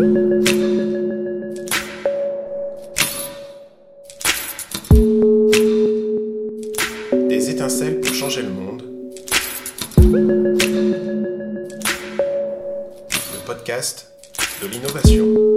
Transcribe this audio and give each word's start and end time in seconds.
Des 0.00 0.06
étincelles 7.50 8.00
pour 8.00 8.14
changer 8.14 8.40
le 8.40 8.48
monde. 8.48 8.82
Le 9.98 10.56
podcast 13.44 14.10
de 14.62 14.68
l'innovation. 14.68 15.49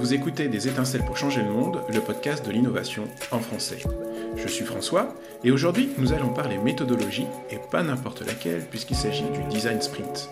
Vous 0.00 0.14
écoutez 0.14 0.48
Des 0.48 0.66
étincelles 0.66 1.04
pour 1.04 1.18
changer 1.18 1.42
le 1.42 1.50
monde, 1.50 1.82
le 1.92 2.00
podcast 2.00 2.46
de 2.46 2.50
l'innovation 2.50 3.04
en 3.32 3.38
français. 3.38 3.80
Je 4.34 4.48
suis 4.48 4.64
François 4.64 5.14
et 5.44 5.50
aujourd'hui 5.50 5.90
nous 5.98 6.14
allons 6.14 6.30
parler 6.30 6.56
méthodologie 6.56 7.26
et 7.50 7.58
pas 7.70 7.82
n'importe 7.82 8.26
laquelle 8.26 8.62
puisqu'il 8.62 8.96
s'agit 8.96 9.24
du 9.24 9.42
design 9.50 9.82
sprint. 9.82 10.30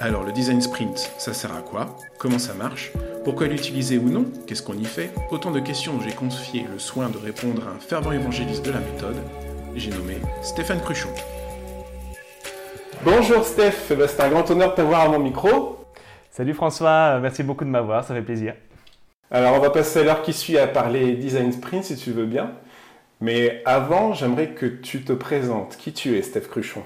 Alors 0.00 0.24
le 0.24 0.32
design 0.32 0.62
sprint, 0.62 1.12
ça 1.18 1.34
sert 1.34 1.54
à 1.54 1.60
quoi? 1.60 1.94
Comment 2.18 2.38
ça 2.38 2.54
marche? 2.54 2.90
Pourquoi 3.22 3.48
l'utiliser 3.48 3.98
ou 3.98 4.08
non? 4.08 4.24
Qu'est-ce 4.46 4.62
qu'on 4.62 4.78
y 4.78 4.86
fait? 4.86 5.10
Autant 5.30 5.50
de 5.50 5.60
questions 5.60 5.92
dont 5.92 6.00
j'ai 6.00 6.14
confié 6.14 6.64
le 6.72 6.78
soin 6.78 7.10
de 7.10 7.18
répondre 7.18 7.64
à 7.68 7.76
un 7.76 7.78
fervent 7.78 8.12
évangéliste 8.12 8.64
de 8.64 8.70
la 8.70 8.80
méthode. 8.80 9.18
J'ai 9.74 9.90
nommé 9.90 10.16
Stéphane 10.40 10.80
Cruchon. 10.80 11.10
Bonjour 13.04 13.44
Steph, 13.44 13.88
c'est 13.88 14.20
un 14.20 14.30
grand 14.30 14.50
honneur 14.50 14.70
de 14.70 14.76
t'avoir 14.76 15.02
à 15.02 15.08
mon 15.10 15.18
micro. 15.18 15.84
Salut 16.30 16.54
François, 16.54 17.18
merci 17.20 17.42
beaucoup 17.42 17.66
de 17.66 17.70
m'avoir, 17.70 18.02
ça 18.02 18.14
fait 18.14 18.22
plaisir. 18.22 18.54
Alors 19.30 19.54
on 19.54 19.58
va 19.58 19.70
passer 19.70 20.00
à 20.00 20.02
l'heure 20.04 20.22
qui 20.22 20.32
suit 20.32 20.56
à 20.56 20.68
parler 20.68 21.14
design 21.14 21.52
sprint 21.52 21.84
si 21.84 21.96
tu 21.96 22.12
veux 22.12 22.26
bien. 22.26 22.52
Mais 23.20 23.62
avant, 23.64 24.12
j'aimerais 24.12 24.50
que 24.50 24.66
tu 24.66 25.02
te 25.02 25.12
présentes. 25.12 25.76
Qui 25.78 25.92
tu 25.92 26.16
es, 26.16 26.22
Steph 26.22 26.42
Cruchon? 26.42 26.82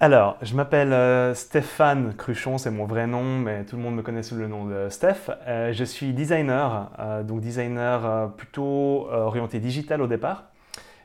Alors, 0.00 0.36
je 0.42 0.54
m'appelle 0.54 0.92
euh, 0.92 1.32
Stéphane 1.34 2.14
Cruchon, 2.14 2.58
c'est 2.58 2.72
mon 2.72 2.84
vrai 2.84 3.06
nom, 3.06 3.38
mais 3.38 3.64
tout 3.64 3.76
le 3.76 3.82
monde 3.82 3.94
me 3.94 4.02
connaît 4.02 4.24
sous 4.24 4.34
le 4.34 4.48
nom 4.48 4.64
de 4.64 4.88
Steph. 4.90 5.30
Euh, 5.46 5.72
je 5.72 5.84
suis 5.84 6.12
designer, 6.12 6.90
euh, 6.98 7.22
donc 7.22 7.40
designer 7.40 8.32
plutôt 8.36 9.08
orienté 9.10 9.60
digital 9.60 10.02
au 10.02 10.08
départ. 10.08 10.44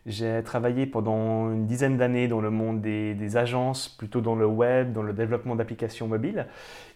J'ai 0.10 0.42
travaillé 0.44 0.88
pendant 0.88 1.52
une 1.52 1.68
dizaine 1.68 1.96
d'années 1.96 2.28
dans 2.28 2.42
le 2.42 2.50
monde 2.50 2.82
des, 2.82 3.38
agences, 3.38 3.88
plutôt 3.88 4.22
dans 4.22 4.34
le 4.34 4.48
web, 4.48 4.92
dans 4.92 5.04
le 5.04 5.14
développement 5.14 5.56
d'applications 5.56 6.08
mobiles. 6.08 6.48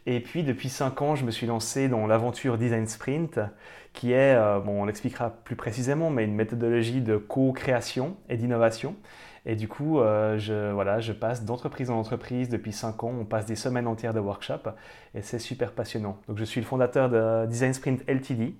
Et 0.08 0.20
puis 0.20 0.42
depuis 0.42 0.68
5 0.68 1.00
ans, 1.04 1.16
je 1.16 1.24
me 1.24 1.30
suis 1.30 1.46
lancé 1.46 1.88
dans 1.90 2.08
l'aventure 2.08 2.58
Design 2.58 2.88
Sprint, 2.88 3.40
qui 3.94 4.14
est, 4.14 4.36
euh, 4.36 4.60
bon, 4.60 4.82
on 4.82 4.86
l'expliquera 4.86 5.30
plus 5.30 5.56
précisément, 5.56 6.10
mais 6.10 6.24
une 6.24 6.34
méthodologie 6.34 7.02
de 7.02 7.18
co-création 7.18 8.18
et 8.30 8.38
d'innovation. 8.38 8.96
Et 9.46 9.56
du 9.56 9.68
coup, 9.68 10.00
euh, 10.00 10.40
je, 10.40 10.72
voilà, 10.72 11.00
je 11.00 11.14
passe 11.14 11.46
d'entreprise 11.46 11.92
en 11.92 12.00
entreprise 12.00 12.50
depuis 12.50 12.72
5 12.72 13.04
ans. 13.04 13.14
On 13.22 13.26
passe 13.26 13.46
des 13.46 13.56
semaines 13.56 13.86
entières 13.86 14.16
de 14.16 14.22
workshop 14.22 14.72
et 15.14 15.22
c'est 15.22 15.38
super 15.38 15.74
passionnant. 15.74 16.18
Donc, 16.28 16.40
je 16.40 16.46
suis 16.46 16.62
le 16.62 16.66
fondateur 16.66 17.12
de 17.12 17.46
Design 17.46 17.76
Sprint 17.76 18.04
LTD, 18.08 18.56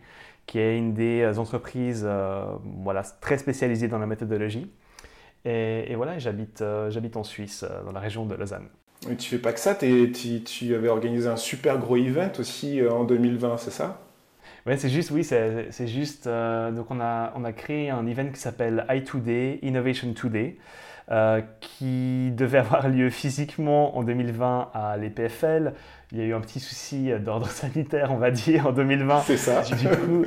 qui 0.46 0.60
est 0.60 0.78
une 0.78 0.94
des 0.94 1.40
entreprises 1.40 2.04
euh, 2.06 2.46
voilà, 2.84 3.04
très 3.22 3.38
spécialisées 3.38 3.88
dans 3.88 4.00
la 4.00 4.08
méthodologie. 4.08 4.72
Et, 5.46 5.92
et 5.92 5.96
voilà, 5.96 6.20
j'habite 6.20 6.62
euh, 6.62 6.90
j'habite 6.92 7.18
en 7.18 7.24
Suisse, 7.24 7.64
euh, 7.70 7.84
dans 7.84 7.92
la 7.92 8.00
région 8.00 8.26
de 8.26 8.36
Lausanne. 8.36 8.70
Et 9.10 9.18
tu 9.18 9.30
fais 9.30 9.38
pas 9.38 9.52
que 9.54 9.60
ça, 9.60 9.76
tu, 9.76 10.12
tu 10.44 10.76
avais 10.76 10.88
organisé 10.88 11.28
un 11.28 11.36
super 11.38 11.78
gros 11.78 11.98
event 11.98 12.32
aussi 12.40 12.80
euh, 12.80 12.92
en 12.92 13.04
2020, 13.04 13.58
c'est 13.58 13.72
ça? 13.72 14.00
Ouais, 14.66 14.78
c'est 14.78 14.90
juste, 14.90 15.12
oui, 15.12 15.24
c'est 15.24 15.88
juste. 15.88 16.28
euh, 16.28 16.72
donc, 16.72 16.90
on 16.90 17.00
a, 17.02 17.34
on 17.36 17.44
a 17.44 17.52
créé 17.52 17.90
un 17.90 18.06
event 18.08 18.30
qui 18.32 18.40
s'appelle 18.40 18.86
i2Day, 18.90 19.60
Innovation 19.62 20.14
Today, 20.14 20.58
euh, 21.12 21.42
qui 21.60 22.32
devait 22.32 22.60
avoir 22.60 22.88
lieu 22.88 23.10
physiquement 23.10 23.98
en 23.98 24.04
2020 24.04 24.70
à 24.74 24.96
l'EPFL. 24.96 25.74
Il 26.14 26.18
y 26.18 26.22
a 26.22 26.26
eu 26.26 26.34
un 26.34 26.40
petit 26.40 26.62
souci 26.62 27.12
d'ordre 27.20 27.48
sanitaire, 27.50 28.14
on 28.14 28.18
va 28.18 28.32
dire, 28.32 28.68
en 28.68 28.72
2020. 28.72 29.20
C'est 29.22 29.36
ça. 29.36 29.64
Du 29.64 29.90
coup, 29.90 30.24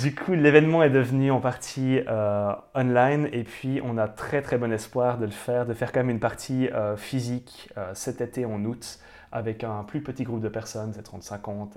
du 0.00 0.14
coup 0.14 0.32
l'événement 0.32 0.82
est 0.82 0.90
devenu 0.90 1.30
en 1.30 1.40
partie 1.40 2.00
euh, 2.08 2.52
online 2.74 3.28
et 3.30 3.44
puis 3.44 3.82
on 3.84 3.98
a 3.98 4.08
très 4.08 4.40
très 4.40 4.56
bon 4.56 4.72
espoir 4.72 5.18
de 5.18 5.26
le 5.26 5.32
faire, 5.32 5.66
de 5.66 5.74
faire 5.74 5.92
quand 5.92 6.00
même 6.00 6.10
une 6.10 6.20
partie 6.20 6.68
euh, 6.68 6.96
physique 6.96 7.68
cet 7.92 8.22
été 8.22 8.46
en 8.46 8.64
août 8.64 9.00
avec 9.32 9.64
un 9.64 9.84
plus 9.84 10.02
petit 10.02 10.24
groupe 10.24 10.40
de 10.40 10.48
personnes, 10.48 10.92
c'est 10.94 11.14
entre 11.14 11.22
50 11.22 11.76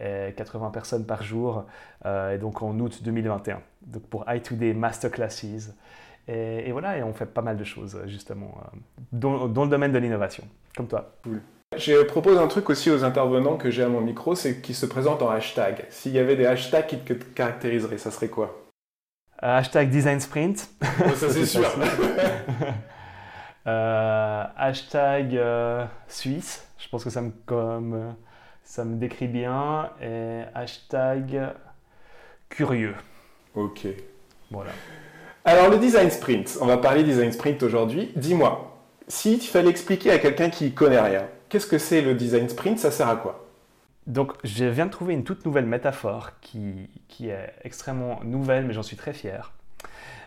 et, 0.00 0.28
et 0.28 0.32
80 0.32 0.70
personnes 0.70 1.04
par 1.04 1.22
jour, 1.22 1.66
et 2.04 2.36
donc 2.38 2.62
en 2.62 2.76
août 2.80 3.00
2021. 3.04 3.60
Donc 3.86 4.02
pour 4.08 4.24
i2Day 4.24 4.74
Masterclasses. 4.74 5.72
Et, 6.32 6.68
et 6.68 6.72
voilà, 6.72 6.96
et 6.96 7.02
on 7.02 7.12
fait 7.12 7.26
pas 7.26 7.42
mal 7.42 7.56
de 7.56 7.64
choses 7.64 8.00
justement 8.06 8.54
euh, 8.58 8.78
dans, 9.12 9.48
dans 9.48 9.64
le 9.64 9.70
domaine 9.70 9.90
de 9.90 9.98
l'innovation, 9.98 10.44
comme 10.76 10.86
toi. 10.86 11.12
Je 11.76 12.02
propose 12.04 12.38
un 12.38 12.46
truc 12.46 12.70
aussi 12.70 12.90
aux 12.90 13.02
intervenants 13.04 13.56
que 13.56 13.70
j'ai 13.70 13.82
à 13.82 13.88
mon 13.88 14.00
micro, 14.00 14.34
c'est 14.36 14.60
qu'ils 14.60 14.74
se 14.76 14.86
présentent 14.86 15.22
en 15.22 15.30
hashtag. 15.30 15.86
S'il 15.88 16.12
y 16.12 16.18
avait 16.18 16.36
des 16.36 16.46
hashtags 16.46 16.86
qui 16.86 16.98
te 16.98 17.12
caractériseraient, 17.14 17.98
ça 17.98 18.10
serait 18.12 18.28
quoi? 18.28 18.56
Euh, 19.42 19.56
hashtag 19.58 19.88
Design 19.90 20.20
Sprint. 20.20 20.68
Oh, 20.82 21.10
Ça 21.14 21.30
c'est 21.30 21.46
sûr. 21.56 21.64
Euh, 23.66 24.44
hashtag 24.56 25.36
euh, 25.36 25.84
Suisse, 26.08 26.66
je 26.78 26.88
pense 26.88 27.04
que 27.04 27.10
ça 27.10 27.20
me, 27.20 27.30
comme, 27.46 27.94
euh, 27.94 28.10
ça 28.64 28.84
me 28.84 28.96
décrit 28.96 29.28
bien. 29.28 29.90
Et 30.00 30.42
hashtag 30.54 31.54
curieux. 32.48 32.94
ok. 33.54 33.86
Voilà. 34.50 34.70
Alors 35.44 35.70
le 35.70 35.78
design 35.78 36.10
sprint, 36.10 36.58
on 36.60 36.66
va 36.66 36.76
parler 36.76 37.02
design 37.02 37.32
sprint 37.32 37.62
aujourd'hui. 37.62 38.12
Dis-moi, 38.14 38.78
si 39.08 39.38
tu 39.38 39.48
fallait 39.48 39.70
expliquer 39.70 40.10
à 40.10 40.18
quelqu'un 40.18 40.50
qui 40.50 40.72
connaît 40.72 41.00
rien, 41.00 41.26
qu'est-ce 41.48 41.66
que 41.66 41.78
c'est 41.78 42.02
le 42.02 42.14
design 42.14 42.48
sprint 42.48 42.78
Ça 42.78 42.90
sert 42.90 43.08
à 43.08 43.16
quoi? 43.16 43.46
Donc, 44.06 44.32
je 44.44 44.64
viens 44.64 44.86
de 44.86 44.90
trouver 44.90 45.14
une 45.14 45.24
toute 45.24 45.46
nouvelle 45.46 45.66
métaphore 45.66 46.32
qui, 46.40 46.88
est 47.20 47.54
extrêmement 47.64 48.20
nouvelle, 48.24 48.66
mais 48.66 48.74
j'en 48.74 48.82
suis 48.82 48.96
très 48.96 49.12
fier. 49.12 49.52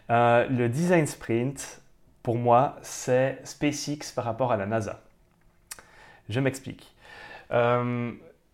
Euh, 0.09 0.47
le 0.47 0.69
design 0.69 1.05
sprint, 1.05 1.81
pour 2.23 2.35
moi, 2.35 2.77
c'est 2.81 3.39
SpaceX 3.43 4.11
par 4.15 4.25
rapport 4.25 4.51
à 4.51 4.57
la 4.57 4.65
NASA. 4.65 5.01
Je 6.29 6.39
m'explique. 6.39 6.95
Euh, 7.51 8.11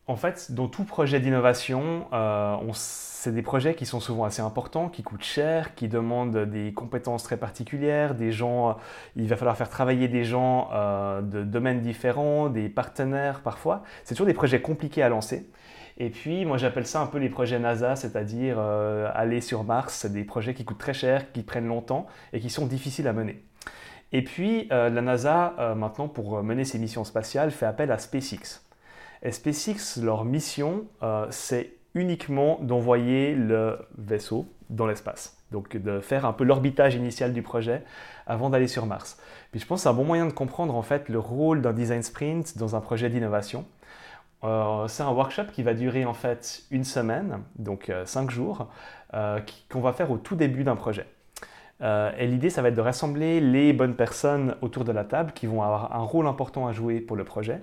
en 0.10 0.16
fait, 0.16 0.52
dans 0.52 0.68
tout 0.68 0.84
projet 0.84 1.20
d'innovation, 1.20 2.08
euh, 2.12 2.58
c'est 2.74 3.32
des 3.32 3.42
projets 3.44 3.76
qui 3.76 3.86
sont 3.86 4.00
souvent 4.00 4.24
assez 4.24 4.42
importants, 4.42 4.90
qui 4.90 5.04
coûtent 5.04 5.24
cher, 5.24 5.76
qui 5.76 5.88
demandent 5.88 6.36
des 6.36 6.74
compétences 6.74 7.24
très 7.24 7.38
particulières, 7.38 8.16
des 8.16 8.32
gens, 8.32 8.78
il 9.16 9.28
va 9.28 9.38
falloir 9.38 9.56
faire 9.56 9.70
travailler 9.70 10.08
des 10.08 10.24
gens 10.24 10.70
euh, 10.74 11.22
de 11.22 11.44
domaines 11.44 11.82
différents, 11.82 12.50
des 12.50 12.70
partenaires 12.70 13.42
parfois. 13.42 13.84
C'est 14.04 14.16
toujours 14.16 14.28
des 14.28 14.34
projets 14.34 14.62
compliqués 14.62 15.04
à 15.04 15.10
lancer. 15.10 15.48
Et 16.00 16.10
puis, 16.10 16.46
moi, 16.46 16.58
j'appelle 16.58 16.88
ça 16.88 17.02
un 17.02 17.08
peu 17.08 17.18
les 17.20 17.30
projets 17.30 17.60
NASA, 17.60 17.96
c'est-à-dire 17.96 18.56
euh, 18.58 19.12
aller 19.14 19.42
sur 19.42 19.64
Mars. 19.64 20.06
Des 20.06 20.24
projets 20.24 20.54
qui 20.54 20.64
coûtent 20.64 20.80
très 20.80 20.94
cher, 20.94 21.32
qui 21.34 21.44
prennent 21.44 21.68
longtemps 21.68 22.08
et 22.34 22.40
qui 22.40 22.50
sont 22.50 22.66
difficiles 22.66 23.08
à 23.08 23.14
mener. 23.14 23.44
Et 24.12 24.24
puis, 24.24 24.68
euh, 24.72 24.90
la 24.90 25.02
NASA, 25.02 25.54
euh, 25.60 25.76
maintenant, 25.76 26.08
pour 26.08 26.42
mener 26.42 26.64
ses 26.64 26.80
missions 26.80 27.04
spatiales, 27.04 27.52
fait 27.52 27.66
appel 27.66 27.92
à 27.92 27.98
SpaceX. 27.98 28.69
SpaceX, 29.24 30.02
leur 30.02 30.26
mission, 30.26 30.86
euh, 31.04 31.28
c'est 31.30 31.74
uniquement 31.96 32.60
d'envoyer 32.62 33.36
le 33.36 33.80
vaisseau 33.98 34.48
dans 34.70 34.86
l'espace. 34.86 35.38
Donc, 35.52 35.76
de 35.76 36.00
faire 36.00 36.26
un 36.26 36.34
peu 36.34 36.44
l'orbitage 36.44 36.96
initial 36.96 37.34
du 37.34 37.42
projet 37.42 37.84
avant 38.28 38.50
d'aller 38.50 38.68
sur 38.68 38.86
Mars. 38.86 39.18
Puis 39.52 39.60
je 39.60 39.66
pense 39.66 39.80
que 39.80 39.84
c'est 39.84 39.90
un 39.90 39.94
bon 39.94 40.06
moyen 40.06 40.28
de 40.28 40.32
comprendre 40.32 40.76
en 40.76 40.84
fait 40.84 41.10
le 41.10 41.18
rôle 41.20 41.62
d'un 41.62 41.74
design 41.74 42.04
sprint 42.04 42.58
dans 42.58 42.76
un 42.76 42.82
projet 42.82 43.10
d'innovation. 43.10 43.66
Euh, 44.44 44.88
c'est 44.88 45.04
un 45.04 45.12
workshop 45.12 45.46
qui 45.52 45.64
va 45.64 45.74
durer 45.74 46.06
en 46.06 46.14
fait 46.14 46.64
une 46.72 46.84
semaine, 46.84 47.42
donc 47.58 47.90
euh, 47.90 48.06
cinq 48.06 48.32
jours, 48.32 48.70
euh, 49.14 49.40
qu'on 49.70 49.82
va 49.82 49.92
faire 49.92 50.12
au 50.12 50.18
tout 50.18 50.36
début 50.36 50.64
d'un 50.64 50.76
projet. 50.76 51.06
Et 51.82 52.28
l'idée, 52.28 52.50
ça 52.50 52.62
va 52.62 52.68
être 52.68 52.76
de 52.76 52.82
rassembler 52.82 53.40
les 53.40 53.72
bonnes 53.72 53.96
personnes 53.96 54.58
autour 54.62 54.84
de 54.84 54.92
la 54.92 55.06
table 55.06 55.32
qui 55.32 55.48
vont 55.48 55.64
avoir 55.64 55.96
un 55.96 56.04
rôle 56.04 56.28
important 56.28 56.68
à 56.68 56.74
jouer 56.74 57.00
pour 57.00 57.16
le 57.16 57.24
projet. 57.24 57.62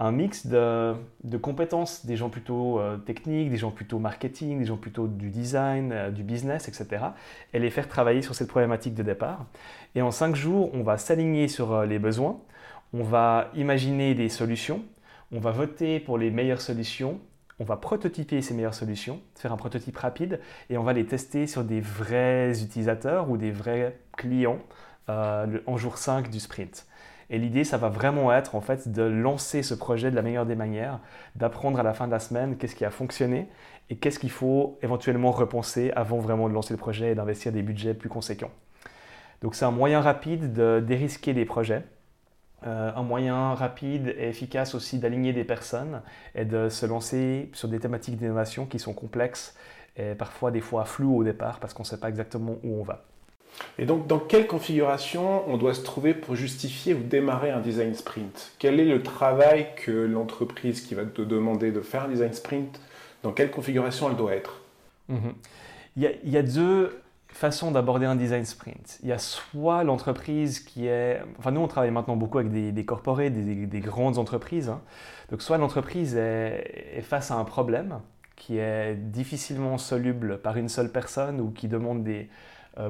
Un 0.00 0.10
mix 0.10 0.46
de, 0.46 0.96
compétences, 1.40 2.04
des 2.04 2.16
gens 2.16 2.28
plutôt 2.28 2.80
euh, 2.80 2.96
techniques, 2.96 3.50
des 3.50 3.56
gens 3.56 3.70
plutôt 3.70 4.00
marketing, 4.00 4.58
des 4.58 4.64
gens 4.64 4.76
plutôt 4.76 5.06
du 5.06 5.30
design, 5.30 5.92
euh, 5.92 6.10
du 6.10 6.24
business, 6.24 6.66
etc. 6.66 7.04
Et 7.52 7.60
les 7.60 7.70
faire 7.70 7.86
travailler 7.86 8.20
sur 8.20 8.34
cette 8.34 8.48
problématique 8.48 8.94
de 8.94 9.04
départ. 9.04 9.46
Et 9.94 10.02
en 10.02 10.10
cinq 10.10 10.34
jours, 10.34 10.70
on 10.74 10.82
va 10.82 10.98
s'aligner 10.98 11.46
sur 11.46 11.72
euh, 11.72 11.86
les 11.86 12.00
besoins, 12.00 12.40
on 12.92 13.04
va 13.04 13.50
imaginer 13.54 14.16
des 14.16 14.28
solutions, 14.28 14.82
on 15.30 15.38
va 15.38 15.52
voter 15.52 16.00
pour 16.00 16.18
les 16.18 16.32
meilleures 16.32 16.60
solutions, 16.60 17.20
on 17.60 17.64
va 17.64 17.76
prototyper 17.76 18.42
ces 18.42 18.52
meilleures 18.52 18.74
solutions, 18.74 19.20
faire 19.36 19.52
un 19.52 19.56
prototype 19.56 19.96
rapide, 19.96 20.40
et 20.70 20.76
on 20.76 20.82
va 20.82 20.92
les 20.92 21.06
tester 21.06 21.46
sur 21.46 21.62
des 21.62 21.80
vrais 21.80 22.62
utilisateurs 22.62 23.30
ou 23.30 23.36
des 23.36 23.52
vrais 23.52 23.96
clients 24.16 24.58
en 25.06 25.76
jour 25.76 25.98
5 25.98 26.30
du 26.30 26.40
sprint. 26.40 26.86
Et 27.30 27.38
l'idée, 27.38 27.64
ça 27.64 27.76
va 27.76 27.88
vraiment 27.88 28.32
être 28.32 28.54
en 28.54 28.60
fait 28.60 28.88
de 28.88 29.02
lancer 29.02 29.62
ce 29.62 29.74
projet 29.74 30.10
de 30.10 30.16
la 30.16 30.22
meilleure 30.22 30.46
des 30.46 30.54
manières, 30.54 31.00
d'apprendre 31.36 31.80
à 31.80 31.82
la 31.82 31.94
fin 31.94 32.06
de 32.06 32.12
la 32.12 32.18
semaine 32.18 32.56
qu'est-ce 32.56 32.76
qui 32.76 32.84
a 32.84 32.90
fonctionné 32.90 33.48
et 33.90 33.96
qu'est-ce 33.96 34.18
qu'il 34.18 34.30
faut 34.30 34.78
éventuellement 34.82 35.30
repenser 35.30 35.92
avant 35.96 36.18
vraiment 36.18 36.48
de 36.48 36.54
lancer 36.54 36.74
le 36.74 36.78
projet 36.78 37.12
et 37.12 37.14
d'investir 37.14 37.52
des 37.52 37.62
budgets 37.62 37.94
plus 37.94 38.08
conséquents. 38.08 38.50
Donc 39.42 39.54
c'est 39.54 39.64
un 39.64 39.70
moyen 39.70 40.00
rapide 40.00 40.52
de 40.52 40.80
dérisquer 40.80 41.34
des 41.34 41.44
projets, 41.44 41.82
euh, 42.66 42.92
un 42.94 43.02
moyen 43.02 43.54
rapide 43.54 44.14
et 44.18 44.28
efficace 44.28 44.74
aussi 44.74 44.98
d'aligner 44.98 45.32
des 45.34 45.44
personnes 45.44 46.00
et 46.34 46.46
de 46.46 46.70
se 46.70 46.86
lancer 46.86 47.50
sur 47.52 47.68
des 47.68 47.78
thématiques 47.78 48.16
d'innovation 48.16 48.64
qui 48.64 48.78
sont 48.78 48.94
complexes 48.94 49.54
et 49.96 50.14
parfois 50.14 50.50
des 50.50 50.62
fois 50.62 50.84
floues 50.84 51.16
au 51.16 51.24
départ 51.24 51.60
parce 51.60 51.74
qu'on 51.74 51.82
ne 51.82 51.88
sait 51.88 52.00
pas 52.00 52.08
exactement 52.08 52.56
où 52.62 52.80
on 52.80 52.82
va. 52.82 53.04
Et 53.78 53.86
donc, 53.86 54.06
dans 54.06 54.18
quelle 54.18 54.46
configuration 54.46 55.48
on 55.48 55.56
doit 55.56 55.74
se 55.74 55.82
trouver 55.82 56.14
pour 56.14 56.36
justifier 56.36 56.94
ou 56.94 57.02
démarrer 57.02 57.50
un 57.50 57.60
design 57.60 57.94
sprint? 57.94 58.52
Quel 58.58 58.80
est 58.80 58.84
le 58.84 59.02
travail 59.02 59.68
que 59.76 59.90
l'entreprise 59.90 60.80
qui 60.80 60.94
va 60.94 61.04
te 61.04 61.22
demander 61.22 61.72
de 61.72 61.80
faire 61.80 62.04
un 62.04 62.08
design 62.08 62.32
sprint, 62.32 62.80
dans 63.22 63.32
quelle 63.32 63.50
configuration 63.50 64.08
elle 64.10 64.16
doit 64.16 64.34
être? 64.34 64.60
Mhm. 65.08 65.34
il, 65.96 66.10
y 66.24 66.36
a, 66.38 66.42
deux 66.42 66.98
façons 67.28 67.70
d'aborder 67.70 68.06
un 68.06 68.16
design 68.16 68.44
sprint. 68.44 68.98
Il 69.02 69.08
y 69.08 69.12
a 69.12 69.18
soit 69.18 69.84
l'entreprise 69.84 70.60
qui 70.60 70.86
est... 70.86 71.20
Enfin, 71.38 71.50
nous, 71.50 71.60
on 71.60 71.68
travaille 71.68 71.90
maintenant 71.90 72.16
beaucoup 72.16 72.38
avec 72.38 72.50
des, 72.50 72.72
des 72.72 72.84
corporés, 72.84 73.28
des, 73.28 73.80
grandes 73.80 74.18
entreprises. 74.18 74.70
Hein. 74.70 74.80
Donc, 75.30 75.42
soit 75.42 75.58
l'entreprise 75.58 76.16
est 76.16 77.02
face 77.02 77.30
à 77.30 77.34
un 77.34 77.44
problème 77.44 78.00
qui 78.36 78.58
est 78.58 78.94
difficilement 78.94 79.78
soluble 79.78 80.38
par 80.38 80.56
une 80.56 80.68
seule 80.68 80.90
personne 80.90 81.40
ou 81.40 81.50
qui 81.50 81.68
demande 81.68 82.02
des, 82.02 82.28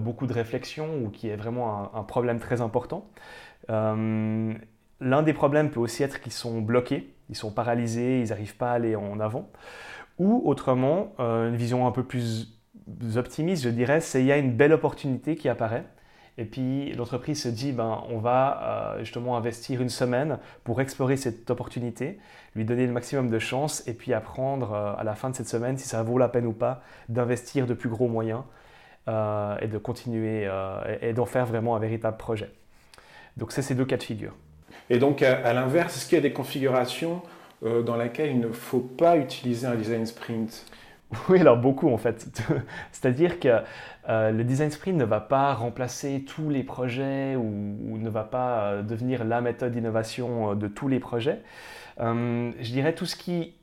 beaucoup 0.01 0.27
de 0.27 0.33
réflexion 0.33 0.89
ou 1.03 1.11
qui 1.11 1.29
est 1.29 1.37
vraiment 1.37 1.95
un, 1.95 2.03
problème 2.05 2.39
très 2.39 2.61
important. 2.61 3.07
Euh, 3.71 4.55
l'un 5.01 5.23
des 5.23 5.33
problèmes 5.33 5.71
peut 5.71 5.81
aussi 5.81 6.03
être 6.03 6.21
qu'ils 6.21 6.33
sont 6.33 6.61
bloqués, 6.61 7.15
ils 7.29 7.37
sont 7.37 7.51
paralysés, 7.51 8.21
ils 8.21 8.29
n'arrivent 8.29 8.57
pas 8.57 8.71
à 8.71 8.75
aller 8.75 8.97
en 8.97 9.21
avant. 9.21 9.51
Ou 10.19 10.43
autrement, 10.45 11.13
euh, 11.21 11.51
une 11.51 11.57
vision 11.57 11.87
un 11.87 11.91
peu 11.91 12.05
plus 12.05 12.59
optimiste, 13.17 13.65
je 13.65 13.69
dirais, 13.69 14.01
c'est 14.01 14.19
qu'il 14.19 14.27
y 14.27 14.33
a 14.33 14.39
une 14.39 14.53
belle 14.53 14.73
opportunité 14.73 15.37
qui 15.37 15.49
apparaît. 15.49 15.85
Et 16.37 16.45
puis 16.45 16.93
l'entreprise 16.95 17.43
se 17.43 17.49
dit, 17.49 17.73
ben, 17.73 18.03
on 18.09 18.19
va 18.19 18.97
justement 19.01 19.37
investir 19.37 19.81
une 19.81 19.89
semaine 19.89 20.39
pour 20.65 20.81
explorer 20.81 21.17
cette 21.17 21.49
opportunité, 21.49 22.19
lui 22.57 22.65
donner 22.65 22.87
le 22.87 22.93
maximum 22.93 23.31
de 23.31 23.39
chance 23.39 23.87
et 23.87 23.95
puis 23.95 24.13
apprendre 24.13 24.75
à 24.75 25.05
la 25.05 25.15
fin 25.15 25.31
de 25.31 25.37
cette 25.37 25.47
semaine 25.47 25.79
si 25.79 25.87
ça 25.87 26.03
vaut 26.03 26.19
la 26.19 26.29
peine 26.29 26.47
ou 26.47 26.53
pas 26.53 26.83
d'investir 27.09 27.69
de 27.69 27.75
plus 27.75 27.89
gros 27.89 28.09
moyens 28.09 28.43
euh, 29.06 29.59
et 29.61 29.67
de 29.67 29.77
continuer 29.77 30.47
euh, 30.47 30.97
et, 31.03 31.12
d'en 31.12 31.27
faire 31.27 31.45
vraiment 31.45 31.77
un 31.77 31.79
véritable 31.79 32.17
projet. 32.17 32.51
Donc 33.37 33.53
c'est 33.53 33.61
ces 33.61 33.75
deux 33.75 33.85
cas 33.85 33.99
de 33.99 34.03
figure. 34.03 34.33
Et 34.89 34.97
donc 34.97 35.21
à, 35.21 35.53
l'inverse, 35.53 35.95
est-ce 35.95 36.06
qu'il 36.06 36.17
y 36.17 36.19
a 36.19 36.23
des 36.23 36.33
configurations 36.33 37.21
euh, 37.65 37.83
dans 37.83 37.97
lesquelles 37.97 38.31
il 38.31 38.41
ne 38.41 38.49
faut 38.49 38.81
pas 38.81 39.19
utiliser 39.19 39.67
un 39.67 39.75
design 39.75 40.06
sprint? 40.06 40.65
Oui, 41.29 41.39
alors 41.39 41.59
beaucoup 41.59 41.91
en 41.91 41.99
fait. 41.99 42.27
C'est-à-dire 42.93 43.39
que 43.39 43.61
le 44.09 44.43
design 44.43 44.71
sprint 44.71 44.97
ne 44.97 45.05
va 45.05 45.21
pas 45.21 45.53
remplacer 45.53 46.25
tous 46.27 46.49
les 46.49 46.62
projets 46.62 47.37
ou, 47.37 47.99
ne 47.99 48.09
va 48.09 48.25
pas 48.25 48.81
devenir 48.81 49.23
la 49.25 49.43
méthode 49.43 49.73
d'innovation 49.73 50.55
de 50.55 50.67
tous 50.67 50.89
les 50.89 50.99
projets. 50.99 51.43
je 51.99 52.73
dirais 52.73 52.95
tout 52.95 53.06
ce 53.06 53.17
qui, 53.17 53.55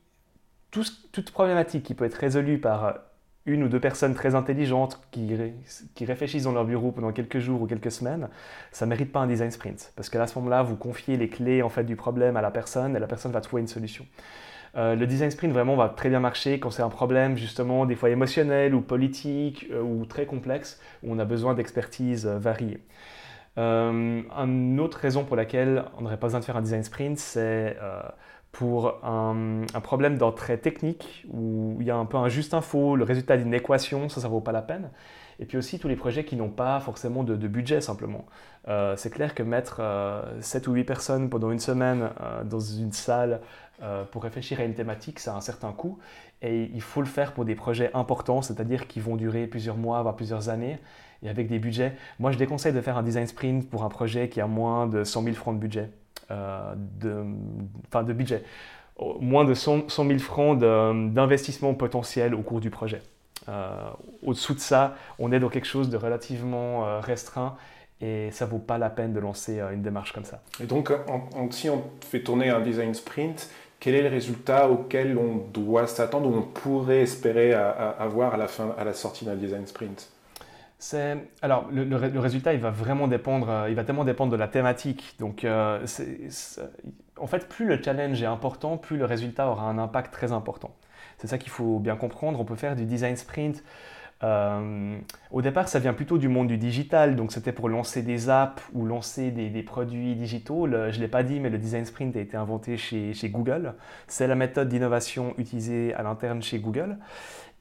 toute 0.70 1.32
problématique 1.32 1.84
qui 1.84 1.96
peut 1.96 2.06
être 2.06 2.16
résolue 2.16 2.60
par 2.60 3.00
une 3.46 3.64
ou 3.64 3.68
deux 3.68 3.80
personnes 3.80 4.14
très 4.14 4.36
intelligentes 4.36 5.00
qui, 5.12 6.06
réfléchissent 6.06 6.44
dans 6.44 6.52
leur 6.52 6.66
bureau 6.66 6.92
pendant 6.92 7.12
quelques 7.12 7.40
jours 7.40 7.62
ou 7.62 7.68
quelques 7.68 7.92
semaines, 7.92 8.30
ça 8.72 8.86
ne 8.86 8.90
mérite 8.90 9.12
pas 9.12 9.20
un 9.20 9.28
design 9.28 9.52
sprint. 9.52 9.94
Parce 9.96 10.10
qu'à 10.10 10.28
ce 10.28 10.38
moment-là, 10.40 10.64
vous 10.64 10.76
confiez 10.76 11.18
les 11.18 11.30
clés 11.30 11.62
en 11.62 11.70
fait, 11.70 11.84
du 11.84 11.96
problème 11.96 12.38
à 12.38 12.42
la 12.42 12.52
personne 12.52 12.96
et 12.96 13.00
la 13.00 13.08
personne 13.08 13.32
va 13.32 13.42
trouver 13.42 13.62
une 13.62 13.68
solution. 13.68 14.06
Euh, 14.78 14.96
le 14.96 15.06
design 15.06 15.32
sprint 15.32 15.52
vraiment 15.52 15.76
va 15.76 15.90
très 15.90 16.10
bien 16.10 16.22
marcher 16.22 16.60
quand 16.60 16.70
c'est 16.72 16.82
un 16.82 16.90
problème 16.90 17.36
justement 17.36 17.86
des 17.86 17.96
fois 17.96 18.10
émotionnel 18.10 18.74
ou 18.74 18.80
politique 18.82 19.68
euh, 19.72 19.82
ou 19.82 20.06
très 20.06 20.26
complexe 20.26 20.80
où 21.04 21.12
on 21.12 21.20
a 21.20 21.26
besoin 21.26 21.54
d'expertise 21.56 22.26
euh, 22.26 22.40
variée. 22.40 22.80
une 23.58 24.80
autre 24.80 24.98
raison 24.98 25.26
pour 25.26 25.36
laquelle 25.36 25.84
on 25.98 26.04
n'aurait 26.04 26.18
pas 26.18 26.28
besoin 26.28 26.40
de 26.40 26.46
faire 26.46 26.56
un 26.56 26.62
design 26.62 26.84
sprint, 26.84 27.18
c'est 27.18 27.76
pour 28.52 29.04
un, 29.06 29.64
problème 29.82 30.18
d'entrée 30.18 30.60
technique 30.60 31.26
où 31.30 31.78
il 31.80 31.88
y 31.88 31.92
a 31.92 31.96
un 31.96 32.06
peu 32.06 32.18
un 32.18 32.28
juste 32.28 32.54
info, 32.54 32.96
le 32.96 33.04
résultat 33.04 33.38
d'une 33.38 33.54
équation, 33.54 34.10
ça, 34.10 34.22
ça 34.22 34.28
vaut 34.28 34.42
pas 34.42 34.52
la 34.52 34.62
peine. 34.62 34.90
Et 35.40 35.46
puis 35.46 35.58
aussi 35.58 35.80
tous 35.80 35.88
les 35.88 35.96
projets 35.96 36.24
qui 36.24 36.36
n'ont 36.36 36.50
pas 36.50 36.80
forcément 36.80 37.24
de, 37.24 37.36
budget 37.48 37.82
simplement. 37.82 38.26
Euh, 38.68 38.96
c'est 38.96 39.10
clair 39.10 39.34
que 39.34 39.42
mettre 39.42 39.82
7 40.40 40.68
euh, 40.68 40.72
ou 40.72 40.74
8 40.76 40.84
personnes 40.84 41.30
pendant 41.30 41.50
une 41.50 41.60
semaine 41.60 42.10
euh, 42.22 42.44
dans 42.44 42.60
une 42.60 42.92
salle 42.92 43.42
pour 44.12 44.22
réfléchir 44.22 44.60
à 44.60 44.64
une 44.64 44.76
thématique, 44.76 45.20
ça 45.20 45.34
a 45.34 45.38
un 45.38 45.42
certain 45.42 45.72
coût. 45.72 45.98
Et 46.44 46.70
il 46.72 46.84
faut 46.84 47.02
le 47.02 47.08
faire 47.08 47.34
pour 47.34 47.46
des 47.46 47.56
projets 47.56 47.90
importants, 47.96 48.44
c'est-à-dire 48.44 48.86
qui 48.86 49.00
vont 49.00 49.16
durer 49.16 49.48
plusieurs 49.48 49.76
mois, 49.76 50.04
voire 50.04 50.16
plusieurs 50.16 50.50
années, 50.50 50.78
et 51.24 51.30
avec 51.30 51.48
des 51.48 51.58
budgets. 51.58 51.96
Moi, 52.20 52.32
je 52.32 52.38
déconseille 52.38 52.74
de 52.74 52.82
faire 52.82 52.96
un 52.96 53.02
design 53.02 53.26
sprint 53.26 53.68
pour 53.68 53.84
un 53.84 53.90
projet 53.90 54.30
qui 54.30 54.40
a 54.40 54.46
moins 54.46 54.86
de 54.86 55.04
100 55.04 55.24
000 55.24 55.36
francs 55.36 55.56
de 55.56 55.60
budget. 55.60 55.90
Euh, 56.32 56.74
de, 56.76 57.26
enfin 57.88 58.04
de 58.04 58.14
budget, 58.14 58.44
moins 59.20 59.44
de 59.44 59.54
100, 59.54 59.90
000 59.90 60.20
francs 60.20 60.58
d'investissement 60.60 61.74
potentiel 61.74 62.34
au 62.34 62.42
cours 62.42 62.62
du 62.62 62.70
projet. 62.70 63.02
Euh, 63.50 63.90
au-dessous 64.24 64.54
de 64.54 64.60
ça, 64.60 64.96
on 65.20 65.32
est 65.32 65.40
dans 65.40 65.50
quelque 65.50 65.68
chose 65.68 65.90
de 65.90 65.98
relativement 65.98 66.86
euh, 66.86 67.00
restreint 67.00 67.56
et 68.00 68.30
ça 68.32 68.46
vaut 68.46 68.60
pas 68.60 68.78
la 68.78 68.90
peine 68.90 69.14
de 69.14 69.20
lancer 69.20 69.60
une 69.74 69.82
démarche 69.82 70.14
comme 70.14 70.24
ça. 70.24 70.42
Et 70.62 70.66
donc, 70.66 70.92
si 71.52 71.70
on 71.70 71.84
fait 72.02 72.22
tourner 72.22 72.50
un 72.50 72.62
design 72.62 72.94
sprint, 72.94 73.50
quel 73.80 73.96
est 73.96 74.02
le 74.02 74.10
résultat 74.10 74.70
auquel 74.70 75.18
on 75.18 75.38
doit 75.52 75.86
s'attendre 75.86 76.30
ou 76.30 76.36
on 76.36 76.42
pourrait 76.42 77.02
espérer 77.02 77.54
avoir 77.54 78.34
à 78.34 78.38
la, 78.38 78.48
fin, 78.48 78.74
à 78.78 78.84
la 78.84 78.94
sortie 78.94 79.26
d'un 79.26 79.36
design 79.36 79.68
sprint? 79.68 80.10
Alors 81.42 81.68
le, 81.72 82.20
résultat 82.20 82.54
il 82.54 82.60
va 82.60 82.72
vraiment 82.72 83.08
dépendre 83.08 83.50
euh, 83.50 83.70
il 83.70 83.76
va 83.76 83.84
tellement 83.84 84.04
dépendre 84.04 84.32
de 84.32 84.38
la 84.38 84.48
thématique 84.48 85.16
donc 85.20 85.44
euh, 85.44 85.86
en 87.18 87.28
fait 87.28 87.48
plus 87.48 87.66
le 87.66 87.82
challenge 87.82 88.22
est 88.22 88.26
important 88.26 88.78
plus 88.78 88.98
le 88.98 89.06
résultat 89.06 89.48
aura 89.48 89.64
un 89.64 89.78
impact 89.78 90.12
très 90.12 90.32
important 90.32 90.72
c'est 91.18 91.28
ça 91.28 91.38
qu'il 91.38 91.52
faut 91.52 91.80
bien 91.80 91.96
comprendre 91.96 92.40
on 92.40 92.46
peut 92.46 92.56
faire 92.56 92.76
du 92.76 92.86
design 92.86 93.16
sprint 93.16 93.64
euh, 94.24 95.00
au 95.32 95.42
départ, 95.42 95.68
ça 95.68 95.80
vient 95.80 95.94
plutôt 95.94 96.18
du 96.18 96.28
monde 96.28 96.48
du 96.48 96.58
digital, 96.58 97.16
donc 97.16 97.32
c'était 97.32 97.52
pour 97.52 97.70
lancer 97.70 98.04
des 98.04 98.30
apps 98.30 98.62
ou 98.74 98.86
lancer 98.86 99.32
des, 99.32 99.64
produits 99.64 100.16
digitaux. 100.16 100.68
je 100.68 100.76
ne 100.76 101.02
l'ai 101.02 101.08
pas 101.08 101.24
dit, 101.24 101.40
mais 101.40 101.50
le 101.50 101.58
design 101.58 101.86
sprint 101.86 102.16
a 102.16 102.20
été 102.20 102.38
inventé 102.38 102.78
chez, 102.78 103.14
chez 103.14 103.30
Google. 103.30 103.74
C'est 104.08 104.28
la 104.28 104.36
méthode 104.36 104.70
d'innovation 104.70 105.34
utilisée 105.38 105.94
à 105.96 106.04
l'interne 106.04 106.42
chez 106.42 106.60
Google. 106.60 106.98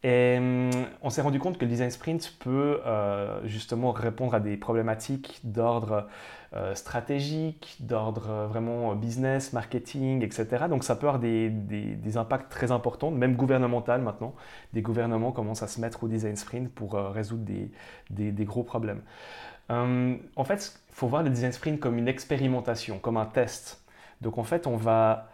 Et 0.03 0.37
hum, 0.39 0.71
on 1.03 1.11
s'est 1.11 1.21
rendu 1.21 1.39
compte 1.39 1.59
que 1.59 1.65
le 1.65 1.71
design 1.71 1.91
sprint 1.91 2.35
peut 2.39 2.81
euh, 2.87 3.41
justement 3.47 3.93
répondre 3.93 4.35
à 4.35 4.41
des 4.41 4.57
problématiques 4.57 5.41
d'ordre 5.45 6.09
euh, 6.55 6.75
stratégique, 6.75 7.77
d'ordre 7.81 8.31
euh, 8.31 8.47
vraiment 8.47 8.95
business, 8.95 9.53
marketing, 9.53 10.25
etc. 10.25 10.65
Donc 10.71 10.85
ça 10.85 10.97
peut 10.97 11.07
avoir 11.07 11.21
des, 11.21 11.53
impacts 12.17 12.51
très 12.51 12.73
importants, 12.73 13.11
même 13.11 13.37
gouvernemental 13.37 14.01
maintenant. 14.01 14.35
Des 14.73 14.81
gouvernements 14.81 15.33
commencent 15.33 15.63
à 15.63 15.69
se 15.69 15.81
mettre 15.81 16.03
au 16.03 16.09
design 16.09 16.37
sprint 16.37 16.71
pour 16.73 16.95
résoudre 16.95 17.45
des, 18.11 18.45
gros 18.45 18.63
problèmes. 18.63 19.03
Hum, 19.69 20.19
en 20.35 20.45
fait, 20.45 20.81
il 20.89 20.95
faut 20.95 21.09
voir 21.09 21.23
le 21.23 21.31
design 21.31 21.53
sprint 21.53 21.79
comme 21.79 21.99
une 21.99 22.09
expérimentation, 22.09 22.99
comme 22.99 23.19
un 23.19 23.27
test. 23.27 23.83
Donc 24.23 24.39
en 24.39 24.45
fait, 24.45 24.67
on 24.67 24.77
va 24.77 25.30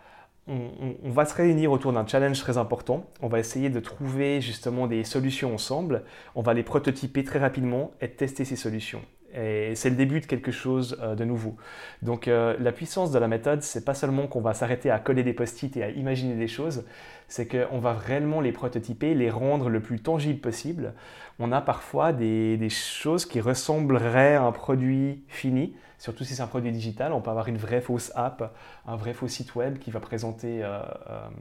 on, 0.48 1.10
va 1.10 1.24
se 1.24 1.34
réunir 1.34 1.72
autour 1.72 1.92
d'un 1.92 2.06
challenge 2.06 2.38
très 2.40 2.56
important. 2.56 3.04
On 3.20 3.28
va 3.28 3.40
essayer 3.40 3.68
de 3.68 3.80
trouver 3.80 4.40
justement 4.40 4.86
des 4.86 5.02
solutions 5.02 5.52
ensemble. 5.54 6.04
On 6.34 6.42
va 6.42 6.54
les 6.54 6.62
prototyper 6.62 7.24
très 7.24 7.40
rapidement 7.40 7.90
et 8.00 8.08
tester 8.08 8.44
ces 8.44 8.56
solutions. 8.56 9.02
Et 9.34 9.74
c'est 9.74 9.90
le 9.90 9.96
début 9.96 10.20
de 10.20 10.26
quelque 10.26 10.52
chose 10.52 10.98
euh, 11.02 11.14
de 11.14 11.24
nouveau. 11.24 11.56
Donc 12.00 12.28
euh, 12.28 12.56
la 12.60 12.72
puissance 12.72 13.10
de 13.10 13.18
la 13.18 13.28
méthode, 13.28 13.62
c'est 13.62 13.84
pas 13.84 13.92
seulement 13.92 14.28
qu'on 14.28 14.40
va 14.40 14.54
s'arrêter 14.54 14.90
à 14.90 14.98
coller 14.98 15.24
des 15.24 15.34
post-it 15.34 15.76
et 15.76 15.82
à 15.82 15.90
imaginer 15.90 16.36
des 16.36 16.48
choses, 16.48 16.84
c'est 17.28 17.46
qu'on 17.46 17.78
va 17.78 17.92
réellement 17.92 18.40
les 18.40 18.52
prototyper, 18.52 19.14
les 19.14 19.28
rendre 19.28 19.68
le 19.68 19.80
plus 19.80 19.98
tangible 19.98 20.40
possible. 20.40 20.94
On 21.38 21.52
a 21.52 21.60
parfois 21.60 22.12
des, 22.12 22.56
des 22.56 22.70
choses 22.70 23.26
qui 23.26 23.40
ressembleraient 23.40 24.36
à 24.36 24.42
un 24.42 24.52
produit 24.52 25.24
fini, 25.28 25.74
surtout 25.98 26.24
si 26.24 26.34
c'est 26.34 26.42
un 26.42 26.46
produit 26.46 26.72
digital. 26.72 27.12
On 27.12 27.20
peut 27.20 27.30
avoir 27.30 27.48
une 27.48 27.56
vraie 27.56 27.80
fausse 27.80 28.12
app, 28.14 28.54
un 28.86 28.96
vrai 28.96 29.12
faux 29.12 29.28
site 29.28 29.54
web 29.54 29.78
qui 29.78 29.90
va 29.90 30.00
présenter 30.00 30.60
euh, 30.62 30.80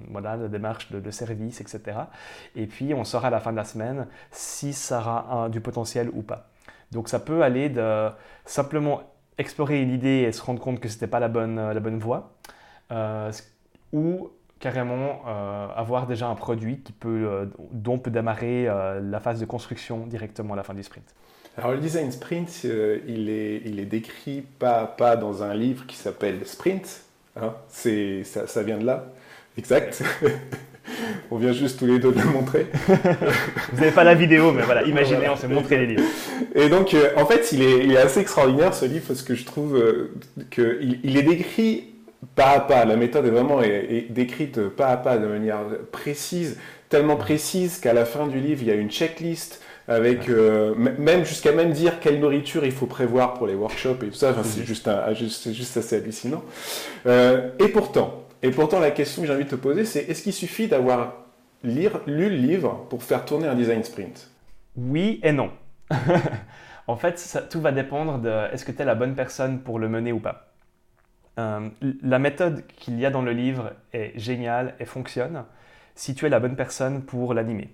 voilà, 0.10 0.36
la 0.36 0.48
démarche 0.48 0.92
de, 0.92 1.12
service, 1.12 1.62
etc. 1.62 1.98
Et 2.56 2.68
puis 2.68 2.94
on 2.94 3.04
saura 3.04 3.28
à 3.28 3.32
la 3.32 3.40
fin 3.40 3.52
de 3.52 3.58
la 3.58 3.66
semaine 3.66 4.08
si 4.32 4.74
ça 4.74 5.00
aura 5.00 5.50
du 5.50 5.62
potentiel 5.62 6.10
ou 6.14 6.22
pas. 6.22 6.50
Donc 6.92 7.10
ça 7.10 7.20
peut 7.20 7.44
aller 7.44 7.70
de 7.70 8.10
simplement 8.46 9.04
explorer 9.38 9.82
une 9.82 9.92
idée 9.92 10.26
et 10.28 10.32
se 10.32 10.42
rendre 10.42 10.62
compte 10.62 10.80
que 10.80 10.88
ce 10.88 10.96
n'était 10.96 11.08
pas 11.08 11.20
la 11.20 11.28
bonne, 11.28 11.72
la 11.72 11.80
bonne 11.80 12.00
voie, 12.00 12.36
euh, 12.92 13.32
ou 13.92 14.30
carrément 14.60 15.22
euh, 15.28 15.68
avoir 15.76 16.08
déjà 16.08 16.28
un 16.28 16.36
produit 16.36 16.80
qui 16.80 16.94
peut, 16.94 17.28
euh, 17.28 17.46
dont 17.72 18.00
peut 18.00 18.12
démarrer 18.12 18.66
la 18.66 19.20
phase 19.20 19.40
de 19.40 19.46
construction 19.46 20.08
directement 20.08 20.54
à 20.54 20.58
la 20.58 20.64
fin 20.64 20.74
du 20.74 20.84
sprint. 20.84 21.06
Alors 21.58 21.72
le 21.72 21.78
design 21.78 22.12
sprint, 22.12 22.66
il, 23.08 23.30
est, 23.30 23.62
il 23.66 23.80
est 23.80 23.86
décrit 23.86 24.44
pas 24.60 24.82
à 24.82 24.86
pas 24.88 25.16
dans 25.16 25.42
un 25.42 25.54
livre 25.54 25.86
qui 25.88 25.96
s'appelle 25.96 26.40
Sprint. 26.46 27.02
Hein. 27.38 27.54
ça, 27.70 28.48
ça, 28.48 28.64
vient 28.64 28.78
de 28.78 28.86
là, 28.86 29.08
exact. 29.58 30.04
On 31.32 31.38
vient 31.38 31.54
juste 31.54 31.80
tous 31.80 31.86
les 31.86 31.98
deux 31.98 32.12
de 32.12 32.20
le 32.20 32.30
montrer. 32.30 32.68
Vous 32.88 33.80
n'avez 33.80 33.92
pas 33.92 34.04
la 34.04 34.14
vidéo, 34.14 34.52
mais 34.52 34.62
voilà, 34.62 34.84
imaginez, 34.84 35.28
on 35.28 35.36
s'est 35.36 35.48
montré 35.48 35.78
les 35.78 35.88
livres. 35.88 36.04
Et 36.54 36.70
donc, 36.70 36.94
euh, 36.94 37.10
en 37.18 37.26
fait, 37.26 37.52
il 37.52 37.64
est, 37.64 37.98
assez 37.98 38.20
extraordinaire 38.20 38.74
ce 38.74 38.86
livre 38.86 39.06
parce 39.08 39.24
que 39.24 39.34
je 39.34 39.46
trouve 39.46 39.76
euh, 39.76 40.14
qu'il 40.52 41.00
il 41.04 41.18
est 41.18 41.24
décrit 41.24 41.96
pas 42.36 42.52
à 42.52 42.60
pas. 42.60 42.86
La 42.86 42.98
méthode 42.98 43.26
est 43.26 43.32
vraiment 43.32 43.62
décrite 44.10 44.62
pas 44.70 44.88
à 44.88 44.98
pas 44.98 45.18
de 45.18 45.26
manière 45.26 45.62
précise, 45.92 46.58
tellement 46.90 47.16
précise 47.16 47.80
qu'à 47.80 47.94
la 47.94 48.06
fin 48.06 48.28
du 48.28 48.40
livre, 48.40 48.62
il 48.62 48.68
y 48.68 48.72
a 48.72 48.76
une 48.76 48.92
checklist 48.92 49.62
avec 49.88 50.30
euh, 50.30 50.74
même 50.76 51.26
jusqu'à 51.26 51.52
même 51.52 51.72
dire 51.72 52.00
quelle 52.00 52.20
nourriture 52.20 52.66
il 52.66 52.72
faut 52.72 52.88
prévoir 52.88 53.36
pour 53.36 53.48
les 53.48 53.56
workshops 53.56 54.04
et 54.04 54.08
tout 54.08 54.14
ça. 54.14 54.36
c'est 54.44 54.66
juste, 54.66 54.90
juste, 55.54 55.78
assez 55.78 55.98
hallucinant. 55.98 56.44
et 57.06 57.68
pourtant, 57.70 58.26
et 58.46 58.52
pourtant, 58.52 58.80
la 58.80 58.92
question 58.92 59.24
que 59.24 59.28
j'ai 59.28 59.34
envie 59.34 59.46
de 59.46 59.50
te 59.50 59.56
poser, 59.56 59.86
c'est 59.86 60.04
est-ce 60.04 60.22
qu'il 60.22 60.34
suffit 60.34 60.68
d'avoir 60.68 61.14
lu 61.64 61.90
le 62.06 62.28
livre 62.30 62.86
pour 62.90 63.04
faire 63.04 63.26
tourner 63.26 63.48
un 63.48 63.56
design 63.56 63.84
sprint? 63.84 64.30
Oui 64.76 65.20
et 65.24 65.32
non. 65.32 65.52
en 66.88 66.96
fait, 66.96 67.48
tout 67.50 67.60
va 67.60 67.72
dépendre 67.72 68.20
de 68.20 68.30
est-ce 68.54 68.66
que 68.66 68.72
tu 68.72 68.82
es 68.82 68.86
la 68.86 68.96
bonne 68.96 69.16
personne 69.16 69.62
pour 69.62 69.80
le 69.80 69.90
mener 69.90 70.12
ou 70.12 70.20
pas. 70.20 70.52
Euh, 71.40 71.70
la 72.02 72.20
méthode 72.20 72.66
qu'il 72.68 73.00
y 73.00 73.06
a 73.06 73.10
dans 73.10 73.24
le 73.24 73.32
livre 73.32 73.74
est 73.94 74.18
géniale 74.18 74.76
et 74.80 74.86
fonctionne 74.86 75.44
si 75.96 76.14
tu 76.14 76.26
es 76.26 76.30
la 76.30 76.40
bonne 76.40 76.56
personne 76.56 77.02
pour 77.04 77.34
l'animer. 77.34 77.74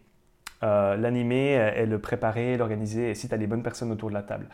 Euh, 0.63 0.95
l'animer 0.95 1.73
et 1.75 1.87
le 1.87 1.97
préparer, 1.97 2.55
l'organiser, 2.55 3.09
et 3.09 3.15
si 3.15 3.27
tu 3.27 3.33
as 3.33 3.37
les 3.37 3.47
bonnes 3.47 3.63
personnes 3.63 3.91
autour 3.91 4.09
de 4.09 4.13
la 4.13 4.21
table. 4.21 4.47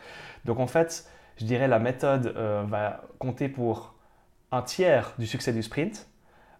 Donc 0.46 0.58
en 0.58 0.66
fait, 0.66 1.06
je 1.36 1.44
dirais 1.44 1.68
la 1.68 1.78
méthode 1.78 2.32
euh, 2.36 2.64
va 2.66 3.02
compter 3.18 3.48
pour 3.48 3.94
un 4.50 4.62
tiers 4.62 5.14
du 5.18 5.26
succès 5.26 5.52
du 5.52 5.62
sprint. 5.62 6.08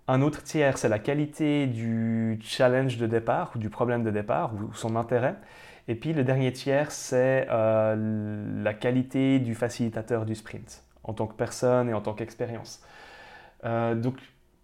Un 0.07 0.23
autre 0.23 0.43
tiers, 0.43 0.79
c'est 0.79 0.89
la 0.89 0.99
qualité 0.99 1.67
du 1.67 2.39
challenge 2.43 2.97
de 2.97 3.07
départ 3.07 3.53
ou 3.55 3.59
du 3.59 3.71
problème 3.71 4.05
de 4.05 4.11
départ 4.11 4.53
ou 4.55 4.73
son 4.75 4.97
intérêt. 4.97 5.37
Et 5.89 5.95
puis 5.95 6.13
le 6.13 6.23
dernier 6.23 6.53
tiers, 6.53 6.91
c'est 6.93 7.47
euh, 7.51 8.63
la 8.63 8.75
qualité 8.75 9.39
du 9.39 9.55
facilitateur 9.55 10.27
du 10.27 10.35
sprint 10.35 10.83
en 11.03 11.15
tant 11.15 11.27
que 11.27 11.35
personne 11.35 11.89
et 11.89 11.95
en 11.95 12.01
tant 12.01 12.13
qu'expérience. 12.13 12.83
Euh, 13.65 13.95
donc 13.95 14.17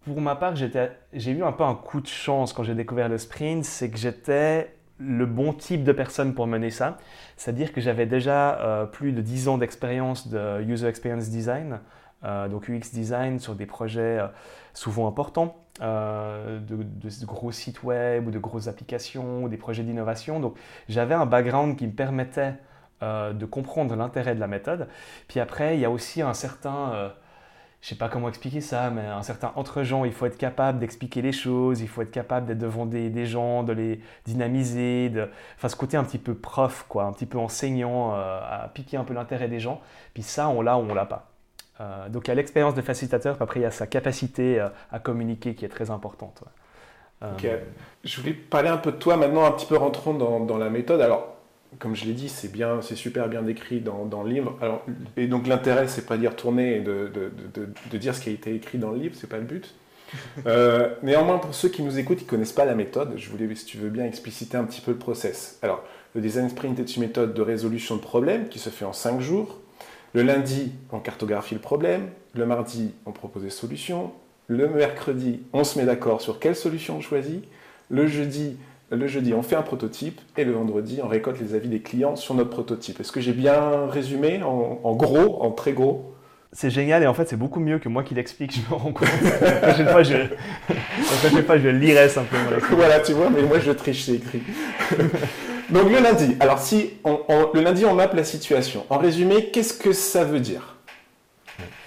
pour 0.05 0.21
ma 0.21 0.37
part, 0.37 0.55
j'ai 0.57 1.31
eu 1.31 1.43
un 1.43 1.53
peu 1.53 1.65
un 1.65 1.75
coup 1.75 2.01
de 2.01 2.07
chance 2.07 2.53
quand 2.53 2.63
j'ai 2.63 2.75
découvert 2.75 3.09
le 3.09 3.19
sprint, 3.19 3.65
c'est 3.65 3.91
que 3.91 3.97
j'étais 3.97 4.75
le 4.99 5.27
bon 5.27 5.53
type 5.53 5.83
de 5.83 5.93
personne 5.93 6.35
pour 6.35 6.47
mener 6.47 6.71
ça. 6.71 6.99
C'est-à-dire 7.37 7.73
que 7.73 7.81
j'avais 7.81 8.07
déjà 8.07 8.61
euh, 8.61 8.87
plus 8.87 9.13
de 9.13 9.21
10 9.21 9.49
ans 9.49 9.59
d'expérience 9.59 10.29
de 10.29 10.63
User 10.63 10.87
Experience 10.87 11.31
Design 11.31 11.81
euh, 12.25 12.49
donc 12.49 12.69
UX 12.69 12.91
design 12.93 13.39
sur 13.39 13.55
des 13.55 13.67
projets 13.67 14.19
euh, 14.19 14.27
souvent 14.73 15.07
importants, 15.07 15.57
euh, 15.83 16.59
de, 16.59 17.27
gros 17.27 17.53
sites 17.53 17.83
web 17.83 18.27
ou 18.27 18.31
de 18.31 18.39
grosses 18.39 18.67
applications 18.67 19.45
ou 19.45 19.49
des 19.49 19.59
projets 19.59 19.83
d'innovation. 19.83 20.41
Donc 20.41 20.57
j'avais 20.89 21.15
un 21.15 21.27
background 21.27 21.77
qui 21.77 21.87
me 21.87 21.93
permettait 21.93 22.55
de 23.03 23.45
comprendre 23.45 23.95
l'intérêt 23.97 24.35
de 24.35 24.41
la 24.41 24.47
méthode. 24.47 24.89
Puis 25.29 25.39
après, 25.39 25.77
il 25.77 25.81
y 25.81 25.85
a 25.85 25.91
aussi 25.91 26.23
un 26.23 26.33
certain 26.33 27.13
je 27.85 27.91
sais 27.91 27.97
pas 27.97 28.09
comment 28.09 28.31
expliquer 28.31 28.63
ça, 28.63 28.89
mais 28.89 29.03
un 29.03 29.23
certain 29.23 29.53
entre-gens, 29.57 30.07
il 30.07 30.13
faut 30.13 30.25
être 30.25 30.39
capable 30.39 30.79
d'expliquer 30.79 31.21
les 31.21 31.33
choses, 31.33 31.83
il 31.83 31.89
faut 31.89 32.01
être 32.01 32.11
capable 32.11 32.47
d'être 32.47 32.59
devant 32.59 32.87
des, 32.87 33.27
gens, 33.27 33.63
de 33.63 33.75
les 33.75 34.01
dynamiser, 34.25 35.11
de, 35.11 35.29
enfin 35.57 35.69
ce 35.69 35.77
côté 35.77 35.99
un 35.99 36.05
petit 36.05 36.17
peu 36.17 36.35
prof, 36.35 36.87
quoi, 36.89 37.05
un 37.05 37.13
petit 37.13 37.27
peu 37.27 37.37
enseignant, 37.37 38.15
à 38.15 38.71
piquer 38.73 38.97
un 38.97 39.05
peu 39.05 39.13
l'intérêt 39.13 39.49
des 39.49 39.61
gens. 39.61 39.83
Puis 40.15 40.23
ça, 40.23 40.49
on 40.49 40.63
l'a 40.63 40.79
ou 40.79 40.87
on 40.91 40.95
l'a 40.95 41.05
pas. 41.05 41.29
Euh, 41.81 42.09
donc 42.09 42.27
il 42.27 42.29
y 42.29 42.33
a 42.33 42.35
l'expérience 42.35 42.75
de 42.75 42.83
facilitateur, 42.83 43.37
puis 43.37 43.43
après 43.43 43.61
il 43.61 43.65
y 43.65 43.67
a 43.67 43.71
sa 43.71 43.87
capacité 43.87 44.61
euh, 44.61 44.69
à 44.93 44.99
communiquer 44.99 45.55
qui 45.55 45.65
est 45.65 45.69
très 45.69 45.91
importante. 45.91 46.43
Euh, 47.23 47.59
je 48.05 48.21
voulais 48.21 48.35
parler 48.35 48.69
un 48.69 48.77
peu 48.77 48.93
de 48.93 48.97
toi 48.97 49.17
maintenant, 49.17 49.45
un 49.45 49.53
petit 49.53 49.67
peu 49.67 49.77
rentrant 49.77 50.15
dans, 50.15 50.59
la 50.59 50.69
méthode. 50.69 51.01
Alors, 51.01 51.34
comme 51.79 51.95
je 51.95 52.05
l'ai 52.05 52.13
dit, 52.13 52.29
c'est 52.29 52.51
bien, 52.51 52.81
c'est 52.83 52.97
super 52.97 53.29
bien 53.29 53.43
décrit 53.43 53.81
dans, 53.81 54.23
le 54.23 54.31
livre. 54.31 54.57
Alors, 54.61 54.85
et 55.17 55.27
donc 55.27 55.47
l'intérêt, 55.47 55.89
c'est 55.89 56.07
pas 56.07 56.17
d'y 56.17 56.27
retourner 56.27 56.77
et 56.77 56.81
de, 56.81 57.11
de, 57.13 57.99
dire 57.99 58.15
ce 58.15 58.21
qui 58.21 58.31
a 58.31 58.33
été 58.33 58.55
écrit 58.55 58.79
dans 58.79 58.91
le 58.91 58.99
livre, 58.99 59.15
c'est 59.19 59.29
pas 59.29 59.39
le 59.39 59.45
but. 59.45 59.75
néanmoins, 61.03 61.39
pour 61.39 61.55
ceux 61.55 61.69
qui 61.69 61.83
nous 61.83 61.99
écoutent, 61.99 62.19
qui 62.19 62.25
connaissent 62.25 62.53
pas 62.53 62.65
la 62.65 62.75
méthode, 62.75 63.15
je 63.17 63.29
voulais, 63.31 63.53
si 63.55 63.65
tu 63.65 63.79
veux 63.79 63.91
bien, 63.91 64.05
expliciter 64.05 64.57
un 64.57 64.65
petit 64.65 64.81
peu 64.81 64.93
le 64.93 64.99
process. 64.99 65.59
Alors, 65.63 65.85
le 66.15 66.21
design 66.21 66.49
sprint 66.49 66.79
est 66.79 66.97
une 66.97 67.03
méthode 67.03 67.35
de 67.35 67.43
résolution 67.43 67.97
de 67.97 68.01
problèmes 68.01 68.49
qui 68.49 68.59
se 68.59 68.71
fait 68.71 68.85
en 68.85 68.93
5 68.93 69.21
jours 69.21 69.61
le 70.15 70.23
lundi, 70.23 70.71
on 70.93 71.01
cartographie 71.01 71.57
le 71.57 71.61
problème. 71.61 72.09
Le 72.35 72.47
mardi, 72.47 72.95
on 73.05 73.11
propose 73.11 73.43
des 73.43 73.51
solutions. 73.51 74.13
Le 74.47 74.69
mercredi, 74.69 75.41
on 75.53 75.65
se 75.65 75.77
met 75.77 75.85
d'accord 75.85 76.21
sur 76.21 76.39
quelle 76.39 76.55
solution 76.55 76.99
on 76.99 77.01
choisit. 77.01 77.43
Le 77.91 78.07
jeudi, 78.07 78.57
le 78.91 79.07
jeudi, 79.07 79.35
on 79.35 79.43
fait 79.43 79.57
un 79.57 79.63
prototype. 79.63 80.21
Et 80.37 80.45
le 80.45 80.53
vendredi, 80.53 81.01
on 81.03 81.09
récolte 81.09 81.41
les 81.41 81.55
avis 81.55 81.69
des 81.69 81.81
clients 81.81 82.17
sur 82.17 82.35
notre 82.35 82.51
prototype. 82.51 83.01
Est-ce 83.01 83.13
que 83.13 83.21
j'ai 83.21 83.33
bien 83.33 83.87
résumé 83.87 84.43
en, 84.43 84.95
gros, 84.95 85.43
en 85.43 85.51
très 85.51 85.73
gros? 85.73 86.11
C'est 86.57 86.71
génial 86.71 87.03
et 87.03 87.09
en 87.09 87.15
fait 87.15 87.29
c'est 87.29 87.37
beaucoup 87.37 87.59
mieux 87.59 87.81
que 87.81 87.89
moi 87.89 88.05
qui 88.05 88.15
l'explique, 88.15 88.55
je 88.55 88.61
me 88.61 88.79
rends 88.79 88.93
compte. 88.93 89.09
la 89.41 89.51
prochaine 89.57 89.89
fois 89.89 90.05
je, 90.05 90.15
la 90.15 91.59
je 91.59 91.69
lirai 91.69 92.09
simplement. 92.09 92.45
Voilà, 92.71 93.01
tu 93.01 93.13
vois, 93.13 93.29
mais 93.29 93.43
moi 93.43 93.59
je 93.59 93.73
triche, 93.73 94.05
c'est 94.05 94.15
écrit. 94.15 94.41
Donc 95.71 95.91
le 95.91 95.99
lundi, 96.01 96.37
alors 96.39 96.61
si 96.61 96.93
on, 97.03 97.19
le 97.53 97.61
lundi 97.61 97.85
on 97.85 97.95
mappe 97.95 98.15
la 98.15 98.23
situation. 98.23 98.87
En 98.89 98.99
résumé, 98.99 99.47
qu'est-ce 99.51 99.75
que 99.75 99.93
ça 99.93 100.23
veut 100.23 100.39
dire? 100.39 100.77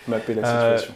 Mapper 0.09 0.33
la 0.33 0.45
euh, 0.45 0.75
situation. 0.75 0.95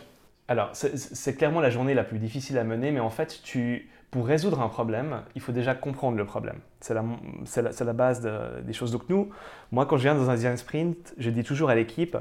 alors 0.50 0.72
c'est 0.74 1.38
clairement 1.38 1.62
la 1.62 1.70
journée 1.70 1.94
la 1.94 2.04
plus 2.04 2.20
difficile 2.20 2.58
à 2.58 2.66
mener, 2.66 2.92
mais 2.92 3.00
en 3.00 3.10
fait 3.10 3.40
tu, 3.42 3.90
pour 4.12 4.28
résoudre 4.28 4.62
un 4.62 4.68
problème, 4.68 5.22
il 5.36 5.42
faut 5.42 5.54
déjà 5.54 5.74
comprendre 5.74 6.18
le 6.18 6.26
problème. 6.26 6.60
C'est 6.82 6.94
la, 6.94 7.94
base 7.94 8.30
des 8.64 8.74
choses. 8.74 8.92
Donc 8.92 9.04
nous, 9.08 9.30
moi 9.72 9.86
quand 9.86 9.96
je 9.96 10.04
viens 10.04 10.16
dans 10.16 10.30
un 10.30 10.36
design 10.36 10.58
sprint, 10.58 11.14
je 11.18 11.30
dis 11.30 11.44
toujours 11.44 11.70
à 11.70 11.76
l'équipe, 11.76 12.18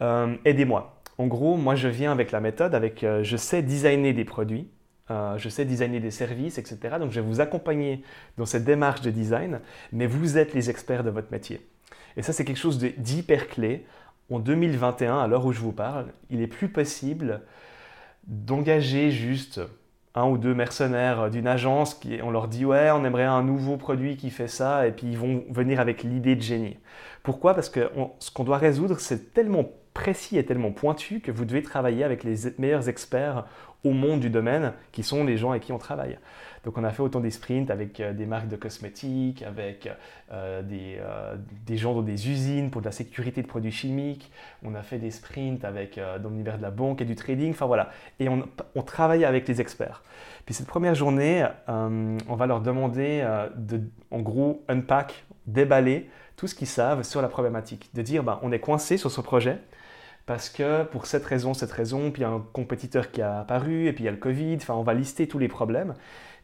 euh, 0.00 0.36
aidez-moi. 0.44 1.00
En 1.18 1.26
gros, 1.26 1.56
moi 1.56 1.74
je 1.74 1.88
viens 1.88 2.12
avec 2.12 2.30
la 2.30 2.40
méthode, 2.40 2.74
avec 2.74 3.02
euh, 3.02 3.24
je 3.24 3.36
sais 3.36 3.62
designer 3.62 4.12
des 4.12 4.24
produits, 4.24 4.70
euh, 5.10 5.36
je 5.36 5.48
sais 5.48 5.64
designer 5.64 6.00
des 6.00 6.12
services, 6.12 6.56
etc. 6.58 6.96
Donc 7.00 7.10
je 7.10 7.20
vais 7.20 7.26
vous 7.26 7.40
accompagner 7.40 8.04
dans 8.38 8.46
cette 8.46 8.64
démarche 8.64 9.00
de 9.00 9.10
design, 9.10 9.60
mais 9.92 10.06
vous 10.06 10.38
êtes 10.38 10.54
les 10.54 10.70
experts 10.70 11.02
de 11.02 11.10
votre 11.10 11.32
métier. 11.32 11.66
Et 12.16 12.22
ça, 12.22 12.32
c'est 12.32 12.44
quelque 12.44 12.58
chose 12.58 12.78
d'hyper 12.78 13.48
clé. 13.48 13.84
En 14.30 14.38
2021, 14.38 15.18
à 15.18 15.26
l'heure 15.26 15.44
où 15.44 15.52
je 15.52 15.60
vous 15.60 15.72
parle, 15.72 16.06
il 16.30 16.40
est 16.40 16.46
plus 16.46 16.68
possible 16.68 17.42
d'engager 18.26 19.10
juste 19.10 19.60
un 20.14 20.26
ou 20.28 20.38
deux 20.38 20.54
mercenaires 20.54 21.30
d'une 21.30 21.46
agence 21.46 21.94
qui 21.94 22.20
on 22.22 22.30
leur 22.30 22.48
dit 22.48 22.64
ouais 22.64 22.90
on 22.92 23.04
aimerait 23.04 23.24
un 23.24 23.42
nouveau 23.42 23.76
produit 23.76 24.16
qui 24.16 24.30
fait 24.30 24.48
ça 24.48 24.86
et 24.86 24.92
puis 24.92 25.08
ils 25.08 25.18
vont 25.18 25.44
venir 25.50 25.80
avec 25.80 26.02
l'idée 26.02 26.36
de 26.36 26.42
génie. 26.42 26.76
Pourquoi? 27.22 27.54
Parce 27.54 27.68
que 27.68 27.90
ce 28.20 28.30
qu'on 28.30 28.44
doit 28.44 28.58
résoudre 28.58 29.00
c'est 29.00 29.32
tellement 29.32 29.64
précis 29.94 30.36
et 30.38 30.44
tellement 30.44 30.72
pointu 30.72 31.20
que 31.20 31.30
vous 31.30 31.44
devez 31.44 31.62
travailler 31.62 32.04
avec 32.04 32.24
les 32.24 32.52
meilleurs 32.58 32.88
experts 32.88 33.44
au 33.84 33.90
monde 33.90 34.20
du 34.20 34.30
domaine, 34.30 34.72
qui 34.92 35.02
sont 35.02 35.24
les 35.24 35.36
gens 35.36 35.50
avec 35.50 35.62
qui 35.62 35.72
on 35.72 35.78
travaille. 35.78 36.18
Donc 36.64 36.78
on 36.78 36.84
a 36.84 36.90
fait 36.90 37.02
autant 37.02 37.20
des 37.20 37.30
sprints 37.30 37.70
avec 37.70 38.00
euh, 38.00 38.12
des 38.12 38.26
marques 38.26 38.48
de 38.48 38.56
cosmétiques, 38.56 39.42
avec 39.42 39.88
euh, 40.32 40.62
des, 40.62 40.98
euh, 40.98 41.36
des, 41.66 41.76
gens 41.76 41.94
dans 41.94 42.02
des 42.02 42.30
usines 42.30 42.70
pour 42.70 42.80
de 42.80 42.86
la 42.86 42.92
sécurité 42.92 43.42
de 43.42 43.46
produits 43.46 43.70
chimiques. 43.70 44.32
On 44.62 44.74
a 44.74 44.82
fait 44.82 44.98
des 44.98 45.10
sprints 45.10 45.64
avec, 45.64 46.00
dans 46.22 46.30
l'univers 46.30 46.56
de 46.56 46.62
la 46.62 46.70
banque 46.70 47.02
et 47.02 47.04
du 47.04 47.14
trading. 47.14 47.50
Enfin 47.50 47.66
voilà. 47.66 47.90
Et 48.18 48.28
on, 48.28 48.48
on 48.74 48.82
travaille 48.82 49.24
avec 49.24 49.46
les 49.46 49.60
experts. 49.60 50.02
Puis 50.46 50.54
cette 50.54 50.66
première 50.66 50.94
journée, 50.94 51.46
on 51.68 52.34
va 52.36 52.46
leur 52.46 52.60
demander 52.60 53.26
de, 53.56 53.80
en 54.10 54.20
gros, 54.20 54.64
unpack, 54.68 55.24
déballer 55.46 56.08
tout 56.36 56.46
ce 56.46 56.54
qu'ils 56.54 56.66
savent 56.66 57.02
sur 57.02 57.22
la 57.22 57.28
problématique. 57.28 57.90
De 57.94 58.02
dire, 58.02 58.22
ben, 58.24 58.38
on 58.42 58.52
est 58.52 58.60
coincé 58.60 58.96
sur 58.96 59.10
ce 59.10 59.20
projet 59.20 59.58
parce 60.26 60.48
que 60.48 60.84
pour 60.84 61.06
cette 61.06 61.24
raison, 61.24 61.52
cette 61.52 61.72
raison, 61.72 62.10
puis 62.10 62.22
il 62.22 62.24
y 62.24 62.26
a 62.26 62.30
un 62.30 62.44
compétiteur 62.52 63.10
qui 63.10 63.20
a 63.20 63.40
apparu, 63.40 63.86
et 63.86 63.92
puis 63.92 64.04
il 64.04 64.06
y 64.06 64.08
a 64.08 64.12
le 64.12 64.16
Covid, 64.16 64.56
enfin 64.56 64.74
on 64.74 64.82
va 64.82 64.94
lister 64.94 65.26
tous 65.28 65.38
les 65.38 65.48
problèmes. 65.48 65.94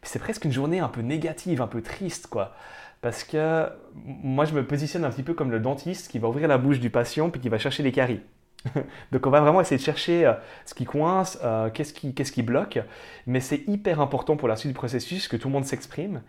C'est 0.03 0.19
presque 0.19 0.45
une 0.45 0.51
journée 0.51 0.79
un 0.79 0.87
peu 0.87 1.01
négative, 1.01 1.61
un 1.61 1.67
peu 1.67 1.81
triste, 1.81 2.27
quoi. 2.27 2.53
Parce 3.01 3.23
que 3.23 3.67
moi 3.95 4.45
je 4.45 4.53
me 4.53 4.65
positionne 4.65 5.03
un 5.05 5.09
petit 5.09 5.23
peu 5.23 5.33
comme 5.33 5.51
le 5.51 5.59
dentiste 5.59 6.11
qui 6.11 6.19
va 6.19 6.27
ouvrir 6.29 6.47
la 6.47 6.57
bouche 6.57 6.79
du 6.79 6.89
patient, 6.89 7.29
puis 7.29 7.41
qui 7.41 7.49
va 7.49 7.57
chercher 7.57 7.83
les 7.83 7.91
caries. 7.91 8.21
Donc 9.11 9.25
on 9.25 9.31
va 9.31 9.41
vraiment 9.41 9.59
essayer 9.61 9.77
de 9.77 9.83
chercher 9.83 10.25
euh, 10.25 10.33
ce 10.65 10.75
qui 10.75 10.85
coince, 10.85 11.39
euh, 11.43 11.71
qu'est-ce 11.71 11.93
qui, 11.93 12.13
qui, 12.13 12.41
bloque, 12.43 12.79
mais 13.25 13.39
c'est 13.39 13.67
hyper 13.67 13.99
important 14.01 14.37
pour 14.37 14.47
la 14.47 14.55
suite 14.55 14.71
du 14.71 14.75
processus 14.75 15.27
que 15.27 15.35
tout 15.35 15.47
le 15.47 15.53
monde 15.53 15.65
s'exprime. 15.65 16.21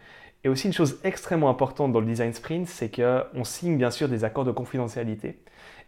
Et 0.45 0.49
aussi 0.49 0.67
une 0.67 0.73
chose 0.73 0.99
extrêmement 1.05 1.51
importante 1.51 1.93
dans 1.93 2.01
le 2.01 2.07
design 2.07 2.33
sprint, 2.33 2.67
c'est 2.67 2.91
qu'on 2.91 3.45
signe 3.45 3.77
bien 3.77 3.91
sûr 3.91 4.09
des 4.09 4.25
accords 4.25 4.45
de 4.45 4.51
confidentialité 4.51 5.39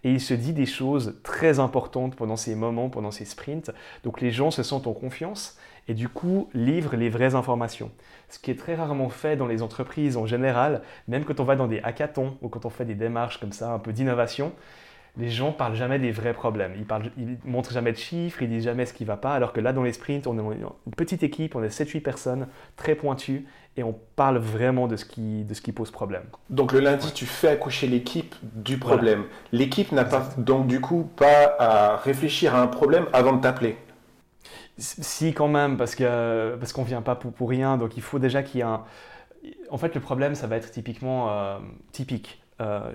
et 0.05 0.11
il 0.11 0.21
se 0.21 0.35
dit 0.35 0.53
des 0.53 0.67
choses 0.67 1.19
très 1.23 1.59
importantes 1.59 2.15
pendant 2.15 2.37
ces 2.37 2.55
moments, 2.55 2.91
pendant 2.91 3.11
ces 3.11 3.25
sprints. 3.25 3.73
Donc 4.05 4.21
les 4.21 4.31
gens 4.31 4.51
se 4.51 4.63
sentent 4.63 4.87
en 4.87 4.93
confiance 4.93 5.57
et 5.89 5.95
du 5.95 6.09
coup 6.09 6.49
livrent 6.55 6.97
les 6.97 7.09
vraies 7.09 7.35
informations. 7.35 7.91
Ce 8.29 8.39
qui 8.39 8.51
est 8.51 8.59
très 8.59 8.75
rarement 8.75 9.09
fait 9.09 9.37
dans 9.37 9.47
les 9.47 9.63
entreprises 9.63 10.17
en 10.17 10.27
général, 10.27 10.83
même 11.09 11.25
quand 11.25 11.41
on 11.41 11.45
va 11.45 11.57
dans 11.57 11.67
des 11.67 11.81
hackathons 11.81 12.37
ou 12.43 12.49
quand 12.49 12.65
on 12.65 12.71
fait 12.71 12.85
des 12.85 12.95
démarches 12.95 13.39
comme 13.39 13.53
ça, 13.53 13.73
un 13.73 13.79
peu 13.79 13.93
d'innovation, 13.93 14.53
les 15.17 15.31
gens 15.31 15.53
parlent 15.53 15.77
jamais 15.77 15.99
des 15.99 16.11
vrais 16.11 16.33
problèmes. 16.33 16.73
Ils, 16.77 16.85
parlent, 16.85 17.11
ils 17.17 17.39
montrent 17.45 17.73
jamais 17.73 17.93
de 17.93 17.97
chiffres, 17.97 18.43
ils 18.43 18.49
disent 18.49 18.65
jamais 18.65 18.85
ce 18.85 18.93
qui 18.93 19.05
va 19.05 19.17
pas. 19.17 19.35
Alors 19.35 19.53
que 19.53 19.61
là, 19.61 19.73
dans 19.73 19.83
les 19.83 19.93
sprints, 19.93 20.27
on 20.27 20.37
est 20.39 20.57
une 20.87 20.93
petite 20.97 21.23
équipe, 21.23 21.55
on 21.55 21.63
est 21.63 21.69
7-8 21.69 22.01
personnes, 22.01 22.49
très 22.77 22.97
pointues, 22.97 23.47
et 23.77 23.83
on 23.83 23.97
parle 24.17 24.39
vraiment 24.39 24.87
de 24.87 24.97
ce 24.97 25.05
qui, 25.05 25.45
de 25.45 25.55
ce 25.55 25.61
qui 25.61 25.73
pose 25.73 25.91
problème. 25.91 26.25
Donc 26.51 26.73
le 26.73 26.81
lundi, 26.81 27.13
tu 27.13 27.27
fais 27.27 27.49
accoucher 27.49 27.87
l'équipe 27.87 28.35
du 28.43 28.79
problème. 28.79 29.25
L'équipe 29.53 29.93
n'a 29.93 30.05
pas, 30.05 30.29
donc 30.37 30.67
du 30.67 30.81
coup, 30.81 31.09
pas 31.17 31.57
à 31.59 31.97
réfléchir 31.97 32.55
à 32.55 32.61
un 32.61 32.67
problème 32.67 33.07
avant 33.13 33.35
de 33.35 33.41
t'appeler. 33.41 33.77
Si, 34.77 35.33
quand 35.35 35.49
même, 35.49 35.77
parce 35.77 35.95
qu'on 35.95 36.57
parce 36.59 36.73
qu'on 36.73 36.83
vient 36.83 37.03
pas 37.03 37.15
pour, 37.15 37.33
pour, 37.33 37.49
rien. 37.49 37.77
Donc 37.77 37.97
il 37.97 38.03
faut 38.03 38.19
déjà 38.19 38.43
qu'il 38.43 38.59
y 38.59 38.61
ait 38.63 38.67
un. 38.67 38.85
En 39.71 39.79
fait, 39.79 39.95
le 39.95 40.01
problème, 40.01 40.35
ça 40.35 40.47
va 40.47 40.57
être 40.57 40.71
typiquement 40.71 41.31
euh, 41.31 41.59
typique. 41.93 42.43
Euh, 42.61 42.91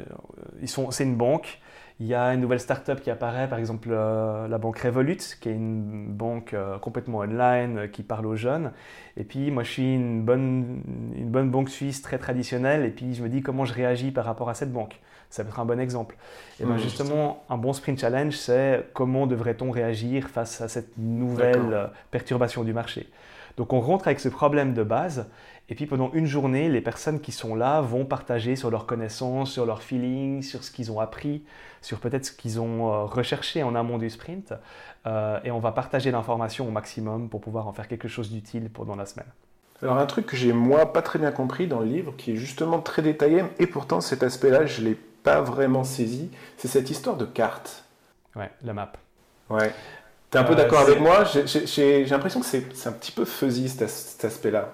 c'est 0.65 1.03
une 1.03 1.15
banque 1.15 1.59
il 2.01 2.07
y 2.07 2.15
a 2.15 2.33
une 2.33 2.39
nouvelle 2.39 2.61
startup 2.61 3.01
qui 3.01 3.11
apparaît, 3.11 3.49
par 3.49 3.59
exemple 3.59 3.89
euh, 3.91 4.47
la 4.47 4.57
banque 4.57 4.79
Revolut, 4.79 5.17
qui 5.41 5.49
est 5.49 5.53
une 5.53 6.07
banque 6.13 6.55
complètement 6.79 7.19
online 7.19 7.89
qui 7.91 8.03
parle 8.03 8.25
aux 8.25 8.37
jeunes. 8.37 8.71
Et 9.17 9.25
puis 9.25 9.51
moi 9.51 9.63
je 9.63 9.71
suis 9.71 9.95
une 9.95 10.23
bonne, 10.23 10.81
une 11.13 11.29
bonne 11.29 11.51
banque 11.51 11.69
suisse 11.69 12.01
très 12.01 12.17
traditionnelle 12.17 12.85
et 12.85 12.89
puis 12.89 13.15
je 13.15 13.21
me 13.21 13.27
dis 13.27 13.41
comment 13.41 13.65
je 13.65 13.73
réagis 13.73 14.11
par 14.11 14.23
rapport 14.23 14.49
à 14.49 14.53
cette 14.53 14.71
banque. 14.71 15.01
Ça 15.29 15.43
peut 15.43 15.49
être 15.49 15.59
un 15.59 15.65
bon 15.65 15.79
exemple. 15.79 16.15
Et 16.59 16.65
bien 16.65 16.77
justement, 16.77 17.43
un 17.49 17.57
bon 17.57 17.73
sprint 17.73 17.99
challenge, 17.99 18.35
c'est 18.35 18.89
comment 18.93 19.27
devrait-on 19.27 19.71
réagir 19.71 20.27
face 20.27 20.61
à 20.61 20.67
cette 20.67 20.97
nouvelle 20.97 21.91
perturbation 22.11 22.63
du 22.63 22.73
marché. 22.73 23.09
Donc 23.57 23.73
on 23.73 23.79
rentre 23.79 24.07
avec 24.07 24.19
ce 24.19 24.29
problème 24.29 24.73
de 24.73 24.83
base 24.83 25.27
et 25.69 25.75
puis 25.75 25.85
pendant 25.85 26.11
une 26.13 26.25
journée, 26.25 26.67
les 26.67 26.81
personnes 26.81 27.19
qui 27.19 27.31
sont 27.31 27.53
là 27.53 27.81
vont 27.81 28.03
partager 28.03 28.55
sur 28.55 28.71
leurs 28.71 28.87
connaissances, 28.87 29.51
sur 29.51 29.67
leurs 29.67 29.83
feelings, 29.83 30.41
sur 30.41 30.63
ce 30.63 30.71
qu'ils 30.71 30.91
ont 30.91 30.99
appris, 30.99 31.43
sur 31.81 31.99
peut-être 31.99 32.25
ce 32.25 32.31
qu'ils 32.31 32.59
ont 32.59 32.91
euh, 32.91 33.05
recherché 33.05 33.61
en 33.61 33.75
amont 33.75 33.99
du 33.99 34.09
sprint. 34.09 34.53
Euh, 35.05 35.39
et 35.43 35.51
on 35.51 35.59
va 35.59 35.71
partager 35.71 36.09
l'information 36.09 36.67
au 36.67 36.71
maximum 36.71 37.29
pour 37.29 37.39
pouvoir 37.39 37.67
en 37.67 37.73
faire 37.73 37.87
quelque 37.87 38.07
chose 38.07 38.31
d'utile 38.31 38.71
pendant 38.71 38.95
la 38.95 39.05
semaine. 39.05 39.27
Alors 39.83 39.97
un 39.97 40.07
truc 40.07 40.25
que 40.25 40.35
j'ai 40.35 40.53
moi 40.53 40.91
pas 40.91 41.03
très 41.03 41.19
bien 41.19 41.31
compris 41.31 41.67
dans 41.67 41.79
le 41.79 41.85
livre, 41.85 42.13
qui 42.17 42.31
est 42.31 42.35
justement 42.35 42.79
très 42.79 43.03
détaillé, 43.03 43.43
et 43.59 43.67
pourtant 43.67 44.01
cet 44.01 44.23
aspect-là 44.23 44.65
je 44.65 44.81
l'ai 44.81 44.97
pas 45.23 45.41
vraiment 45.41 45.83
saisi, 45.83 46.29
c'est 46.57 46.67
cette 46.67 46.89
histoire 46.89 47.17
de 47.17 47.25
carte. 47.25 47.83
Ouais, 48.35 48.49
la 48.63 48.73
map. 48.73 48.91
Ouais. 49.49 49.73
Tu 50.31 50.37
es 50.37 50.39
un 50.39 50.43
peu 50.43 50.53
euh, 50.53 50.55
d'accord 50.55 50.79
avec 50.79 50.99
moi 50.99 51.23
J'ai 51.25 52.05
l'impression 52.05 52.39
que 52.39 52.45
c'est 52.45 52.87
un 52.87 52.91
petit 52.91 53.11
peu 53.11 53.25
fuzzy 53.25 53.69
cet 53.69 54.25
aspect-là. 54.25 54.73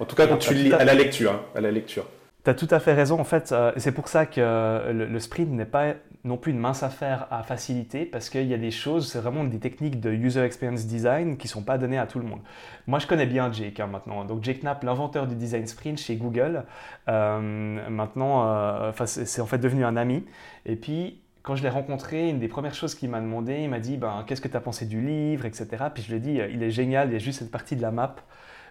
En 0.00 0.04
tout 0.04 0.16
cas, 0.16 0.26
quand 0.26 0.36
tu 0.36 0.54
lis 0.54 0.72
à 0.72 0.84
la 0.84 0.94
lecture. 0.94 1.32
Hein, 1.32 1.40
à 1.54 1.60
la 1.60 1.70
lecture. 1.70 2.06
Tu 2.46 2.50
as 2.50 2.54
tout 2.54 2.68
à 2.70 2.78
fait 2.78 2.92
raison. 2.92 3.18
En 3.18 3.24
fait, 3.24 3.50
euh, 3.50 3.72
c'est 3.76 3.90
pour 3.90 4.06
ça 4.06 4.24
que 4.24 4.40
euh, 4.40 4.92
le, 4.92 5.18
sprint 5.18 5.50
n'est 5.50 5.64
pas 5.64 5.94
non 6.22 6.36
plus 6.36 6.52
une 6.52 6.60
mince 6.60 6.84
affaire 6.84 7.26
à 7.32 7.42
faciliter 7.42 8.04
parce 8.04 8.30
qu'il 8.30 8.46
y 8.46 8.54
a 8.54 8.56
des 8.56 8.70
choses, 8.70 9.10
c'est 9.10 9.18
vraiment 9.18 9.42
des 9.42 9.58
techniques 9.58 9.98
de 9.98 10.12
user 10.12 10.42
experience 10.42 10.86
design 10.86 11.38
qui 11.38 11.48
ne 11.48 11.50
sont 11.50 11.64
pas 11.64 11.76
données 11.76 11.98
à 11.98 12.06
tout 12.06 12.20
le 12.20 12.24
monde. 12.24 12.38
Moi, 12.86 13.00
je 13.00 13.08
connais 13.08 13.26
bien 13.26 13.50
Jake 13.50 13.80
hein, 13.80 13.88
maintenant. 13.88 14.24
Donc, 14.24 14.44
Jake 14.44 14.62
Knapp, 14.62 14.84
l'inventeur 14.84 15.26
du 15.26 15.34
design 15.34 15.66
sprint 15.66 15.98
chez 15.98 16.14
Google, 16.14 16.62
euh, 17.08 17.90
maintenant, 17.90 18.92
c'est 19.06 19.40
en 19.40 19.46
fait 19.46 19.58
devenu 19.58 19.84
un 19.84 19.96
ami. 19.96 20.24
Et 20.66 20.76
puis, 20.76 21.18
quand 21.42 21.56
je 21.56 21.64
l'ai 21.64 21.68
rencontré, 21.68 22.28
une 22.28 22.38
des 22.38 22.46
premières 22.46 22.74
choses 22.74 22.94
qu'il 22.94 23.10
m'a 23.10 23.20
demandé, 23.20 23.58
il 23.62 23.70
m'a 23.70 23.80
dit 23.80 23.96
ben, 23.96 24.24
Qu'est-ce 24.24 24.40
que 24.40 24.46
tu 24.46 24.56
as 24.56 24.60
pensé 24.60 24.86
du 24.86 25.00
livre, 25.00 25.46
etc. 25.46 25.66
Puis 25.92 26.04
je 26.04 26.10
lui 26.10 26.18
ai 26.18 26.20
dit 26.20 26.38
Il 26.52 26.62
est 26.62 26.70
génial, 26.70 27.08
il 27.08 27.14
y 27.14 27.16
a 27.16 27.18
juste 27.18 27.40
cette 27.40 27.50
partie 27.50 27.74
de 27.74 27.82
la 27.82 27.90
map 27.90 28.14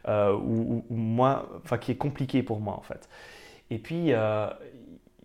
ou, 0.07 0.85
moi, 0.89 1.49
enfin, 1.65 1.77
qui 1.77 1.91
est 1.91 1.97
compliqué 1.97 2.41
pour 2.41 2.61
moi 2.61 2.75
en 2.77 2.81
fait. 2.81 3.09
Et 3.69 3.77
puis, 3.77 4.13
euh, 4.13 4.47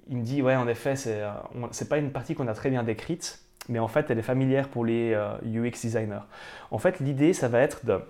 il 0.09 0.17
me 0.17 0.23
dit, 0.23 0.43
ouais, 0.43 0.57
en 0.57 0.69
effet, 0.69 0.97
c'est 0.97 1.23
n'est 1.55 1.89
pas 1.89 1.99
une 1.99 2.13
partie 2.13 2.35
qu'on 2.35 2.49
a 2.49 2.55
très 2.55 2.71
bien 2.71 2.83
décrite, 2.83 3.41
mais 3.69 3.79
en 3.79 3.89
fait, 3.89 4.11
elle 4.11 4.19
est 4.19 4.23
familière 4.23 4.69
pour 4.69 4.85
les 4.85 5.13
euh, 5.13 5.37
UX 5.45 5.73
designers. 5.83 6.23
En 6.71 6.79
fait, 6.79 7.01
l'idée, 7.01 7.33
ça 7.33 7.49
va 7.49 7.61
être 7.61 7.85
de 7.85 8.01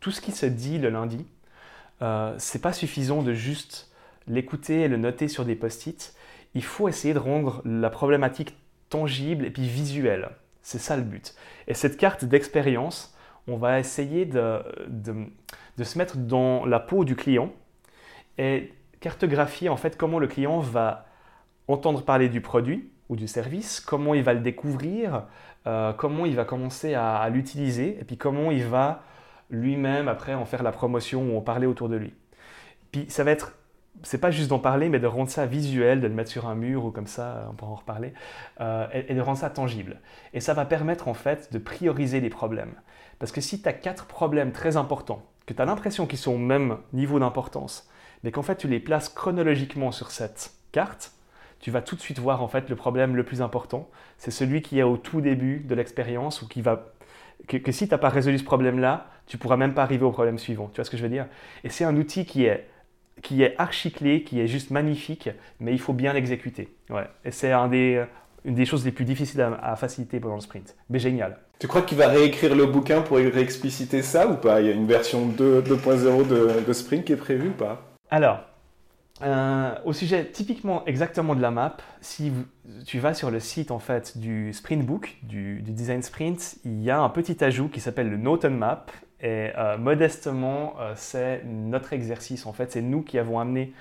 tout 0.00 0.10
ce 0.10 0.20
qui 0.20 0.32
se 0.32 0.46
dit 0.46 0.78
le 0.78 0.88
lundi, 0.88 1.26
euh, 2.02 2.34
c'est 2.38 2.62
pas 2.62 2.72
suffisant 2.72 3.22
de 3.22 3.34
juste 3.34 3.90
l'écouter 4.26 4.82
et 4.82 4.88
le 4.88 4.96
noter 4.96 5.28
sur 5.28 5.44
des 5.44 5.54
post-it. 5.54 6.14
Il 6.54 6.64
faut 6.64 6.88
essayer 6.88 7.14
de 7.14 7.18
rendre 7.18 7.62
la 7.64 7.90
problématique 7.90 8.56
tangible 8.88 9.44
et 9.44 9.50
puis 9.50 9.68
visuelle. 9.68 10.30
C'est 10.62 10.78
ça 10.78 10.96
le 10.96 11.02
but. 11.02 11.34
Et 11.68 11.74
cette 11.74 11.96
carte 11.96 12.24
d'expérience, 12.24 13.14
on 13.46 13.56
va 13.56 13.78
essayer 13.78 14.24
de, 14.24 14.62
de 14.88 15.84
se 15.84 15.98
mettre 15.98 16.16
dans 16.16 16.64
la 16.64 16.80
peau 16.80 17.04
du 17.04 17.16
client 17.16 17.52
et 18.38 18.72
cartographier 19.00 19.68
en 19.68 19.76
fait 19.76 19.96
comment 19.96 20.18
le 20.18 20.26
client 20.26 20.60
va 20.60 21.06
entendre 21.68 22.02
parler 22.02 22.28
du 22.28 22.40
produit 22.40 22.90
ou 23.08 23.16
du 23.16 23.26
service, 23.26 23.80
comment 23.80 24.14
il 24.14 24.22
va 24.22 24.34
le 24.34 24.40
découvrir, 24.40 25.24
euh, 25.66 25.92
comment 25.92 26.26
il 26.26 26.36
va 26.36 26.44
commencer 26.44 26.94
à, 26.94 27.28
l'utiliser 27.28 27.98
et 28.00 28.04
puis 28.04 28.16
comment 28.16 28.50
il 28.50 28.64
va 28.64 29.02
lui-même 29.50 30.06
après 30.08 30.34
en 30.34 30.44
faire 30.44 30.62
la 30.62 30.72
promotion 30.72 31.34
ou 31.34 31.36
en 31.36 31.40
parler 31.40 31.66
autour 31.66 31.88
de 31.88 31.96
lui. 31.96 32.14
Puis 32.92 33.06
ça 33.08 33.24
va 33.24 33.32
être 33.32 33.56
c'est 34.02 34.18
pas 34.18 34.30
juste 34.30 34.48
d'en 34.48 34.58
parler, 34.58 34.88
mais 34.88 34.98
de 34.98 35.06
rendre 35.06 35.28
ça 35.28 35.46
visuel, 35.46 36.00
de 36.00 36.06
le 36.06 36.14
mettre 36.14 36.30
sur 36.30 36.46
un 36.46 36.54
mur 36.54 36.84
ou 36.84 36.90
comme 36.90 37.08
ça, 37.08 37.48
on 37.50 37.54
pourra 37.54 37.72
en 37.72 37.74
reparler, 37.74 38.14
euh, 38.60 38.86
et, 38.92 39.12
de 39.12 39.20
rendre 39.20 39.36
ça 39.36 39.50
tangible. 39.50 40.00
Et 40.32 40.40
ça 40.40 40.54
va 40.54 40.64
permettre 40.64 41.08
en 41.08 41.12
fait 41.12 41.52
de 41.52 41.58
prioriser 41.58 42.20
les 42.20 42.30
problèmes. 42.30 42.72
Parce 43.18 43.32
que 43.32 43.40
si 43.40 43.60
tu 43.60 43.68
as 43.68 43.72
quatre 43.72 44.06
problèmes 44.06 44.52
très 44.52 44.76
importants 44.76 45.22
que 45.44 45.52
tu 45.52 45.60
as 45.60 45.64
l'impression 45.64 46.06
qu'ils 46.06 46.18
sont 46.18 46.34
au 46.34 46.38
même 46.38 46.78
niveau 46.92 47.18
d'importance, 47.18 47.90
mais 48.24 48.32
qu'en 48.32 48.42
fait 48.42 48.56
tu 48.56 48.68
les 48.68 48.80
places 48.80 49.08
chronologiquement 49.08 49.92
sur 49.92 50.10
cette 50.10 50.52
carte, 50.72 51.12
tu 51.60 51.70
vas 51.70 51.82
tout 51.82 51.94
de 51.94 52.00
suite 52.00 52.18
voir 52.18 52.42
en 52.42 52.48
fait 52.48 52.68
le 52.68 52.76
problème 52.76 53.16
le 53.16 53.24
plus 53.24 53.42
important. 53.42 53.88
C'est 54.18 54.30
celui 54.30 54.62
qui 54.62 54.78
est 54.78 54.82
au 54.82 54.96
tout 54.96 55.20
début 55.20 55.60
de 55.60 55.74
l'expérience 55.74 56.42
ou 56.42 56.48
qui 56.48 56.62
va 56.62 56.92
que, 57.46 57.72
si 57.72 57.88
tu 57.88 57.94
n'as 57.94 57.98
pas 57.98 58.08
résolu 58.08 58.38
ce 58.38 58.44
problème-là, 58.44 59.06
tu 59.26 59.38
pourras 59.38 59.56
même 59.56 59.74
pas 59.74 59.82
arriver 59.82 60.04
au 60.04 60.10
problème 60.10 60.38
suivant. 60.38 60.68
Tu 60.72 60.76
vois 60.76 60.84
ce 60.84 60.90
que 60.90 60.96
je 60.96 61.02
veux 61.02 61.08
dire? 61.08 61.26
Et 61.64 61.70
c'est 61.70 61.84
un 61.84 61.96
outil 61.96 62.24
qui 62.24 62.44
est 62.44 62.66
qui 63.22 63.42
est 63.42 63.54
archi 63.58 63.92
clé, 63.92 64.22
qui 64.22 64.40
est 64.40 64.46
juste 64.46 64.70
magnifique, 64.70 65.28
mais 65.58 65.72
il 65.72 65.78
faut 65.78 65.92
bien 65.92 66.14
l'exécuter. 66.14 66.74
Ouais. 66.88 67.06
Et 67.24 67.30
c'est 67.30 67.52
une 67.52 68.06
des 68.44 68.64
choses 68.64 68.82
les 68.86 68.92
plus 68.92 69.04
difficiles 69.04 69.42
à, 69.62 69.76
faciliter 69.76 70.20
pendant 70.20 70.36
le 70.36 70.40
sprint. 70.40 70.74
Mais 70.88 70.98
génial. 70.98 71.38
Tu 71.58 71.68
crois 71.68 71.82
qu'il 71.82 71.98
va 71.98 72.08
réécrire 72.08 72.54
le 72.54 72.64
bouquin 72.64 73.02
pour 73.02 73.18
réexpliciter 73.18 74.00
ça 74.00 74.26
ou 74.26 74.36
pas? 74.36 74.62
Il 74.62 74.68
y 74.68 74.70
a 74.70 74.72
une 74.72 74.86
version 74.86 75.28
2.0 75.28 76.26
de, 76.26 76.64
de, 76.66 76.72
sprint 76.72 77.04
qui 77.04 77.12
est 77.12 77.16
prévue 77.16 77.48
ou 77.48 77.52
pas? 77.52 77.89
Alors, 78.10 78.40
euh, 79.22 79.74
au 79.84 79.92
sujet 79.92 80.24
typiquement 80.24 80.84
exactement 80.86 81.36
de 81.36 81.40
la 81.40 81.52
map, 81.52 81.76
si 82.00 82.32
tu 82.86 82.98
vas 82.98 83.14
sur 83.14 83.30
le 83.30 83.38
site 83.38 83.70
en 83.70 83.78
fait 83.78 84.18
du 84.18 84.52
Sprint 84.52 84.84
Book, 84.84 85.16
du, 85.22 85.62
Design 85.62 86.02
Sprint, 86.02 86.56
il 86.64 86.82
y 86.82 86.90
a 86.90 87.00
un 87.00 87.08
petit 87.08 87.42
ajout 87.44 87.68
qui 87.68 87.80
s'appelle 87.80 88.10
le 88.10 88.16
Note 88.16 88.46
Map. 88.46 88.86
Et 89.22 89.50
euh, 89.56 89.76
modestement, 89.76 90.74
euh, 90.80 90.94
c'est 90.96 91.44
notre 91.44 91.92
exercice 91.92 92.46
en 92.46 92.52
fait. 92.52 92.72
C'est 92.72 92.80
nous 92.80 93.02
qui 93.02 93.18
avons 93.18 93.38
amené 93.38 93.74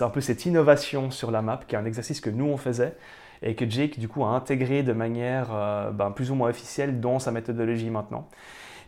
un 0.00 0.10
peu 0.10 0.20
cette 0.20 0.44
innovation 0.44 1.10
sur 1.10 1.30
la 1.30 1.40
map, 1.40 1.60
qui 1.66 1.76
est 1.76 1.78
un 1.78 1.84
exercice 1.84 2.20
que 2.20 2.28
nous 2.28 2.46
on 2.46 2.56
faisait 2.56 2.96
et 3.42 3.54
que 3.54 3.70
Jake 3.70 3.98
du 3.98 4.08
coup 4.08 4.24
a 4.24 4.28
intégré 4.28 4.82
de 4.82 4.92
manière 4.92 5.92
ben, 5.94 6.10
plus 6.10 6.30
ou 6.30 6.34
moins 6.34 6.50
officielle 6.50 7.00
dans 7.00 7.18
sa 7.18 7.30
méthodologie 7.30 7.88
maintenant, 7.88 8.28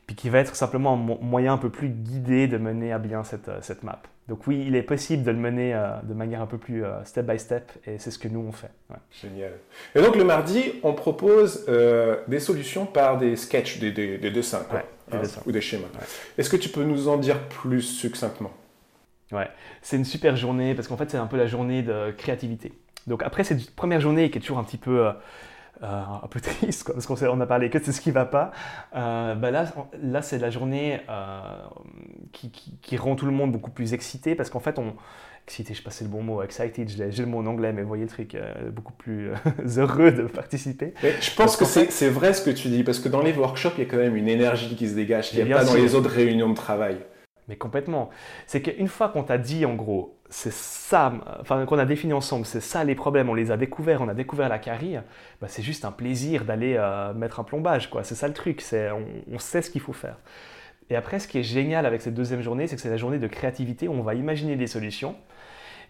puis 0.06 0.14
qui 0.14 0.28
va 0.28 0.40
être 0.40 0.56
simplement 0.56 0.92
un 0.92 1.24
moyen 1.24 1.54
un 1.54 1.58
peu 1.58 1.70
plus 1.70 1.88
guidé 1.88 2.48
de 2.48 2.58
mener 2.58 2.92
à 2.92 2.98
bien 2.98 3.22
cette 3.24 3.82
map. 3.82 4.02
Donc 4.28 4.46
oui, 4.46 4.64
il 4.66 4.76
est 4.76 4.82
possible 4.82 5.24
de 5.24 5.30
le 5.30 5.36
mener 5.36 5.74
euh, 5.74 5.96
de 6.04 6.14
manière 6.14 6.40
un 6.40 6.46
peu 6.46 6.58
plus 6.58 6.84
step 7.04 7.26
by 7.26 7.38
step, 7.38 7.72
et 7.86 7.98
c'est 7.98 8.10
ce 8.10 8.18
que 8.18 8.28
nous 8.28 8.40
on 8.40 8.52
fait. 8.52 8.70
Génial. 9.10 9.52
Et 9.94 10.00
donc 10.00 10.16
le 10.16 10.24
mardi, 10.24 10.62
on 10.82 10.94
propose 10.94 11.66
des 11.66 12.40
solutions 12.40 12.86
par 12.86 13.18
des 13.18 13.36
sketchs, 13.36 13.78
des, 13.78 13.90
des, 13.90 14.30
dessins, 14.30 14.64
quoi, 14.68 14.82
hein, 15.12 15.22
ou 15.44 15.52
des 15.52 15.60
schémas. 15.60 15.88
Est-ce 16.38 16.48
que 16.48 16.56
tu 16.56 16.68
peux 16.68 16.84
nous 16.84 17.08
en 17.08 17.16
dire 17.16 17.40
plus 17.48 17.82
succinctement? 17.82 18.52
Ouais, 19.32 19.50
c'est 19.80 19.96
une 19.96 20.04
super 20.04 20.36
journée 20.36 20.74
parce 20.74 20.88
qu'en 20.88 20.96
fait 20.96 21.10
c'est 21.10 21.16
un 21.16 21.26
peu 21.26 21.38
la 21.38 21.46
journée 21.46 21.82
de 21.82 22.12
créativité. 22.16 22.72
Donc 23.06 23.22
après 23.22 23.44
cette 23.44 23.74
première 23.74 24.00
journée 24.00 24.30
qui 24.30 24.38
est 24.38 24.40
toujours 24.40 24.58
un 24.58 24.64
petit 24.64 24.76
peu, 24.76 25.10
euh, 25.82 25.86
euh, 25.86 26.24
un 26.24 26.28
peu 26.28 26.40
triste, 26.42 26.90
parce 26.92 27.06
qu'on 27.06 27.40
a 27.40 27.46
parlé 27.46 27.70
que 27.70 27.78
c'est 27.82 27.92
ce 27.92 28.00
qui 28.00 28.10
ne 28.10 28.14
va 28.14 28.24
pas, 28.24 28.52
euh, 28.94 29.34
bah 29.34 29.50
là, 29.50 29.72
là 30.00 30.22
c'est 30.22 30.38
la 30.38 30.50
journée 30.50 31.00
qui, 32.32 32.96
rend 32.96 33.16
tout 33.16 33.26
le 33.26 33.32
monde 33.32 33.52
beaucoup 33.52 33.70
plus 33.70 33.94
excité, 33.94 34.34
parce 34.34 34.50
qu'en 34.50 34.60
fait, 34.60 34.78
on... 34.78 34.94
Excité, 35.44 35.74
je 35.74 35.82
passais 35.82 36.04
le 36.04 36.10
bon 36.10 36.22
mot, 36.22 36.40
excited, 36.40 36.88
j'ai 36.88 37.22
le 37.22 37.26
mot 37.26 37.40
en 37.40 37.46
anglais, 37.46 37.72
mais 37.72 37.82
vous 37.82 37.88
voyez 37.88 38.04
le 38.04 38.08
truc, 38.08 38.36
beaucoup 38.70 38.92
plus 38.92 39.32
heureux 39.76 40.12
de 40.12 40.22
participer. 40.22 40.94
je 41.02 41.34
pense 41.34 41.56
que 41.56 41.64
c'est 41.64 42.08
vrai 42.08 42.32
ce 42.32 42.42
que 42.42 42.50
tu 42.50 42.68
dis, 42.68 42.84
parce 42.84 43.00
que 43.00 43.08
dans 43.08 43.22
les 43.22 43.32
workshops, 43.32 43.72
il 43.76 43.82
y 43.82 43.86
a 43.86 43.90
quand 43.90 43.96
même 43.96 44.14
une 44.14 44.28
énergie 44.28 44.76
qui 44.76 44.88
se 44.88 44.94
dégage, 44.94 45.30
qu'il 45.30 45.44
n'y 45.44 45.52
a 45.52 45.56
pas 45.56 45.64
dans 45.64 45.74
les 45.74 45.96
autres 45.96 46.10
réunions 46.10 46.48
de 46.48 46.54
travail. 46.54 46.98
Mais 47.48 47.56
complètement. 47.56 48.10
C'est 48.46 48.62
qu'une 48.62 48.86
fois 48.86 49.08
qu'on 49.08 49.24
t'a 49.24 49.36
dit, 49.36 49.66
en 49.66 49.74
gros, 49.74 50.16
c'est 50.32 50.52
ça, 50.52 51.12
enfin 51.40 51.66
qu'on 51.66 51.78
a 51.78 51.84
défini 51.84 52.14
ensemble, 52.14 52.46
c'est 52.46 52.62
ça 52.62 52.84
les 52.84 52.94
problèmes, 52.94 53.28
on 53.28 53.34
les 53.34 53.50
a 53.50 53.58
découverts, 53.58 54.00
on 54.00 54.08
a 54.08 54.14
découvert 54.14 54.48
la 54.48 54.58
carrière, 54.58 55.04
bah, 55.42 55.46
c'est 55.48 55.62
juste 55.62 55.84
un 55.84 55.92
plaisir 55.92 56.46
d'aller 56.46 56.76
euh, 56.78 57.12
mettre 57.12 57.38
un 57.38 57.44
plombage, 57.44 57.90
quoi. 57.90 58.02
C'est 58.02 58.14
ça 58.14 58.28
le 58.28 58.34
truc, 58.34 58.62
c'est 58.62 58.90
on, 58.90 59.38
sait 59.38 59.60
ce 59.60 59.70
qu'il 59.70 59.82
faut 59.82 59.92
faire. 59.92 60.16
Et 60.88 60.96
après, 60.96 61.18
ce 61.18 61.28
qui 61.28 61.38
est 61.38 61.42
génial 61.42 61.84
avec 61.84 62.00
cette 62.00 62.14
deuxième 62.14 62.40
journée, 62.40 62.66
c'est 62.66 62.76
que 62.76 62.82
c'est 62.82 62.88
la 62.88 62.96
journée 62.96 63.18
de 63.18 63.26
créativité 63.26 63.88
où 63.88 63.92
on 63.92 64.02
va 64.02 64.14
imaginer 64.14 64.56
des 64.56 64.66
solutions, 64.66 65.16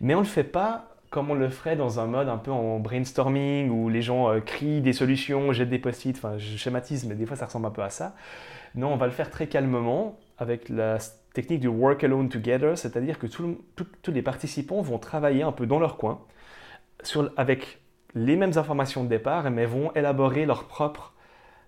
mais 0.00 0.14
on 0.14 0.18
ne 0.20 0.24
le 0.24 0.28
fait 0.28 0.44
pas 0.44 0.88
comme 1.10 1.30
on 1.30 1.34
le 1.34 1.48
ferait 1.48 1.76
dans 1.76 2.00
un 2.00 2.06
mode 2.06 2.28
un 2.28 2.38
peu 2.38 2.50
en 2.50 2.80
brainstorming 2.80 3.70
où 3.70 3.90
les 3.90 4.02
gens 4.02 4.28
euh, 4.28 4.40
crient 4.40 4.80
des 4.80 4.94
solutions, 4.94 5.52
jettent 5.52 5.68
des 5.68 5.78
post-it, 5.78 6.16
enfin 6.16 6.38
je 6.38 6.56
schématise, 6.56 7.04
mais 7.04 7.14
des 7.14 7.26
fois 7.26 7.36
ça 7.36 7.46
ressemble 7.46 7.66
un 7.66 7.70
peu 7.70 7.82
à 7.82 7.90
ça. 7.90 8.16
Non, 8.74 8.92
on 8.92 8.96
va 8.96 9.06
le 9.06 9.12
faire 9.12 9.30
très 9.30 9.46
calmement 9.46 10.18
avec 10.38 10.68
la 10.68 10.98
technique 11.34 11.60
du 11.60 11.68
work 11.68 12.04
alone 12.04 12.28
together, 12.28 12.76
c'est-à-dire 12.76 13.18
que 13.18 13.26
tous 13.26 14.12
les 14.12 14.22
participants 14.22 14.82
vont 14.82 14.98
travailler 14.98 15.42
un 15.42 15.52
peu 15.52 15.66
dans 15.66 15.78
leur 15.78 15.96
coin 15.96 16.20
avec 17.36 17.80
les 18.14 18.36
mêmes 18.36 18.56
informations 18.56 19.02
de 19.04 19.08
départ, 19.08 19.50
mais 19.50 19.66
vont 19.66 19.92
élaborer 19.94 20.46
leur 20.46 20.64
propre 20.64 21.14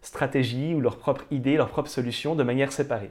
stratégie 0.02 0.74
ou 0.74 0.80
leur 0.80 0.98
propre 0.98 1.24
idée, 1.30 1.56
leur 1.56 1.68
propre 1.68 1.88
solution 1.88 2.34
de 2.34 2.42
manière 2.42 2.72
séparée. 2.72 3.10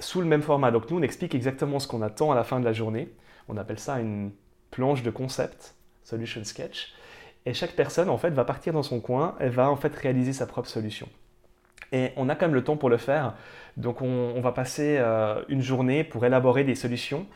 Sous 0.00 0.20
le 0.20 0.26
même 0.26 0.42
format. 0.42 0.70
Donc 0.70 0.90
nous, 0.90 0.98
on 0.98 1.02
explique 1.02 1.34
exactement 1.34 1.78
ce 1.78 1.86
qu'on 1.86 2.02
attend 2.02 2.32
à 2.32 2.34
la 2.34 2.44
fin 2.44 2.60
de 2.60 2.64
la 2.64 2.72
journée. 2.72 3.12
On 3.48 3.56
appelle 3.56 3.78
ça 3.78 4.00
une 4.00 4.32
planche 4.70 5.02
de 5.02 5.10
concept, 5.10 5.74
solution 6.04 6.42
sketch. 6.44 6.94
Et 7.44 7.52
chaque 7.52 7.72
personne, 7.72 8.08
en 8.08 8.18
fait, 8.18 8.30
va 8.30 8.44
partir 8.44 8.72
dans 8.72 8.82
son 8.82 9.00
coin 9.00 9.36
et 9.40 9.48
va 9.48 9.70
en 9.70 9.76
fait 9.76 9.94
réaliser 9.94 10.32
sa 10.32 10.46
propre 10.46 10.68
solution. 10.68 11.08
Et 11.92 12.10
on 12.16 12.28
a 12.28 12.34
quand 12.34 12.46
même 12.46 12.54
le 12.54 12.64
temps 12.64 12.76
pour 12.76 12.90
le 12.90 12.98
faire. 12.98 13.34
Donc 13.76 14.02
on, 14.02 14.40
va 14.40 14.52
passer 14.52 14.96
euh, 14.98 15.42
une 15.48 15.62
journée 15.62 16.04
pour 16.04 16.24
élaborer 16.26 16.64
des 16.64 16.74
solutions 16.74 17.26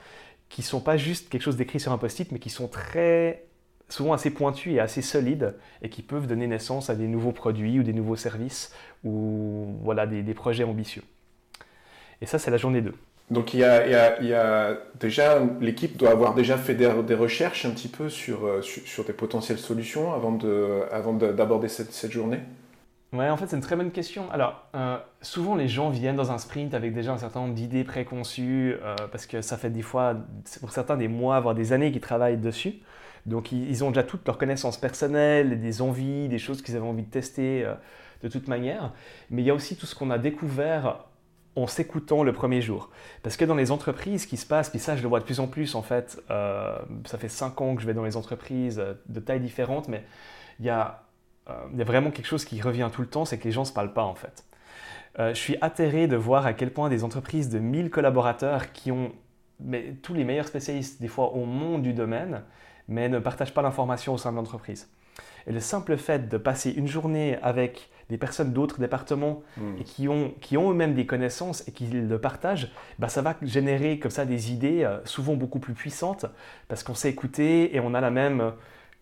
qui 0.48 0.60
ne 0.60 0.66
sont 0.66 0.80
pas 0.80 0.96
juste 0.96 1.30
quelque 1.30 1.42
chose 1.42 1.56
d'écrit 1.56 1.80
sur 1.80 1.92
un 1.92 1.98
post-it, 1.98 2.30
mais 2.32 2.38
qui 2.38 2.50
sont 2.50 2.68
très 2.68 3.44
souvent 3.88 4.12
assez 4.12 4.30
pointues 4.30 4.72
et 4.72 4.80
assez 4.80 5.02
solides 5.02 5.54
et 5.82 5.88
qui 5.88 6.02
peuvent 6.02 6.26
donner 6.26 6.46
naissance 6.46 6.90
à 6.90 6.94
des 6.94 7.06
nouveaux 7.06 7.32
produits 7.32 7.78
ou 7.78 7.82
des 7.82 7.92
nouveaux 7.92 8.16
services 8.16 8.74
ou 9.04 9.76
voilà, 9.82 10.06
des, 10.06 10.34
projets 10.34 10.64
ambitieux. 10.64 11.02
Et 12.20 12.26
ça, 12.26 12.38
c'est 12.38 12.50
la 12.50 12.56
journée 12.56 12.80
2. 12.80 12.94
Donc 13.30 13.54
il 13.54 13.60
y, 13.60 13.64
a, 13.64 14.76
déjà, 15.00 15.40
l'équipe 15.60 15.96
doit 15.96 16.10
avoir 16.10 16.34
déjà 16.34 16.58
fait 16.58 16.74
des, 16.74 16.86
recherches 17.14 17.64
un 17.64 17.70
petit 17.70 17.88
peu 17.88 18.08
sur, 18.08 18.46
euh, 18.46 18.60
sur, 18.62 19.04
des 19.04 19.12
potentielles 19.12 19.58
solutions 19.58 20.12
avant 20.12 20.32
d'aborder 20.32 21.40
avant 21.40 21.68
cette, 21.68 21.92
cette, 21.92 22.12
journée? 22.12 22.40
Ouais, 23.12 23.29
en 23.29 23.37
fait, 23.37 23.46
c'est 23.46 23.57
une 23.57 23.62
très 23.62 23.77
bonne 23.77 23.90
question. 23.90 24.31
Alors, 24.33 24.66
euh, 24.75 24.96
souvent, 25.20 25.55
les 25.55 25.68
gens 25.68 25.90
viennent 25.90 26.16
dans 26.16 26.33
un 26.33 26.38
sprint 26.38 26.72
avec 26.72 26.94
déjà 26.94 27.12
un 27.12 27.18
certain 27.18 27.40
nombre 27.40 27.55
d'idées 27.55 27.85
préconçues, 27.85 28.77
euh, 28.83 28.96
parce 29.11 29.27
que 29.27 29.42
ça 29.42 29.59
fait 29.59 29.70
des 29.70 29.83
fois, 29.83 30.16
pour 30.61 30.72
certains, 30.72 30.96
des 30.96 31.09
mois, 31.09 31.38
voire 31.40 31.55
des 31.55 31.72
années 31.75 31.92
qu'ils 31.92 32.01
travaillent 32.01 32.38
dessus. 32.38 32.81
Donc, 33.27 33.53
ils, 33.53 33.85
ont 33.85 33.90
déjà 33.90 34.03
toutes 34.03 34.27
leurs 34.27 34.38
connaissances 34.38 34.79
personnelles, 34.79 35.61
des 35.61 35.83
envies, 35.83 36.29
des 36.29 36.38
choses 36.38 36.62
qu'ils 36.62 36.77
avaient 36.77 36.87
envie 36.87 37.05
de 37.05 37.11
tester 37.11 37.64
de 38.22 38.29
toute 38.29 38.48
manière. 38.48 38.92
Mais 39.31 39.42
il 39.42 39.44
y 39.44 39.51
a 39.51 39.55
aussi 39.55 39.77
tout 39.77 39.87
ce 39.87 39.94
qu'on 39.94 40.11
a 40.11 40.18
découvert 40.18 41.05
en 41.57 41.66
s'écoutant 41.66 42.22
le 42.22 42.33
premier 42.33 42.62
jour. 42.62 42.90
Parce 43.22 43.37
que 43.37 43.44
dans 43.44 43.55
les 43.55 43.70
entreprises, 43.70 44.22
ce 44.22 44.27
qui 44.27 44.37
se 44.37 44.46
passe, 44.46 44.70
puis 44.70 44.79
ça 44.79 44.96
je 44.96 45.03
le 45.03 45.09
vois 45.09 45.20
de 45.20 45.25
plus 45.25 45.40
en 45.40 45.46
plus 45.46 45.75
en 45.75 45.83
fait, 45.83 46.20
euh, 46.31 46.79
ça 47.05 47.18
fait 47.18 47.29
cinq 47.29 47.61
ans 47.61 47.75
que 47.75 47.83
je 47.83 47.87
vais 47.87 47.94
dans 47.94 48.05
les 48.05 48.16
entreprises 48.16 48.79
euh, 48.79 48.94
de 49.07 49.20
tailles 49.20 49.40
différentes, 49.40 49.88
mais 49.88 50.05
il 50.61 50.66
y, 50.66 50.70
a, 50.70 50.81
euh, 50.81 51.12
il 51.72 51.78
y 51.78 51.83
a 51.83 51.85
vraiment 51.85 52.11
quelque 52.11 52.26
chose 52.26 52.44
qui 52.44 52.61
revient 52.61 52.88
tout 52.92 53.02
le 53.02 53.09
temps, 53.09 53.24
c'est 53.24 53.38
que 53.38 53.44
les 53.44 53.52
gens 53.52 53.62
ne 53.62 53.66
se 53.66 53.72
parlent 53.72 53.92
pas 53.92 54.05
en 54.05 54.14
fait. 54.14 54.44
je 55.18 55.35
suis 55.35 55.57
atterré 55.61 56.07
de 56.07 56.16
voir 56.16 56.46
à 56.46 56.52
quel 56.52 56.72
point 56.72 56.88
des 56.88 57.05
entreprises 57.05 57.48
de 57.48 57.59
1000 57.59 57.90
collaborateurs 57.90 58.72
qui 58.72 58.92
ont 58.92 59.12
mais, 59.64 59.94
tous 60.02 60.14
les 60.14 60.24
meilleurs 60.24 60.46
spécialistes 60.46 61.00
des 61.00 61.09
fois 61.09 61.33
au 61.33 61.44
monde 61.44 61.83
du 61.83 61.92
domaine, 61.92 62.42
mais 62.88 63.09
ne 63.09 63.18
partagent 63.18 63.55
pas 63.55 63.62
l'information 63.62 64.14
au 64.14 64.18
sein 64.18 64.33
de 64.33 64.37
l'entreprise. 64.37 64.88
Et 65.46 65.52
le 65.52 65.61
simple 65.61 65.96
fait 65.96 66.28
de 66.28 66.37
passer 66.37 66.70
une 66.70 66.87
journée 66.87 67.38
avec 67.42 67.88
des 68.09 68.18
personnes 68.18 68.52
d'autres 68.52 68.78
départements 68.78 69.42
hmm. 69.57 69.81
et 69.81 69.85
qui 69.85 70.09
ont, 70.09 70.35
qui 70.40 70.57
ont 70.57 70.70
eux-mêmes 70.70 70.94
des 70.94 71.07
connaissances 71.07 71.66
et 71.66 71.72
qui 71.72 71.87
le 71.87 72.20
partagent, 72.20 72.70
bah, 72.98 73.09
ça 73.09 73.22
va 73.22 73.37
générer 73.42 73.98
comme 73.98 74.11
ça 74.11 74.24
des 74.24 74.52
idées 74.52 74.85
euh, 74.85 75.05
souvent 75.05 75.35
beaucoup 75.35 75.59
plus 75.59 75.74
puissantes 75.74 76.26
parce 76.68 76.83
qu'on 76.83 76.94
sait 76.94 77.11
écouter 77.11 77.74
et 77.74 77.81
on 77.81 77.94
a 77.94 78.00
la 78.00 78.11
même, 78.11 78.52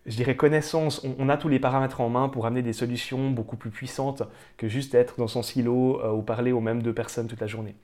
je 0.05 0.15
dirais, 0.15 0.35
connaissance. 0.35 1.05
On, 1.19 1.29
a 1.29 1.37
tous 1.37 1.47
les 1.47 1.59
paramètres 1.59 2.01
en 2.01 2.09
main 2.09 2.29
pour 2.29 2.45
amener 2.45 2.61
des 2.61 2.73
solutions 2.73 3.29
beaucoup 3.29 3.57
plus 3.57 3.69
puissantes 3.69 4.23
que 4.57 4.67
juste 4.67 4.95
être 4.95 5.15
dans 5.17 5.27
son 5.27 5.43
silo 5.43 6.01
euh, 6.01 6.11
ou 6.11 6.21
parler 6.21 6.51
aux 6.51 6.61
mêmes 6.61 6.81
deux 6.81 6.93
personnes 6.93 7.27
toute 7.27 7.41
la 7.41 7.47
journée. 7.47 7.75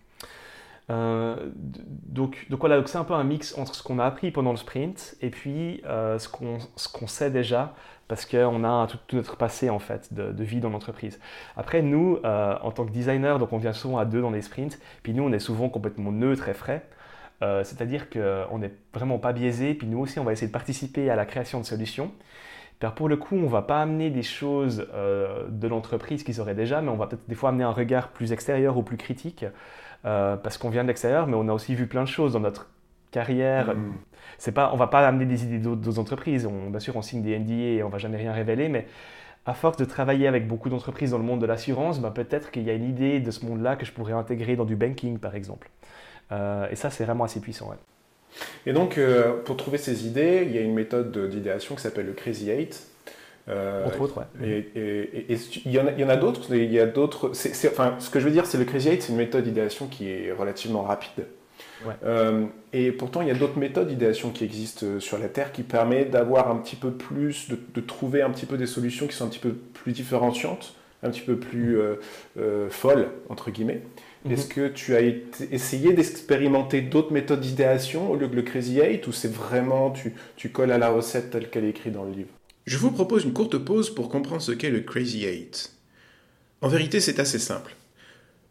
Euh, 0.89 1.51
donc, 1.55 2.47
voilà, 2.49 2.81
c'est 2.85 2.97
un 2.97 3.03
peu 3.03 3.13
un 3.13 3.23
mix 3.23 3.57
entre 3.57 3.75
ce 3.75 3.83
qu'on 3.83 3.99
a 3.99 4.05
appris 4.05 4.31
pendant 4.31 4.51
le 4.51 4.57
sprint 4.57 5.15
et 5.21 5.29
puis 5.29 5.81
ce 5.83 6.27
qu'on 6.27 7.07
sait 7.07 7.29
déjà 7.29 7.75
parce 8.07 8.25
qu'on 8.25 8.63
a 8.63 8.87
tout, 8.87 9.15
notre 9.15 9.35
passé 9.35 9.69
en 9.69 9.79
fait 9.79 10.13
de, 10.13 10.43
vie 10.43 10.59
dans 10.59 10.69
l'entreprise. 10.69 11.19
Après, 11.55 11.81
nous, 11.81 12.19
euh, 12.23 12.55
en 12.61 12.71
tant 12.71 12.85
que 12.85 12.91
designer, 12.91 13.39
donc 13.39 13.53
on 13.53 13.57
vient 13.57 13.73
souvent 13.73 13.97
à 13.97 14.05
deux 14.05 14.21
dans 14.21 14.31
les 14.31 14.41
sprints, 14.41 14.79
puis 15.03 15.13
nous, 15.13 15.23
on 15.23 15.31
est 15.31 15.39
souvent 15.39 15.69
complètement 15.69 16.11
neutre 16.11 16.49
et 16.49 16.53
frais. 16.53 16.87
Euh, 17.43 17.63
c'est-à-dire 17.63 18.09
qu'on 18.09 18.57
n'est 18.57 18.71
vraiment 18.93 19.19
pas 19.19 19.33
biaisé, 19.33 19.73
puis 19.73 19.87
nous 19.87 19.99
aussi, 19.99 20.19
on 20.19 20.23
va 20.23 20.31
essayer 20.31 20.47
de 20.47 20.51
participer 20.51 21.09
à 21.09 21.15
la 21.15 21.25
création 21.25 21.59
de 21.59 21.65
solutions. 21.65 22.11
Car 22.79 22.93
pour 22.93 23.09
le 23.09 23.17
coup, 23.17 23.35
on 23.35 23.43
ne 23.43 23.47
va 23.47 23.63
pas 23.63 23.81
amener 23.81 24.09
des 24.09 24.23
choses 24.23 24.87
euh, 24.93 25.47
de 25.49 25.67
l'entreprise 25.67 26.23
qu'ils 26.23 26.39
auraient 26.41 26.55
déjà, 26.55 26.81
mais 26.81 26.89
on 26.89 26.95
va 26.95 27.07
peut-être 27.07 27.27
des 27.27 27.35
fois 27.35 27.49
amener 27.49 27.63
un 27.63 27.71
regard 27.71 28.09
plus 28.09 28.31
extérieur 28.31 28.77
ou 28.77 28.83
plus 28.83 28.97
critique, 28.97 29.45
parce 30.03 30.57
qu'on 30.57 30.69
vient 30.69 30.83
de 30.83 30.87
l'extérieur, 30.87 31.27
mais 31.27 31.35
on 31.35 31.49
a 31.49 31.53
aussi 31.53 31.75
vu 31.75 31.85
plein 31.85 32.03
de 32.03 32.07
choses 32.07 32.33
dans 32.33 32.39
notre 32.39 32.69
carrière. 33.11 33.75
Mm. 33.75 33.93
C'est 34.37 34.53
pas, 34.53 34.71
on 34.73 34.77
va 34.77 34.87
pas 34.87 35.05
amener 35.07 35.25
des 35.25 35.43
idées 35.43 35.59
d'autres 35.59 35.99
entreprises. 35.99 36.45
On, 36.45 36.69
bien 36.69 36.79
sûr, 36.79 36.95
on 36.95 37.01
signe 37.01 37.21
des 37.21 37.37
NDA 37.37 37.53
et 37.53 37.83
on 37.83 37.89
va 37.89 37.97
jamais 37.97 38.17
rien 38.17 38.31
révéler, 38.31 38.69
mais 38.69 38.87
à 39.45 39.53
force 39.53 39.77
de 39.77 39.85
travailler 39.85 40.27
avec 40.27 40.47
beaucoup 40.47 40.69
d'entreprises 40.69 41.11
dans 41.11 41.17
le 41.17 41.23
monde 41.23 41.39
de 41.39 41.45
l'assurance, 41.45 42.01
ben 42.01 42.11
peut-être 42.11 42.51
qu'il 42.51 42.63
y 42.63 42.69
a 42.69 42.73
une 42.73 42.83
idée 42.83 43.21
de 43.21 43.31
ce 43.31 43.45
monde-là 43.45 43.77
que 43.77 43.85
je 43.85 43.93
pourrais 43.93 44.13
intégrer 44.13 44.57
dans 44.57 44.65
du 44.65 44.75
banking, 44.75 45.19
par 45.19 45.35
exemple. 45.35 45.69
Euh, 46.31 46.67
et 46.69 46.75
ça, 46.75 46.89
c'est 46.89 47.05
vraiment 47.05 47.23
assez 47.23 47.39
puissant. 47.39 47.73
Et 48.65 48.73
donc, 48.73 48.97
euh, 48.97 49.41
pour 49.43 49.57
trouver 49.57 49.77
ces 49.77 50.05
idées, 50.05 50.43
il 50.45 50.55
y 50.55 50.57
a 50.57 50.61
une 50.61 50.73
méthode 50.73 51.29
d'idéation 51.29 51.75
qui 51.75 51.81
s'appelle 51.81 52.05
le 52.05 52.13
Crazy 52.13 52.49
Eight. 52.49 52.87
Euh, 53.49 53.85
Entre 53.85 54.01
autres, 54.01 54.25
Et, 54.43 54.67
il 55.65 55.71
y 55.71 55.79
en 55.79 56.09
a, 56.09 56.13
a 56.13 56.17
d'autres. 56.17 56.53
Il 56.53 56.71
y 56.71 56.79
a 56.79 56.85
d'autres. 56.85 57.31
Enfin, 57.67 57.95
ce 57.99 58.09
que 58.09 58.19
je 58.19 58.25
veux 58.25 58.31
dire, 58.31 58.45
c'est 58.45 58.57
le 58.57 58.65
Crazy 58.65 58.89
Eight, 58.89 59.01
c'est 59.01 59.11
une 59.11 59.17
méthode 59.17 59.43
d'idéation 59.43 59.87
qui 59.87 60.09
est 60.09 60.31
relativement 60.31 60.83
rapide. 60.83 61.25
Euh, 62.03 62.45
et 62.73 62.91
pourtant, 62.91 63.21
il 63.21 63.27
y 63.27 63.31
a 63.31 63.35
d'autres 63.35 63.57
méthodes 63.57 63.87
d'idéation 63.87 64.31
qui 64.31 64.43
existent 64.43 64.99
sur 64.99 65.17
la 65.17 65.29
Terre 65.29 65.51
qui 65.51 65.63
permettent 65.63 66.11
d'avoir 66.11 66.49
un 66.49 66.57
petit 66.57 66.75
peu 66.75 66.91
plus, 66.91 67.49
de, 67.49 67.81
trouver 67.81 68.21
un 68.21 68.29
petit 68.29 68.45
peu 68.45 68.57
des 68.57 68.65
solutions 68.65 69.07
qui 69.07 69.15
sont 69.15 69.25
un 69.25 69.29
petit 69.29 69.39
peu 69.39 69.53
plus 69.53 69.91
différenciantes, 69.91 70.75
un 71.03 71.09
petit 71.09 71.21
peu 71.21 71.37
plus 71.37 71.79
euh, 71.79 72.69
folles, 72.69 73.09
entre 73.29 73.51
guillemets. 73.51 73.81
Mhm. 74.25 74.31
Est-ce 74.31 74.47
que 74.47 74.67
tu 74.67 74.95
as 74.95 75.01
essayé 75.51 75.93
d'expérimenter 75.93 76.81
d'autres 76.81 77.13
méthodes 77.13 77.41
d'idéation 77.41 78.11
au 78.11 78.15
lieu 78.15 78.27
que 78.27 78.35
le 78.35 78.41
Crazy 78.41 78.79
Eight 78.79 79.07
ou 79.07 79.11
c'est 79.11 79.31
vraiment 79.31 79.91
tu, 79.91 80.13
tu 80.35 80.49
colles 80.49 80.71
à 80.71 80.77
la 80.77 80.89
recette 80.89 81.29
telle 81.29 81.49
qu'elle 81.49 81.65
est 81.65 81.69
écrite 81.69 81.93
dans 81.93 82.05
le 82.05 82.11
livre? 82.11 82.29
Je 82.65 82.77
vous 82.77 82.91
propose 82.91 83.23
une 83.23 83.33
courte 83.33 83.57
pause 83.57 83.93
pour 83.93 84.09
comprendre 84.09 84.41
ce 84.41 84.51
qu'est 84.51 84.69
le 84.69 84.81
Crazy 84.81 85.25
Eight. 85.25 85.71
En 86.61 86.67
vérité, 86.67 86.99
c'est 86.99 87.19
assez 87.19 87.39
simple. 87.39 87.75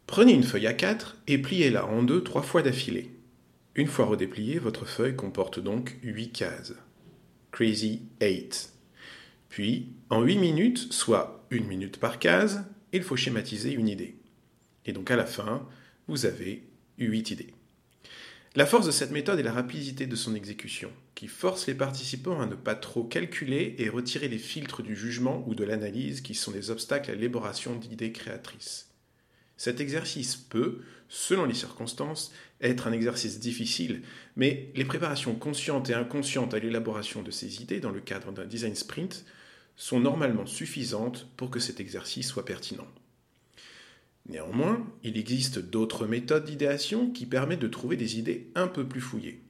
Prenez 0.07 0.33
une 0.33 0.43
feuille 0.43 0.65
A4 0.65 1.15
et 1.27 1.37
pliez-la 1.37 1.85
en 1.85 2.01
deux 2.01 2.23
trois 2.23 2.41
fois 2.41 2.61
d'affilée. 2.61 3.11
Une 3.75 3.87
fois 3.87 4.05
redépliée, 4.05 4.57
votre 4.57 4.85
feuille 4.85 5.15
comporte 5.15 5.59
donc 5.59 5.97
8 6.01 6.31
cases. 6.31 6.73
Crazy 7.51 8.03
8. 8.21 8.71
Puis, 9.49 9.89
en 10.09 10.21
8 10.21 10.37
minutes, 10.37 10.93
soit 10.93 11.36
une 11.51 11.67
minute 11.67 11.99
par 11.99 12.19
case, 12.19 12.63
il 12.93 13.03
faut 13.03 13.15
schématiser 13.15 13.71
une 13.71 13.87
idée. 13.87 14.17
Et 14.85 14.93
donc 14.93 15.11
à 15.11 15.15
la 15.15 15.25
fin, 15.25 15.67
vous 16.07 16.25
avez 16.25 16.63
8 16.97 17.31
idées. 17.31 17.53
La 18.55 18.65
force 18.65 18.87
de 18.87 18.91
cette 18.91 19.11
méthode 19.11 19.39
est 19.39 19.43
la 19.43 19.51
rapidité 19.51 20.07
de 20.07 20.15
son 20.15 20.33
exécution, 20.33 20.91
qui 21.13 21.27
force 21.27 21.67
les 21.67 21.75
participants 21.75 22.41
à 22.41 22.47
ne 22.47 22.55
pas 22.55 22.73
trop 22.73 23.03
calculer 23.03 23.75
et 23.77 23.89
retirer 23.89 24.29
les 24.29 24.39
filtres 24.39 24.81
du 24.81 24.95
jugement 24.95 25.43
ou 25.47 25.53
de 25.53 25.63
l'analyse 25.63 26.21
qui 26.21 26.33
sont 26.33 26.51
des 26.51 26.71
obstacles 26.71 27.11
à 27.11 27.13
l'élaboration 27.13 27.75
d'idées 27.75 28.11
créatrices. 28.11 28.89
Cet 29.57 29.79
exercice 29.79 30.35
peut, 30.35 30.79
selon 31.07 31.45
les 31.45 31.53
circonstances, 31.53 32.31
être 32.61 32.87
un 32.87 32.93
exercice 32.93 33.39
difficile, 33.39 34.01
mais 34.35 34.71
les 34.75 34.85
préparations 34.85 35.35
conscientes 35.35 35.89
et 35.89 35.93
inconscientes 35.93 36.53
à 36.53 36.59
l'élaboration 36.59 37.21
de 37.21 37.31
ces 37.31 37.61
idées 37.61 37.79
dans 37.79 37.91
le 37.91 38.01
cadre 38.01 38.31
d'un 38.31 38.45
design 38.45 38.75
sprint 38.75 39.25
sont 39.77 39.99
normalement 39.99 40.45
suffisantes 40.45 41.27
pour 41.37 41.49
que 41.49 41.59
cet 41.59 41.79
exercice 41.79 42.27
soit 42.27 42.45
pertinent. 42.45 42.87
Néanmoins, 44.27 44.85
il 45.03 45.17
existe 45.17 45.59
d'autres 45.59 46.05
méthodes 46.05 46.43
d'idéation 46.43 47.11
qui 47.11 47.25
permettent 47.25 47.61
de 47.61 47.67
trouver 47.67 47.95
des 47.95 48.19
idées 48.19 48.49
un 48.55 48.67
peu 48.67 48.85
plus 48.85 48.99
fouillées. 48.99 49.41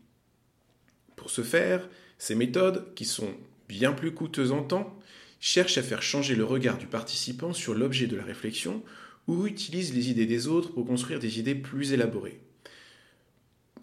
Pour 1.16 1.32
ce 1.32 1.42
faire, 1.42 1.90
ces 2.20 2.36
méthodes, 2.36 2.94
qui 2.94 3.06
sont 3.06 3.34
bien 3.68 3.94
plus 3.94 4.14
coûteuses 4.14 4.52
en 4.52 4.64
temps, 4.64 5.00
cherchent 5.40 5.78
à 5.78 5.84
faire 5.84 6.04
changer 6.04 6.36
le 6.36 6.44
regard 6.44 6.78
du 6.78 6.88
participant 6.88 7.54
sur 7.54 7.74
l'objet 7.74 8.08
de 8.08 8.16
la 8.16 8.24
réflexion 8.24 8.84
ou 9.28 9.48
utilise 9.48 9.94
les 9.94 10.10
idées 10.10 10.26
des 10.26 10.48
autres 10.48 10.74
pour 10.74 10.86
construire 10.86 11.20
des 11.20 11.40
idées 11.40 11.56
plus 11.56 11.94
élaborées. 11.94 12.40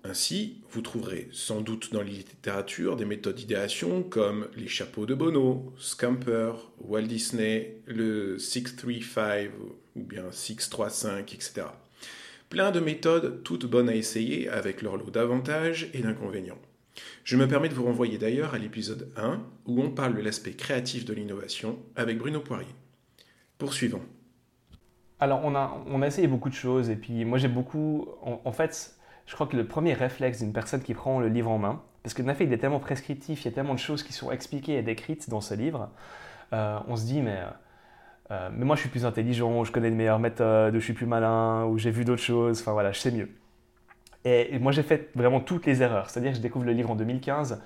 Ainsi, 0.07 0.61
vous 0.71 0.83
trouverez 0.83 1.29
sans 1.33 1.63
doute 1.63 1.93
dans 1.95 2.01
la 2.01 2.11
littérature 2.11 2.97
des 2.97 3.07
méthodes 3.07 3.37
d'idéation 3.37 4.03
comme 4.03 4.49
les 4.55 4.69
chapeaux 4.69 5.07
de 5.07 5.15
Bono, 5.15 5.73
Scamper, 5.79 6.53
Walt 6.83 7.03
Disney, 7.07 7.79
le 7.87 8.39
635 8.39 9.51
ou 9.97 10.03
bien 10.03 10.31
635, 10.31 11.33
etc. 11.33 11.69
Plein 12.51 12.71
de 12.71 12.81
méthodes 12.81 13.43
toutes 13.45 13.65
bonnes 13.65 13.89
à 13.89 13.95
essayer 13.95 14.51
avec 14.51 14.83
leur 14.83 14.99
lot 14.99 15.11
d'avantages 15.11 15.89
et 15.95 16.01
d'inconvénients. 16.01 16.61
Je 17.25 17.39
me 17.39 17.49
permets 17.49 17.71
de 17.71 17.75
vous 17.75 17.85
renvoyer 17.85 18.19
d'ailleurs 18.19 18.53
à 18.53 18.59
l'épisode 18.59 19.11
1 19.17 19.41
où 19.65 19.83
on 19.83 19.91
parle 19.91 20.15
de 20.15 20.21
l'aspect 20.21 20.53
créatif 20.53 21.07
de 21.07 21.15
l'innovation 21.15 21.79
avec 21.97 22.19
Bruno 22.19 22.41
Poirier. 22.41 22.75
Poursuivons. 23.57 24.03
Alors 25.19 25.41
on 25.45 25.55
a, 25.55 25.83
on 25.87 26.03
a 26.03 26.07
essayé 26.07 26.29
beaucoup 26.29 26.51
de 26.51 26.55
choses 26.55 26.91
et 26.91 26.97
puis 26.97 27.25
moi 27.25 27.39
j'ai 27.39 27.49
beaucoup... 27.49 28.07
En, 28.23 28.53
fait, 28.53 28.94
je 29.27 29.35
crois 29.35 29.47
que 29.47 29.57
le 29.57 29.67
premier 29.67 29.95
réflexe 29.95 30.41
d'une 30.41 30.53
personne 30.53 30.83
qui 30.83 30.95
prend 30.95 31.21
le 31.21 31.29
livre 31.29 31.51
en 31.51 31.59
main, 31.59 31.83
parce 32.03 32.15
que 32.15 32.23
fait 32.35 32.45
il 32.45 32.53
est 32.53 32.59
tellement 32.59 32.81
prescriptif, 32.81 33.43
il 33.43 33.45
y 33.47 33.49
a 33.49 33.55
tellement 33.55 33.75
de 33.75 33.79
choses 33.79 34.03
qui 34.03 34.13
sont 34.13 34.31
expliquées 34.31 34.77
et 34.77 34.83
décrites 34.83 35.31
dans 35.31 35.41
ce 35.41 35.55
livre, 35.55 35.91
euh, 36.53 36.79
on 36.89 36.97
se 36.97 37.05
dit 37.05 37.21
mais... 37.21 37.39
Euh, 38.31 38.49
mais 38.55 38.65
moi 38.65 38.75
je 38.75 38.81
suis 38.81 38.89
plus 38.89 39.05
intelligent, 39.05 39.65
je 39.65 39.73
connais 39.73 39.91
de 39.91 39.97
meilleures 39.97 40.19
méthodes, 40.19 40.75
je 40.75 40.81
suis 40.81 40.95
plus 40.95 41.05
malin, 41.07 41.67
ou 41.67 41.77
j'ai 41.77 41.91
vu 41.91 42.07
d'autres 42.07 42.23
choses, 42.23 42.61
enfin 42.63 42.73
voilà, 42.73 42.91
je 42.91 42.99
sais 42.99 43.11
mieux. 43.11 43.29
Et 44.25 44.59
moi, 44.59 44.73
j'ai 44.73 44.83
fait 44.83 45.11
vraiment 45.15 45.41
toutes 45.41 45.67
les 45.67 45.83
erreurs. 45.83 46.09
C'est-à-dire 46.09 46.31
que 46.31 46.39
je 46.39 46.43
découvre 46.43 46.65
le 46.65 46.73
livre 46.73 46.91
en 46.91 46.97
2015. 46.97 47.61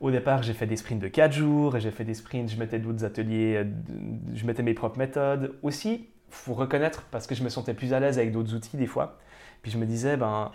Au 0.00 0.10
départ, 0.10 0.42
j'ai 0.42 0.52
fait 0.52 0.66
des 0.66 0.76
sprints 0.76 1.00
de 1.00 1.08
4 1.08 1.32
jours, 1.32 1.76
et 1.76 1.80
j'ai 1.80 1.90
fait 1.90 2.04
des 2.04 2.12
sprints, 2.12 2.50
je 2.50 2.58
mettais 2.58 2.78
d'autres 2.78 3.04
ateliers, 3.04 3.64
je 4.34 4.46
mettais 4.46 4.62
mes 4.62 4.74
propres 4.74 4.98
méthodes. 4.98 5.56
Aussi, 5.62 6.08
il 6.28 6.34
faut 6.34 6.52
reconnaître, 6.52 7.04
parce 7.10 7.26
que 7.26 7.34
je 7.34 7.42
me 7.42 7.48
sentais 7.48 7.72
plus 7.72 7.94
à 7.94 8.00
l'aise 8.00 8.18
avec 8.18 8.30
d'autres 8.30 8.54
outils 8.54 8.76
des 8.76 8.86
fois. 8.86 9.18
Puis 9.62 9.70
je 9.70 9.78
me 9.78 9.86
disais, 9.86 10.18
ben 10.18 10.52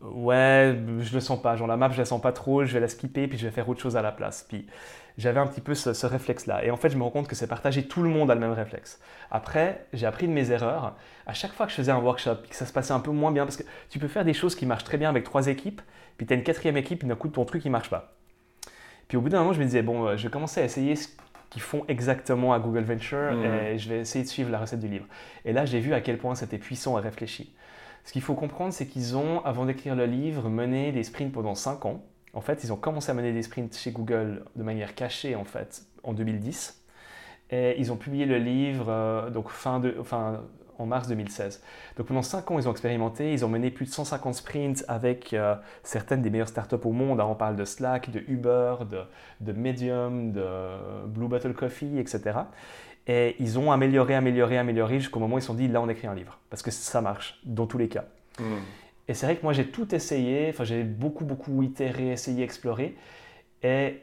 ouais, 0.00 0.76
je 1.00 1.14
le 1.14 1.20
sens 1.20 1.40
pas. 1.40 1.56
Genre 1.56 1.66
la 1.66 1.76
map, 1.76 1.90
je 1.90 1.98
la 1.98 2.04
sens 2.04 2.20
pas 2.20 2.32
trop, 2.32 2.64
je 2.64 2.72
vais 2.72 2.80
la 2.80 2.88
skipper, 2.88 3.28
puis 3.28 3.38
je 3.38 3.44
vais 3.44 3.52
faire 3.52 3.68
autre 3.68 3.80
chose 3.80 3.96
à 3.96 4.02
la 4.02 4.12
place. 4.12 4.44
Puis 4.48 4.66
j'avais 5.18 5.40
un 5.40 5.46
petit 5.46 5.60
peu 5.60 5.74
ce, 5.74 6.06
réflexe-là. 6.06 6.64
Et 6.64 6.70
en 6.70 6.76
fait, 6.76 6.90
je 6.90 6.96
me 6.96 7.02
rends 7.02 7.10
compte 7.10 7.28
que 7.28 7.34
c'est 7.34 7.46
partagé, 7.46 7.86
tout 7.86 8.02
le 8.02 8.08
monde 8.08 8.30
a 8.30 8.34
le 8.34 8.40
même 8.40 8.52
réflexe. 8.52 9.00
Après, 9.30 9.86
j'ai 9.92 10.06
appris 10.06 10.26
de 10.26 10.32
mes 10.32 10.50
erreurs. 10.50 10.96
À 11.26 11.34
chaque 11.34 11.52
fois 11.52 11.66
que 11.66 11.72
je 11.72 11.76
faisais 11.76 11.92
un 11.92 11.98
workshop, 11.98 12.36
que 12.48 12.56
ça 12.56 12.66
se 12.66 12.72
passait 12.72 12.92
un 12.92 13.00
peu 13.00 13.10
moins 13.10 13.32
bien, 13.32 13.44
parce 13.44 13.56
que 13.56 13.64
tu 13.90 13.98
peux 13.98 14.08
faire 14.08 14.24
des 14.24 14.34
choses 14.34 14.54
qui 14.54 14.66
marchent 14.66 14.84
très 14.84 14.96
bien 14.96 15.08
avec 15.08 15.24
trois 15.24 15.46
équipes, 15.46 15.82
puis 16.16 16.26
tu 16.26 16.32
as 16.32 16.36
une 16.36 16.42
quatrième 16.42 16.76
équipe, 16.76 17.04
et 17.04 17.06
d'un 17.06 17.16
coup, 17.16 17.28
ton 17.28 17.44
truc, 17.44 17.64
il 17.64 17.70
marche 17.70 17.90
pas. 17.90 18.14
Puis 19.08 19.16
au 19.16 19.20
bout 19.20 19.28
d'un 19.28 19.40
moment, 19.40 19.52
je 19.52 19.60
me 19.60 19.64
disais, 19.64 19.82
bon, 19.82 20.06
euh, 20.06 20.16
je 20.16 20.24
vais 20.24 20.30
commencer 20.30 20.60
à 20.60 20.64
essayer 20.64 20.96
ce 20.96 21.08
qu'ils 21.50 21.62
font 21.62 21.84
exactement 21.88 22.52
à 22.52 22.60
Google 22.60 22.84
Venture, 22.84 23.32
mmh. 23.32 23.44
et 23.44 23.78
je 23.78 23.88
vais 23.88 24.00
essayer 24.00 24.24
de 24.24 24.28
suivre 24.28 24.50
la 24.50 24.58
recette 24.58 24.80
du 24.80 24.88
livre. 24.88 25.06
Et 25.44 25.52
là, 25.52 25.66
j'ai 25.66 25.80
vu 25.80 25.92
à 25.94 26.00
quel 26.00 26.16
point 26.16 26.34
c'était 26.34 26.58
puissant 26.58 26.98
et 26.98 27.02
réfléchi. 27.02 27.52
Ce 28.04 28.12
qu'il 28.12 28.22
faut 28.22 28.34
comprendre, 28.34 28.72
c'est 28.72 28.86
qu'ils 28.86 29.16
ont, 29.16 29.44
avant 29.44 29.66
d'écrire 29.66 29.94
le 29.94 30.06
livre, 30.06 30.48
mené 30.48 30.92
des 30.92 31.04
sprints 31.04 31.32
pendant 31.32 31.54
5 31.54 31.84
ans. 31.84 32.02
En 32.32 32.40
fait, 32.40 32.64
ils 32.64 32.72
ont 32.72 32.76
commencé 32.76 33.10
à 33.10 33.14
mener 33.14 33.32
des 33.32 33.42
sprints 33.42 33.76
chez 33.76 33.90
Google 33.90 34.44
de 34.56 34.62
manière 34.62 34.94
cachée, 34.94 35.34
en 35.34 35.44
fait, 35.44 35.82
en 36.02 36.12
2010. 36.12 36.82
Et 37.50 37.74
ils 37.78 37.90
ont 37.92 37.96
publié 37.96 38.26
le 38.26 38.38
livre 38.38 38.86
euh, 38.88 39.30
donc 39.30 39.50
fin 39.50 39.80
de, 39.80 39.96
en 40.80 40.86
mars 40.86 41.08
2016. 41.08 41.62
Donc 41.96 42.06
pendant 42.06 42.22
5 42.22 42.50
ans, 42.50 42.58
ils 42.58 42.68
ont 42.68 42.72
expérimenté, 42.72 43.32
ils 43.32 43.44
ont 43.44 43.48
mené 43.48 43.70
plus 43.70 43.86
de 43.86 43.90
150 43.90 44.34
sprints 44.34 44.84
avec 44.88 45.32
euh, 45.32 45.54
certaines 45.82 46.22
des 46.22 46.30
meilleures 46.30 46.48
startups 46.48 46.76
au 46.84 46.92
monde. 46.92 47.20
on 47.20 47.34
parle 47.34 47.56
de 47.56 47.64
Slack, 47.64 48.10
de 48.10 48.22
Uber, 48.28 48.76
de, 48.88 49.00
de 49.40 49.52
Medium, 49.52 50.32
de 50.32 51.06
Blue 51.06 51.28
Bottle 51.28 51.54
Coffee, 51.54 51.98
etc. 51.98 52.38
Et 53.06 53.36
ils 53.38 53.58
ont 53.58 53.72
amélioré, 53.72 54.14
amélioré, 54.14 54.58
amélioré 54.58 55.00
jusqu'au 55.00 55.20
moment 55.20 55.36
où 55.36 55.38
ils 55.38 55.42
se 55.42 55.48
sont 55.48 55.54
dit 55.54 55.68
là 55.68 55.80
on 55.80 55.88
écrit 55.88 56.06
un 56.06 56.14
livre. 56.14 56.38
Parce 56.50 56.62
que 56.62 56.70
ça 56.70 57.00
marche 57.00 57.40
dans 57.44 57.66
tous 57.66 57.78
les 57.78 57.88
cas. 57.88 58.04
Hmm. 58.38 58.58
Et 59.08 59.14
c'est 59.14 59.26
vrai 59.26 59.36
que 59.36 59.42
moi 59.42 59.52
j'ai 59.52 59.66
tout 59.66 59.94
essayé, 59.94 60.48
enfin 60.50 60.64
j'ai 60.64 60.84
beaucoup 60.84 61.24
beaucoup 61.24 61.62
itéré, 61.62 62.12
essayé, 62.12 62.44
exploré. 62.44 62.96
Et 63.62 64.02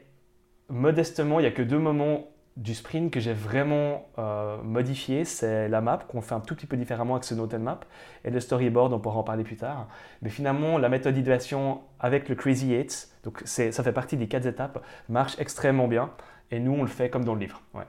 modestement, 0.68 1.40
il 1.40 1.42
n'y 1.42 1.48
a 1.48 1.52
que 1.52 1.62
deux 1.62 1.78
moments 1.78 2.28
du 2.58 2.74
sprint 2.74 3.12
que 3.12 3.20
j'ai 3.20 3.32
vraiment 3.32 4.08
euh, 4.18 4.60
modifié. 4.62 5.24
C'est 5.24 5.68
la 5.68 5.80
map 5.80 5.98
qu'on 6.08 6.20
fait 6.20 6.34
un 6.34 6.40
tout 6.40 6.54
petit 6.54 6.66
peu 6.66 6.76
différemment 6.76 7.14
avec 7.14 7.24
ce 7.24 7.34
Note 7.34 7.54
Map 7.54 7.80
et 8.24 8.30
le 8.30 8.40
storyboard, 8.40 8.92
on 8.92 8.98
pourra 8.98 9.18
en 9.18 9.22
parler 9.22 9.44
plus 9.44 9.56
tard. 9.56 9.88
Mais 10.22 10.28
finalement, 10.28 10.76
la 10.76 10.88
méthode 10.88 11.14
d'idéation 11.14 11.80
avec 12.00 12.28
le 12.28 12.34
Crazy 12.34 12.74
Eight, 12.74 13.08
donc 13.22 13.42
ça 13.44 13.70
fait 13.70 13.92
partie 13.92 14.16
des 14.16 14.26
quatre 14.26 14.46
étapes, 14.46 14.84
marche 15.08 15.36
extrêmement 15.38 15.88
bien. 15.88 16.10
Et 16.50 16.60
nous, 16.60 16.72
on 16.72 16.82
le 16.82 16.88
fait 16.88 17.10
comme 17.10 17.24
dans 17.24 17.34
le 17.34 17.40
livre. 17.40 17.62
Ouais. 17.74 17.84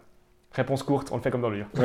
Réponse 0.52 0.82
courte, 0.82 1.10
on 1.12 1.18
le 1.18 1.22
fait 1.22 1.30
comme 1.30 1.42
dans 1.42 1.50
le 1.50 1.58
livre. 1.58 1.70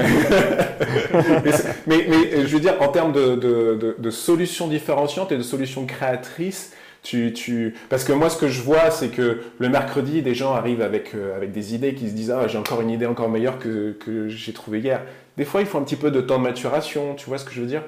mais, 1.87 2.07
mais, 2.09 2.47
je 2.47 2.55
veux 2.55 2.61
dire, 2.61 2.81
en 2.81 2.89
termes 2.89 3.13
de, 3.13 3.35
de, 3.35 3.97
de, 3.99 4.11
solutions 4.11 4.69
différenciantes 4.69 5.33
et 5.33 5.37
de 5.37 5.43
solutions 5.43 5.85
créatrices, 5.85 6.73
tu, 7.03 7.35
tu... 7.35 7.75
Parce 7.91 8.05
que 8.05 8.13
moi, 8.15 8.31
ce 8.31 8.39
que 8.39 8.49
je 8.49 8.63
vois, 8.63 8.91
c'est 8.91 9.11
que 9.11 9.43
le 9.59 9.69
mercredi, 9.69 10.23
des 10.23 10.35
gens 10.35 10.55
arrivent 10.55 10.81
avec, 10.81 11.15
euh, 11.15 11.37
avec 11.37 11.53
des 11.53 11.75
idées 11.75 11.95
qui 11.95 12.09
se 12.09 12.15
disent 12.15 12.31
Ah, 12.31 12.49
j'ai 12.49 12.57
encore 12.57 12.81
une 12.81 12.89
idée 12.89 13.05
encore 13.05 13.29
meilleure 13.29 13.59
que, 13.59 13.93
que 13.93 14.29
j'ai 14.29 14.55
trouvée 14.55 14.81
hier. 14.81 15.03
Des 15.37 15.45
fois, 15.45 15.61
il 15.61 15.67
faut 15.67 15.77
un 15.77 15.83
petit 15.83 15.97
peu 15.97 16.11
de 16.11 16.23
temps 16.23 16.39
de 16.39 16.45
maturation, 16.45 17.15
tu 17.15 17.27
vois 17.27 17.37
ce 17.37 17.45
que 17.45 17.53
je 17.53 17.61
veux 17.61 17.67
dire? 17.67 17.83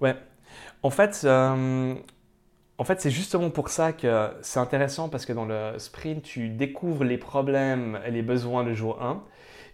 Ouais. 0.00 0.16
En 0.82 0.90
fait, 0.90 1.22
euh, 1.24 1.94
en 2.78 2.84
fait 2.84 3.00
c'est 3.00 3.10
justement 3.10 3.50
pour 3.50 3.68
ça 3.68 3.92
que 3.92 4.30
c'est 4.42 4.60
intéressant 4.60 5.08
parce 5.08 5.26
que 5.26 5.32
dans 5.32 5.44
le 5.44 5.78
sprint, 5.78 6.22
tu 6.22 6.48
découvres 6.48 7.04
les 7.04 7.18
problèmes 7.18 8.00
et 8.06 8.10
les 8.10 8.22
besoins 8.22 8.62
le 8.64 8.74
jour 8.74 9.02
1. 9.02 9.22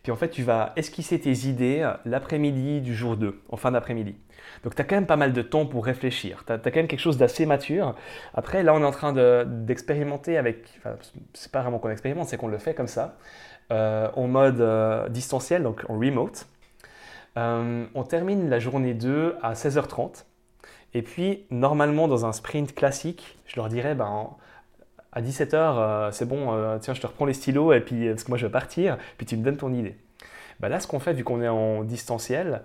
Puis 0.02 0.12
en 0.12 0.16
fait, 0.16 0.30
tu 0.30 0.42
vas 0.42 0.72
esquisser 0.76 1.20
tes 1.20 1.46
idées 1.46 1.88
l'après-midi 2.04 2.80
du 2.80 2.94
jour 2.94 3.16
2, 3.16 3.40
en 3.48 3.56
fin 3.56 3.70
d'après-midi. 3.70 4.16
Donc 4.64 4.74
tu 4.74 4.82
as 4.82 4.84
quand 4.84 4.96
même 4.96 5.06
pas 5.06 5.16
mal 5.16 5.32
de 5.32 5.42
temps 5.42 5.66
pour 5.66 5.84
réfléchir. 5.84 6.44
Tu 6.46 6.52
as, 6.52 6.58
quand 6.58 6.76
même 6.76 6.88
quelque 6.88 7.00
chose 7.00 7.18
d'assez 7.18 7.46
mature. 7.46 7.94
Après, 8.34 8.62
là, 8.62 8.74
on 8.74 8.80
est 8.80 8.84
en 8.84 8.90
train 8.90 9.12
d'expérimenter 9.44 10.36
avec... 10.36 10.68
Enfin, 10.78 10.96
c'est 11.34 11.52
pas 11.52 11.62
vraiment 11.62 11.78
qu'on 11.78 11.90
expérimente, 11.90 12.28
c'est 12.28 12.36
qu'on 12.36 12.48
le 12.48 12.58
fait 12.58 12.74
comme 12.74 12.88
ça, 12.88 13.16
euh, 13.70 14.08
en 14.14 14.26
mode 14.26 14.60
euh, 14.60 15.08
distanciel, 15.08 15.62
donc 15.62 15.84
en 15.88 15.98
remote. 15.98 16.46
Euh, 17.36 17.86
on 17.94 18.02
termine 18.02 18.50
la 18.50 18.58
journée 18.58 18.94
2 18.94 19.36
à 19.42 19.54
16h30. 19.54 20.24
Et 20.94 21.02
puis, 21.02 21.46
normalement, 21.50 22.06
dans 22.06 22.26
un 22.26 22.32
sprint 22.32 22.74
classique, 22.74 23.38
je 23.46 23.56
leur 23.56 23.68
dirais, 23.68 23.94
ben, 23.94 24.30
à 25.12 25.20
17h, 25.20 25.54
euh, 25.54 26.10
c'est 26.10 26.24
bon, 26.24 26.52
euh, 26.52 26.78
tiens, 26.78 26.94
je 26.94 27.00
te 27.00 27.06
reprends 27.06 27.26
les 27.26 27.34
stylos, 27.34 27.72
et 27.72 27.80
puis, 27.80 28.08
parce 28.08 28.24
que 28.24 28.30
moi 28.30 28.38
je 28.38 28.46
vais 28.46 28.52
partir, 28.52 28.96
puis 29.18 29.26
tu 29.26 29.36
me 29.36 29.44
donnes 29.44 29.58
ton 29.58 29.72
idée. 29.72 29.96
Bah 30.60 30.68
là, 30.68 30.80
ce 30.80 30.86
qu'on 30.86 31.00
fait, 31.00 31.12
vu 31.12 31.22
qu'on 31.22 31.42
est 31.42 31.48
en 31.48 31.84
distanciel, 31.84 32.62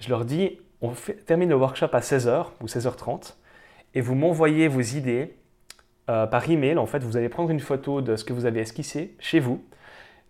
je 0.00 0.08
leur 0.08 0.24
dis, 0.24 0.58
on 0.80 0.92
termine 1.26 1.48
le 1.48 1.54
workshop 1.54 1.90
à 1.92 2.00
16h 2.00 2.46
ou 2.60 2.66
16h30, 2.66 3.34
et 3.94 4.00
vous 4.00 4.16
m'envoyez 4.16 4.66
vos 4.66 4.80
idées 4.80 5.36
euh, 6.10 6.26
par 6.26 6.50
email. 6.50 6.78
En 6.78 6.86
fait, 6.86 7.04
vous 7.04 7.16
allez 7.16 7.28
prendre 7.28 7.50
une 7.50 7.60
photo 7.60 8.00
de 8.00 8.16
ce 8.16 8.24
que 8.24 8.32
vous 8.32 8.44
avez 8.44 8.60
esquissé 8.60 9.14
chez 9.20 9.38
vous, 9.38 9.64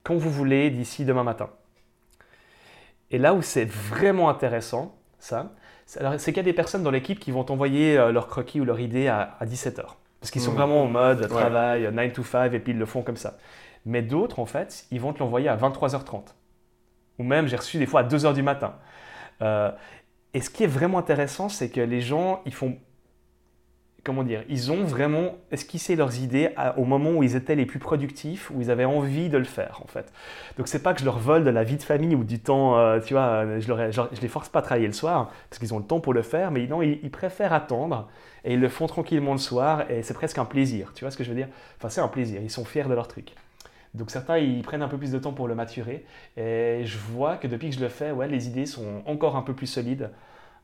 quand 0.02 0.16
vous 0.16 0.30
voulez, 0.30 0.70
d'ici 0.70 1.06
demain 1.06 1.24
matin. 1.24 1.48
Et 3.10 3.16
là 3.16 3.32
où 3.32 3.40
c'est 3.40 3.64
vraiment 3.64 4.28
intéressant, 4.28 4.96
ça, 5.18 5.54
c'est 5.86 6.32
qu'il 6.32 6.36
y 6.36 6.40
a 6.40 6.42
des 6.42 6.52
personnes 6.52 6.82
dans 6.82 6.90
l'équipe 6.90 7.18
qui 7.18 7.30
vont 7.30 7.50
envoyer 7.50 7.96
leur 8.12 8.26
croquis 8.26 8.60
ou 8.60 8.64
leur 8.66 8.80
idée 8.80 9.08
à, 9.08 9.36
à 9.40 9.46
17h. 9.46 9.84
Parce 10.24 10.30
qu'ils 10.30 10.40
sont 10.40 10.52
mm. 10.52 10.56
vraiment 10.56 10.84
en 10.84 10.86
mode 10.86 11.28
travail, 11.28 11.86
9 11.92 12.12
to 12.14 12.24
5, 12.24 12.54
et 12.54 12.58
puis 12.58 12.72
ils 12.72 12.78
le 12.78 12.86
font 12.86 13.02
comme 13.02 13.18
ça. 13.18 13.36
Mais 13.84 14.00
d'autres, 14.00 14.40
en 14.40 14.46
fait, 14.46 14.86
ils 14.90 14.98
vont 14.98 15.12
te 15.12 15.18
l'envoyer 15.18 15.50
à 15.50 15.56
23h30. 15.58 16.28
Ou 17.18 17.24
même, 17.24 17.46
j'ai 17.46 17.56
reçu 17.56 17.76
des 17.76 17.84
fois 17.84 18.00
à 18.00 18.04
2h 18.04 18.32
du 18.32 18.42
matin. 18.42 18.72
Euh, 19.42 19.70
et 20.32 20.40
ce 20.40 20.48
qui 20.48 20.64
est 20.64 20.66
vraiment 20.66 20.96
intéressant, 20.96 21.50
c'est 21.50 21.68
que 21.68 21.82
les 21.82 22.00
gens, 22.00 22.40
ils 22.46 22.54
font 22.54 22.78
comment 24.04 24.22
dire, 24.22 24.44
ils 24.48 24.70
ont 24.70 24.84
vraiment 24.84 25.36
esquissé 25.50 25.96
leurs 25.96 26.20
idées 26.20 26.50
au 26.76 26.84
moment 26.84 27.10
où 27.10 27.22
ils 27.22 27.36
étaient 27.36 27.56
les 27.56 27.66
plus 27.66 27.78
productifs, 27.78 28.50
où 28.50 28.60
ils 28.60 28.70
avaient 28.70 28.84
envie 28.84 29.30
de 29.30 29.38
le 29.38 29.44
faire 29.44 29.80
en 29.82 29.86
fait. 29.86 30.12
Donc 30.58 30.68
c'est 30.68 30.82
pas 30.82 30.92
que 30.92 31.00
je 31.00 31.04
leur 31.04 31.18
vole 31.18 31.42
de 31.42 31.50
la 31.50 31.64
vie 31.64 31.76
de 31.76 31.82
famille 31.82 32.14
ou 32.14 32.22
du 32.22 32.38
temps, 32.38 32.78
euh, 32.78 33.00
tu 33.00 33.14
vois, 33.14 33.58
je, 33.58 33.66
leur, 33.66 34.10
les 34.20 34.28
force 34.28 34.48
pas 34.48 34.58
à 34.60 34.62
travailler 34.62 34.86
le 34.86 34.92
soir 34.92 35.30
parce 35.48 35.58
qu'ils 35.58 35.72
ont 35.74 35.78
le 35.78 35.84
temps 35.84 36.00
pour 36.00 36.12
le 36.12 36.22
faire, 36.22 36.50
mais 36.50 36.66
non, 36.66 36.82
ils, 36.82 37.10
préfèrent 37.10 37.52
attendre 37.52 38.08
et 38.44 38.54
ils 38.54 38.60
le 38.60 38.68
font 38.68 38.86
tranquillement 38.86 39.32
le 39.32 39.38
soir 39.38 39.90
et 39.90 40.02
c'est 40.02 40.14
presque 40.14 40.38
un 40.38 40.44
plaisir, 40.44 40.92
tu 40.94 41.04
vois 41.04 41.10
ce 41.10 41.16
que 41.16 41.24
je 41.24 41.30
veux 41.30 41.36
dire? 41.36 41.48
Enfin 41.78 41.88
c'est 41.88 42.02
un 42.02 42.08
plaisir, 42.08 42.40
ils 42.42 42.50
sont 42.50 42.64
fiers 42.64 42.84
de 42.84 42.94
leur 42.94 43.08
truc. 43.08 43.32
Donc 43.94 44.10
certains, 44.10 44.38
ils 44.38 44.62
prennent 44.62 44.82
un 44.82 44.88
peu 44.88 44.98
plus 44.98 45.12
de 45.12 45.18
temps 45.18 45.32
pour 45.32 45.46
le 45.46 45.54
maturer. 45.54 46.04
Et 46.36 46.82
je 46.84 46.98
vois 46.98 47.36
que 47.36 47.46
depuis 47.46 47.70
que 47.70 47.76
je 47.76 47.80
le 47.80 47.88
fais, 47.88 48.10
ouais, 48.10 48.26
les 48.26 48.48
idées 48.48 48.66
sont 48.66 49.02
encore 49.06 49.36
un 49.36 49.42
peu 49.42 49.54
plus 49.54 49.68
solides. 49.68 50.10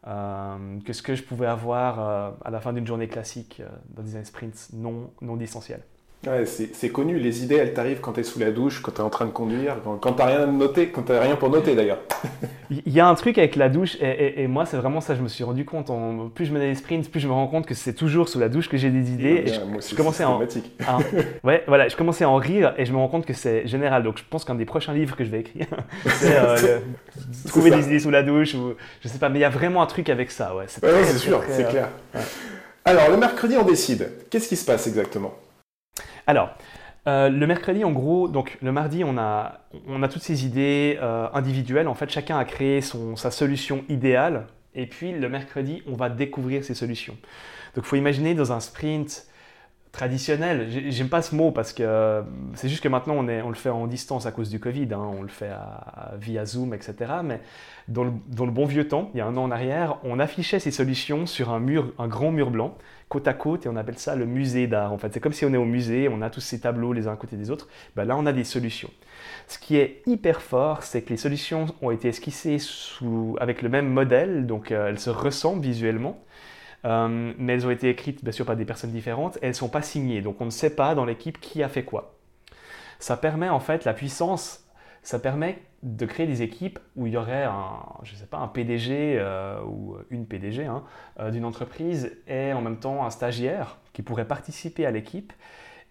Euh, 0.07 0.81
que 0.81 0.95
ce 0.95 1.03
que 1.03 1.15
je 1.15 1.23
pouvais 1.23 1.47
avoir 1.47 2.01
euh, 2.01 2.31
à 2.43 2.51
la 2.51 2.61
fin 2.61 2.73
d'une 2.73 2.87
journée 2.87 3.09
classique 3.09 3.61
euh, 3.61 3.69
dans 3.91 4.03
design 4.03 4.25
sprints 4.25 4.71
non, 4.73 5.13
non 5.21 5.37
distanciel. 5.37 5.83
Ouais, 6.27 6.45
c'est 6.45 6.91
connu, 6.91 7.19
les 7.19 7.45
idées 7.45 7.57
elles 7.57 7.73
t'arrivent 7.73 8.01
quand 8.03 8.13
tu 8.13 8.21
es 8.21 8.23
sous 8.25 8.39
la 8.39 8.51
douche, 8.51 8.83
quand 8.83 8.93
tu 8.93 8.99
es 8.99 9.05
en 9.05 9.09
train 9.09 9.25
de 9.25 9.31
conduire, 9.31 9.77
quand, 9.83 9.97
quand 9.97 10.13
tu 10.13 10.23
rien 10.23 10.47
noté, 10.47 10.89
quand 10.89 11.01
tu 11.01 11.13
rien 11.13 11.35
pour 11.35 11.49
noter 11.49 11.75
d'ailleurs. 11.75 12.01
Il 12.71 12.93
y 12.93 13.01
a 13.01 13.09
un 13.09 13.15
truc 13.15 13.39
avec 13.39 13.57
la 13.57 13.71
douche, 13.71 13.97
et, 14.03 14.47
moi 14.47 14.67
c'est 14.67 14.77
vraiment 14.77 15.01
ça, 15.01 15.15
je 15.15 15.23
me 15.23 15.29
suis 15.29 15.45
rendu 15.45 15.65
compte, 15.65 15.89
en, 15.89 16.29
plus 16.29 16.45
je 16.45 16.53
menais 16.53 16.69
des 16.69 16.75
sprints, 16.75 17.11
plus 17.11 17.21
je 17.21 17.27
me 17.27 17.33
rends 17.33 17.47
compte 17.47 17.65
que 17.65 17.73
c'est 17.73 17.95
toujours 17.95 18.29
sous 18.29 18.39
la 18.39 18.51
douche 18.51 18.69
que 18.69 18.77
j'ai 18.77 18.91
des 18.91 19.11
idées. 19.11 19.45
et 19.47 19.59
moi 19.67 19.79
aussi, 19.79 19.93
je 19.93 19.97
commençais 19.97 20.23
à 20.23 20.31
en, 20.31 20.41
ouais, 21.45 21.65
voilà, 21.67 21.89
je 21.89 21.97
commençais 21.97 22.25
à 22.25 22.29
en 22.29 22.37
rire 22.37 22.75
et 22.77 22.85
je 22.85 22.93
me 22.93 22.99
rends 22.99 23.09
compte 23.09 23.25
que 23.25 23.33
c'est 23.33 23.67
général. 23.67 24.03
Donc 24.03 24.19
je 24.19 24.25
pense 24.29 24.45
qu'un 24.45 24.57
des 24.57 24.67
prochains 24.67 24.93
livres 24.93 25.17
que 25.17 25.25
je 25.25 25.31
vais 25.31 25.41
écrire, 25.41 25.69
c'est 26.05 26.37
euh, 26.37 26.81
trouver 27.49 27.71
des 27.71 27.87
idées 27.87 27.99
sous 27.99 28.11
la 28.11 28.23
douche 28.23 28.53
ou 28.53 28.75
je 29.01 29.09
sais 29.09 29.19
pas, 29.19 29.31
mais 29.31 29.39
il 29.39 29.43
y 29.43 29.47
a 29.47 29.51
vraiment 29.51 29.81
un 29.81 29.87
truc 29.87 30.11
avec 30.11 30.31
ça, 30.31 30.55
ouais. 30.55 30.67
C'est 30.69 31.17
sûr, 31.17 31.43
c'est 31.49 31.67
clair. 31.67 31.89
Alors 32.85 33.09
le 33.09 33.17
mercredi 33.17 33.57
on 33.57 33.65
décide. 33.65 34.11
Qu'est-ce 34.29 34.51
qui 34.51 34.57
se 34.57 34.67
passe 34.67 34.87
exactement? 34.87 35.33
Alors, 36.31 36.51
euh, 37.09 37.29
le 37.29 37.45
mercredi, 37.45 37.83
en 37.83 37.91
gros, 37.91 38.29
donc 38.29 38.57
le 38.63 38.71
mardi, 38.71 39.03
on 39.03 39.19
a, 39.19 39.63
toutes 40.09 40.23
ces 40.23 40.47
idées 40.47 40.97
euh, 41.03 41.27
individuelles. 41.35 41.89
En 41.89 41.95
fait, 41.95 42.09
chacun 42.09 42.39
a 42.39 42.45
créé 42.45 42.81
sa 42.81 43.33
solution 43.33 43.85
idéale. 43.89 44.47
Et 44.77 44.87
puis, 44.87 45.11
le 45.11 45.29
mercredi, 45.29 45.83
on 45.89 45.97
va 45.97 46.09
découvrir 46.09 46.65
ces 46.65 46.75
solutions. 46.75 47.17
Donc, 47.75 47.85
il 47.85 47.89
faut 47.89 47.97
imaginer 47.97 48.35
dans 48.35 48.53
un 48.53 48.61
sprint, 48.61 49.27
traditionnel. 49.93 50.69
J'aime 50.89 51.09
pas 51.09 51.23
ce 51.23 51.35
mot 51.35 51.51
parce 51.51 51.73
que 51.73 51.83
euh, 51.83 52.23
c'est 52.55 52.69
juste 52.69 52.83
que 52.83 52.89
maintenant 52.89 53.15
on, 53.17 53.29
est, 53.29 53.43
on 53.43 53.49
le 53.49 53.55
fait 53.55 53.71
en 53.71 53.87
distance 53.87 54.25
à 54.25 54.33
cause 54.33 54.49
du 54.49 54.61
Covid, 54.61 54.89
hein. 54.93 55.11
on 55.19 55.23
le 55.23 55.29
fait 55.29 55.51
via 56.21 56.45
Zoom, 56.45 56.75
etc. 56.75 56.95
Mais 57.25 57.41
dans 57.89 58.05
le, 58.05 58.51
bon 58.51 58.67
vieux 58.67 58.87
temps, 58.87 59.11
il 59.15 59.19
y 59.19 59.21
a 59.21 59.27
un 59.27 59.37
an 59.37 59.45
en 59.45 59.51
arrière, 59.51 59.99
on 60.05 60.21
affichait 60.21 60.61
ces 60.61 60.71
solutions 60.71 61.27
sur 61.27 61.51
un 61.51 61.59
mur, 61.59 61.93
un 61.99 62.07
grand 62.07 62.31
mur 62.31 62.51
blanc, 62.51 62.79
côte 63.09 63.27
à 63.27 63.35
côte, 63.35 63.67
et 63.67 63.69
on 63.69 63.75
appelle 63.75 63.99
ça 63.99 64.15
le 64.15 64.27
musée 64.27 64.69
d'art. 64.69 64.93
En 64.93 64.99
fait, 64.99 65.13
c'est 65.13 65.21
comme 65.21 65.33
si 65.33 65.45
on 65.45 65.53
est 65.53 65.57
au 65.57 65.65
musée, 65.65 66.09
on 66.09 66.23
a 66.23 66.31
tous 66.31 66.41
ces 66.41 66.61
tableaux 66.61 66.93
les 66.93 67.09
uns 67.09 67.13
à 67.13 67.17
côté 67.17 67.37
des 67.37 67.51
autres. 67.51 67.69
Ben 67.97 68.05
là, 68.05 68.17
on 68.17 68.27
a 68.27 68.33
des 68.33 68.45
solutions. 68.45 68.91
Ce 69.49 69.59
qui 69.59 69.77
est 69.77 70.03
hyper 70.07 70.41
fort, 70.41 70.85
c'est 70.85 71.03
que 71.03 71.11
les 71.11 71.17
solutions 71.17 71.67
ont 71.83 71.91
été 71.91 72.09
esquissées 72.09 72.59
avec 73.41 73.63
le 73.63 73.69
même 73.69 73.89
modèle, 73.89 74.47
donc 74.47 74.71
euh, 74.71 74.89
elles 74.89 75.01
se 75.01 75.11
ressemblent 75.11 75.63
visuellement. 75.63 76.23
Euh, 76.85 77.35
mais 77.37 77.55
elles 77.55 77.67
ont 77.67 77.71
été 77.71 77.91
écrites 77.91 78.25
bien 78.25 78.33
sûr 78.33 78.47
par 78.47 78.57
des 78.57 78.65
personnes 78.65 78.93
différentes 78.93 79.37
elles 79.43 79.51
ne 79.51 79.55
sont 79.55 79.69
pas 79.69 79.83
signées. 79.83 80.23
Donc 80.23 80.41
on 80.41 80.47
ne 80.47 80.51
sait 80.51 80.75
pas 80.75 80.95
dans 80.95 81.05
l'équipe 81.05 81.41
qui 81.41 81.63
a 81.63 81.69
fait 81.69 81.85
quoi. 81.85 82.19
Ça 82.99 83.17
permet 83.17 83.49
en 83.49 83.61
fait 83.61 83.85
la 83.85 83.95
puissance, 83.95 84.67
ça 85.03 85.19
permet 85.19 85.59
de 85.83 86.05
créer 86.05 86.27
des 86.27 86.43
équipes 86.43 86.79
où 86.97 87.07
il 87.07 87.15
y 87.15 87.17
aurait 87.17 87.45
un, 87.45 87.81
je 88.03 88.15
sais 88.15 88.27
pas, 88.27 88.39
un 88.39 88.49
PDG 88.49 89.17
euh, 89.19 89.63
ou 89.65 89.97
une 90.11 90.27
PDG 90.27 90.67
hein, 90.67 90.85
euh, 91.19 91.31
d'une 91.31 91.45
entreprise 91.45 92.17
et 92.27 92.53
en 92.53 92.61
même 92.61 92.79
temps 92.79 93.05
un 93.05 93.11
stagiaire 93.11 93.79
qui 93.93 94.03
pourrait 94.03 94.27
participer 94.27 94.85
à 94.85 94.91
l'équipe 94.91 95.33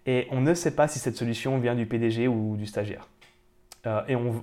et 0.06 0.26
on 0.30 0.40
ne 0.40 0.54
sait 0.54 0.74
pas 0.74 0.88
si 0.88 0.98
cette 0.98 1.16
solution 1.16 1.58
vient 1.58 1.74
du 1.74 1.86
PDG 1.86 2.26
ou 2.28 2.56
du 2.56 2.66
stagiaire. 2.66 3.08
et 4.08 4.16
on, 4.16 4.42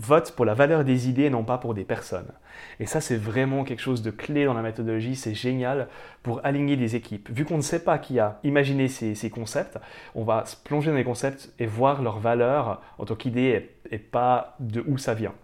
vote 0.00 0.32
pour 0.32 0.44
la 0.44 0.54
valeur 0.54 0.84
des 0.84 1.08
idées 1.08 1.24
et 1.24 1.30
non 1.30 1.44
pas 1.44 1.58
pour 1.58 1.74
des 1.74 1.84
personnes. 1.84 2.32
Et 2.78 2.86
ça, 2.86 3.00
c'est 3.00 3.16
vraiment 3.16 3.64
quelque 3.64 3.80
chose 3.80 4.02
de 4.02 4.10
clé 4.10 4.46
dans 4.46 4.54
la 4.54 4.62
méthodologie, 4.62 5.14
c'est 5.14 5.34
génial 5.34 5.88
pour 6.22 6.40
aligner 6.44 6.76
des 6.76 6.96
équipes. 6.96 7.28
Vu 7.30 7.44
qu'on 7.44 7.58
ne 7.58 7.62
sait 7.62 7.84
pas 7.84 7.98
qui 7.98 8.18
a 8.18 8.40
imaginé 8.42 8.88
ces, 8.88 9.30
concepts, 9.30 9.78
on 10.14 10.24
va 10.24 10.44
se 10.46 10.56
plonger 10.56 10.90
dans 10.90 10.96
les 10.96 11.04
concepts 11.04 11.52
et 11.58 11.66
voir 11.66 12.02
leur 12.02 12.18
valeur 12.18 12.80
en 12.98 13.04
tant 13.04 13.14
qu'idée 13.14 13.70
et, 13.90 13.98
pas 13.98 14.56
de 14.60 14.82
où 14.86 14.98
ça 14.98 15.14
vient. 15.14 15.34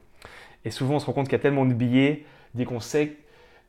Et 0.65 0.71
souvent, 0.71 0.95
on 0.97 0.99
se 0.99 1.07
rend 1.07 1.13
compte 1.13 1.27
qu'il 1.27 1.37
y 1.37 1.41
a 1.41 1.43
tellement 1.43 1.67
de 1.67 1.75
billets, 1.75 2.25
qu'on 2.67 2.81
sait 2.81 3.17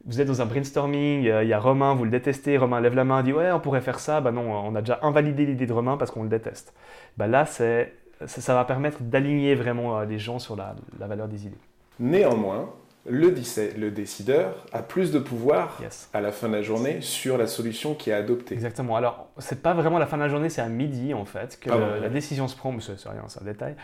vous 0.06 0.22
êtes 0.22 0.28
dans 0.28 0.42
un 0.42 0.46
brainstorming, 0.46 1.28
euh, 1.28 1.44
il 1.44 1.50
y 1.50 1.54
a 1.54 1.60
Romain, 1.60 1.94
vous 1.94 2.06
le 2.06 2.12
détestez, 2.12 2.58
Romain 2.58 2.80
lève 2.80 2.96
la 2.96 3.04
main, 3.04 3.24
dit 3.24 3.34
ouais 3.34 3.52
on 3.52 3.60
pourrait 3.60 3.82
faire 3.82 4.00
ça, 4.00 4.22
bah 4.22 4.32
non, 4.32 4.50
on 4.50 4.74
a 4.76 4.80
déjà 4.80 5.00
invalidé 5.02 5.46
l'idée 5.46 5.66
de 5.66 5.74
Romain 5.74 5.98
parce 5.98 6.12
qu'on 6.12 6.24
le 6.24 6.30
déteste. 6.30 6.74
Bah 7.18 7.28
là 7.28 7.46
c'est 7.46 7.94
ça, 8.26 8.54
va 8.54 8.66
permettre 8.66 9.02
d'aligner 9.02 9.56
vraiment 9.56 10.00
euh, 10.00 10.06
les 10.06 10.20
gens 10.20 10.40
sur 10.40 10.56
la, 10.56 10.76
valeur 11.00 11.28
des 11.28 11.46
idées. 11.46 11.58
Néanmoins, 12.00 12.70
le, 13.10 13.34
le 13.78 13.92
décideur 13.92 14.66
a 14.74 14.82
plus 14.82 15.12
de 15.12 15.20
pouvoir 15.20 15.82
à 16.14 16.20
la 16.20 16.32
fin 16.32 16.50
de 16.50 16.54
la 16.54 16.62
journée 16.62 17.00
sur 17.02 17.38
la 17.38 17.48
solution 17.48 17.94
qui 17.94 18.10
est 18.10 18.14
adoptée. 18.14 18.54
Exactement. 18.54 18.98
Alors, 18.98 19.30
c'est 19.38 19.62
pas 19.62 19.74
vraiment 19.74 19.98
la 19.98 20.08
fin 20.08 20.18
de 20.18 20.24
la 20.24 20.30
journée, 20.30 20.50
c'est 20.50 20.62
à 20.62 20.68
midi 20.68 21.14
en 21.14 21.24
fait 21.24 21.58
que 21.60 21.70
ah 21.70 22.00
la 22.02 22.10
décision 22.10 22.48
se 22.48 22.56
prend. 22.58 22.72
Mais 22.72 22.82
c'est 22.82 22.92
rien, 23.08 23.24
c'est 23.28 23.42
un 23.42 23.46
détail. 23.46 23.76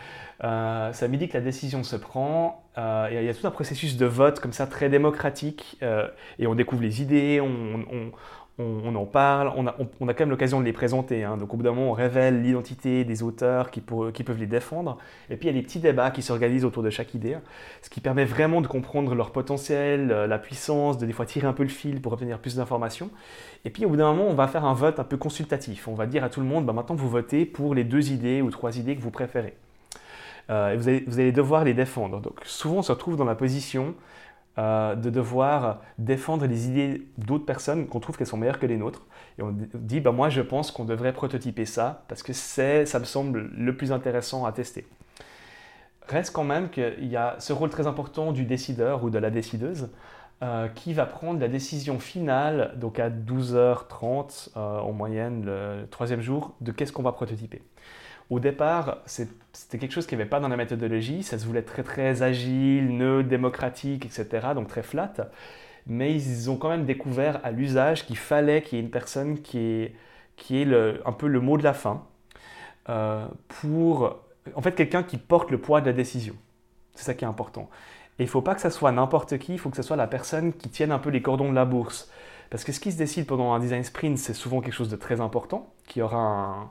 Euh, 0.42 0.90
c'est 0.92 1.06
à 1.06 1.08
midi 1.08 1.28
que 1.28 1.34
la 1.34 1.44
décision 1.44 1.82
se 1.82 1.96
prend. 1.96 2.64
Euh, 2.76 3.08
il 3.10 3.24
y 3.24 3.28
a 3.28 3.34
tout 3.34 3.46
un 3.46 3.52
processus 3.52 3.96
de 3.96 4.06
vote 4.06 4.40
comme 4.40 4.52
ça 4.52 4.66
très 4.66 4.90
démocratique 4.90 5.80
et 6.38 6.46
on 6.46 6.54
découvre 6.54 6.82
les 6.82 7.00
idées, 7.00 7.40
on, 7.40 7.84
on, 7.90 8.12
en 8.58 9.04
parle, 9.04 9.52
on 9.56 9.66
a, 9.66 9.74
on, 9.78 10.06
quand 10.06 10.20
même 10.20 10.30
l'occasion 10.30 10.60
de 10.60 10.64
les 10.64 10.72
présenter. 10.72 11.24
Hein. 11.24 11.36
Donc 11.36 11.52
au 11.52 11.56
bout 11.56 11.64
d'un 11.64 11.72
moment, 11.72 11.90
on 11.90 11.92
révèle 11.92 12.42
l'identité 12.42 13.04
des 13.04 13.22
auteurs 13.22 13.70
qui, 13.70 13.80
peuvent 13.80 14.38
les 14.38 14.46
défendre. 14.46 14.98
Et 15.28 15.36
puis 15.36 15.48
il 15.48 15.54
y 15.54 15.56
a 15.56 15.60
des 15.60 15.66
petits 15.66 15.80
débats 15.80 16.10
qui 16.10 16.22
s'organisent 16.22 16.64
autour 16.64 16.82
de 16.82 16.90
chaque 16.90 17.14
idée, 17.14 17.36
ce 17.82 17.90
qui 17.90 18.00
permet 18.00 18.24
vraiment 18.24 18.60
de 18.60 18.68
comprendre 18.68 19.14
leur 19.14 19.32
potentiel, 19.32 20.12
euh, 20.12 20.26
la 20.26 20.38
puissance, 20.38 20.98
de 20.98 21.06
des 21.06 21.12
fois 21.12 21.26
tirer 21.26 21.48
un 21.48 21.52
peu 21.52 21.64
le 21.64 21.68
fil 21.68 22.00
pour 22.00 22.12
obtenir 22.12 22.38
plus 22.38 22.56
d'informations. 22.56 23.10
Et 23.64 23.70
puis 23.70 23.86
au 23.86 23.88
bout 23.88 23.96
d'un 23.96 24.12
moment, 24.12 24.28
on 24.28 24.34
va 24.34 24.46
faire 24.46 24.64
un 24.64 24.74
vote 24.74 25.00
un 25.00 25.04
peu 25.04 25.16
consultatif. 25.16 25.88
On 25.88 25.94
va 25.94 26.06
dire 26.06 26.22
à 26.22 26.28
tout 26.28 26.40
le 26.40 26.46
monde, 26.46 26.64
bah, 26.64 26.72
maintenant 26.72 26.94
vous 26.94 27.08
votez 27.08 27.46
pour 27.46 27.74
les 27.74 27.84
deux 27.84 28.12
idées 28.12 28.40
ou 28.40 28.50
trois 28.50 28.78
idées 28.78 28.94
que 28.94 29.02
vous 29.02 29.10
préférez. 29.10 29.54
Euh, 30.50 30.76
vous 30.78 30.88
allez, 30.88 31.04
vous 31.06 31.18
allez 31.18 31.32
devoir 31.32 31.64
les 31.64 31.74
défendre. 31.74 32.20
Donc 32.20 32.40
souvent, 32.44 32.76
on 32.76 32.82
se 32.82 32.92
retrouve 32.92 33.16
dans 33.16 33.24
la 33.24 33.34
position 33.34 33.94
euh, 34.58 34.94
de 34.94 35.10
devoir 35.10 35.80
défendre 35.98 36.46
les 36.46 36.68
idées 36.68 37.08
d'autres 37.18 37.44
personnes 37.44 37.86
qu'on 37.88 38.00
trouve 38.00 38.16
qu'elles 38.16 38.26
sont 38.26 38.36
meilleures 38.36 38.58
que 38.58 38.66
les 38.66 38.76
nôtres. 38.76 39.02
Et 39.38 39.42
on 39.42 39.52
dit, 39.74 40.00
bah, 40.00 40.12
moi 40.12 40.28
je 40.28 40.42
pense 40.42 40.70
qu'on 40.70 40.84
devrait 40.84 41.12
prototyper 41.12 41.64
ça 41.64 42.04
parce 42.08 42.22
que 42.22 42.32
ça 42.32 42.98
me 42.98 43.04
semble 43.04 43.50
le 43.56 43.76
plus 43.76 43.90
intéressant 43.92 44.44
à 44.44 44.52
tester. 44.52 44.86
Reste 46.08 46.32
quand 46.32 46.44
même 46.44 46.68
qu'il 46.68 47.06
y 47.08 47.16
a 47.16 47.36
ce 47.38 47.52
rôle 47.52 47.70
très 47.70 47.86
important 47.86 48.32
du 48.32 48.44
décideur 48.44 49.04
ou 49.04 49.10
de 49.10 49.18
la 49.18 49.30
décideuse 49.30 49.88
euh, 50.42 50.68
qui 50.68 50.92
va 50.92 51.06
prendre 51.06 51.40
la 51.40 51.48
décision 51.48 51.98
finale, 51.98 52.74
donc 52.76 52.98
à 52.98 53.08
12h30 53.08 54.50
euh, 54.56 54.78
en 54.80 54.92
moyenne 54.92 55.44
le 55.46 55.86
troisième 55.90 56.20
jour, 56.20 56.54
de 56.60 56.70
qu'est-ce 56.70 56.92
qu'on 56.92 57.02
va 57.02 57.12
prototyper. 57.12 57.62
Au 58.30 58.40
départ, 58.40 58.98
c'était 59.06 59.78
quelque 59.78 59.92
chose 59.92 60.06
qui 60.06 60.14
n'y 60.14 60.22
avait 60.22 60.30
pas 60.30 60.40
dans 60.40 60.48
la 60.48 60.56
méthodologie, 60.56 61.22
ça 61.22 61.38
se 61.38 61.46
voulait 61.46 61.62
très 61.62 61.82
très 61.82 62.22
agile, 62.22 62.96
neutre, 62.96 63.28
démocratique, 63.28 64.06
etc., 64.06 64.48
donc 64.54 64.68
très 64.68 64.82
flat. 64.82 65.12
Mais 65.86 66.14
ils 66.14 66.50
ont 66.50 66.56
quand 66.56 66.70
même 66.70 66.86
découvert 66.86 67.40
à 67.44 67.50
l'usage 67.50 68.06
qu'il 68.06 68.16
fallait 68.16 68.62
qu'il 68.62 68.78
y 68.78 68.80
ait 68.80 68.84
une 68.84 68.90
personne 68.90 69.40
qui 69.42 69.58
ait, 69.58 69.94
qui 70.36 70.62
est 70.62 70.66
un 71.04 71.12
peu 71.12 71.26
le 71.26 71.40
mot 71.40 71.58
de 71.58 71.62
la 71.62 71.74
fin, 71.74 72.06
euh, 72.88 73.26
pour, 73.48 74.18
en 74.54 74.62
fait, 74.62 74.72
quelqu'un 74.74 75.02
qui 75.02 75.18
porte 75.18 75.50
le 75.50 75.58
poids 75.58 75.80
de 75.80 75.86
la 75.86 75.92
décision. 75.92 76.34
C'est 76.94 77.04
ça 77.04 77.14
qui 77.14 77.24
est 77.24 77.28
important. 77.28 77.68
Et 78.18 78.22
il 78.22 78.26
ne 78.26 78.30
faut 78.30 78.42
pas 78.42 78.54
que 78.54 78.60
ce 78.60 78.70
soit 78.70 78.92
n'importe 78.92 79.38
qui, 79.38 79.54
il 79.54 79.58
faut 79.58 79.70
que 79.70 79.76
ce 79.76 79.82
soit 79.82 79.96
la 79.96 80.06
personne 80.06 80.52
qui 80.52 80.70
tienne 80.70 80.92
un 80.92 80.98
peu 80.98 81.10
les 81.10 81.20
cordons 81.20 81.50
de 81.50 81.54
la 81.54 81.64
bourse. 81.64 82.10
Parce 82.50 82.64
que 82.64 82.72
ce 82.72 82.80
qui 82.80 82.92
se 82.92 82.98
décide 82.98 83.26
pendant 83.26 83.52
un 83.52 83.58
design 83.58 83.82
sprint, 83.82 84.16
c'est 84.18 84.34
souvent 84.34 84.60
quelque 84.60 84.74
chose 84.74 84.88
de 84.88 84.96
très 84.96 85.20
important, 85.20 85.72
qui 85.86 86.00
aura 86.00 86.18
un, 86.18 86.70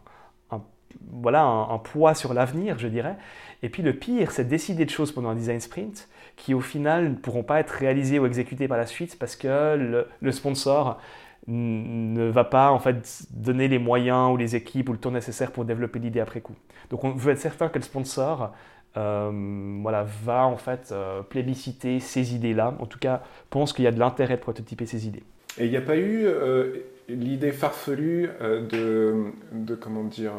voilà, 1.11 1.43
un, 1.43 1.77
poids 1.77 2.15
sur 2.15 2.33
l'avenir, 2.33 2.79
je 2.79 2.87
dirais. 2.87 3.15
Et 3.61 3.69
puis 3.69 3.83
le 3.83 3.93
pire, 3.93 4.31
c'est 4.31 4.45
décider 4.45 4.85
de 4.85 4.89
choses 4.89 5.11
pendant 5.11 5.29
un 5.29 5.35
design 5.35 5.59
sprint 5.59 6.09
qui 6.35 6.53
au 6.53 6.61
final 6.61 7.09
ne 7.09 7.15
pourront 7.15 7.43
pas 7.43 7.59
être 7.59 7.71
réalisées 7.71 8.19
ou 8.19 8.25
exécutées 8.25 8.67
par 8.67 8.77
la 8.77 8.85
suite 8.85 9.17
parce 9.19 9.35
que 9.35 10.05
le, 10.21 10.31
sponsor 10.31 10.99
ne 11.47 12.29
va 12.29 12.43
pas 12.43 12.71
en 12.71 12.79
fait 12.79 13.23
donner 13.31 13.67
les 13.67 13.79
moyens 13.79 14.31
ou 14.31 14.37
les 14.37 14.55
équipes 14.55 14.89
ou 14.89 14.93
le 14.93 14.97
temps 14.97 15.11
nécessaire 15.11 15.51
pour 15.51 15.65
développer 15.65 15.99
l'idée 15.99 16.19
après 16.19 16.41
coup. 16.41 16.55
Donc 16.89 17.03
on 17.03 17.11
veut 17.11 17.33
être 17.33 17.39
certain 17.39 17.69
que 17.69 17.77
le 17.77 17.83
sponsor 17.83 18.53
euh, 18.95 19.79
voilà, 19.81 20.05
va 20.23 20.45
en 20.45 20.57
fait 20.57 20.89
euh, 20.91 21.23
plébisciter 21.23 21.99
ces 21.99 22.35
idées-là, 22.35 22.75
en 22.79 22.85
tout 22.85 22.99
cas 22.99 23.23
pense 23.49 23.73
qu'il 23.73 23.85
y 23.85 23.87
a 23.87 23.91
de 23.91 23.97
l'intérêt 23.97 24.35
de 24.35 24.41
prototyper 24.41 24.85
ces 24.85 25.07
idées. 25.07 25.23
Et 25.57 25.65
il 25.65 25.71
n'y 25.71 25.77
a 25.77 25.81
pas 25.81 25.97
eu 25.97 26.25
euh, 26.25 26.77
l'idée 27.09 27.51
farfelue 27.51 28.29
de, 28.41 29.31
de, 29.51 29.75
comment 29.75 30.03
dire, 30.03 30.33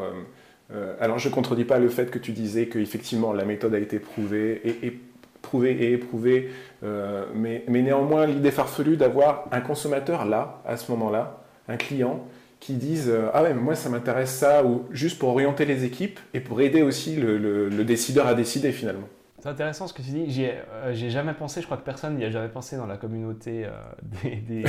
euh, 0.74 0.94
alors 1.00 1.18
je 1.18 1.28
ne 1.28 1.34
contredis 1.34 1.64
pas 1.64 1.78
le 1.78 1.88
fait 1.88 2.10
que 2.10 2.18
tu 2.18 2.32
disais 2.32 2.66
qu'effectivement 2.66 3.32
la 3.32 3.44
méthode 3.44 3.74
a 3.74 3.78
été 3.78 3.98
prouvée 3.98 4.60
et, 4.64 4.98
prouvée 5.42 5.72
et 5.72 5.92
éprouvée, 5.92 6.50
euh, 6.82 7.26
mais, 7.34 7.64
néanmoins 7.68 8.26
l'idée 8.26 8.50
farfelue 8.50 8.96
d'avoir 8.96 9.46
un 9.52 9.60
consommateur 9.60 10.24
là, 10.24 10.62
à 10.66 10.76
ce 10.76 10.90
moment-là, 10.92 11.42
un 11.68 11.76
client, 11.76 12.24
qui 12.60 12.74
dise 12.74 13.10
euh, 13.10 13.28
Ah 13.34 13.42
ouais, 13.42 13.54
moi 13.54 13.74
ça 13.74 13.90
m'intéresse 13.90 14.34
ça, 14.34 14.64
ou 14.64 14.86
juste 14.90 15.18
pour 15.18 15.28
orienter 15.28 15.64
les 15.66 15.84
équipes 15.84 16.18
et 16.32 16.40
pour 16.40 16.60
aider 16.60 16.82
aussi 16.82 17.16
le, 17.16 17.84
décideur 17.84 18.26
à 18.26 18.34
décider 18.34 18.72
finalement. 18.72 19.08
C'est 19.38 19.50
intéressant 19.50 19.86
ce 19.86 19.92
que 19.92 20.00
tu 20.00 20.10
dis. 20.10 20.30
J'y 20.30 20.44
ai, 20.44 21.10
jamais 21.10 21.34
pensé, 21.34 21.60
je 21.60 21.66
crois 21.66 21.76
que 21.76 21.84
personne 21.84 22.16
n'y 22.16 22.24
a 22.24 22.30
jamais 22.30 22.48
pensé 22.48 22.78
dans 22.78 22.86
la 22.86 22.96
communauté 22.96 23.66
des. 24.24 24.64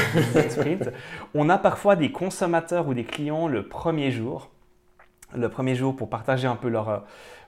On 1.33 1.47
a 1.47 1.57
parfois 1.57 1.95
des 1.95 2.11
consommateurs 2.11 2.85
ou 2.89 2.93
des 2.93 3.05
clients 3.05 3.47
le 3.47 3.69
premier 3.69 4.11
jour 4.11 4.51
le 5.33 5.49
premier 5.49 5.75
jour 5.75 5.95
pour 5.95 6.09
partager 6.09 6.47
un 6.47 6.55
peu 6.55 6.69
leur, 6.69 6.89
euh, 6.89 6.99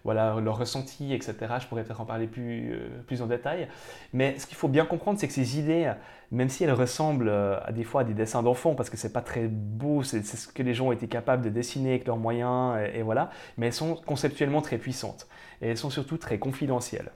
voilà, 0.03 0.33
ressenti, 0.33 1.13
etc. 1.13 1.35
Je 1.59 1.67
pourrais 1.67 1.83
peut-être 1.83 2.01
en 2.01 2.05
parler 2.05 2.27
plus, 2.27 2.73
euh, 2.73 2.87
plus 3.05 3.21
en 3.21 3.27
détail. 3.27 3.67
Mais 4.13 4.39
ce 4.39 4.47
qu'il 4.47 4.57
faut 4.57 4.67
bien 4.67 4.85
comprendre, 4.85 5.19
c'est 5.19 5.27
que 5.27 5.33
ces 5.33 5.59
idées, 5.59 5.91
même 6.31 6.49
si 6.49 6.63
elles 6.63 6.71
ressemblent 6.73 7.29
euh, 7.29 7.59
à 7.65 7.71
des 7.71 7.83
fois 7.83 8.01
à 8.01 8.03
des 8.03 8.13
dessins 8.13 8.41
d'enfants, 8.43 8.73
parce 8.73 8.89
que 8.89 8.97
c'est 8.97 9.11
pas 9.11 9.21
très 9.21 9.47
beau, 9.47 10.03
c'est 10.03 10.25
ce 10.25 10.47
que 10.47 10.63
les 10.63 10.73
gens 10.73 10.87
ont 10.87 10.91
été 10.91 11.07
capables 11.07 11.43
de 11.43 11.49
dessiner 11.49 11.91
avec 11.91 12.07
leurs 12.07 12.17
moyens, 12.17 12.77
et, 12.93 13.01
voilà, 13.01 13.29
mais 13.57 13.67
elles 13.67 13.73
sont 13.73 13.95
conceptuellement 13.95 14.61
très 14.61 14.77
puissantes. 14.77 15.27
Et 15.61 15.69
elles 15.69 15.77
sont 15.77 15.89
surtout 15.89 16.17
très 16.17 16.39
confidentielles. 16.39 17.11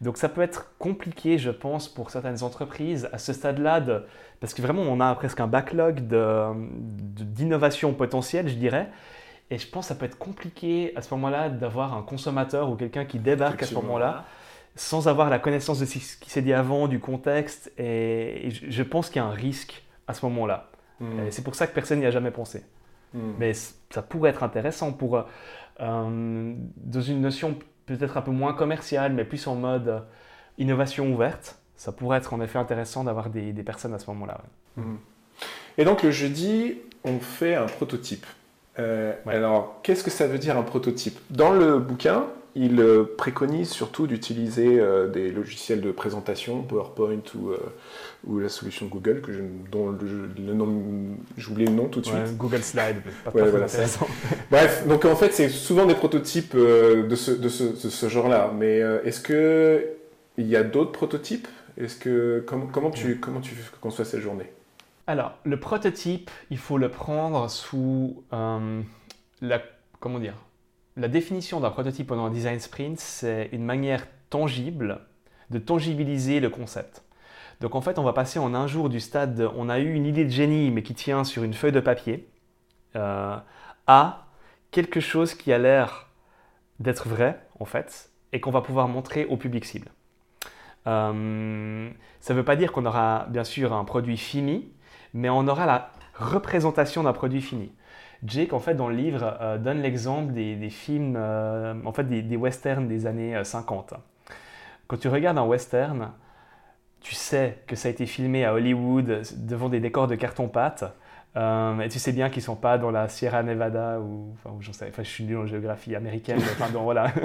Donc 0.00 0.16
ça 0.16 0.28
peut 0.28 0.42
être 0.42 0.74
compliqué, 0.78 1.38
je 1.38 1.50
pense, 1.50 1.88
pour 1.88 2.10
certaines 2.10 2.42
entreprises 2.42 3.08
à 3.12 3.18
ce 3.18 3.32
stade-là, 3.32 3.80
parce 4.40 4.52
que 4.52 4.60
vraiment 4.60 4.82
on 4.82 5.00
a 5.00 5.14
presque 5.14 5.40
un 5.40 5.46
backlog 5.46 6.00
d'innovation 7.16 7.94
potentielle, 7.94 8.48
je 8.48 8.56
dirais, 8.56 8.90
et 9.50 9.58
je 9.58 9.68
pense 9.68 9.86
que 9.86 9.88
ça 9.88 9.94
peut 9.94 10.06
être 10.06 10.18
compliqué 10.18 10.92
à 10.96 11.02
ce 11.02 11.12
moment-là 11.14 11.48
d'avoir 11.48 11.94
un 11.94 12.02
consommateur 12.02 12.70
ou 12.70 12.76
quelqu'un 12.76 13.04
qui 13.04 13.18
débarque 13.18 13.62
à 13.62 13.66
ce 13.66 13.74
moment-là 13.74 14.24
sans 14.76 15.06
avoir 15.06 15.30
la 15.30 15.38
connaissance 15.38 15.78
de 15.78 15.86
ce 15.86 15.98
qui 16.16 16.30
s'est 16.30 16.42
dit 16.42 16.52
avant, 16.52 16.88
du 16.88 16.98
contexte. 16.98 17.72
Et, 17.78 18.48
je 18.50 18.82
pense 18.82 19.08
qu'il 19.08 19.22
y 19.22 19.24
a 19.24 19.28
un 19.28 19.32
risque 19.32 19.84
à 20.08 20.14
ce 20.14 20.24
moment-là. 20.26 20.70
Hmm. 21.00 21.30
C'est 21.30 21.44
pour 21.44 21.54
ça 21.54 21.66
que 21.66 21.74
personne 21.74 22.00
n'y 22.00 22.06
a 22.06 22.10
jamais 22.10 22.30
pensé. 22.30 22.64
Hmm. 23.12 23.32
Mais 23.38 23.52
ça 23.54 24.02
pourrait 24.02 24.30
être 24.30 24.42
intéressant 24.42 24.92
pour, 24.92 25.16
euh, 25.16 25.22
dans 25.78 27.00
une 27.00 27.20
notion 27.20 27.56
peut-être 27.86 28.16
un 28.16 28.22
peu 28.22 28.30
moins 28.30 28.54
commerciale, 28.54 29.12
mais 29.12 29.24
plus 29.24 29.46
en 29.46 29.54
mode 29.54 29.88
euh, 29.88 30.00
innovation 30.58 31.12
ouverte. 31.12 31.58
Ça 31.76 31.92
pourrait 31.92 32.18
être 32.18 32.32
en 32.32 32.40
effet 32.40 32.58
intéressant 32.58 33.04
d'avoir 33.04 33.30
des, 33.30 33.52
des, 33.52 33.62
personnes 33.62 33.94
à 33.94 33.98
ce 33.98 34.06
moment-là. 34.10 34.40
Hmm. 34.76 34.96
Et 35.78 35.84
donc 35.84 36.02
le 36.02 36.10
jeudi, 36.10 36.78
on 37.04 37.18
fait 37.20 37.54
un 37.54 37.66
prototype. 37.66 38.26
Alors, 38.76 39.80
qu'est-ce 39.82 40.04
que 40.04 40.10
ça 40.10 40.26
veut 40.26 40.38
dire 40.38 40.56
un 40.58 40.62
prototype? 40.62 41.18
Dans 41.30 41.52
le 41.52 41.78
bouquin, 41.78 42.26
il 42.56 42.80
euh, 42.80 43.04
préconise 43.16 43.70
surtout 43.70 44.06
d'utiliser 44.06 44.78
euh, 44.78 45.08
des 45.08 45.30
logiciels 45.30 45.80
de 45.80 45.90
présentation, 45.90 46.62
PowerPoint 46.62 47.22
ou, 47.34 47.50
euh, 47.50 47.58
ou 48.26 48.38
la 48.38 48.48
solution 48.48 48.86
Google, 48.86 49.20
que 49.22 49.32
je, 49.32 49.40
dont 49.72 49.96
j'oublie 51.36 51.64
le 51.64 51.72
nom 51.72 51.88
tout 51.88 52.00
de 52.00 52.06
suite. 52.06 52.36
Google 52.36 52.62
Slide, 52.62 52.96
pas, 53.24 53.32
ouais, 53.32 53.50
voilà, 53.50 53.66
Bref, 54.50 54.86
donc 54.86 55.04
en 55.04 55.16
fait, 55.16 55.32
c'est 55.32 55.48
souvent 55.48 55.84
des 55.84 55.94
prototypes 55.94 56.54
de 56.56 57.16
ce, 57.16 57.32
de 57.32 57.48
ce, 57.48 57.64
de 57.64 57.90
ce 57.90 58.08
genre-là. 58.08 58.52
Mais 58.56 58.78
est-ce 59.04 59.20
que 59.20 59.84
il 60.38 60.46
y 60.46 60.56
a 60.56 60.62
d'autres 60.62 60.92
prototypes? 60.92 61.48
Est-ce 61.76 61.96
que 61.96 62.44
comment, 62.46 62.66
comment 62.66 62.90
tu 62.90 63.18
comment 63.18 63.40
tu 63.40 63.56
conçois 63.80 64.04
cette 64.04 64.20
journée? 64.20 64.46
Alors, 65.06 65.38
le 65.44 65.60
prototype, 65.60 66.30
il 66.50 66.58
faut 66.58 66.78
le 66.78 66.90
prendre 66.90 67.50
sous 67.50 68.24
la 68.30 69.62
comment 70.00 70.18
dire 70.18 70.34
la 70.96 71.08
définition 71.08 71.58
d'un 71.58 71.70
prototype 71.70 72.06
pendant 72.06 72.26
un 72.26 72.30
design 72.30 72.60
sprint, 72.60 73.00
c'est 73.00 73.48
une 73.52 73.64
manière 73.64 74.06
tangible 74.30 75.00
de 75.50 75.58
tangibiliser 75.58 76.38
le 76.38 76.50
concept. 76.50 77.02
Donc 77.60 77.74
en 77.74 77.80
fait, 77.80 77.98
on 77.98 78.04
va 78.04 78.12
passer 78.12 78.38
en 78.38 78.54
un 78.54 78.66
jour 78.66 78.88
du 78.88 79.00
stade 79.00 79.48
on 79.56 79.68
a 79.68 79.80
eu 79.80 79.92
une 79.92 80.06
idée 80.06 80.24
de 80.24 80.30
génie 80.30 80.70
mais 80.70 80.82
qui 80.82 80.94
tient 80.94 81.24
sur 81.24 81.42
une 81.42 81.54
feuille 81.54 81.72
de 81.72 81.80
papier 81.80 82.28
euh, 82.96 83.36
à 83.86 84.26
quelque 84.70 85.00
chose 85.00 85.34
qui 85.34 85.52
a 85.52 85.58
l'air 85.58 86.10
d'être 86.80 87.08
vrai 87.08 87.40
en 87.58 87.64
fait 87.64 88.10
et 88.32 88.40
qu'on 88.40 88.50
va 88.50 88.60
pouvoir 88.60 88.88
montrer 88.88 89.26
au 89.26 89.36
public 89.36 89.64
cible. 89.64 89.88
Euh, 90.86 91.90
ça 92.20 92.34
ne 92.34 92.38
veut 92.38 92.44
pas 92.44 92.56
dire 92.56 92.72
qu'on 92.72 92.86
aura 92.86 93.26
bien 93.30 93.44
sûr 93.44 93.72
un 93.72 93.84
produit 93.84 94.16
fini, 94.16 94.70
mais 95.14 95.30
on 95.30 95.48
aura 95.48 95.64
la 95.64 95.90
représentation 96.14 97.04
d'un 97.04 97.12
produit 97.12 97.40
fini. 97.40 97.72
Jake, 98.24 98.52
en 98.52 98.58
fait, 98.58 98.74
dans 98.74 98.88
le 98.88 98.96
livre, 98.96 99.36
euh, 99.40 99.58
donne 99.58 99.80
l'exemple 99.80 100.32
des, 100.32 100.70
films, 100.70 101.14
euh, 101.16 101.74
en 101.84 101.92
fait, 101.92 102.04
des, 102.04 102.36
westerns 102.36 102.88
des 102.88 103.06
années 103.06 103.42
50. 103.42 103.92
Euh, 103.92 103.96
Quand 104.86 104.96
tu 104.96 105.08
regardes 105.08 105.38
un 105.38 105.44
western, 105.44 106.10
tu 107.00 107.14
sais 107.14 107.58
que 107.66 107.76
ça 107.76 107.88
a 107.88 107.90
été 107.90 108.06
filmé 108.06 108.44
à 108.44 108.54
Hollywood 108.54 109.22
devant 109.36 109.68
des 109.68 109.80
décors 109.80 110.06
de 110.06 110.14
carton-pâte. 110.14 110.84
Et 111.36 111.88
tu 111.88 111.98
sais 111.98 112.12
bien 112.12 112.28
qu'ils 112.28 112.40
ne 112.42 112.44
sont 112.44 112.56
pas 112.56 112.78
dans 112.78 112.90
la 112.90 113.08
Sierra 113.08 113.42
Nevada 113.42 113.98
ou, 114.00 114.34
enfin, 114.34 114.56
sais, 114.72 114.86
enfin 114.88 115.02
je 115.02 115.08
suis 115.08 115.24
nul 115.24 115.38
en 115.38 115.46
géographie 115.46 115.96
américaine, 115.96 116.38
enfin, 116.38 116.66
voilà. 116.68 117.10
tu 117.10 117.22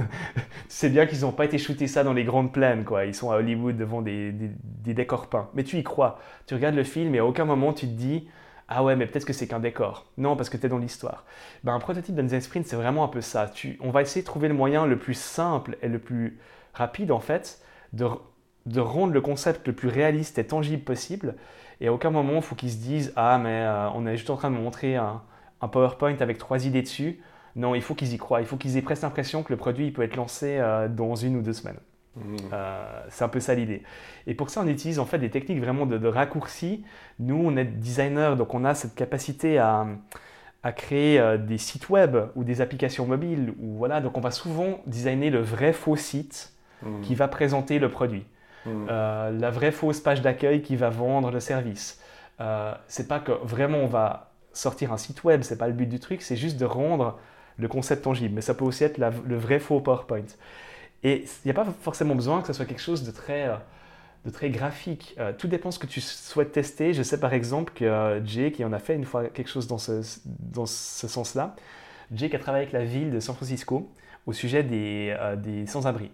sais 0.67 0.89
bien 0.89 1.05
qu'ils 1.05 1.21
n'ont 1.21 1.31
pas 1.31 1.45
été 1.45 1.57
shootés 1.57 1.87
ça 1.87 2.03
dans 2.03 2.13
les 2.13 2.23
grandes 2.23 2.51
plaines, 2.51 2.83
quoi. 2.83 3.05
Ils 3.05 3.13
sont 3.13 3.31
à 3.31 3.37
Hollywood 3.37 3.77
devant 3.77 4.01
des, 4.01 4.31
des, 4.31 4.93
décors 4.93 5.27
peints. 5.27 5.49
Mais 5.53 5.63
tu 5.63 5.77
y 5.77 5.83
crois. 5.83 6.19
Tu 6.47 6.55
regardes 6.55 6.75
le 6.75 6.83
film 6.83 7.13
et 7.13 7.19
à 7.19 7.25
aucun 7.25 7.45
moment 7.45 7.71
tu 7.71 7.85
te 7.85 7.91
dis, 7.91 8.27
ah 8.71 8.83
ouais, 8.83 8.95
mais 8.95 9.07
peut-être 9.07 9.25
que 9.25 9.33
c'est 9.33 9.47
qu'un 9.47 9.59
décor. 9.59 10.05
Non, 10.17 10.35
parce 10.35 10.49
que 10.49 10.55
tu 10.55 10.67
es 10.67 10.69
dans 10.69 10.77
l'histoire. 10.77 11.25
Ben, 11.63 11.73
un 11.73 11.79
prototype 11.79 12.13
d'un 12.13 12.39
sprint, 12.39 12.67
c'est 12.67 12.75
vraiment 12.75 13.03
un 13.03 13.07
peu 13.07 13.19
ça. 13.19 13.51
on 13.81 13.89
va 13.89 14.03
essayer 14.03 14.21
de 14.21 14.27
trouver 14.27 14.47
le 14.47 14.53
moyen 14.53 14.85
le 14.85 14.99
plus 14.99 15.15
simple 15.15 15.77
et 15.81 15.87
le 15.87 15.97
plus 15.97 16.39
rapide, 16.75 17.11
en 17.11 17.19
fait, 17.19 17.61
de, 17.93 18.05
rendre 18.79 19.11
le 19.11 19.21
concept 19.21 19.67
le 19.67 19.73
plus 19.73 19.87
réaliste 19.87 20.37
et 20.37 20.45
tangible 20.45 20.83
possible. 20.83 21.35
Et 21.81 21.87
à 21.87 21.93
aucun 21.93 22.09
moment, 22.09 22.35
il 22.35 22.41
faut 22.41 22.55
qu'ils 22.55 22.71
se 22.71 22.77
disent 22.77 23.13
Ah, 23.15 23.39
mais 23.41 23.61
euh, 23.61 23.89
on 23.91 24.05
est 24.05 24.17
juste 24.17 24.29
en 24.29 24.35
train 24.35 24.51
de 24.51 24.55
montrer 24.55 24.95
un, 24.95 25.21
PowerPoint 25.71 26.17
avec 26.19 26.37
trois 26.37 26.65
idées 26.65 26.81
dessus. 26.81 27.21
Non, 27.55 27.75
il 27.75 27.81
faut 27.81 27.95
qu'ils 27.95 28.13
y 28.13 28.17
croient. 28.17 28.41
Il 28.41 28.47
faut 28.47 28.57
qu'ils 28.57 28.77
aient 28.77 28.81
presque 28.81 29.03
l'impression 29.03 29.43
que 29.43 29.51
le 29.51 29.57
produit 29.57 29.91
peut 29.91 30.03
être 30.03 30.15
lancé 30.15 30.57
euh, 30.59 30.87
dans 30.87 31.15
une 31.15 31.35
ou 31.35 31.41
deux 31.41 31.53
semaines. 31.53 31.79
Mmh. 32.15 32.35
Euh, 32.53 33.01
c'est 33.09 33.23
un 33.23 33.29
peu 33.29 33.39
ça 33.39 33.55
l'idée. 33.55 33.83
Et 34.27 34.33
pour 34.33 34.49
ça, 34.49 34.61
on 34.61 34.67
utilise 34.67 34.99
en 34.99 35.05
fait 35.05 35.19
des 35.19 35.29
techniques 35.29 35.59
vraiment 35.59 35.85
de, 35.85 36.07
raccourci. 36.07 36.83
Nous, 37.19 37.35
on 37.35 37.55
est 37.55 37.65
designer, 37.65 38.35
donc 38.35 38.53
on 38.53 38.65
a 38.65 38.73
cette 38.73 38.95
capacité 38.95 39.57
à, 39.57 39.87
créer 40.75 41.19
euh, 41.19 41.37
des 41.37 41.57
sites 41.57 41.89
web 41.89 42.17
ou 42.35 42.43
des 42.43 42.61
applications 42.61 43.05
mobiles. 43.05 43.53
Ou 43.59 43.77
voilà, 43.77 44.01
donc 44.01 44.17
on 44.17 44.21
va 44.21 44.31
souvent 44.31 44.81
designer 44.85 45.29
le 45.29 45.39
vrai 45.39 45.73
faux 45.73 45.95
site 45.95 46.53
mmh. 46.83 47.01
qui 47.01 47.15
va 47.15 47.27
présenter 47.27 47.79
le 47.79 47.89
produit, 47.89 48.25
mmh. 48.69 48.87
euh, 48.89 49.31
la 49.31 49.51
vraie 49.51 49.71
fausse 49.71 49.99
page 49.99 50.21
d'accueil 50.21 50.61
qui 50.61 50.75
va 50.75 50.89
vendre 50.89 51.31
le 51.31 51.39
service. 51.39 52.01
c'est 52.87 53.07
pas 53.07 53.19
que 53.19 53.31
vraiment 53.43 53.79
on 53.79 53.87
va 53.87 54.31
sortir 54.53 54.91
un 54.91 54.97
site 54.97 55.23
web, 55.23 55.41
c'est 55.43 55.57
pas 55.57 55.67
le 55.67 55.73
but 55.73 55.87
du 55.87 55.99
truc, 55.99 56.21
c'est 56.21 56.35
juste 56.35 56.57
de 56.57 56.65
rendre 56.65 57.17
le 57.57 57.67
concept 57.67 58.03
tangible. 58.03 58.35
Mais 58.35 58.41
ça 58.41 58.53
peut 58.53 58.65
aussi 58.65 58.83
être 58.83 58.97
le 58.97 59.37
vrai 59.37 59.59
faux 59.59 59.79
PowerPoint. 59.81 60.25
Et 61.03 61.23
il 61.23 61.47
n'y 61.47 61.51
a 61.51 61.53
pas 61.53 61.65
forcément 61.81 62.15
besoin 62.15 62.41
que 62.41 62.47
ce 62.47 62.53
soit 62.53 62.65
quelque 62.65 62.81
chose 62.81 63.03
de 63.03 63.11
très, 63.11 63.47
euh, 63.47 63.55
de 64.25 64.29
très 64.29 64.49
graphique. 64.49 65.15
Euh, 65.17 65.31
tout 65.37 65.47
dépend 65.47 65.71
ce 65.71 65.79
que 65.79 65.87
tu 65.87 66.01
souhaites 66.01 66.51
tester. 66.51 66.93
Je 66.93 67.03
sais 67.03 67.19
par 67.19 67.33
exemple 67.33 67.73
que 67.73 67.85
euh, 67.85 68.25
Jay, 68.25 68.51
qui 68.51 68.65
en 68.65 68.73
a 68.73 68.79
fait 68.79 68.95
une 68.95 69.05
fois 69.05 69.27
quelque 69.27 69.49
chose 69.49 69.67
dans 69.67 69.77
ce, 69.77 70.01
dans 70.25 70.65
ce 70.65 71.07
sens-là, 71.07 71.55
Jay 72.11 72.29
qui 72.29 72.35
a 72.35 72.39
travaillé 72.39 72.63
avec 72.63 72.73
la 72.73 72.83
ville 72.83 73.11
de 73.11 73.19
San 73.19 73.35
Francisco 73.35 73.89
au 74.25 74.33
sujet 74.33 74.63
des, 74.63 75.15
des 75.37 75.65
sans-abri. 75.65 76.11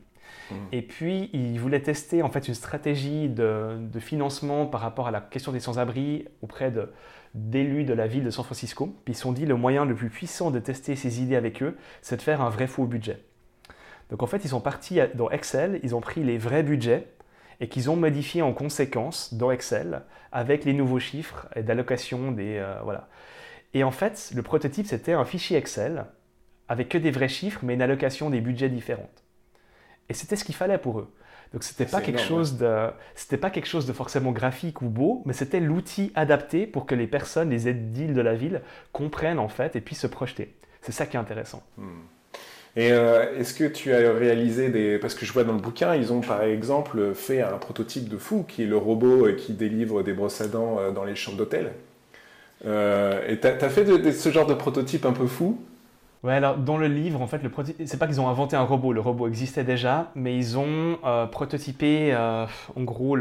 Mmh. 0.49 0.55
Et 0.71 0.81
puis, 0.81 1.29
il 1.33 1.59
voulait 1.59 1.81
tester 1.81 2.21
en 2.21 2.29
fait 2.29 2.47
une 2.47 2.53
stratégie 2.53 3.29
de, 3.29 3.77
financement 3.99 4.65
par 4.65 4.81
rapport 4.81 5.07
à 5.07 5.11
la 5.11 5.21
question 5.21 5.51
des 5.51 5.59
sans-abri 5.59 6.27
auprès 6.41 6.71
d'élus 7.33 7.83
de 7.83 7.93
la 7.93 8.07
ville 8.07 8.23
de 8.23 8.29
San 8.29 8.45
Francisco. 8.45 8.95
Puis 9.05 9.13
ils 9.13 9.15
se 9.15 9.21
sont 9.21 9.31
dit 9.31 9.45
le 9.45 9.55
moyen 9.55 9.85
le 9.85 9.95
plus 9.95 10.09
puissant 10.09 10.51
de 10.51 10.59
tester 10.59 10.95
ces 10.95 11.21
idées 11.21 11.35
avec 11.35 11.63
eux, 11.63 11.77
c'est 12.01 12.17
de 12.17 12.21
faire 12.21 12.41
un 12.41 12.49
vrai 12.49 12.67
faux 12.67 12.85
budget. 12.85 13.19
Donc 14.09 14.21
en 14.21 14.27
fait, 14.27 14.43
ils 14.45 14.49
sont 14.49 14.61
partis 14.61 14.99
dans 15.15 15.29
Excel, 15.31 15.79
ils 15.83 15.95
ont 15.95 16.01
pris 16.01 16.23
les 16.23 16.37
vrais 16.37 16.63
budgets 16.63 17.07
et 17.59 17.67
qu'ils 17.67 17.89
ont 17.89 17.95
modifiés 17.95 18.41
en 18.41 18.53
conséquence 18.53 19.33
dans 19.33 19.51
Excel 19.51 20.03
avec 20.31 20.65
les 20.65 20.73
nouveaux 20.73 20.99
chiffres 20.99 21.47
et 21.55 21.63
d'allocation 21.63 22.31
des... 22.31 22.57
Euh, 22.57 22.79
voilà. 22.83 23.07
Et 23.73 23.83
en 23.83 23.91
fait, 23.91 24.31
le 24.35 24.41
prototype, 24.41 24.85
c'était 24.85 25.13
un 25.13 25.25
fichier 25.25 25.57
Excel 25.57 26.05
avec 26.67 26.89
que 26.89 26.97
des 26.97 27.11
vrais 27.11 27.29
chiffres, 27.29 27.61
mais 27.63 27.73
une 27.73 27.81
allocation 27.81 28.29
des 28.29 28.41
budgets 28.41 28.69
différentes. 28.69 29.24
Et 30.09 30.13
c'était 30.13 30.35
ce 30.35 30.43
qu'il 30.43 30.55
fallait 30.55 30.77
pour 30.77 30.99
eux. 30.99 31.07
Donc 31.53 31.63
c'était 31.63 31.85
pas 31.85 32.01
quelque 32.01 32.19
chose 32.19 32.57
de, 32.57 32.87
c'était 33.13 33.37
pas 33.37 33.49
quelque 33.49 33.67
chose 33.67 33.85
de 33.85 33.93
forcément 33.93 34.31
graphique 34.31 34.81
ou 34.81 34.89
beau, 34.89 35.21
mais 35.25 35.33
c'était 35.33 35.59
l'outil 35.59 36.11
adapté 36.15 36.67
pour 36.67 36.85
que 36.85 36.95
les 36.95 37.07
personnes, 37.07 37.49
les 37.49 37.67
aides 37.67 37.93
de 38.13 38.21
la 38.21 38.35
ville 38.35 38.61
comprennent 38.91 39.39
en 39.39 39.47
fait 39.47 39.75
et 39.75 39.81
puissent 39.81 40.01
se 40.01 40.07
projeter. 40.07 40.53
C'est 40.81 40.91
ça 40.91 41.05
qui 41.05 41.15
est 41.15 41.19
intéressant. 41.19 41.63
Hmm. 41.77 42.01
Et 42.75 42.91
euh, 42.91 43.39
est-ce 43.39 43.53
que 43.53 43.63
tu 43.63 43.93
as 43.93 44.11
réalisé 44.11 44.69
des... 44.69 44.97
Parce 44.97 45.15
que 45.15 45.25
je 45.25 45.31
vois 45.31 45.45
dans 45.45 45.53
le 45.53 45.59
bouquin, 45.59 45.95
ils 45.95 46.11
ont 46.11 46.19
par 46.19 46.43
exemple 46.43 47.13
fait 47.13 47.41
un 47.41 47.57
prototype 47.57 48.09
de 48.09 48.17
fou, 48.17 48.43
qui 48.45 48.63
est 48.63 48.67
le 48.67 48.75
robot 48.75 49.29
qui 49.37 49.53
délivre 49.53 50.03
des 50.03 50.11
brosses 50.11 50.41
à 50.41 50.47
dents 50.47 50.77
euh, 50.79 50.91
dans 50.91 51.05
les 51.05 51.15
chambres 51.15 51.37
d'hôtel. 51.37 51.71
Euh, 52.65 53.25
et 53.29 53.39
tu 53.39 53.47
as, 53.47 53.69
fait 53.69 54.11
ce 54.11 54.29
genre 54.29 54.45
de 54.45 54.53
prototype 54.53 55.05
un 55.05 55.13
peu 55.13 55.27
fou 55.27 55.57
Ouais, 56.25 56.33
alors 56.33 56.57
dans 56.57 56.77
le 56.77 56.87
livre, 56.87 57.21
en 57.21 57.27
fait, 57.27 57.43
le 57.43 57.51
c'est 57.85 57.99
pas 57.99 58.07
qu'ils 58.07 58.19
ont 58.19 58.27
inventé 58.27 58.55
un 58.55 58.63
robot, 58.63 58.93
le 58.93 58.99
robot 58.99 59.27
existait 59.27 59.63
déjà, 59.63 60.11
mais 60.15 60.35
ils 60.35 60.57
ont 60.57 60.97
prototypé, 61.31 62.15
en 62.15 62.81
gros, 62.83 63.15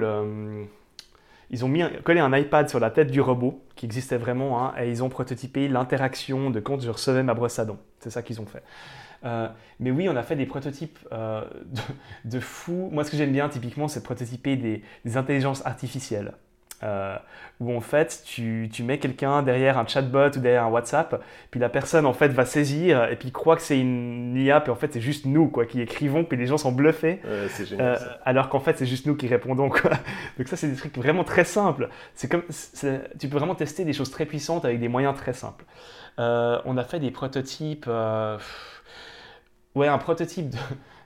ils 1.50 1.64
ont 1.64 1.68
mis, 1.68 1.82
collé 2.02 2.20
un 2.20 2.34
iPad 2.34 2.68
sur 2.68 2.80
la 2.80 2.90
tête 2.90 3.11
du 3.11 3.20
robot, 3.20 3.62
qui 3.76 3.84
existait 3.84 4.16
vraiment, 4.16 4.64
hein, 4.64 4.74
et 4.80 4.88
ils 4.88 5.05
ont 5.05 5.11
prototypé 5.11 5.68
l'interaction 5.68 6.50
de 6.50 6.61
quand 6.61 6.80
je 6.80 6.90
recevais 6.90 7.22
ma 7.22 7.34
brosse 7.34 7.59
à 7.59 7.66
dents. 7.66 7.78
C'est 8.00 8.11
ça 8.11 8.22
qu'ils 8.22 8.40
ont 8.40 8.46
fait. 8.46 8.62
Euh, 9.24 9.48
mais 9.80 9.90
oui, 9.90 10.09
on 10.09 10.16
a 10.16 10.22
fait 10.22 10.36
des 10.36 10.46
prototypes 10.46 10.98
euh, 11.12 11.42
de, 12.24 12.40
fous. 12.40 12.88
Moi, 12.92 13.05
ce 13.05 13.11
que 13.11 13.16
j'aime 13.16 13.32
bien, 13.32 13.48
typiquement, 13.48 13.88
c'est 13.88 14.02
prototyper 14.02 14.57
des, 14.57 15.16
intelligences 15.16 15.64
artificielles. 15.64 16.32
Euh, 16.83 17.16
où 17.61 17.75
en 17.75 17.81
fait, 17.81 18.22
tu, 18.27 18.68
mets 18.81 18.99
quelqu'un 18.99 19.43
derrière 19.43 19.79
un 19.79 19.87
chatbot 19.87 20.37
ou 20.37 20.41
derrière 20.41 20.64
un 20.64 20.68
WhatsApp, 20.68 21.22
puis 21.51 21.61
la 21.61 21.68
personne 21.68 22.05
en 22.05 22.12
fait 22.12 22.29
va 22.29 22.45
saisir 22.45 23.05
et 23.05 23.16
puis 23.16 23.31
croit 23.31 23.57
que 23.57 23.62
c'est 23.62 23.79
une 23.79 24.37
IA, 24.37 24.61
puis 24.61 24.72
en 24.72 24.75
fait 24.75 24.93
c'est 24.93 25.01
juste 25.01 25.25
nous 25.25 25.49
quoi 25.49 25.64
qui 25.64 25.81
écrivons, 25.81 26.25
puis 26.25 26.37
les 26.37 26.47
gens 26.47 26.59
sont 26.59 26.72
bluffés, 26.72 27.20
alors 28.25 28.49
qu'en 28.49 28.59
fait 28.59 28.77
c'est 28.77 28.87
juste 28.87 29.07
nous 29.07 29.14
qui 29.14 29.29
répondons 29.29 29.70
quoi. 29.70 29.93
Donc 30.37 30.49
ça 30.49 30.57
c'est 30.57 30.68
des 30.68 30.77
trucs 30.77 30.97
vraiment 30.97 31.22
très 31.22 31.45
simples. 31.45 31.89
C'est 32.14 32.29
comme, 32.29 32.43
tu 33.18 33.29
peux 33.29 33.39
vraiment 33.39 33.55
tester 33.55 33.85
des 33.85 33.93
choses 33.93 34.11
très 34.11 34.27
puissantes 34.27 34.64
avec 34.64 34.81
des 34.81 34.89
moyens 34.89 35.14
très 35.16 35.33
simples. 35.33 35.64
on 36.18 36.77
a 36.77 36.85
fait 36.85 36.99
des 36.99 37.12
prototypes. 37.12 37.89
Ouais, 39.75 39.89
un 39.89 39.99
prototype 39.99 40.55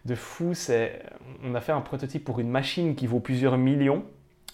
de, 0.05 0.15
fou, 0.15 0.53
c'est. 0.53 1.03
On 1.43 1.55
a 1.55 1.61
fait 1.61 1.73
un 1.73 1.81
prototype 1.81 2.25
pour 2.25 2.39
une 2.39 2.51
machine 2.51 2.95
qui 2.95 3.07
vaut 3.07 3.21
plusieurs 3.21 3.57
millions, 3.57 4.05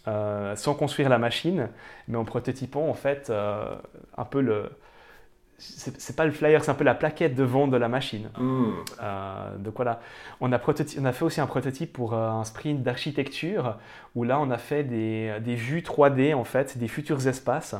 euh, 0.06 0.56
sans 0.56 0.74
construire 0.74 1.08
la 1.08 1.18
machine, 1.18 1.68
mais 2.08 2.16
en 2.16 2.24
prototypant 2.24 2.88
en 2.88 2.94
fait 2.94 3.30
euh, 3.30 3.74
un 4.16 4.24
peu 4.24 4.40
le. 4.40 4.70
C'est 5.56 6.16
pas 6.16 6.24
le 6.24 6.32
flyer, 6.32 6.64
c'est 6.64 6.72
un 6.72 6.74
peu 6.74 6.84
la 6.84 6.96
plaquette 6.96 7.36
de 7.36 7.44
vente 7.44 7.70
de 7.70 7.76
la 7.76 7.88
machine. 7.88 8.28
Hmm. 8.36 8.72
Euh, 9.02 9.56
donc 9.56 9.74
voilà, 9.76 10.00
on 10.40 10.52
a, 10.52 10.60
on 10.98 11.04
a, 11.04 11.12
fait 11.12 11.24
aussi 11.24 11.40
un 11.40 11.46
prototype 11.46 11.92
pour 11.92 12.12
un 12.12 12.42
sprint 12.42 12.82
d'architecture 12.82 13.76
où 14.16 14.24
là 14.24 14.40
on 14.40 14.50
a 14.50 14.58
fait 14.58 14.82
des, 14.82 15.32
des, 15.40 15.54
vues 15.54 15.80
3D 15.80 16.34
en 16.34 16.42
fait, 16.42 16.76
des 16.76 16.88
futurs 16.88 17.28
espaces 17.28 17.76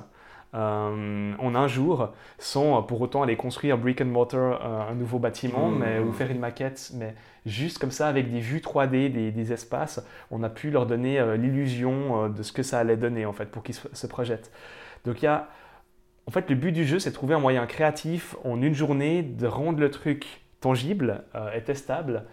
euh, 0.55 1.33
en 1.37 1.55
un 1.57 1.66
jour 1.66 2.11
sans 2.39 2.81
pour 2.83 3.01
autant 3.01 3.22
aller 3.22 3.35
construire 3.35 3.77
brick 3.77 4.01
and 4.01 4.05
mortar 4.05 4.61
euh, 4.64 4.91
un 4.93 4.95
nouveau 4.95 5.18
bâtiment 5.18 5.68
mmh. 5.68 5.79
mais, 5.81 5.99
ou 5.99 6.12
faire 6.12 6.31
une 6.31 6.39
maquette, 6.39 6.93
mais 6.95 7.16
juste 7.47 7.78
comme 7.78 7.90
ça 7.90 8.09
avec 8.09 8.30
des 8.30 8.40
vues 8.40 8.61
3D 8.61 9.11
des, 9.32 9.53
espaces, 9.53 10.05
on 10.30 10.42
a 10.42 10.49
pu 10.49 10.70
leur 10.70 10.86
donner 10.86 11.18
euh, 11.18 11.36
l'illusion 11.36 12.28
de 12.28 12.42
ce 12.42 12.53
que 12.53 12.62
ça 12.62 12.78
allait 12.78 12.97
donner 12.97 13.26
en 13.26 13.32
fait 13.32 13.47
pour 13.47 13.62
qu'ils 13.62 13.74
se, 13.74 14.07
projettent. 14.07 14.51
Donc 15.05 15.22
il 15.22 15.26
y 15.26 15.28
a 15.28 15.49
en 16.26 16.30
fait, 16.30 16.49
le 16.49 16.57
but 16.57 16.72
du 16.72 16.86
jeu, 16.86 16.99
c'est 16.99 17.11
de 17.11 17.14
trouver 17.14 17.34
un 17.34 17.38
moyen 17.38 17.66
créatif 17.66 18.34
en 18.45 18.62
une 18.62 18.72
journée 18.72 19.22
de 19.22 19.47
rendre 19.47 19.78
le 19.78 19.90
truc 19.90 20.40
tangible 20.61 21.22
et 21.55 21.61
testable 21.61 22.24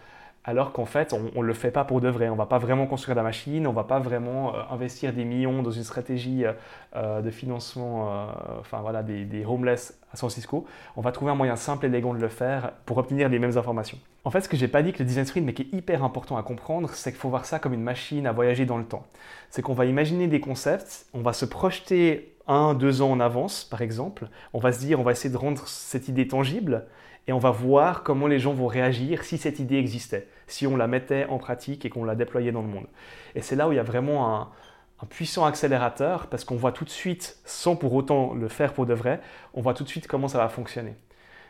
alors 0.44 0.72
qu'en 0.72 0.86
fait, 0.86 1.12
on 1.12 1.40
ne 1.40 1.46
le 1.46 1.54
fait 1.54 1.70
pas 1.70 1.84
pour 1.84 2.00
de 2.00 2.08
vrai. 2.08 2.28
On 2.28 2.32
ne 2.32 2.38
va 2.38 2.46
pas 2.46 2.58
vraiment 2.58 2.86
construire 2.86 3.14
la 3.14 3.22
machine, 3.22 3.66
on 3.66 3.70
ne 3.70 3.76
va 3.76 3.84
pas 3.84 4.00
vraiment 4.00 4.54
euh, 4.54 4.62
investir 4.70 5.12
des 5.12 5.24
millions 5.24 5.62
dans 5.62 5.70
une 5.70 5.84
stratégie 5.84 6.44
euh, 6.44 6.52
euh, 6.96 7.20
de 7.20 7.30
financement, 7.30 8.28
enfin 8.58 8.80
voilà, 8.80 9.02
des, 9.02 9.24
des, 9.24 9.44
homeless 9.44 9.98
à 10.12 10.16
San 10.16 10.28
Francisco. 10.28 10.66
On 10.96 11.00
va 11.00 11.12
trouver 11.12 11.30
un 11.30 11.36
moyen 11.36 11.54
simple 11.54 11.86
et 11.86 11.88
élégant 11.88 12.12
de 12.12 12.18
le 12.18 12.28
faire 12.28 12.72
pour 12.86 12.98
obtenir 12.98 13.28
les 13.28 13.38
mêmes 13.38 13.56
informations. 13.56 13.98
En 14.24 14.30
fait, 14.30 14.40
ce 14.40 14.48
que 14.48 14.56
j'ai 14.56 14.68
pas 14.68 14.82
dit 14.82 14.92
que 14.92 14.98
le 14.98 15.04
design 15.04 15.26
sprint, 15.26 15.46
mais 15.46 15.54
qui 15.54 15.62
est 15.62 15.76
hyper 15.76 16.02
important 16.02 16.36
à 16.36 16.42
comprendre, 16.42 16.90
c'est 16.92 17.12
qu'il 17.12 17.20
faut 17.20 17.28
voir 17.28 17.44
ça 17.44 17.58
comme 17.58 17.72
une 17.72 17.82
machine 17.82 18.26
à 18.26 18.32
voyager 18.32 18.66
dans 18.66 18.78
le 18.78 18.84
temps. 18.84 19.06
C'est 19.50 19.62
qu'on 19.62 19.74
va 19.74 19.84
imaginer 19.84 20.26
des 20.26 20.40
concepts, 20.40 21.06
on 21.14 21.22
va 21.22 21.32
se 21.32 21.44
projeter 21.44 22.36
un, 22.48 22.74
deux 22.74 23.02
ans 23.02 23.12
en 23.12 23.20
avance, 23.20 23.64
par 23.64 23.82
exemple. 23.82 24.28
On 24.52 24.58
va 24.58 24.72
se 24.72 24.80
dire, 24.80 24.98
on 24.98 25.02
va 25.02 25.12
essayer 25.12 25.30
de 25.30 25.36
rendre 25.36 25.66
cette 25.66 26.08
idée 26.08 26.26
tangible 26.26 26.84
et 27.28 27.32
on 27.32 27.38
va 27.38 27.50
voir 27.50 28.02
comment 28.02 28.26
les 28.26 28.38
gens 28.38 28.52
vont 28.52 28.66
réagir 28.66 29.24
si 29.24 29.38
cette 29.38 29.58
idée 29.58 29.76
existait, 29.76 30.26
si 30.46 30.66
on 30.66 30.76
la 30.76 30.86
mettait 30.86 31.26
en 31.26 31.38
pratique 31.38 31.84
et 31.84 31.90
qu'on 31.90 32.04
la 32.04 32.14
déployait 32.14 32.52
dans 32.52 32.62
le 32.62 32.68
monde. 32.68 32.86
Et 33.34 33.42
c'est 33.42 33.56
là 33.56 33.68
où 33.68 33.72
il 33.72 33.76
y 33.76 33.78
a 33.80 33.84
vraiment 33.84 34.36
un, 34.36 34.48
puissant 35.10 35.44
accélérateur 35.44 36.28
parce 36.28 36.44
qu'on 36.44 36.54
voit 36.54 36.70
tout 36.70 36.84
de 36.84 36.90
suite, 36.90 37.38
sans 37.44 37.74
pour 37.74 37.92
autant 37.92 38.34
le 38.34 38.46
faire 38.46 38.72
pour 38.72 38.86
de 38.86 38.94
vrai, 38.94 39.20
on 39.52 39.60
voit 39.60 39.74
tout 39.74 39.82
de 39.82 39.88
suite 39.88 40.06
comment 40.06 40.28
ça 40.28 40.38
va 40.38 40.48
fonctionner. 40.48 40.94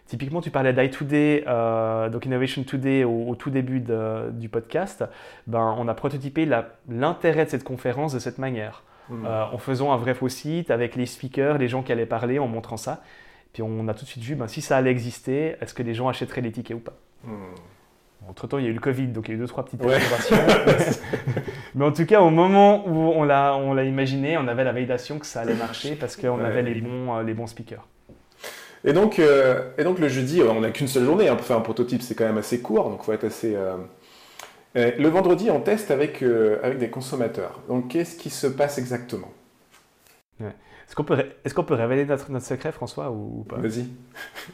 Typiquement, 0.07 0.41
tu 0.41 0.51
parlais 0.51 0.73
d'I 0.73 0.91
Today, 0.91 1.45
euh, 1.47 2.09
donc 2.09 2.25
Innovation 2.25 2.65
Today 2.65 3.05
au, 3.05 3.35
tout 3.35 3.51
début 3.51 3.85
du 4.33 4.49
podcast. 4.49 5.05
Ben, 5.47 5.75
on 5.79 5.87
a 5.87 5.95
prototypé 5.95 6.49
l'intérêt 6.89 7.45
de 7.45 7.51
cette 7.51 7.63
conférence 7.63 8.15
de 8.15 8.19
cette 8.19 8.39
manière, 8.39 8.85
mmh. 9.11 9.27
euh, 9.27 9.45
en 9.45 9.59
faisant 9.59 9.93
un 9.93 9.97
vrai 9.99 10.15
faux 10.15 10.31
site 10.31 10.71
avec 10.71 10.97
les 10.97 11.07
speakers, 11.07 11.59
les 11.59 11.69
gens 11.69 11.83
qui 11.83 11.93
allaient 11.93 12.07
parler, 12.07 12.39
en 12.39 12.49
montrant 12.49 12.79
ça. 12.79 13.03
Puis 13.53 13.63
on 13.63 13.87
a 13.89 13.95
tout 13.95 14.05
de 14.05 14.11
suite 14.11 14.25
vu, 14.25 14.35
ben, 14.35 14.49
si 14.49 14.63
ça 14.63 14.77
allait 14.77 14.91
exister, 14.91 15.57
est-ce 15.61 15.75
que 15.75 15.83
les 15.83 15.95
gens 15.95 16.09
achèteraient 16.09 16.41
les 16.41 16.53
tickets 16.53 16.77
ou 16.77 16.81
pas 16.81 16.95
hmm. 17.25 17.55
Entre-temps, 18.29 18.59
il 18.59 18.65
y 18.65 18.67
a 18.69 18.71
eu 18.71 18.75
le 18.75 18.81
Covid, 18.81 19.09
donc 19.09 19.29
il 19.29 19.33
y 19.33 19.35
a 19.35 19.37
eu 19.37 19.41
deux, 19.41 19.49
trois 19.49 19.65
petites 19.65 19.85
ouais. 19.85 19.99
Mais 21.75 21.85
en 21.85 21.93
tout 21.93 22.07
cas, 22.07 22.21
au 22.21 22.31
moment 22.31 22.87
où 22.87 23.11
on 23.11 23.25
l'a, 23.25 23.57
on 23.57 23.75
l'a 23.75 23.85
imaginé, 23.85 24.39
on 24.39 24.47
avait 24.47 24.63
la 24.63 24.73
validation 24.73 25.19
que 25.19 25.27
ça 25.27 25.41
allait 25.41 25.55
marcher 25.55 25.97
parce 25.97 26.17
qu'on 26.17 26.43
avait 26.43 26.63
les 26.63 26.81
bons, 26.81 27.17
euh, 27.17 27.23
les 27.25 27.35
bons 27.35 27.49
speakers. 27.49 27.85
Et 28.85 28.93
donc, 28.93 29.19
euh, 29.19 29.71
et 29.77 29.85
donc 29.85 29.99
le 29.99 30.09
jeudi, 30.09 30.41
on 30.43 30.61
n'a 30.61 30.71
qu'une 30.71 30.89
seule 30.89 31.05
journée 31.05 31.29
hein, 31.29 31.37
pour 31.37 31.45
faire 31.45 31.57
un 31.57 31.63
prototype, 31.63 32.03
c'est 32.03 32.15
quand 32.15 32.25
même 32.25 32.39
assez 32.39 32.61
court, 32.61 32.91
donc 32.91 33.03
faut 33.03 33.13
être 33.13 33.25
assez... 33.25 33.57
Euh, 33.57 33.77
le 34.75 35.09
vendredi, 35.09 35.51
on 35.51 35.61
teste 35.61 35.91
avec, 35.91 36.23
avec 36.23 36.79
des 36.79 36.89
consommateurs. 36.89 37.61
Donc 37.69 37.89
qu'est-ce 37.89 38.17
qui 38.17 38.31
se 38.31 38.47
passe 38.47 38.79
exactement? 38.79 39.31
Est-ce 40.93 40.97
qu'on 40.99 41.05
peut, 41.05 41.19
est 41.19 41.55
peut, 41.55 41.73
révéler 41.73 42.05
notre, 42.05 42.31
notre, 42.31 42.45
secret, 42.45 42.71
François, 42.71 43.11
ou, 43.11 43.47
pas? 43.49 43.57
Vas-y. 43.57 43.87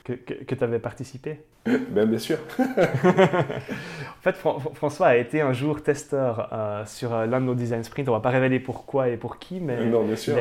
Que, 0.04 0.12
que, 0.12 0.54
tu 0.54 0.62
avais 0.62 0.78
participé? 0.78 1.40
Ben, 1.90 2.06
Bien 2.06 2.20
sûr. 2.20 2.38
en 2.60 4.22
fait, 4.22 4.36
François 4.74 5.08
a 5.08 5.16
été 5.16 5.40
un 5.40 5.52
jour 5.52 5.82
testeur 5.82 6.48
euh, 6.52 6.84
sur 6.86 7.12
euh, 7.12 7.26
l'un 7.26 7.40
de 7.40 7.46
nos 7.46 7.56
design 7.56 7.82
sprints. 7.82 8.08
On 8.08 8.12
va 8.12 8.20
pas 8.20 8.30
révéler 8.30 8.60
pourquoi 8.60 9.08
et 9.08 9.16
pour 9.16 9.40
qui, 9.40 9.58
mais 9.58 9.84
non, 9.86 10.04
bien 10.04 10.14
sûr. 10.14 10.36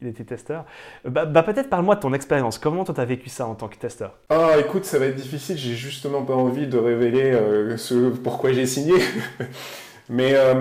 Il, 0.00 0.08
était 0.08 0.24
testeur. 0.24 0.64
Bah, 1.04 1.26
bah 1.26 1.42
peut-être 1.42 1.68
parle-moi 1.68 1.96
de 1.96 2.00
ton 2.00 2.14
expérience. 2.14 2.56
Comment 2.56 2.84
toi, 2.84 2.94
tu 2.94 3.02
as 3.02 3.04
vécu 3.04 3.28
ça 3.28 3.46
en 3.46 3.54
tant 3.54 3.68
que 3.68 3.76
testeur? 3.76 4.14
Ah, 4.30 4.52
écoute, 4.58 4.86
ça 4.86 4.98
va 4.98 5.04
être 5.04 5.16
difficile. 5.16 5.58
J'ai 5.58 5.74
justement 5.74 6.22
pas 6.22 6.34
envie 6.34 6.66
de 6.66 6.78
révéler 6.78 7.32
euh, 7.32 7.76
ce 7.76 8.08
pourquoi 8.08 8.52
j'ai 8.54 8.64
signé. 8.64 8.94
Mais 10.10 10.34
euh, 10.34 10.54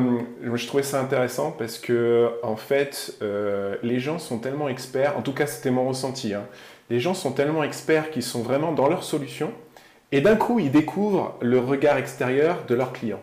je 0.53 0.67
trouvais 0.67 0.83
ça 0.83 1.01
intéressant 1.01 1.51
parce 1.51 1.77
que, 1.77 2.31
en 2.43 2.55
fait, 2.55 3.15
euh, 3.21 3.75
les 3.83 3.99
gens 3.99 4.17
sont 4.17 4.39
tellement 4.39 4.69
experts, 4.69 5.17
en 5.17 5.21
tout 5.21 5.33
cas 5.33 5.47
c'était 5.47 5.71
mon 5.71 5.87
ressenti, 5.87 6.33
hein. 6.33 6.45
les 6.89 7.01
gens 7.01 7.13
sont 7.13 7.33
tellement 7.33 7.63
experts 7.63 8.09
qu'ils 8.09 8.23
sont 8.23 8.41
vraiment 8.41 8.71
dans 8.71 8.87
leur 8.87 9.03
solution 9.03 9.51
et 10.13 10.21
d'un 10.21 10.37
coup 10.37 10.59
ils 10.59 10.71
découvrent 10.71 11.35
le 11.41 11.59
regard 11.59 11.97
extérieur 11.97 12.63
de 12.67 12.75
leurs 12.75 12.93
clients. 12.93 13.21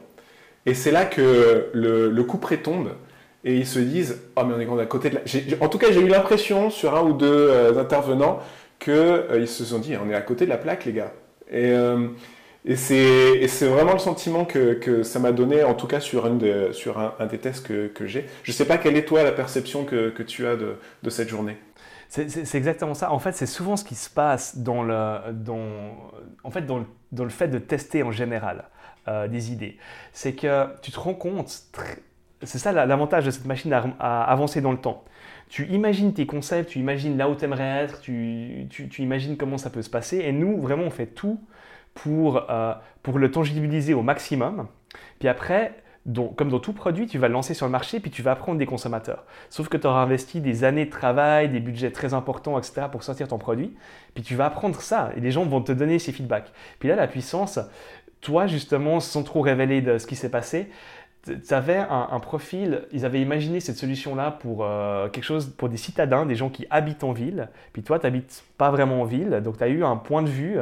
Et 0.67 0.75
c'est 0.75 0.91
là 0.91 1.07
que 1.07 1.71
le, 1.73 2.11
le 2.11 2.25
coup 2.25 2.37
prétombe 2.37 2.91
et 3.45 3.57
ils 3.57 3.67
se 3.67 3.79
disent 3.79 4.21
Oh, 4.37 4.43
mais 4.45 4.67
on 4.69 4.79
est 4.79 4.83
à 4.83 4.87
côté 4.87 5.09
de 5.09 5.15
la. 5.15 5.65
En 5.65 5.69
tout 5.69 5.79
cas, 5.79 5.91
j'ai 5.91 6.01
eu 6.01 6.09
l'impression 6.09 6.69
sur 6.69 6.95
un 6.95 7.03
ou 7.03 7.15
deux 7.15 7.49
euh, 7.49 7.79
intervenants 7.81 8.41
qu'ils 8.79 9.49
se 9.49 9.65
sont 9.65 9.79
dit 9.79 9.95
On 9.97 10.11
est 10.11 10.15
à 10.15 10.21
côté 10.21 10.45
de 10.45 10.51
la 10.51 10.59
plaque, 10.59 10.85
les 10.85 10.93
gars. 10.93 11.13
Et. 11.51 11.73
Et 12.67 12.77
c'est 12.77 13.67
vraiment 13.67 13.95
le 13.95 13.99
sentiment 13.99 14.45
que, 14.45 14.75
que 14.75 15.03
ça 15.03 15.19
m'a 15.19 15.33
donné, 15.33 15.65
en 15.65 15.75
tout 15.75 15.87
cas 15.87 16.01
sur, 16.01 16.27
une 16.27 16.73
sur 16.73 16.99
un, 16.99 17.27
des 17.27 17.39
tests 17.39 17.67
que, 17.67 17.89
que 17.89 18.07
j'ai. 18.07 18.27
Je 18.43 18.53
ne 18.53 18.55
sais 18.55 18.67
pas 18.67 18.79
quelle 18.79 18.97
est 18.97 19.05
toi 19.05 19.23
la 19.23 19.33
perception 19.33 19.85
que, 19.85 20.11
que 20.11 20.23
tu 20.23 20.47
as 20.47 20.57
de, 20.57 20.77
de 21.03 21.11
cette 21.11 21.29
journée. 21.29 21.57
C'est 22.09 22.57
exactement 22.57 22.95
ça. 22.95 23.13
En 23.13 23.21
fait, 23.21 23.33
c'est 23.33 23.47
souvent 23.47 23.77
ce 23.77 23.85
qui 23.85 23.95
se 23.95 24.11
passe 24.11 24.59
dans 24.59 24.83
le, 24.83 25.33
dans, 25.33 25.61
en 26.43 26.51
fait, 26.51 26.63
dans 26.67 26.85
dans 27.13 27.25
le 27.25 27.31
fait 27.31 27.49
de 27.49 27.59
tester 27.59 28.03
en 28.03 28.13
général 28.13 28.65
euh, 29.09 29.29
des 29.29 29.53
idées. 29.53 29.77
C'est 30.13 30.35
que 30.35 30.67
tu 30.83 30.93
te 30.93 30.99
rends 30.99 31.15
compte, 31.15 31.49
c'est 32.43 32.59
ça 32.59 32.73
l'avantage 32.73 33.27
de 33.27 33.31
cette 33.31 33.47
machine 33.47 33.73
à, 33.73 33.85
à, 33.99 34.23
avancer 34.25 34.61
dans 34.61 34.73
le 34.73 34.79
temps. 34.79 35.05
Tu 35.49 35.67
imagines 35.67 36.15
tes 36.15 36.27
concepts, 36.27 36.71
tu 36.71 36.79
imagines 36.79 37.17
là 37.17 37.29
où 37.29 37.35
tu 37.35 37.45
aimerais 37.45 37.85
être, 37.85 38.01
tu, 38.01 38.67
tu, 38.71 38.89
tu 38.89 39.03
imagines 39.03 39.37
comment 39.37 39.59
ça 39.59 39.71
peut 39.71 39.83
se 39.83 39.91
passer. 39.91 40.19
Et 40.19 40.33
nous, 40.33 40.61
vraiment, 40.61 40.85
on 40.85 40.91
fait 40.91 41.07
tout 41.07 41.41
pour, 42.03 42.51
euh, 42.51 42.75
pour 43.03 43.19
le 43.19 43.31
tangibiliser 43.31 43.95
au 43.95 44.03
maximum. 44.03 44.69
Puis 45.19 45.29
après, 45.29 45.75
comme 46.37 46.49
dans 46.49 46.59
tout 46.59 46.73
produit, 46.73 47.07
tu 47.07 47.19
vas 47.19 47.29
le 47.29 47.35
lancer 47.35 47.53
sur 47.53 47.67
le 47.67 47.73
marché, 47.73 48.01
puis 48.01 48.11
tu 48.11 48.23
vas 48.23 48.33
apprendre 48.33 48.59
des 48.59 48.67
consommateurs. 48.67 49.25
Sauf 49.51 49.69
que 49.69 49.77
tu 49.77 49.87
auras 49.87 50.01
investi 50.01 50.41
des 50.41 50.65
années 50.65 50.87
de 50.87 50.91
travail, 50.91 51.51
des 51.51 51.61
budgets 51.61 51.91
très 51.91 52.15
importants, 52.15 52.59
etc., 52.59 52.87
pour 52.91 53.03
sortir 53.03 53.29
ton 53.29 53.39
produit. 53.39 53.77
Puis 54.15 54.23
tu 54.23 54.35
vas 54.35 54.47
apprendre 54.47 54.81
ça, 54.81 55.11
et 55.17 55.21
les 55.21 55.31
gens 55.31 55.45
vont 55.45 55.61
te 55.61 55.73
donner 55.73 55.99
ces 55.99 56.13
feedbacks. 56.13 56.53
Puis 56.79 56.89
là, 56.89 56.97
la 56.97 57.07
puissance, 57.07 57.59
toi, 58.23 58.47
justement, 58.47 59.01
sans 59.01 59.23
trop 59.23 59.43
révéler 59.43 59.83
de 59.83 59.99
ce 59.99 60.07
qui 60.07 60.17
s'est 60.17 60.31
passé, 60.31 60.71
tu 61.27 61.53
avais 61.53 61.77
un, 61.77 62.19
profil, 62.19 62.87
ils 62.93 63.05
avaient 63.05 63.21
imaginé 63.21 63.61
cette 63.61 63.77
solution-là 63.77 64.31
pour 64.31 64.65
euh, 64.65 65.11
quelque 65.11 65.25
chose, 65.25 65.53
pour 65.55 65.69
des 65.69 65.77
citadins, 65.77 66.25
des 66.25 66.35
gens 66.35 66.49
qui 66.49 66.67
habitent 66.71 67.05
en 67.05 67.13
ville. 67.13 67.51
Puis 67.75 67.83
toi, 67.83 67.99
tu 67.99 68.07
n'habites 68.07 68.43
pas 68.57 68.71
vraiment 68.71 69.03
en 69.03 69.05
ville, 69.05 69.43
donc 69.45 69.59
tu 69.59 69.65
as 69.65 69.69
eu 69.69 69.85
un 69.85 69.97
point 69.97 70.23
de 70.23 70.31
vue 70.31 70.57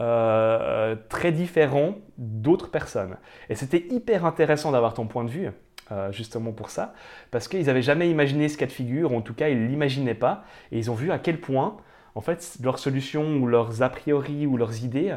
euh, 0.00 0.94
très 1.08 1.32
différent 1.32 1.94
d'autres 2.18 2.70
personnes. 2.70 3.16
Et 3.48 3.54
c'était 3.54 3.86
hyper 3.90 4.24
intéressant 4.24 4.72
d'avoir 4.72 4.94
ton 4.94 5.06
point 5.06 5.24
de 5.24 5.30
vue, 5.30 5.50
euh, 5.90 6.12
justement 6.12 6.52
pour 6.52 6.70
ça, 6.70 6.94
parce 7.30 7.48
qu'ils 7.48 7.66
n'avaient 7.66 7.82
jamais 7.82 8.10
imaginé 8.10 8.48
ce 8.48 8.58
cas 8.58 8.66
de 8.66 8.72
figure, 8.72 9.12
ou 9.12 9.16
en 9.16 9.22
tout 9.22 9.34
cas 9.34 9.48
ils 9.48 9.62
ne 9.62 9.66
l'imaginaient 9.66 10.14
pas, 10.14 10.44
et 10.70 10.78
ils 10.78 10.90
ont 10.90 10.94
vu 10.94 11.12
à 11.12 11.18
quel 11.18 11.40
point, 11.40 11.76
en 12.14 12.20
fait, 12.20 12.56
leurs 12.62 12.78
solutions 12.78 13.36
ou 13.36 13.46
leurs 13.46 13.82
a 13.82 13.88
priori 13.88 14.46
ou 14.46 14.56
leurs 14.56 14.84
idées 14.84 15.16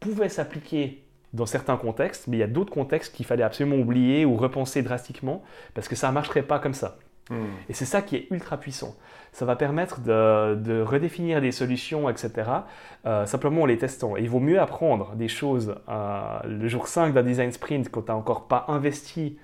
pouvaient 0.00 0.28
s'appliquer 0.28 1.02
dans 1.32 1.46
certains 1.46 1.76
contextes, 1.76 2.26
mais 2.26 2.36
il 2.36 2.40
y 2.40 2.44
a 2.44 2.48
d'autres 2.48 2.72
contextes 2.72 3.14
qu'il 3.14 3.24
fallait 3.24 3.42
absolument 3.42 3.76
oublier 3.76 4.26
ou 4.26 4.36
repenser 4.36 4.82
drastiquement, 4.82 5.42
parce 5.74 5.88
que 5.88 5.96
ça 5.96 6.08
ne 6.08 6.12
marcherait 6.12 6.42
pas 6.42 6.58
comme 6.58 6.74
ça. 6.74 6.98
Hmm. 7.30 7.46
Et 7.68 7.72
c'est 7.72 7.86
ça 7.86 8.02
qui 8.02 8.16
est 8.16 8.26
ultra 8.30 8.58
puissant. 8.58 8.94
Ça 9.32 9.46
va 9.46 9.56
permettre 9.56 10.00
de, 10.00 10.82
redéfinir 10.82 11.40
des 11.40 11.52
solutions, 11.52 12.10
etc., 12.10 12.30
euh, 13.06 13.24
simplement 13.24 13.62
en 13.62 13.66
les 13.66 13.78
testant. 13.78 14.16
il 14.16 14.28
vaut 14.28 14.40
mieux 14.40 14.60
apprendre 14.60 15.14
des 15.14 15.28
choses 15.28 15.74
euh, 15.88 16.38
le 16.44 16.68
jour 16.68 16.86
5 16.86 17.14
d'un 17.14 17.22
design 17.22 17.50
sprint 17.50 17.90
quand 17.90 18.02
tu 18.02 18.08
n'as 18.08 18.16
encore 18.16 18.46
pas 18.46 18.66
investi, 18.68 19.38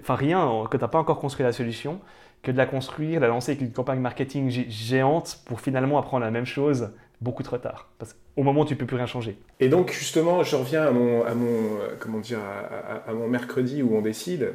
enfin 0.00 0.14
rien, 0.14 0.64
que 0.70 0.76
tu 0.78 0.82
n'as 0.82 0.88
pas 0.88 0.98
encore 0.98 1.20
construit 1.20 1.44
la 1.44 1.52
solution, 1.52 2.00
que 2.42 2.50
de 2.50 2.56
la 2.56 2.64
construire, 2.64 3.20
la 3.20 3.28
lancer 3.28 3.52
avec 3.52 3.60
une 3.60 3.72
campagne 3.72 4.00
marketing 4.00 4.48
géante 4.48 5.40
pour 5.44 5.60
finalement 5.60 5.98
apprendre 5.98 6.24
la 6.24 6.30
même 6.30 6.46
chose 6.46 6.90
beaucoup 7.20 7.42
trop 7.42 7.58
tard. 7.58 7.90
Parce 7.98 8.14
qu'au 8.14 8.42
moment 8.42 8.62
où 8.62 8.64
tu 8.64 8.76
peux 8.76 8.86
plus 8.86 8.96
rien 8.96 9.04
changer. 9.04 9.38
Et 9.60 9.68
donc 9.68 9.92
justement, 9.92 10.42
je 10.42 10.56
reviens 10.56 10.84
à 10.84 10.90
mon, 10.90 11.24
euh, 11.26 11.94
comment 11.98 12.20
dire, 12.20 12.38
à 13.06 13.12
mon 13.12 13.28
mercredi 13.28 13.82
où 13.82 13.94
on 13.94 14.00
décide. 14.00 14.54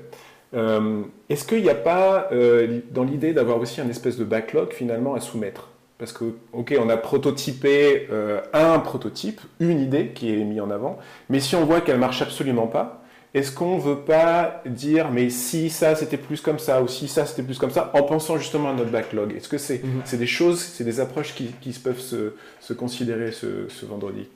Euh, 0.54 1.04
est-ce 1.30 1.46
qu'il 1.46 1.62
n'y 1.64 1.70
a 1.70 1.76
pas 1.76 2.30
euh, 2.32 2.80
dans 2.92 3.04
l'idée 3.04 3.34
d'avoir 3.34 3.60
aussi 3.60 3.82
un 3.82 3.90
espèce 3.90 4.18
de 4.18 4.24
backlog 4.24 4.72
finalement 4.72 5.16
à 5.16 5.20
soumettre? 5.20 5.70
Parce 5.98 6.12
que, 6.12 6.26
ok, 6.52 6.76
on 6.80 6.90
a 6.90 6.98
prototypé 6.98 8.08
euh, 8.12 8.42
un 8.54 8.80
prototype, 8.80 9.42
une 9.60 9.80
idée 9.80 10.10
qui 10.10 10.34
est 10.34 10.44
mise 10.44 10.60
en 10.60 10.70
avant, 10.70 10.98
mais 11.30 11.40
si 11.40 11.56
on 11.56 11.66
voit 11.66 11.82
qu'elle 11.82 12.00
marche 12.00 12.22
absolument 12.22 12.68
pas, 12.68 13.02
est-ce 13.34 13.52
qu'on 13.52 13.76
ne 13.76 13.82
veut 13.82 14.00
pas 14.00 14.62
dire, 14.66 15.12
mais 15.12 15.30
si 15.30 15.70
ça 15.70 15.96
c'était 15.96 16.18
plus 16.18 16.40
comme 16.40 16.60
ça, 16.60 16.82
ou 16.82 16.88
si 16.88 17.08
ça 17.08 17.26
c'était 17.26 17.44
plus 17.44 17.58
comme 17.58 17.72
ça, 17.72 17.92
en 17.94 18.04
pensant 18.04 18.38
justement 18.38 18.70
à 18.70 18.74
notre 18.74 18.92
backlog? 18.92 19.34
Est-ce 19.36 19.50
que 19.50 19.58
c'est 19.58 19.84
mhm. 19.84 20.20
des 20.20 20.28
choses, 20.28 20.60
c'est 20.60 20.86
des 20.86 21.00
approches 21.02 21.34
qui, 21.34 21.72
peuvent 21.80 22.00
se, 22.00 22.74
considérer 22.74 23.32
ce 23.32 23.86
vendredi? 23.86 24.28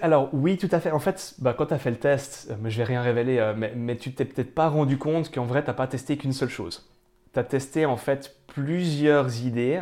Alors 0.00 0.28
oui, 0.32 0.56
tout 0.56 0.68
à 0.72 0.80
fait. 0.80 0.90
En 0.90 0.98
fait, 0.98 1.34
bah, 1.38 1.54
quand 1.56 1.66
tu 1.66 1.74
as 1.74 1.78
fait 1.78 1.90
le 1.90 1.98
test, 1.98 2.48
euh, 2.50 2.56
mais 2.60 2.70
je 2.70 2.78
vais 2.78 2.84
rien 2.84 3.02
révéler, 3.02 3.38
euh, 3.38 3.54
mais, 3.54 3.96
tu 3.96 4.12
t'es 4.12 4.24
peut-être 4.24 4.54
pas 4.54 4.68
rendu 4.68 4.98
compte 4.98 5.32
qu'en 5.32 5.44
vrai, 5.44 5.62
tu 5.62 5.68
n'as 5.68 5.74
pas 5.74 5.86
testé 5.86 6.16
qu'une 6.16 6.32
seule 6.32 6.48
chose. 6.48 6.88
Tu 7.32 7.38
as 7.38 7.44
testé 7.44 7.86
en 7.86 7.96
fait 7.96 8.36
plusieurs 8.46 9.44
idées 9.44 9.80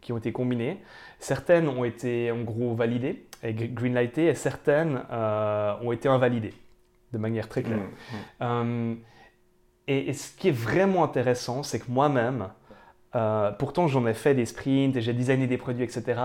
qui 0.00 0.12
ont 0.12 0.18
été 0.18 0.32
combinées. 0.32 0.80
Certaines 1.18 1.68
ont 1.68 1.84
été 1.84 2.30
en 2.30 2.42
gros 2.42 2.74
validées 2.74 3.26
et 3.42 3.52
greenlightées 3.54 4.26
et 4.26 4.34
certaines 4.34 5.02
euh, 5.10 5.74
ont 5.82 5.92
été 5.92 6.08
invalidées 6.08 6.54
de 7.12 7.18
manière 7.18 7.48
très 7.48 7.62
claire. 7.62 7.78
Mmh, 8.40 8.44
mmh. 8.44 8.96
et, 9.88 10.12
ce 10.14 10.34
qui 10.36 10.48
est 10.48 10.56
vraiment 10.56 11.04
intéressant, 11.04 11.62
c'est 11.62 11.78
que 11.78 11.90
moi-même, 11.90 12.48
pourtant, 13.58 13.88
j'en 13.88 14.06
ai 14.06 14.14
fait 14.14 14.34
des 14.34 14.46
sprints 14.46 14.96
et 14.96 15.00
j'ai 15.00 15.12
designé 15.12 15.46
des 15.46 15.58
produits, 15.58 15.84
etc. 15.84 16.20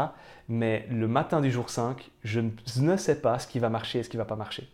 Mais 0.49 0.88
le 0.89 1.07
matin 1.07 1.41
du 1.41 1.51
jour 1.51 1.69
5, 1.69 2.09
je 2.23 2.41
ne 2.77 2.97
sais 2.97 3.21
pas 3.21 3.39
ce 3.39 3.47
qui 3.47 3.59
va 3.59 3.69
marcher 3.69 3.99
et 3.99 4.03
ce 4.03 4.09
qui 4.09 4.17
ne 4.17 4.21
va 4.21 4.25
pas 4.25 4.35
marcher. 4.35 4.69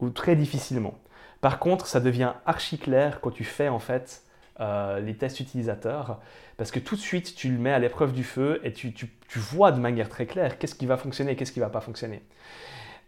Ou 0.00 0.10
très 0.10 0.36
difficilement. 0.36 0.94
Par 1.40 1.58
contre, 1.58 1.86
ça 1.86 2.00
devient 2.00 2.32
archi 2.46 2.78
clair 2.78 3.20
quand 3.20 3.30
tu 3.30 3.44
fais 3.44 3.68
en 3.68 3.78
fait 3.78 4.22
euh, 4.60 5.00
les 5.00 5.14
tests 5.14 5.40
utilisateurs, 5.40 6.20
parce 6.56 6.70
que 6.70 6.78
tout 6.78 6.94
de 6.94 7.00
suite, 7.00 7.34
tu 7.34 7.50
le 7.50 7.58
mets 7.58 7.72
à 7.72 7.78
l'épreuve 7.78 8.12
du 8.12 8.22
feu 8.22 8.60
et 8.62 8.72
tu, 8.72 8.94
vois 9.34 9.72
de 9.72 9.80
manière 9.80 10.08
très 10.08 10.26
claire 10.26 10.58
qu'est-ce 10.58 10.76
qui 10.76 10.86
va 10.86 10.96
fonctionner, 10.96 11.34
qu'est-ce 11.34 11.50
qui 11.52 11.58
ne 11.58 11.64
va 11.64 11.70
pas 11.70 11.80
fonctionner. 11.80 12.22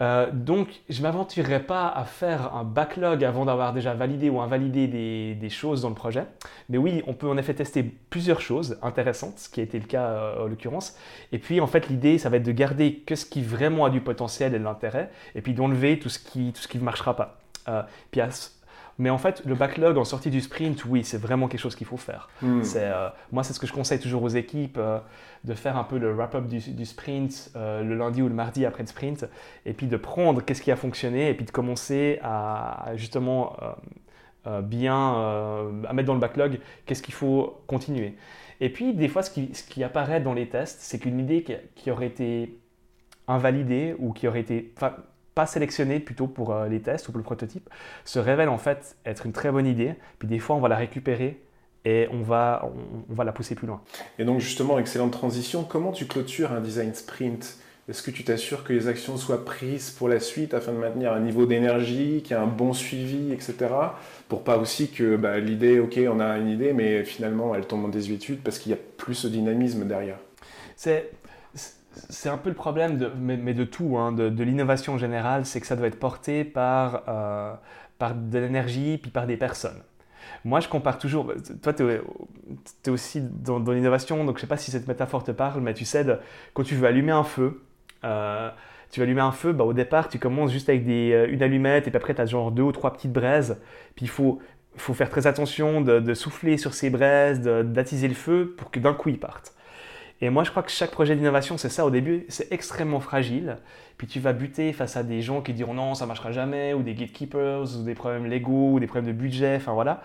Euh, 0.03 0.31
donc, 0.33 0.69
je 0.89 1.03
m'aventurerai 1.03 1.61
pas 1.61 1.89
à 1.89 2.05
faire 2.05 2.55
un 2.55 2.65
backlog 2.65 3.25
avant 3.25 3.45
d'avoir 3.45 3.73
déjà 3.73 3.95
validé 3.95 4.29
ou 4.29 4.41
invalidé 4.41 4.87
des, 4.87 5.51
choses 5.51 5.83
dans 5.83 5.89
le 5.89 5.95
projet. 5.95 6.25
Mais 6.69 6.79
oui, 6.79 7.03
on 7.07 7.15
peut 7.15 7.29
en 7.29 7.37
effet 7.37 7.55
tester 7.55 7.83
plusieurs 7.83 8.41
choses 8.41 8.79
intéressantes, 8.83 9.39
ce 9.39 9.49
qui 9.49 9.61
a 9.61 9.63
été 9.63 9.79
le 9.79 9.87
cas 9.87 10.09
euh, 10.09 10.45
en 10.45 10.47
l'occurrence. 10.47 10.97
Et 11.33 11.39
puis, 11.39 11.61
en 11.61 11.67
fait, 11.67 11.89
l'idée, 11.89 12.19
ça 12.19 12.29
va 12.29 12.37
être 12.37 12.43
de 12.43 12.53
garder 12.53 12.97
que 13.07 13.15
ce 13.15 13.25
qui 13.25 13.43
vraiment 13.43 13.85
a 13.85 13.91
du 13.91 14.01
potentiel 14.01 14.55
et 14.55 14.59
de 14.59 14.65
l'intérêt, 14.65 15.11
et 15.35 15.41
puis 15.41 15.55
d'enlever 15.55 15.99
tout 15.99 16.09
ce 16.09 16.19
qui 16.19 16.53
ne 16.79 16.85
marchera 16.85 17.17
pas. 17.17 17.39
puis 18.11 18.21
mais 18.99 19.11
en 19.11 19.19
fait, 19.19 19.43
le 19.45 19.55
backlog 19.55 19.99
en 19.99 20.05
sortie 20.05 20.31
du 20.31 20.41
sprint, 20.41 20.85
oui, 20.87 21.05
c'est 21.05 21.19
vraiment 21.19 21.49
quelque 21.49 21.61
chose 21.61 21.77
qu'il 21.77 21.87
faut 21.87 21.99
faire. 21.99 22.31
Euh, 22.43 23.09
moi, 23.31 23.45
c'est 23.45 23.53
ce 23.53 23.61
que 23.61 23.67
je 23.67 23.73
conseille 23.73 23.99
toujours 23.99 24.23
aux 24.23 24.29
équipes, 24.29 24.79
euh, 24.79 24.99
de 25.45 25.55
faire 25.55 25.77
un 25.77 25.85
peu 25.85 25.99
le 25.99 26.15
wrap-up 26.15 26.47
du, 26.47 26.85
sprint 26.87 27.51
euh, 27.57 27.83
le 27.83 27.95
lundi 27.95 28.23
ou 28.23 28.29
le 28.29 28.35
mardi 28.35 28.65
après 28.65 28.83
le 28.83 28.89
sprint, 28.89 29.27
et 29.67 29.75
puis 29.75 29.87
de 29.87 29.97
prendre 29.97 30.43
qu'est-ce 30.43 30.63
qui 30.63 30.73
a 30.73 30.77
fonctionné, 30.77 31.29
et 31.29 31.35
puis 31.35 31.45
de 31.45 31.51
commencer 31.51 32.19
à, 32.23 32.93
justement 32.95 33.57
bien 34.63 34.95
à 35.89 35.93
mettre 35.93 36.07
dans 36.07 36.15
le 36.15 36.21
backlog 36.21 36.61
qu'est-ce 36.87 37.03
qu'il 37.03 37.15
faut 37.15 37.61
continuer. 37.67 38.15
Et 38.61 38.71
puis, 38.71 38.95
des 38.95 39.09
fois, 39.09 39.23
ce 39.23 39.31
qui, 39.31 39.51
ce 39.55 39.63
qui 39.65 39.85
apparaît 39.85 40.21
dans 40.21 40.33
les 40.33 40.49
tests, 40.49 40.79
c'est 40.81 40.99
qu'une 40.99 41.19
idée 41.19 41.43
qui, 41.43 41.55
qui, 41.75 41.91
aurait 41.91 42.07
été 42.07 42.59
invalidée 43.29 43.95
ou 43.99 44.13
qui 44.13 44.29
aurait 44.29 44.41
été 44.41 44.73
pas 45.37 45.47
sélectionné 45.47 46.01
plutôt 46.01 46.26
pour 46.26 46.53
euh, 46.53 46.66
les 46.66 46.80
tests 46.80 47.09
ou 47.09 47.12
pour 47.12 47.18
le 47.18 47.24
prototype, 47.24 47.68
se 48.07 48.18
révèle 48.18 48.49
en 48.49 48.57
fait 48.57 48.97
être 49.05 49.26
une 49.26 49.32
très 49.32 49.53
bonne 49.53 49.66
idée. 49.66 49.95
Puis 50.18 50.26
des 50.26 50.39
fois, 50.39 50.57
on 50.57 50.61
va 50.61 50.68
la 50.68 50.76
récupérer 50.76 51.43
et 51.84 52.09
on 52.11 52.22
va, 52.22 52.68
on, 53.11 53.14
va 53.14 53.22
la 53.22 53.32
pousser 53.32 53.55
plus 53.55 53.66
loin. 53.66 53.82
Et 54.18 54.24
donc 54.24 54.41
justement, 54.41 54.78
excellente 54.78 55.12
transition, 55.12 55.62
comment 55.62 55.93
tu 55.93 56.07
clôtures 56.07 56.53
un 56.53 56.61
design 56.61 56.95
sprint? 56.95 57.59
Est-ce 57.87 58.03
que 58.03 58.11
tu 58.11 58.24
t'assures 58.24 58.64
que 58.64 58.72
les 58.72 58.89
actions 58.89 59.18
soient 59.18 59.45
prises 59.45 59.91
pour 59.91 60.09
la 60.09 60.20
suite 60.20 60.55
afin 60.55 60.72
de 60.72 60.78
maintenir 60.78 61.12
un 61.12 61.20
niveau 61.20 61.45
d'énergie, 61.45 62.22
qu'il 62.24 62.34
y 62.34 62.41
ait 62.41 62.43
un 62.43 62.47
bon 62.47 62.72
suivi, 62.72 63.30
etc. 63.30 63.55
Pour 64.28 64.43
pas 64.43 64.57
aussi 64.57 64.91
que 64.91 65.16
bah, 65.16 65.39
l'idée, 65.39 65.78
ok, 65.80 66.01
on 66.11 66.18
a 66.18 66.39
une 66.39 66.49
idée, 66.49 66.72
mais 66.72 67.05
finalement 67.05 67.55
elle 67.55 67.66
tombe 67.66 67.84
en 67.84 67.89
désuétude 67.89 68.41
parce 68.43 68.59
qu'il 68.59 68.72
y 68.72 68.74
a 68.74 68.78
plus 68.97 69.14
ce 69.14 69.28
dynamisme 69.28 69.84
derrière. 69.87 70.18
C'est 70.76 71.11
c'est 71.57 72.29
un 72.29 72.39
peu 72.39 72.51
le 72.51 72.55
problème, 72.55 72.99
de, 72.99 73.11
mais, 73.19 73.55
de 73.55 73.65
tout, 73.65 73.97
hein, 73.97 74.13
de, 74.13 74.45
l'innovation 74.45 74.95
en 74.95 74.99
général, 74.99 75.47
c'est 75.47 75.61
que 75.61 75.67
ça 75.67 75.77
doit 75.77 75.87
être 75.87 75.99
porté 75.99 76.45
par, 76.45 77.03
euh, 77.09 77.55
de 78.01 78.39
l'énergie 78.39 78.99
puis 78.99 79.11
par 79.11 79.27
des 79.27 79.37
personnes. 79.37 79.83
Moi, 80.45 80.61
je 80.61 80.69
compare 80.69 80.99
toujours. 80.99 81.33
Toi, 81.63 81.73
tu 81.73 81.85
es, 81.91 82.91
aussi 82.91 83.21
dans, 83.23 83.59
l'innovation, 83.59 84.25
donc 84.25 84.37
je 84.37 84.39
ne 84.39 84.41
sais 84.43 84.47
pas 84.47 84.57
si 84.57 84.71
cette 84.71 84.87
métaphore 84.87 85.25
te 85.25 85.31
parle, 85.31 85.61
mais 85.61 85.75
tu 85.75 85.85
sais, 85.85 86.05
quand 86.53 86.63
tu 86.63 86.75
veux 86.75 86.87
allumer 86.87 87.13
un 87.13 87.25
feu, 87.25 87.63
euh, 88.05 88.51
tu 88.91 89.01
veux 89.01 89.05
allumer 89.05 89.23
un 89.23 89.33
feu, 89.33 89.53
bah, 89.53 89.65
au 89.65 89.73
départ, 89.73 90.09
tu 90.09 90.19
commences 90.19 90.53
juste 90.53 90.69
avec 90.69 90.85
des, 90.85 91.13
euh, 91.13 91.33
une 91.33 91.43
allumette, 91.43 91.89
et 91.89 91.91
puis 91.91 91.97
après, 91.97 92.15
tu 92.15 92.21
as 92.21 92.27
genre 92.27 92.53
deux 92.53 92.63
ou 92.63 92.73
trois 92.73 92.93
petites 92.93 93.13
braises. 93.13 93.61
Puis 93.97 94.07
il 94.07 94.11
faut, 94.11 94.41
faut 94.77 94.95
faire 94.95 95.09
très 95.11 95.27
attention 95.27 95.81
de, 95.81 96.01
de 96.01 96.15
souffler 96.15 96.59
sur 96.59 96.75
ces 96.75 96.91
braises, 96.91 97.41
d'attiser 97.41 98.09
le 98.09 98.15
feu 98.15 98.55
pour 98.57 98.71
que 98.71 98.79
d'un 98.79 98.95
coup, 98.95 99.09
il 99.09 99.19
parte. 99.19 99.56
Et 100.21 100.31
moi, 100.31 100.45
je 100.45 100.51
crois 100.51 100.62
que 100.62 100.71
chaque 100.71 100.91
projet 100.91 101.14
d'innovation, 101.14 101.59
c'est 101.59 101.69
ça. 101.69 101.85
Au 101.85 101.91
début, 101.91 102.25
c'est 102.29 102.51
extrêmement 102.51 103.01
fragile. 103.01 103.59
Puis 103.99 104.07
tu 104.07 104.21
vas 104.21 104.33
buter 104.33 104.73
face 104.73 104.97
à 104.97 105.03
des 105.03 105.21
gens 105.21 105.43
qui 105.43 105.53
diront 105.53 105.75
non, 105.75 105.95
ça 105.95 106.07
marchera 106.07 106.33
jamais, 106.33 106.73
ou 106.73 106.83
des 106.83 106.95
gatekeepers, 106.95 107.77
ou 107.77 107.83
des 107.83 107.95
problèmes 107.95 108.27
légaux, 108.27 108.73
ou 108.73 108.81
des 108.81 108.87
problèmes 108.87 109.12
de 109.12 109.19
budget, 109.19 109.57
enfin 109.57 109.73
voilà. 109.73 110.03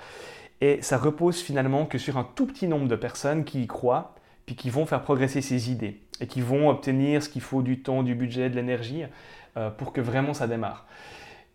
Et 0.60 0.82
ça 0.82 0.98
repose 0.98 1.42
finalement 1.42 1.86
que 1.86 1.98
sur 1.98 2.18
un 2.18 2.28
tout 2.36 2.46
petit 2.46 2.68
nombre 2.68 2.88
de 2.88 2.96
personnes 2.96 3.44
qui 3.44 3.64
y 3.64 3.68
croient, 3.68 4.16
puis 4.46 4.56
qui 4.56 4.70
vont 4.70 4.86
faire 4.86 5.02
progresser 5.02 5.42
ces 5.42 5.72
idées, 5.72 6.02
et 6.20 6.28
qui 6.28 6.42
vont 6.42 6.70
obtenir 6.70 7.24
ce 7.24 7.30
qu'il 7.30 7.42
faut 7.42 7.62
du 7.62 7.82
temps, 7.82 8.04
du 8.04 8.16
budget, 8.16 8.50
de 8.50 8.56
l'énergie, 8.56 9.04
euh, 9.58 9.70
pour 9.70 9.94
que 9.94 10.02
vraiment 10.02 10.34
ça 10.34 10.48
démarre. 10.48 10.86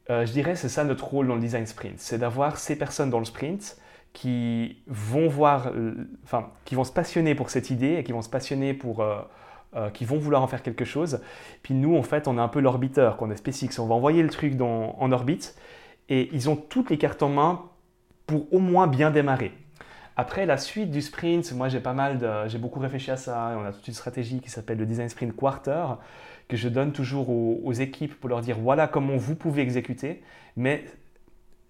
Euh, 0.09 0.25
je 0.25 0.33
dirais 0.33 0.55
c'est 0.55 0.69
ça 0.69 0.85
notre 0.85 1.05
rôle 1.05 1.27
dans 1.27 1.35
le 1.35 1.41
design 1.41 1.67
sprint, 1.67 1.99
c'est 1.99 2.19
d'avoir 2.19 2.59
ces 2.59 2.77
personnes 2.77 3.11
dans 3.11 3.19
le 3.19 3.25
sprint 3.25 3.77
qui 4.17 4.79
vont 4.87 5.29
voir, 5.29 5.73
euh, 5.75 6.09
enfin, 6.25 6.49
qui 6.65 6.75
vont 6.75 6.85
se 6.85 6.91
passionner 6.91 7.35
pour 7.35 7.51
cette 7.51 7.69
idée 7.69 7.97
et 7.97 8.03
qui 8.03 8.13
vont 8.13 8.23
se 8.23 8.31
passionner 8.31 8.73
pour, 8.73 9.03
euh, 9.03 9.21
euh, 9.75 9.91
qui 9.91 10.07
vont 10.07 10.17
vouloir 10.17 10.41
en 10.41 10.47
faire 10.47 10.63
quelque 10.63 10.87
chose. 10.87 11.21
Puis 11.63 11.75
nous, 11.75 11.95
en 11.95 12.03
fait, 12.03 12.27
on 12.27 12.39
est 12.39 12.41
un 12.41 12.49
peu 12.49 12.61
l'orbiteur, 12.61 13.19
qu'on 13.19 13.31
est 13.31 13.37
SpaceX. 13.37 13.79
On 13.79 13.85
va 13.85 13.95
envoyer 13.95 14.23
le 14.23 14.31
truc 14.31 14.59
en 14.59 15.13
orbite 15.13 15.55
et 16.09 16.31
ils 16.33 16.49
ont 16.49 16.57
toutes 16.57 16.89
les 16.89 16.97
cartes 16.97 17.23
en 17.23 17.29
main 17.29 17.65
pour 18.27 18.51
au 18.55 18.59
moins 18.59 18.87
bien 18.87 19.11
démarrer. 19.11 19.53
Après 20.17 20.47
la 20.47 20.57
suite 20.57 20.91
du 20.91 21.03
sprint, 21.03 21.53
moi 21.53 21.69
j'ai 21.69 21.81
pas 21.81 21.93
mal 21.93 22.47
j'ai 22.49 22.57
beaucoup 22.57 22.81
réfléchi 22.81 23.11
à 23.11 23.19
ça. 23.19 23.55
On 23.61 23.67
a 23.67 23.73
toute 23.73 23.87
une 23.87 23.93
stratégie 23.93 24.41
qui 24.41 24.49
s'appelle 24.49 24.79
le 24.79 24.87
design 24.87 25.11
sprint 25.11 25.37
quarter 25.37 25.85
que 26.49 26.57
je 26.57 26.71
donne 26.71 26.93
toujours 26.93 27.29
aux, 27.29 27.61
aux 27.63 27.73
équipes 27.75 28.19
pour 28.19 28.31
leur 28.31 28.41
dire 28.41 28.57
voilà 28.59 28.87
comment 28.87 29.19
vous 29.19 29.35
pouvez 29.35 29.61
exécuter, 29.61 30.23
mais 30.57 30.87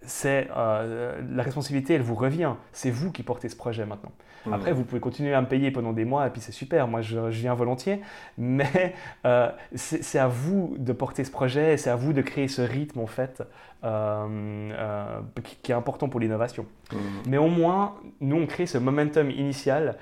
c'est 0.07 0.49
euh, 0.57 1.21
la 1.31 1.43
responsabilité, 1.43 1.95
elle 1.95 2.03
vous 2.03 2.15
revient. 2.15 2.53
C'est 2.73 2.91
vous 2.91 3.13
qui 3.13 3.23
portez 3.23 3.49
ce 3.49 3.57
projet 3.57 3.85
maintenant. 3.85 4.13
Mmh. 4.47 4.53
Après, 4.53 4.73
vous 4.73 4.85
pouvez 4.85 5.01
continuer 5.01 5.35
à 5.35 5.41
me 5.41 5.47
payer 5.47 5.71
pendant 5.71 5.93
des 5.93 6.05
mois 6.05 6.27
et 6.27 6.31
puis 6.31 6.41
c'est 6.41 6.53
super. 6.53 6.87
Moi, 6.87 7.03
je, 7.03 7.19
viens 7.29 7.55
volontiers, 7.55 8.01
mais 8.39 8.95
euh, 9.27 9.51
c'est 9.75 10.19
à 10.19 10.29
vous 10.29 10.77
de 10.79 10.93
porter 10.93 11.25
ce 11.25 11.31
projet 11.31 11.77
c'est 11.77 11.91
à 11.91 11.97
vous 11.97 12.13
de 12.13 12.23
créer 12.23 12.49
ce 12.49 12.63
rythme 12.63 13.01
en 13.01 13.07
fait 13.07 13.43
euh, 13.85 15.21
qui, 15.63 15.73
est 15.73 15.75
important 15.75 16.09
pour 16.09 16.21
l'innovation. 16.21 16.67
Mmh. 16.93 16.97
Mais 17.29 17.39
au 17.39 17.49
moins, 17.49 17.97
nous 18.21 18.37
on 18.37 18.47
crée 18.47 18.67
ce 18.67 18.79
momentum 18.79 19.31
initial. 19.31 19.97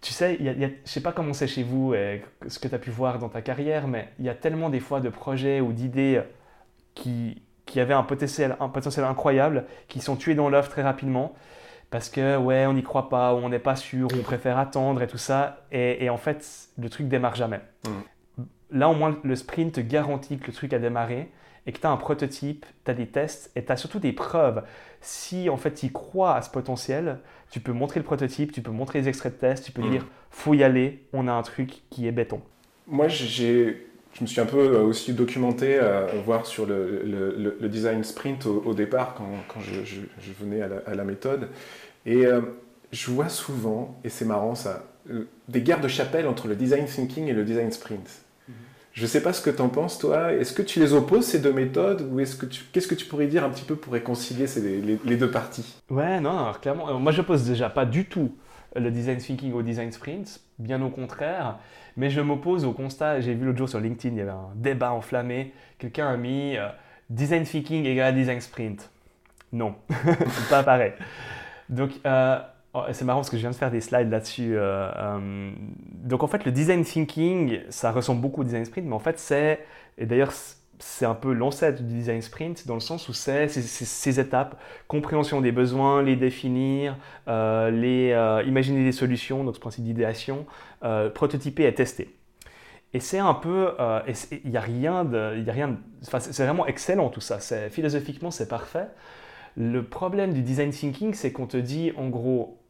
Tu 0.00 0.12
sais, 0.12 0.36
je 0.38 0.50
ne 0.50 0.68
sais 0.84 1.00
pas 1.00 1.12
comment 1.12 1.32
c'est 1.32 1.46
chez 1.46 1.62
vous 1.62 1.94
et 1.94 2.22
ce 2.46 2.58
que 2.58 2.68
tu 2.68 2.74
as 2.74 2.78
pu 2.78 2.90
voir 2.90 3.18
dans 3.18 3.30
ta 3.30 3.40
carrière, 3.40 3.88
mais 3.88 4.10
il 4.18 4.26
y 4.26 4.28
a 4.28 4.34
tellement 4.34 4.68
des 4.68 4.80
fois 4.80 5.00
de 5.00 5.08
projets 5.08 5.60
ou 5.62 5.72
d'idées 5.72 6.20
qui 6.94 7.42
qui 7.66 7.80
avaient 7.80 7.94
un 7.94 8.02
potentiel, 8.02 8.56
un 8.60 8.68
potentiel 8.68 9.04
incroyable, 9.04 9.64
qui 9.88 10.00
sont 10.00 10.16
tués 10.16 10.34
dans 10.34 10.48
l'œuf 10.48 10.68
très 10.68 10.82
rapidement 10.82 11.34
parce 11.94 12.08
que 12.08 12.36
ouais, 12.36 12.66
on 12.66 12.72
n'y 12.72 12.82
croit 12.82 13.08
pas, 13.08 13.34
ou 13.34 13.36
on 13.38 13.48
n'est 13.48 13.60
pas 13.60 13.76
sûr, 13.76 14.08
ou 14.12 14.18
on 14.18 14.22
préfère 14.22 14.58
attendre 14.58 15.00
et 15.02 15.06
tout 15.06 15.16
ça. 15.16 15.64
Et, 15.70 16.10
en 16.10 16.16
fait, 16.16 16.44
le 16.76 16.90
truc 16.90 17.06
démarre 17.06 17.36
jamais. 17.36 17.60
Mm. 17.86 18.40
Là, 18.72 18.88
au 18.88 18.94
moins, 18.94 19.16
le 19.22 19.36
sprint 19.36 19.74
te 19.74 19.80
garantit 19.80 20.38
que 20.38 20.48
le 20.48 20.52
truc 20.52 20.72
a 20.72 20.80
démarré 20.80 21.30
et 21.66 21.72
que 21.72 21.78
tu 21.78 21.86
as 21.86 21.90
un 21.90 21.96
prototype, 21.96 22.66
tu 22.84 22.90
as 22.90 22.94
des 22.94 23.06
tests 23.06 23.52
et 23.54 23.64
tu 23.64 23.70
as 23.70 23.76
surtout 23.76 24.00
des 24.00 24.12
preuves. 24.12 24.64
Si 25.02 25.48
en 25.48 25.56
fait 25.56 25.72
tu 25.72 25.92
crois 25.92 26.34
à 26.34 26.42
ce 26.42 26.50
potentiel, 26.50 27.20
tu 27.50 27.60
peux 27.60 27.72
montrer 27.72 28.00
le 28.00 28.04
prototype, 28.04 28.50
tu 28.50 28.60
peux 28.60 28.72
montrer 28.72 29.00
les 29.00 29.08
extraits 29.08 29.34
de 29.34 29.38
tests, 29.38 29.64
tu 29.64 29.70
peux 29.70 29.82
mm. 29.82 29.90
dire 29.90 30.06
faut 30.30 30.54
y 30.54 30.64
aller, 30.64 31.06
on 31.12 31.28
a 31.28 31.32
un 31.32 31.42
truc 31.42 31.82
qui 31.90 32.08
est 32.08 32.12
béton. 32.12 32.42
Moi, 32.88 33.06
j'ai 33.06 33.86
je 34.14 34.22
me 34.22 34.26
suis 34.26 34.40
un 34.40 34.46
peu 34.46 34.58
euh, 34.58 34.82
aussi 34.82 35.12
documenté 35.12 35.78
à 35.78 36.06
voir 36.24 36.46
sur 36.46 36.66
le, 36.66 37.68
design 37.68 38.04
sprint 38.04 38.46
au, 38.46 38.72
départ 38.72 39.14
quand, 39.14 39.60
je, 39.60 40.32
venais 40.40 40.62
à 40.62 40.94
la, 40.94 41.04
méthode. 41.04 41.48
Et 42.06 42.24
euh, 42.26 42.40
je 42.92 43.10
vois 43.10 43.28
souvent, 43.28 43.98
et 44.04 44.08
c'est 44.08 44.24
marrant 44.24 44.54
ça, 44.54 44.84
euh, 45.10 45.24
des 45.48 45.62
guerres 45.62 45.80
de 45.80 45.88
chapelle 45.88 46.26
entre 46.26 46.46
le 46.48 46.54
design 46.54 46.86
thinking 46.86 47.26
et 47.26 47.32
le 47.32 47.44
design 47.44 47.72
sprint. 47.72 48.08
Mhm. 48.48 48.54
Je 48.92 49.02
ne 49.02 49.06
sais 49.08 49.20
pas 49.20 49.32
ce 49.32 49.42
que 49.42 49.50
tu 49.50 49.60
en 49.60 49.68
penses, 49.68 49.98
toi. 49.98 50.32
Est-ce 50.32 50.52
que 50.52 50.62
tu 50.62 50.78
les 50.78 50.92
opposes, 50.92 51.24
ces 51.24 51.40
deux 51.40 51.52
méthodes 51.52 52.08
Ou 52.12 52.20
est-ce 52.20 52.36
que 52.36 52.46
tu... 52.46 52.62
qu'est-ce 52.72 52.86
que 52.86 52.94
tu 52.94 53.06
pourrais 53.06 53.26
dire 53.26 53.42
un 53.42 53.50
petit 53.50 53.64
peu 53.64 53.74
pour 53.74 53.94
réconcilier 53.94 54.46
ces, 54.46 54.60
les, 54.80 55.16
deux 55.16 55.30
parties? 55.30 55.74
Ouais, 55.90 56.20
non, 56.20 56.52
clairement. 56.62 57.00
Moi, 57.00 57.10
je 57.10 57.18
n'oppose 57.18 57.44
déjà 57.44 57.68
pas 57.68 57.84
du 57.84 58.04
tout 58.04 58.32
le 58.76 58.90
design 58.90 59.18
thinking 59.18 59.52
au 59.52 59.62
design 59.62 59.92
sprint, 59.92 60.40
bien 60.58 60.80
au 60.82 60.90
contraire. 60.90 61.58
Mais 61.96 62.10
je 62.10 62.20
m'oppose 62.20 62.64
au 62.64 62.72
constat, 62.72 63.20
j'ai 63.20 63.34
vu 63.34 63.46
l'autre 63.46 63.58
jour 63.58 63.68
sur 63.68 63.80
LinkedIn, 63.80 64.14
il 64.14 64.18
y 64.18 64.22
avait 64.22 64.30
un 64.30 64.50
débat 64.56 64.92
enflammé. 64.92 65.52
Quelqu'un 65.78 66.08
a 66.08 66.16
mis 66.16 66.56
euh, 66.56 66.68
design 67.08 67.44
thinking 67.44 67.84
égale 67.84 68.14
design 68.14 68.40
sprint. 68.40 68.90
Non, 69.52 69.76
pas 70.50 70.64
pareil. 70.64 70.92
Donc, 71.68 71.92
euh, 72.04 72.38
oh, 72.72 72.82
c'est 72.92 73.04
marrant 73.04 73.20
parce 73.20 73.30
que 73.30 73.36
je 73.36 73.42
viens 73.42 73.50
de 73.50 73.54
faire 73.54 73.70
des 73.70 73.80
slides 73.80 74.10
là-dessus. 74.10 74.54
Euh, 74.56 75.52
donc, 75.92 76.24
en 76.24 76.26
fait, 76.26 76.44
le 76.44 76.50
design 76.50 76.84
thinking, 76.84 77.60
ça 77.68 77.92
ressemble 77.92 78.20
beaucoup 78.20 78.40
au 78.40 78.44
design 78.44 78.64
sprint, 78.64 78.88
mais 78.88 78.94
en 78.94 79.00
fait, 79.00 79.18
c'est, 79.18 79.64
et 79.96 80.06
d'ailleurs, 80.06 80.32
c'est 80.78 81.06
un 81.06 81.14
peu 81.14 81.32
l'ancêtre 81.32 81.82
du 81.82 81.94
design 81.94 82.22
sprint 82.22 82.66
dans 82.66 82.74
le 82.74 82.80
sens 82.80 83.08
où 83.08 83.12
c'est 83.12 83.48
ces 83.48 84.20
étapes, 84.20 84.60
compréhension 84.88 85.40
des 85.40 85.52
besoins, 85.52 86.02
les 86.02 86.16
définir, 86.16 86.96
euh, 87.28 87.70
les, 87.70 88.12
euh, 88.12 88.42
imaginer 88.44 88.84
des 88.84 88.92
solutions, 88.92 89.44
donc 89.44 89.54
ce 89.54 89.60
principe 89.60 89.84
d'idéation, 89.84 90.46
euh, 90.82 91.10
prototyper 91.10 91.66
et 91.66 91.74
tester. 91.74 92.16
Et 92.92 93.00
c'est 93.00 93.18
un 93.18 93.34
peu, 93.34 93.72
il 94.30 94.50
n'y 94.50 94.56
a 94.56 94.60
rien 94.60 95.04
de, 95.04 95.50
rien, 95.50 95.78
c'est 96.02 96.44
vraiment 96.44 96.64
excellent 96.66 97.08
tout 97.08 97.20
ça. 97.20 97.40
Philosophiquement, 97.68 98.30
c'est 98.30 98.46
parfait. 98.46 98.86
Le 99.56 99.82
problème 99.82 100.32
du 100.32 100.42
design 100.42 100.70
thinking, 100.70 101.12
c'est 101.12 101.32
qu'on 101.32 101.48
te 101.48 101.56
dit 101.56 101.92
en 101.96 102.08
gros, 102.08 102.60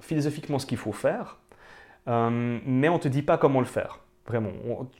philosophiquement 0.00 0.58
ce 0.58 0.64
qu'il 0.64 0.78
faut 0.78 0.92
faire, 0.92 1.36
mais 2.06 2.88
on 2.88 2.94
ne 2.94 2.98
te 2.98 3.08
dit 3.08 3.20
pas 3.20 3.36
comment 3.36 3.60
le 3.60 3.66
faire. 3.66 4.03
Vraiment, 4.26 4.50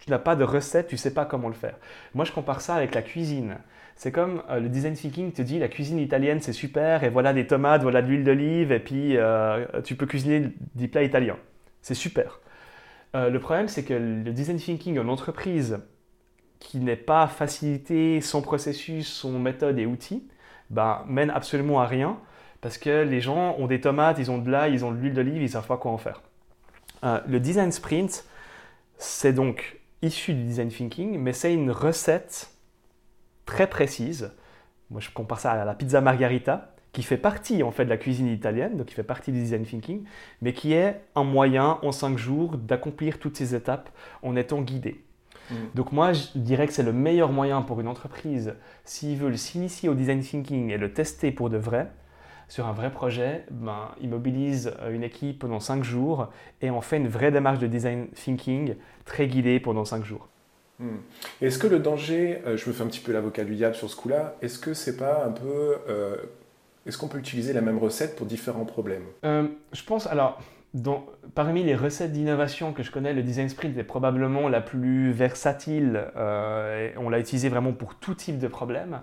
tu 0.01 0.11
n'as 0.11 0.19
pas 0.19 0.37
de 0.37 0.45
recette, 0.45 0.89
tu 0.89 0.97
ne 0.97 0.99
sais 0.99 1.15
pas 1.15 1.25
comment 1.25 1.49
le 1.49 1.55
faire. 1.55 1.77
Moi, 2.15 2.27
je 2.27 2.33
compare 2.33 2.61
ça 2.61 2.75
avec 2.75 2.95
la 2.95 3.01
cuisine. 3.01 3.57
C'est 3.97 4.13
comme 4.13 4.43
euh, 4.51 4.61
le 4.61 4.69
design 4.69 4.95
thinking 4.95 5.33
te 5.33 5.43
dit 5.43 5.59
la 5.59 5.69
cuisine 5.69 5.99
italienne 5.99 6.41
c'est 6.41 6.53
super 6.53 7.05
et 7.05 7.11
voilà 7.11 7.33
des 7.33 7.47
tomates, 7.47 7.83
voilà 7.83 8.03
de 8.03 8.09
l'huile 8.09 8.25
d'olive 8.25 8.73
et 8.73 8.81
puis 8.81 9.17
euh, 9.17 9.65
tu 9.83 9.95
peux 9.95 10.07
cuisiner 10.07 10.49
des 10.75 10.89
plats 10.89 11.05
italiens. 11.05 11.37
C'est 11.81 11.95
super. 11.95 12.41
Euh, 13.15 13.31
le 13.31 13.39
problème 13.39 13.69
c'est 13.69 13.85
que 13.85 13.95
le 13.95 14.33
design 14.33 14.59
thinking 14.59 14.99
en 14.99 15.09
entreprise 15.09 15.79
qui 16.59 16.79
n'est 16.79 16.97
pas 16.97 17.27
facilité 17.29 18.21
son 18.21 18.43
processus, 18.43 19.09
son 19.09 19.39
méthode 19.39 19.79
et 19.79 19.87
outils, 19.87 20.27
ben, 20.71 21.05
mène 21.07 21.31
absolument 21.31 21.81
à 21.81 21.87
rien 21.87 22.19
parce 22.63 22.79
que 22.79 23.03
les 23.03 23.21
gens 23.21 23.55
ont 23.59 23.67
des 23.67 23.81
tomates, 23.81 24.19
ils 24.19 24.31
ont 24.31 24.39
de 24.39 24.51
l'ail, 24.51 24.73
ils 24.73 24.85
ont 24.85 24.91
de 24.91 24.97
l'huile 24.97 25.13
d'olive, 25.13 25.37
ils 25.37 25.43
ne 25.43 25.49
savent 25.49 25.67
pas 25.67 25.77
quoi 25.77 25.93
en 25.93 25.99
faire. 25.99 26.23
le 27.03 27.39
design 27.39 27.71
sprint, 27.71 28.25
c'est 29.05 29.33
donc 29.33 29.81
issu 30.03 30.35
du 30.35 30.45
design 30.45 30.69
thinking, 30.69 31.19
mais 31.19 31.33
c'est 31.33 31.53
une 31.53 31.71
recette 31.71 32.51
très 33.47 33.69
précise. 33.69 34.33
Moi, 34.91 35.01
je 35.01 35.11
compare 35.11 35.41
ça 35.41 35.53
à 35.53 35.65
la 35.65 35.75
pizza 35.75 36.01
margarita, 36.01 36.75
qui 36.93 37.03
fait 37.03 37.17
partie 37.17 37.63
en 37.63 37.71
fait 37.71 37.85
de 37.85 37.91
la 37.91 37.97
cuisine 37.97 38.29
italienne, 38.29 38.77
donc 38.77 38.87
qui 38.87 38.95
fait 38.95 39.03
partie 39.03 39.33
du 39.33 39.41
design 39.41 39.65
thinking, 39.65 40.05
mais 40.41 40.53
qui 40.53 40.73
est 40.73 41.03
un 41.15 41.25
moyen 41.25 41.79
en 41.83 41.93
cinq 41.93 42.17
jours 42.17 42.57
d'accomplir 42.57 43.19
toutes 43.19 43.37
ces 43.37 43.55
étapes 43.55 43.91
en 44.23 44.37
étant 44.37 44.63
guidé. 44.63 45.05
Mm. 45.51 45.55
Donc 45.75 45.93
moi, 45.93 46.13
je 46.13 46.27
dirais 46.37 46.67
que 46.67 46.73
c'est 46.73 46.83
le 46.83 46.93
meilleur 46.93 47.33
moyen 47.33 47.63
pour 47.63 47.81
une 47.81 47.89
entreprise, 47.89 48.55
s'ils 48.85 49.19
veulent 49.19 49.39
s'initier 49.39 49.89
au 49.89 49.95
design 49.95 50.21
thinking 50.21 50.71
et 50.71 50.79
le 50.79 50.93
tester 50.93 51.33
pour 51.33 51.51
de 51.51 51.57
vrai, 51.57 51.91
sur 52.49 52.67
un 52.67 52.73
vrai 52.73 52.91
projet, 52.91 53.45
ben, 53.51 53.91
ils 54.01 54.09
mobilisent 54.09 54.73
une 54.91 55.03
équipe 55.03 55.41
pendant 55.41 55.61
cinq 55.61 55.83
jours 55.83 56.31
et 56.61 56.71
on 56.71 56.81
fait 56.81 56.99
une 56.99 57.09
vraie 57.09 57.31
démarche 57.31 57.59
de 57.59 57.67
design 57.67 58.09
thinking 58.09 58.77
très 59.05 59.27
guidée 59.27 59.61
pendant 59.61 59.85
cinq 59.85 60.05
jours. 60.05 60.29
Hmm. 60.79 60.97
Est-ce 61.41 61.59
que 61.59 61.67
le 61.67 61.79
danger, 61.79 62.43
euh, 62.47 62.57
je 62.57 62.69
me 62.69 62.75
fais 62.75 62.83
un 62.83 62.89
petit 62.89 63.01
peu 63.01 63.13
l'avocat 63.13 63.45
du 63.45 63.55
diable 63.55 63.75
sur 63.75 63.89
ce 63.89 63.97
coup-là, 63.97 64.35
est-ce 64.43 64.59
que 64.59 64.75
c'est 64.75 64.97
pas 64.97 65.25
un 65.25 65.31
peu. 65.31 65.77
Euh, 65.89 66.17
est-ce 66.87 66.99
qu'on 66.99 67.09
peut 67.09 67.19
utiliser 67.19 67.53
la 67.53 67.61
même 67.61 67.79
recette 67.79 68.17
pour 68.17 68.27
différents 68.27 68.65
problèmes? 68.65 69.05
Euh, 69.25 69.47
Je 69.73 69.83
pense, 69.85 70.07
alors, 70.07 70.43
parmi 71.35 71.63
les 71.63 71.77
recettes 71.77 72.13
d'innovation 72.13 72.73
que 72.73 72.83
je 72.83 72.91
connais, 72.91 73.15
le 73.15 73.23
design 73.23 73.49
sprint 73.49 73.79
est 73.79 73.85
probablement 73.85 74.49
la 74.49 74.61
plus 74.61 75.13
versatile. 75.13 76.05
on 76.17 77.09
l'a 77.09 77.19
utilisé 77.19 77.49
vraiment 77.49 77.73
pour 77.73 77.95
tout 77.95 78.15
type 78.15 78.39
de 78.39 78.49
problème. 78.49 79.01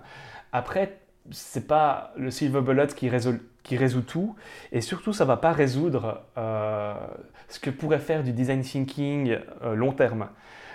Après, 0.52 0.98
c'est 1.30 1.66
pas 1.66 2.12
le 2.16 2.30
silver 2.30 2.60
bullet 2.60 2.88
qui 2.88 3.08
résout, 3.08 3.38
qui 3.62 3.76
résout 3.76 4.02
tout, 4.02 4.34
et 4.72 4.80
surtout, 4.80 5.12
ça 5.12 5.24
va 5.24 5.36
pas 5.36 5.52
résoudre 5.52 6.22
ce 6.36 7.60
que 7.60 7.70
pourrait 7.70 8.00
faire 8.00 8.22
du 8.24 8.32
design 8.32 8.62
thinking 8.62 9.38
long 9.62 9.92
terme. 9.92 10.28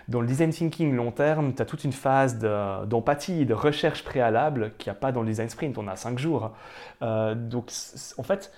Dans 0.07 0.21
le 0.21 0.27
design 0.27 0.51
thinking 0.51 0.95
long 0.95 1.11
terme, 1.11 1.53
tu 1.53 1.61
as 1.61 1.65
toute 1.65 1.83
une 1.83 1.91
phase 1.91 2.39
d'empathie, 2.39 3.45
de, 3.45 3.53
recherche 3.53 4.05
préalable 4.05 4.71
qu'il 4.77 4.89
n'y 4.89 4.97
a 4.97 4.99
pas 4.99 5.11
dans 5.11 5.21
le 5.21 5.27
design 5.27 5.49
sprint. 5.49 5.77
On 5.77 5.87
a 5.87 5.97
cinq 5.97 6.17
jours. 6.17 6.53
Euh, 7.01 7.35
donc, 7.35 7.71
en 8.17 8.23
fait, 8.23 8.53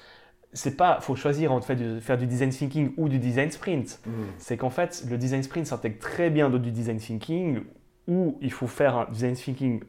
c'est 0.53 0.77
pas, 0.77 0.99
faut 1.01 1.15
choisir 1.15 1.51
entre 1.51 1.73
faire 2.01 2.17
du 2.17 2.27
design 2.27 2.51
thinking 2.51 2.93
ou 2.97 3.09
du 3.09 3.17
design 3.17 3.49
sprint. 3.49 3.99
Mm. 4.05 4.11
C'est 4.37 4.57
qu'en 4.57 4.69
fait, 4.69 5.03
le 5.09 5.17
design 5.17 5.41
sprint 5.41 5.65
s'intègre 5.65 5.97
très 5.97 6.29
bien 6.29 6.49
dans 6.49 6.59
du 6.59 6.71
design 6.71 6.97
thinking 6.97 7.63
où 8.07 8.37
il 8.41 8.51
faut 8.51 8.67
faire 8.67 8.95
un 8.95 9.07
design 9.11 9.33
thinking 9.33 9.83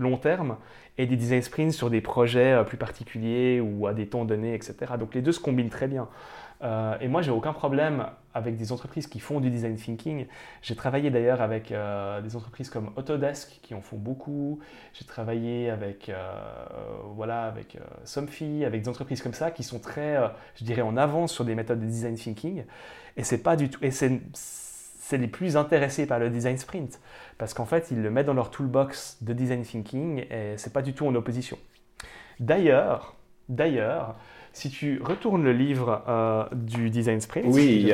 long 0.00 0.16
terme 0.16 0.56
et 0.98 1.06
des 1.06 1.16
design 1.16 1.42
sprints 1.42 1.72
sur 1.72 1.90
des 1.90 2.00
projets 2.00 2.52
euh, 2.52 2.64
plus 2.64 2.76
particuliers 2.76 3.60
ou 3.60 3.86
à 3.86 3.94
des 3.94 4.06
temps 4.06 4.24
donnés, 4.24 4.54
etc. 4.54 4.74
Donc 4.98 5.14
les 5.14 5.22
deux 5.22 5.32
se 5.32 5.40
combinent 5.40 5.70
très 5.70 5.86
bien. 5.86 6.08
Euh, 6.62 6.98
et 7.00 7.08
moi, 7.08 7.22
j'ai 7.22 7.30
aucun 7.30 7.54
problème 7.54 8.06
avec 8.34 8.58
des 8.58 8.70
entreprises 8.70 9.06
qui 9.06 9.18
font 9.18 9.40
du 9.40 9.48
design 9.48 9.76
thinking. 9.76 10.26
J'ai 10.60 10.76
travaillé 10.76 11.08
d'ailleurs 11.10 11.40
avec 11.40 11.72
euh, 11.72 12.20
des 12.20 12.36
entreprises 12.36 12.68
comme 12.68 12.90
Autodesk 12.96 13.60
qui 13.62 13.74
en 13.74 13.80
font 13.80 13.96
beaucoup. 13.96 14.60
J'ai 14.92 15.06
travaillé 15.06 15.70
avec, 15.70 16.12
voilà, 17.14 17.44
avec 17.44 17.78
Somfy, 18.04 18.64
avec 18.66 18.82
des 18.82 18.88
entreprises 18.90 19.22
comme 19.22 19.32
ça 19.32 19.50
qui 19.50 19.62
sont 19.62 19.78
très, 19.78 20.18
je 20.56 20.64
dirais, 20.64 20.82
en 20.82 20.98
avance 20.98 21.32
sur 21.32 21.46
des 21.46 21.54
méthodes 21.54 21.80
de 21.80 21.86
design 21.86 22.14
thinking. 22.14 22.64
Et 23.16 23.24
c'est 23.24 23.42
pas 23.42 23.56
du 23.56 23.70
tout. 23.70 23.82
Et 23.82 23.90
c'est, 23.90 24.20
c'est 25.10 25.18
les 25.18 25.26
plus 25.26 25.56
intéressés 25.56 26.06
par 26.06 26.18
le 26.18 26.30
design 26.30 26.56
sprint 26.56 27.00
parce 27.36 27.52
qu'en 27.52 27.66
fait, 27.66 27.90
ils 27.90 28.00
le 28.00 28.10
mettent 28.10 28.26
dans 28.26 28.34
leur 28.34 28.50
toolbox 28.50 29.18
de 29.22 29.32
design 29.32 29.62
thinking 29.62 30.24
et 30.30 30.54
c'est 30.56 30.72
pas 30.72 30.82
du 30.82 30.94
tout 30.94 31.06
en 31.06 31.14
opposition. 31.14 31.58
D'ailleurs, 32.38 33.16
d'ailleurs, 33.48 34.14
si 34.52 34.68
tu 34.68 35.00
retournes 35.02 35.44
le 35.44 35.52
livre 35.52 36.02
euh, 36.08 36.44
du 36.52 36.90
Design 36.90 37.20
Sprint, 37.20 37.46
oui, 37.48 37.92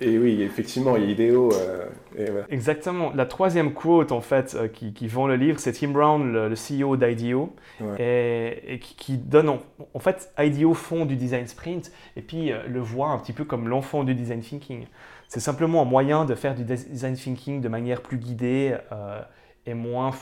et 0.00 0.18
oui, 0.18 0.42
effectivement, 0.42 0.96
il 0.96 1.04
y 1.04 1.06
a 1.06 1.10
Ideo. 1.10 1.50
Euh, 1.52 2.42
Exactement. 2.50 3.10
La 3.14 3.24
troisième 3.24 3.72
quote 3.72 4.12
en 4.12 4.20
fait 4.20 4.54
euh, 4.54 4.68
qui, 4.68 4.92
qui, 4.92 5.08
vend 5.08 5.26
le 5.26 5.36
livre, 5.36 5.58
c'est 5.58 5.72
Tim 5.72 5.88
Brown, 5.88 6.30
le, 6.30 6.54
CEO 6.54 6.96
d'IDEO, 6.96 7.54
et, 7.98 8.80
qui, 8.80 9.16
donne 9.16 9.48
en, 9.48 9.98
fait 9.98 10.30
IDEO 10.38 10.74
fond 10.74 11.06
du 11.06 11.16
Design 11.16 11.46
Sprint 11.46 11.90
et 12.16 12.22
puis 12.22 12.52
le 12.68 12.80
voit 12.80 13.08
un 13.08 13.18
petit 13.18 13.32
peu 13.32 13.44
comme 13.44 13.68
l'enfant 13.68 14.04
du 14.04 14.14
Design 14.14 14.40
Thinking. 14.40 14.86
C'est 15.28 15.40
simplement 15.40 15.82
un 15.82 15.86
moyen 15.86 16.24
de 16.24 16.34
faire 16.34 16.54
du 16.54 16.64
Design 16.64 17.16
Thinking 17.16 17.60
de 17.60 17.68
manière 17.68 18.02
plus 18.02 18.18
guidée 18.18 18.76
et 19.66 19.74
moins, 19.74 20.12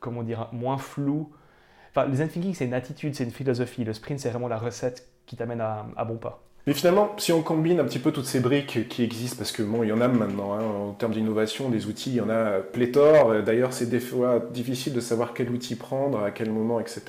comment 0.00 0.22
dire, 0.22 0.48
moins 0.52 0.78
floue. 0.78 1.30
Enfin, 1.94 2.06
le 2.06 2.10
design 2.10 2.28
thinking, 2.28 2.54
c'est 2.54 2.64
une 2.64 2.74
attitude, 2.74 3.14
c'est 3.14 3.22
une 3.22 3.30
philosophie. 3.30 3.84
Le 3.84 3.92
sprint, 3.92 4.18
c'est 4.18 4.30
vraiment 4.30 4.48
la 4.48 4.58
recette 4.58 5.06
qui 5.26 5.36
t'amène 5.36 5.60
à, 5.60 6.04
bon 6.04 6.16
pas. 6.16 6.42
Mais 6.66 6.72
finalement, 6.72 7.12
si 7.18 7.30
on 7.32 7.42
combine 7.42 7.78
un 7.78 7.84
petit 7.84 7.98
peu 7.98 8.10
toutes 8.10 8.24
ces 8.24 8.40
briques 8.40 8.88
qui 8.88 9.04
existent, 9.04 9.36
parce 9.36 9.52
que 9.52 9.62
bon, 9.62 9.82
il 9.82 9.90
y 9.90 9.92
en 9.92 10.00
a 10.00 10.08
maintenant, 10.08 10.54
hein, 10.54 10.62
en 10.62 10.92
termes 10.92 11.12
d'innovation, 11.12 11.68
des 11.68 11.86
outils, 11.86 12.10
il 12.10 12.16
y 12.16 12.20
en 12.20 12.30
a 12.30 12.58
pléthore. 12.60 13.42
D'ailleurs, 13.42 13.72
c'est 13.72 13.88
des 13.88 14.00
fois 14.00 14.42
difficile 14.50 14.92
de 14.92 15.00
savoir 15.00 15.34
quel 15.34 15.50
outil 15.50 15.76
prendre, 15.76 16.24
à 16.24 16.30
quel 16.30 16.50
moment, 16.50 16.80
etc. 16.80 17.02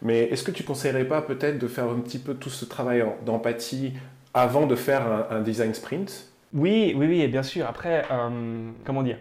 Mais 0.00 0.22
est-ce 0.24 0.44
que 0.44 0.52
tu 0.52 0.62
conseillerais 0.62 1.06
pas 1.06 1.20
peut-être 1.20 1.58
de 1.58 1.66
faire 1.66 1.84
un 1.84 1.98
petit 1.98 2.18
peu 2.18 2.34
tout 2.34 2.50
ce 2.50 2.64
travail 2.64 3.04
d'empathie 3.26 3.94
avant 4.32 4.66
de 4.66 4.76
faire 4.76 5.26
un, 5.30 5.40
design 5.40 5.74
sprint? 5.74 6.27
Oui, 6.52 6.94
oui, 6.96 7.06
oui, 7.06 7.26
bien 7.28 7.42
sûr. 7.42 7.66
Après, 7.66 8.04
euh, 8.10 8.70
comment 8.84 9.02
dire 9.02 9.18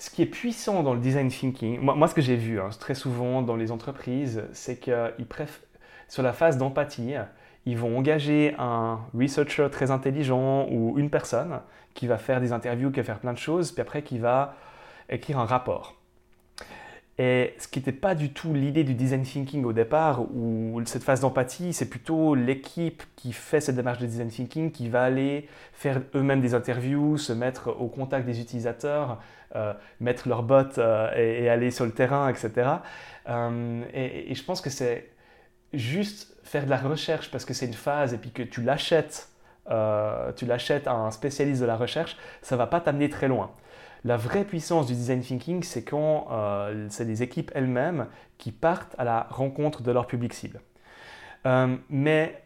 ce 0.00 0.10
qui 0.10 0.22
est 0.22 0.26
puissant 0.26 0.84
dans 0.84 0.94
le 0.94 1.00
design 1.00 1.28
thinking, 1.28 1.80
moi, 1.80 2.06
ce 2.06 2.14
que 2.14 2.20
j'ai 2.20 2.36
vu 2.36 2.60
hein, 2.60 2.70
très 2.78 2.94
souvent 2.94 3.42
dans 3.42 3.56
les 3.56 3.72
entreprises, 3.72 4.44
c'est 4.52 4.78
qu'ils 4.78 5.26
préfèrent, 5.28 5.64
sur 6.08 6.22
la 6.22 6.32
phase 6.32 6.56
d'empathie, 6.56 7.14
ils 7.66 7.76
vont 7.76 7.98
engager 7.98 8.54
un 8.58 9.00
researcher 9.12 9.68
très 9.72 9.90
intelligent 9.90 10.68
ou 10.70 10.98
une 10.98 11.10
personne 11.10 11.60
qui 11.94 12.06
va 12.06 12.16
faire 12.16 12.40
des 12.40 12.52
interviews, 12.52 12.90
qui 12.92 13.00
va 13.00 13.04
faire 13.04 13.18
plein 13.18 13.32
de 13.32 13.38
choses, 13.38 13.72
puis 13.72 13.82
après 13.82 14.02
qui 14.02 14.18
va 14.18 14.54
écrire 15.10 15.38
un 15.40 15.46
rapport. 15.46 15.97
Et 17.20 17.54
ce 17.58 17.66
qui 17.66 17.80
n'était 17.80 17.92
pas 17.92 18.14
du 18.14 18.32
tout 18.32 18.54
l'idée 18.54 18.84
du 18.84 18.94
design 18.94 19.22
thinking 19.24 19.64
au 19.64 19.72
départ, 19.72 20.22
ou 20.32 20.80
cette 20.84 21.02
phase 21.02 21.20
d'empathie, 21.20 21.72
c'est 21.72 21.90
plutôt 21.90 22.36
l'équipe 22.36 23.02
qui 23.16 23.32
fait 23.32 23.60
cette 23.60 23.74
démarche 23.74 23.98
de 23.98 24.06
design 24.06 24.28
thinking 24.28 24.70
qui 24.70 24.88
va 24.88 25.02
aller 25.02 25.48
faire 25.72 26.00
eux-mêmes 26.14 26.40
des 26.40 26.54
interviews, 26.54 27.18
se 27.18 27.32
mettre 27.32 27.74
au 27.80 27.88
contact 27.88 28.24
des 28.24 28.40
utilisateurs, 28.40 29.20
euh, 29.56 29.72
mettre 29.98 30.28
leurs 30.28 30.44
bottes 30.44 30.78
euh, 30.78 31.10
et, 31.16 31.48
aller 31.48 31.72
sur 31.72 31.86
le 31.86 31.90
terrain, 31.90 32.28
etc. 32.28 32.70
Euh, 33.28 33.82
et, 33.92 34.32
je 34.34 34.44
pense 34.44 34.60
que 34.60 34.70
c'est 34.70 35.10
juste 35.72 36.36
faire 36.44 36.66
de 36.66 36.70
la 36.70 36.76
recherche 36.76 37.32
parce 37.32 37.44
que 37.44 37.52
c'est 37.52 37.66
une 37.66 37.74
phase 37.74 38.14
et 38.14 38.18
puis 38.18 38.30
que 38.30 38.42
tu 38.44 38.62
l'achètes, 38.62 39.28
tu 40.36 40.46
l'achètes 40.46 40.86
à 40.86 40.92
un 40.92 41.10
spécialiste 41.10 41.60
de 41.60 41.66
la 41.66 41.76
recherche, 41.76 42.16
ça 42.42 42.56
va 42.56 42.66
pas 42.66 42.80
t'amener 42.80 43.10
très 43.10 43.26
loin. 43.26 43.50
La 44.04 44.16
vraie 44.16 44.44
puissance 44.44 44.86
du 44.86 44.94
design 44.94 45.20
thinking, 45.20 45.62
c'est 45.62 45.82
quand 45.82 46.28
euh, 46.30 46.86
c'est 46.90 47.04
les 47.04 47.22
équipes 47.22 47.50
elles-mêmes 47.54 48.06
qui 48.38 48.52
partent 48.52 48.94
à 48.98 49.04
la 49.04 49.26
rencontre 49.30 49.82
de 49.82 49.90
leur 49.90 50.06
public 50.06 50.32
cible. 50.34 50.60
Euh, 51.46 51.76
mais 51.90 52.42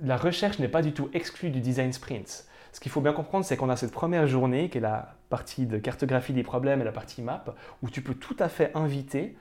la 0.00 0.16
recherche 0.16 0.58
n'est 0.58 0.68
pas 0.68 0.82
du 0.82 0.92
tout 0.92 1.10
exclue 1.12 1.50
du 1.50 1.60
design 1.60 1.92
sprint. 1.92 2.46
Ce 2.72 2.80
qu'il 2.80 2.90
faut 2.90 3.02
bien 3.02 3.12
comprendre, 3.12 3.44
c'est 3.44 3.56
qu'on 3.56 3.68
a 3.68 3.76
cette 3.76 3.92
première 3.92 4.26
journée, 4.26 4.70
qui 4.70 4.78
est 4.78 4.82
la 4.82 5.14
partie 5.28 5.66
de 5.66 5.78
cartographie 5.78 6.32
des 6.32 6.42
problèmes 6.42 6.80
et 6.80 6.84
la 6.84 6.92
partie 6.92 7.20
map, 7.20 7.44
où 7.82 7.90
tu 7.90 8.00
peux 8.00 8.14
tout 8.14 8.36
à 8.38 8.48
fait 8.48 8.70
inviter 8.74 9.36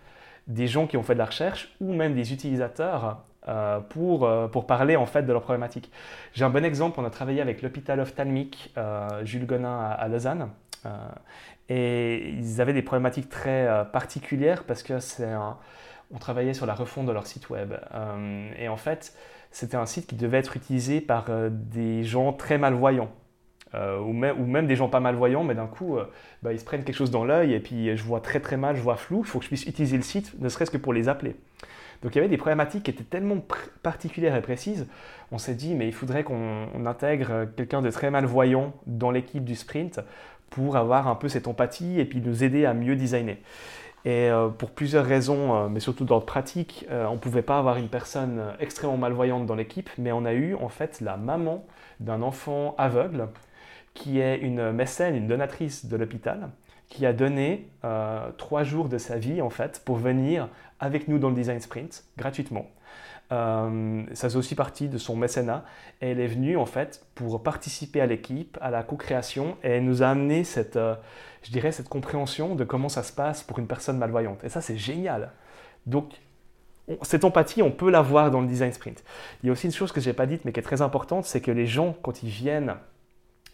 des 0.47 0.67
gens 0.67 0.85
qui 0.85 0.97
ont 0.97 1.03
fait 1.03 1.13
de 1.13 1.19
la 1.19 1.25
recherche 1.25 1.73
ou 1.79 1.93
même 1.93 2.13
des 2.13 2.33
utilisateurs 2.33 3.23
euh, 3.47 3.79
pour, 3.79 4.29
pour 4.51 4.67
parler 4.67 4.95
en 4.95 5.05
fait 5.07 5.23
de 5.23 5.31
leurs 5.31 5.41
problématiques. 5.41 5.91
J'ai 6.33 6.45
un 6.45 6.49
bon 6.49 6.63
exemple, 6.63 6.99
on 6.99 7.05
a 7.05 7.09
travaillé 7.09 7.41
avec 7.41 7.61
l'hôpital 7.61 7.99
ophtalmique 7.99 8.71
euh, 8.77 9.25
Jules 9.25 9.47
Gonin 9.47 9.79
à, 9.79 10.07
Lausanne 10.07 10.49
et 11.69 12.29
ils 12.29 12.61
avaient 12.61 12.73
des 12.73 12.81
problématiques 12.81 13.29
très 13.29 13.85
particulières 13.91 14.63
parce 14.63 14.83
que 14.83 14.99
c'est 14.99 15.29
on 16.13 16.17
travaillait 16.17 16.53
sur 16.53 16.65
la 16.65 16.73
refonte 16.73 17.05
de 17.05 17.11
leur 17.11 17.25
site 17.25 17.49
web 17.49 17.73
et 18.57 18.67
en 18.67 18.77
fait 18.77 19.15
c'était 19.51 19.77
un 19.77 19.85
site 19.85 20.07
qui 20.07 20.15
devait 20.15 20.37
être 20.37 20.55
utilisé 20.55 21.01
par 21.01 21.25
des 21.49 22.03
gens 22.03 22.33
très 22.33 22.57
malvoyants. 22.57 23.11
ou, 23.73 24.13
même, 24.13 24.39
ou, 24.39 24.45
même, 24.45 24.67
des 24.67 24.75
gens 24.75 24.89
pas 24.89 24.99
malvoyants, 24.99 25.43
mais 25.43 25.55
d'un 25.55 25.67
coup, 25.67 25.97
bah, 26.41 26.53
ils 26.53 26.59
se 26.59 26.65
prennent 26.65 26.83
quelque 26.83 26.95
chose 26.95 27.11
dans 27.11 27.25
l'œil 27.25 27.53
et 27.53 27.59
puis 27.59 27.95
je 27.95 28.03
vois 28.03 28.21
très 28.21 28.39
très 28.39 28.57
mal, 28.57 28.75
je 28.75 28.81
vois 28.81 28.97
flou, 28.97 29.19
il 29.19 29.27
faut 29.27 29.39
que 29.39 29.45
je 29.45 29.49
puisse 29.49 29.65
utiliser 29.65 29.97
le 29.97 30.03
site, 30.03 30.33
ne 30.39 30.49
serait-ce 30.49 30.71
que 30.71 30.77
pour 30.77 30.93
les 30.93 31.09
appeler. 31.09 31.35
Donc 32.01 32.15
il 32.15 32.17
y 32.17 32.19
avait 32.19 32.29
des 32.29 32.37
problématiques 32.37 32.83
qui 32.83 32.91
étaient 32.91 33.03
tellement 33.03 33.37
particulières 33.83 34.35
et 34.35 34.41
précises, 34.41 34.87
on 35.31 35.37
s'est 35.37 35.53
dit, 35.53 35.75
mais 35.75 35.87
il 35.87 35.93
faudrait 35.93 36.23
qu'on 36.23 36.85
intègre 36.85 37.45
quelqu'un 37.55 37.81
de 37.81 37.91
très 37.91 38.09
malvoyant 38.09 38.73
dans 38.87 39.11
l'équipe 39.11 39.45
du 39.45 39.55
sprint 39.55 39.99
pour 40.51 40.75
avoir 40.75 41.07
un 41.07 41.15
peu 41.15 41.29
cette 41.29 41.47
empathie 41.47 41.99
et 41.99 42.05
puis 42.05 42.21
nous 42.21 42.43
aider 42.43 42.65
à 42.65 42.75
mieux 42.75 42.95
designer. 42.95 43.37
Et 44.03 44.29
euh, 44.29 44.49
pour 44.49 44.71
plusieurs 44.71 45.05
raisons, 45.05 45.55
euh, 45.55 45.69
mais 45.69 45.79
surtout 45.79 46.05
le 46.09 46.19
pratique, 46.19 46.85
euh, 46.89 47.05
on 47.05 47.13
ne 47.13 47.19
pouvait 47.19 47.43
pas 47.43 47.57
avoir 47.57 47.77
une 47.77 47.87
personne 47.87 48.41
extrêmement 48.59 48.97
malvoyante 48.97 49.45
dans 49.45 49.55
l'équipe, 49.55 49.89
mais 49.97 50.11
on 50.11 50.25
a 50.25 50.33
eu 50.33 50.55
en 50.55 50.69
fait 50.69 51.01
la 51.01 51.17
maman 51.17 51.65
d'un 51.99 52.21
enfant 52.21 52.75
aveugle 52.77 53.29
qui 53.93 54.19
est 54.19 54.39
une 54.39 54.71
mécène, 54.71 55.15
une 55.15 55.27
donatrice 55.27 55.85
de 55.85 55.95
l'hôpital, 55.97 56.49
qui 56.87 57.05
a 57.05 57.13
donné 57.13 57.69
trois 58.37 58.63
jours 58.63 58.87
de 58.87 58.97
sa 58.97 59.17
vie 59.17 59.41
en 59.41 59.49
fait 59.49 59.81
pour 59.83 59.97
venir 59.97 60.47
avec 60.79 61.09
nous 61.09 61.19
dans 61.19 61.27
le 61.29 61.35
design 61.35 61.59
sprint 61.59 62.05
gratuitement. 62.17 62.65
Euh, 63.31 64.03
ça 64.13 64.29
fait 64.29 64.35
aussi 64.35 64.55
partie 64.55 64.89
de 64.89 64.97
son 64.97 65.15
mécénat. 65.15 65.63
Et 66.01 66.11
elle 66.11 66.19
est 66.19 66.27
venue 66.27 66.57
en 66.57 66.65
fait 66.65 67.05
pour 67.15 67.41
participer 67.41 68.01
à 68.01 68.05
l'équipe, 68.05 68.57
à 68.61 68.71
la 68.71 68.83
co-création, 68.83 69.57
et 69.63 69.69
elle 69.69 69.85
nous 69.85 70.03
a 70.03 70.07
amené 70.07 70.43
cette, 70.43 70.75
euh, 70.75 70.95
je 71.43 71.51
dirais, 71.51 71.71
cette 71.71 71.89
compréhension 71.89 72.55
de 72.55 72.63
comment 72.63 72.89
ça 72.89 73.03
se 73.03 73.13
passe 73.13 73.43
pour 73.43 73.59
une 73.59 73.67
personne 73.67 73.97
malvoyante. 73.97 74.43
Et 74.43 74.49
ça, 74.49 74.61
c'est 74.61 74.77
génial. 74.77 75.31
Donc, 75.85 76.13
cette 77.03 77.23
empathie, 77.23 77.61
on 77.61 77.71
peut 77.71 77.89
la 77.89 78.01
voir 78.01 78.31
dans 78.31 78.41
le 78.41 78.47
design 78.47 78.73
sprint. 78.73 79.03
Il 79.41 79.47
y 79.47 79.49
a 79.49 79.53
aussi 79.53 79.67
une 79.67 79.73
chose 79.73 79.91
que 79.91 80.01
je 80.01 80.09
n'ai 80.09 80.13
pas 80.13 80.25
dite, 80.25 80.43
mais 80.45 80.51
qui 80.51 80.59
est 80.59 80.63
très 80.63 80.81
importante, 80.81 81.25
c'est 81.25 81.41
que 81.41 81.51
les 81.51 81.67
gens, 81.67 81.95
quand 82.01 82.23
ils 82.23 82.29
viennent 82.29 82.75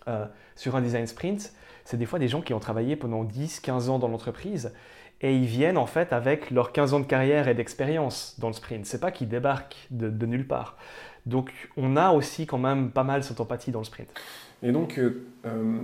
euh, 0.08 0.26
sur 0.56 0.76
un 0.76 0.82
design 0.82 1.06
sprint, 1.06 1.54
c'est 1.86 1.98
des 1.98 2.06
fois 2.06 2.20
des 2.20 2.28
gens 2.28 2.42
qui 2.42 2.54
ont 2.54 2.60
travaillé 2.60 2.96
pendant 2.96 3.24
10, 3.24 3.60
15 3.60 3.90
ans 3.90 4.00
dans 4.00 4.08
l'entreprise 4.08 4.74
et 5.22 5.36
ils 5.36 5.46
viennent 5.46 5.78
en 5.78 5.88
fait 5.88 6.14
avec 6.14 6.52
leurs 6.52 6.72
15 6.72 6.94
ans 6.94 7.00
de 7.00 7.06
carrière 7.06 7.48
et 7.48 7.56
d'expérience 7.56 8.36
dans 8.40 8.48
le 8.48 8.54
sprint. 8.54 8.86
C'est 8.86 9.00
pas 9.00 9.12
qu'ils 9.12 9.30
débarquent 9.30 9.88
de, 9.90 10.26
nulle 10.26 10.48
part. 10.48 10.78
Donc 11.26 11.52
on 11.76 11.98
a 11.98 12.12
aussi 12.12 12.46
quand 12.46 12.60
même 12.60 12.92
pas 12.92 13.04
mal 13.04 13.24
cette 13.24 13.42
empathie 13.42 13.72
dans 13.72 13.80
le 13.80 13.86
sprint. 13.86 14.10
Et 14.64 14.72
donc, 14.72 14.98
euh, 14.98 15.24
euh, 15.46 15.78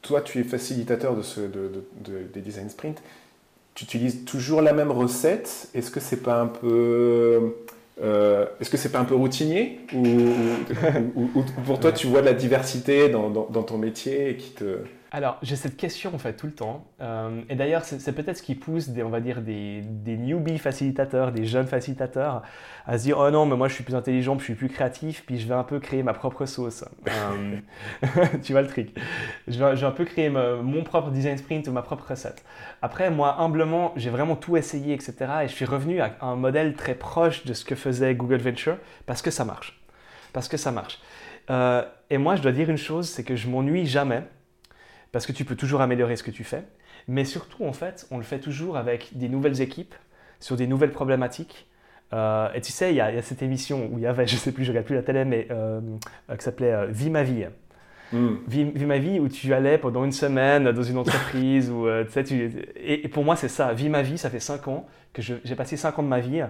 toi, 0.00 0.20
tu 0.20 0.38
es 0.40 0.44
facilitateur 0.44 1.16
de 1.16 1.22
ce, 1.22 1.40
de, 1.40 1.84
des 2.32 2.40
design 2.40 2.68
sprint. 2.68 3.02
Tu 3.74 3.84
utilises 3.84 4.24
toujours 4.24 4.62
la 4.62 4.72
même 4.72 4.90
recette. 4.90 5.68
Est-ce 5.74 5.90
que 5.90 6.00
c'est 6.00 6.22
pas 6.22 6.40
un 6.40 6.46
peu 6.46 7.54
euh, 8.02 8.46
est-ce 8.60 8.70
que 8.70 8.76
c'est 8.76 8.90
pas 8.90 8.98
un 8.98 9.04
peu 9.04 9.14
routinier 9.14 9.80
ou, 9.94 10.06
ou, 11.14 11.44
pour 11.66 11.78
toi 11.78 11.92
tu 11.92 12.06
vois 12.06 12.22
de 12.22 12.26
la 12.26 12.32
diversité 12.32 13.10
dans, 13.10 13.28
dans, 13.28 13.46
dans 13.50 13.62
ton 13.62 13.76
métier 13.76 14.36
qui 14.38 14.52
te 14.52 14.78
alors, 15.14 15.36
j'ai 15.42 15.56
cette 15.56 15.76
question 15.76 16.14
en 16.14 16.18
fait 16.18 16.32
tout 16.32 16.46
le 16.46 16.54
temps. 16.54 16.86
Euh, 17.02 17.42
et 17.50 17.54
d'ailleurs, 17.54 17.84
c'est 17.84 18.14
peut-être 18.14 18.38
ce 18.38 18.42
qui 18.42 18.54
pousse 18.54 18.88
des, 18.88 19.02
on 19.02 19.10
va 19.10 19.20
dire, 19.20 19.42
des, 19.42 19.82
des, 19.82 20.16
newbie 20.16 20.56
facilitateurs, 20.56 21.32
des 21.32 21.44
jeunes 21.44 21.66
facilitateurs 21.66 22.42
à 22.86 22.96
se 22.96 23.02
dire 23.04 23.18
Oh 23.18 23.30
non, 23.30 23.44
mais 23.44 23.54
moi 23.54 23.68
je 23.68 23.74
suis 23.74 23.84
plus 23.84 23.94
intelligent, 23.94 24.38
je 24.38 24.44
suis 24.44 24.54
plus 24.54 24.70
créatif, 24.70 25.24
puis 25.26 25.38
je 25.38 25.46
vais 25.46 25.54
un 25.54 25.64
peu 25.64 25.80
créer 25.80 26.02
ma 26.02 26.14
propre 26.14 26.46
sauce. 26.46 26.86
Euh, 27.08 27.58
tu 28.42 28.52
vois 28.52 28.62
le 28.62 28.68
truc. 28.68 28.98
Je 29.48 29.62
vais, 29.62 29.84
un 29.84 29.90
peu 29.90 30.06
créer 30.06 30.30
mon 30.30 30.82
propre 30.82 31.10
design 31.10 31.36
sprint 31.36 31.68
ou 31.68 31.72
ma 31.72 31.82
propre 31.82 32.08
recette. 32.08 32.42
Après, 32.80 33.10
moi, 33.10 33.38
humblement, 33.38 33.92
j'ai 33.96 34.08
vraiment 34.08 34.34
tout 34.34 34.56
essayé, 34.56 34.94
etc. 34.94 35.14
Et 35.42 35.48
je 35.48 35.52
suis 35.52 35.66
revenu 35.66 36.00
à 36.00 36.16
un 36.22 36.36
modèle 36.36 36.72
très 36.74 36.94
proche 36.94 37.44
de 37.44 37.52
ce 37.52 37.66
que 37.66 37.74
faisait 37.74 38.14
Google 38.14 38.40
Venture 38.40 38.78
parce 39.04 39.20
que 39.20 39.30
ça 39.30 39.44
marche. 39.44 39.78
Parce 40.32 40.48
que 40.48 40.56
ça 40.56 40.70
marche. 40.72 41.00
Euh, 41.50 41.82
et 42.08 42.16
moi, 42.16 42.36
je 42.36 42.40
dois 42.40 42.52
dire 42.52 42.70
une 42.70 42.78
chose 42.78 43.10
c'est 43.10 43.24
que 43.24 43.36
je 43.36 43.48
m'ennuie 43.48 43.84
jamais 43.84 44.22
parce 45.12 45.26
que 45.26 45.32
tu 45.32 45.44
peux 45.44 45.56
toujours 45.56 45.82
améliorer 45.82 46.16
ce 46.16 46.22
que 46.22 46.30
tu 46.30 46.42
fais. 46.42 46.64
Mais 47.06 47.24
surtout, 47.24 47.64
en 47.64 47.72
fait, 47.72 48.06
on 48.10 48.16
le 48.16 48.24
fait 48.24 48.40
toujours 48.40 48.76
avec 48.76 49.10
des 49.16 49.28
nouvelles 49.28 49.60
équipes, 49.60 49.94
sur 50.40 50.56
des 50.56 50.66
nouvelles 50.66 50.90
problématiques. 50.90 51.68
Euh, 52.12 52.52
et 52.54 52.60
tu 52.60 52.72
sais, 52.72 52.92
il 52.92 52.96
y, 52.96 53.00
a 53.00 53.22
cette 53.22 53.42
émission 53.42 53.88
où 53.92 53.98
il 53.98 54.02
y 54.02 54.06
avait, 54.06 54.26
je 54.26 54.36
sais 54.36 54.52
plus, 54.52 54.64
je 54.64 54.70
regarde 54.70 54.86
plus 54.86 54.96
la 54.96 55.02
télé, 55.02 55.24
mais 55.24 55.46
euh, 55.50 55.80
euh, 56.30 56.36
qui 56.36 56.44
s'appelait 56.44 56.86
Vie 56.88 57.10
ma 57.10 57.22
vie. 57.22 57.46
Hmm. 58.12 58.36
Vie, 58.46 58.64
ma 58.84 58.98
vie 58.98 59.20
où 59.20 59.28
tu 59.28 59.54
allais 59.54 59.78
pendant 59.78 60.04
une 60.04 60.12
semaine 60.12 60.70
dans 60.72 60.82
une 60.82 60.98
entreprise. 60.98 61.70
où, 61.74 61.86
tu 62.06 62.12
sais, 62.12 62.24
tu... 62.24 62.50
Et, 62.76 63.08
pour 63.08 63.24
moi, 63.24 63.36
c'est 63.36 63.48
ça. 63.48 63.72
Vie 63.72 63.88
ma 63.88 64.02
vie, 64.02 64.18
ça 64.18 64.30
fait 64.30 64.40
5 64.40 64.68
ans 64.68 64.86
que 65.12 65.22
j'ai 65.22 65.56
passé 65.56 65.76
5 65.76 65.98
ans 65.98 66.02
de 66.02 66.08
ma 66.08 66.20
vie 66.20 66.42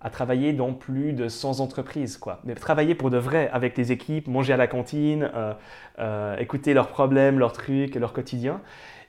à 0.00 0.08
travailler 0.08 0.52
dans 0.52 0.72
plus 0.72 1.12
de 1.12 1.28
100 1.28 1.60
entreprises. 1.60 2.16
Quoi. 2.16 2.40
Mais 2.44 2.54
travailler 2.54 2.94
pour 2.94 3.10
de 3.10 3.18
vrai 3.18 3.50
avec 3.52 3.76
les 3.76 3.92
équipes, 3.92 4.28
manger 4.28 4.54
à 4.54 4.56
la 4.56 4.66
cantine, 4.66 5.30
euh, 5.34 5.52
euh, 5.98 6.36
écouter 6.38 6.72
leurs 6.72 6.88
problèmes, 6.88 7.38
leurs 7.38 7.52
trucs, 7.52 7.94
leur 7.94 8.12
quotidien. 8.12 8.60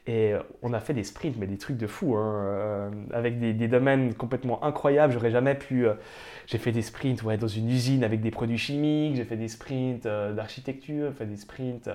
Et 0.08 0.34
on 0.64 0.74
a 0.74 0.80
fait 0.80 0.96
des 0.96 1.04
sprints, 1.04 1.38
mais 1.38 1.46
des 1.46 1.60
trucs 1.60 1.78
de 1.78 1.86
fou, 1.86 2.16
hein, 2.18 2.34
euh, 2.44 2.90
avec 3.14 3.40
des, 3.40 3.68
domaines 3.68 4.16
complètement 4.16 4.64
incroyables. 4.64 5.14
J'aurais 5.14 5.30
jamais 5.30 5.54
pu. 5.54 5.86
j'ai 6.48 6.58
fait 6.58 6.72
des 6.72 6.82
sprints 6.82 7.22
ouais, 7.24 7.38
dans 7.38 7.48
une 7.48 7.70
usine 7.70 8.04
avec 8.04 8.20
des 8.20 8.32
produits 8.32 8.58
chimiques, 8.58 9.16
j'ai 9.16 9.26
fait 9.26 9.38
des 9.38 9.48
sprints 9.48 10.08
d'architecture, 10.08 11.12
j'ai 11.12 11.18
fait 11.18 11.26
des 11.26 11.38
sprints. 11.38 11.90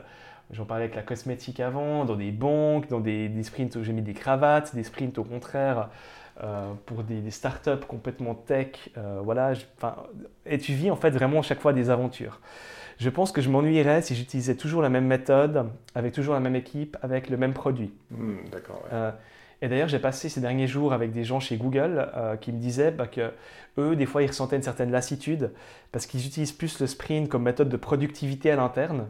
J'en 0.53 0.65
parlais 0.65 0.85
avec 0.85 0.95
la 0.95 1.03
cosmétique 1.03 1.59
avant, 1.59 2.05
dans 2.05 2.15
des 2.15 2.31
banques, 2.31 2.89
dans 2.89 3.01
des 3.01 3.29
sprints 3.43 3.75
où 3.75 3.83
j'ai 3.83 3.93
mis 3.93 4.03
des 4.03 4.15
cravates, 4.15 4.77
des 4.77 4.85
sprints 4.85 5.19
au 5.19 5.25
contraire 5.25 5.89
euh, 6.43 6.73
pour 6.85 7.03
des, 7.03 7.31
startups 7.31 7.87
complètement 7.89 8.35
tech. 8.35 8.91
Euh, 8.99 9.21
voilà, 9.23 9.55
et 10.45 10.59
tu 10.59 10.73
vis 10.73 10.91
en 10.91 10.97
fait 10.97 11.11
vraiment 11.11 11.41
chaque 11.43 11.61
fois 11.61 11.73
des 11.73 11.89
aventures. 11.89 12.41
Je 12.99 13.11
pense 13.11 13.33
que 13.33 13.41
je 13.41 13.49
m'ennuierais 13.51 14.03
si 14.03 14.15
j'utilisais 14.15 14.55
toujours 14.55 14.83
la 14.83 14.89
même 14.89 15.07
méthode, 15.07 15.71
avec 15.95 16.13
toujours 16.13 16.35
la 16.35 16.41
même 16.41 16.57
équipe, 16.57 16.97
avec 17.03 17.31
le 17.31 17.37
même 17.37 17.53
produit. 17.53 17.93
Hmm, 18.11 18.37
d'accord. 18.51 18.83
Euh, 18.93 19.11
et 19.63 19.69
d'ailleurs, 19.69 19.89
j'ai 19.89 19.99
passé 19.99 20.29
ces 20.29 20.41
derniers 20.41 20.67
jours 20.67 20.93
avec 20.93 21.13
des 21.13 21.25
gens 21.25 21.41
chez 21.41 21.57
Google 21.57 22.11
euh, 22.15 22.37
qui 22.37 22.53
me 22.53 22.59
disaient 22.59 22.91
bah, 22.91 23.07
que 23.07 23.33
eux, 23.79 23.97
des 23.97 24.07
fois, 24.07 24.23
ils 24.23 24.27
ressentaient 24.27 24.57
une 24.57 24.63
certaine 24.63 24.91
lassitude 24.91 25.53
parce 25.93 26.07
qu'ils 26.07 26.27
utilisent 26.27 26.53
plus 26.53 26.79
le 26.81 26.87
sprint 26.87 27.29
comme 27.29 27.43
méthode 27.43 27.69
de 27.69 27.77
productivité 27.77 28.51
à 28.51 28.57
l'interne 28.57 29.07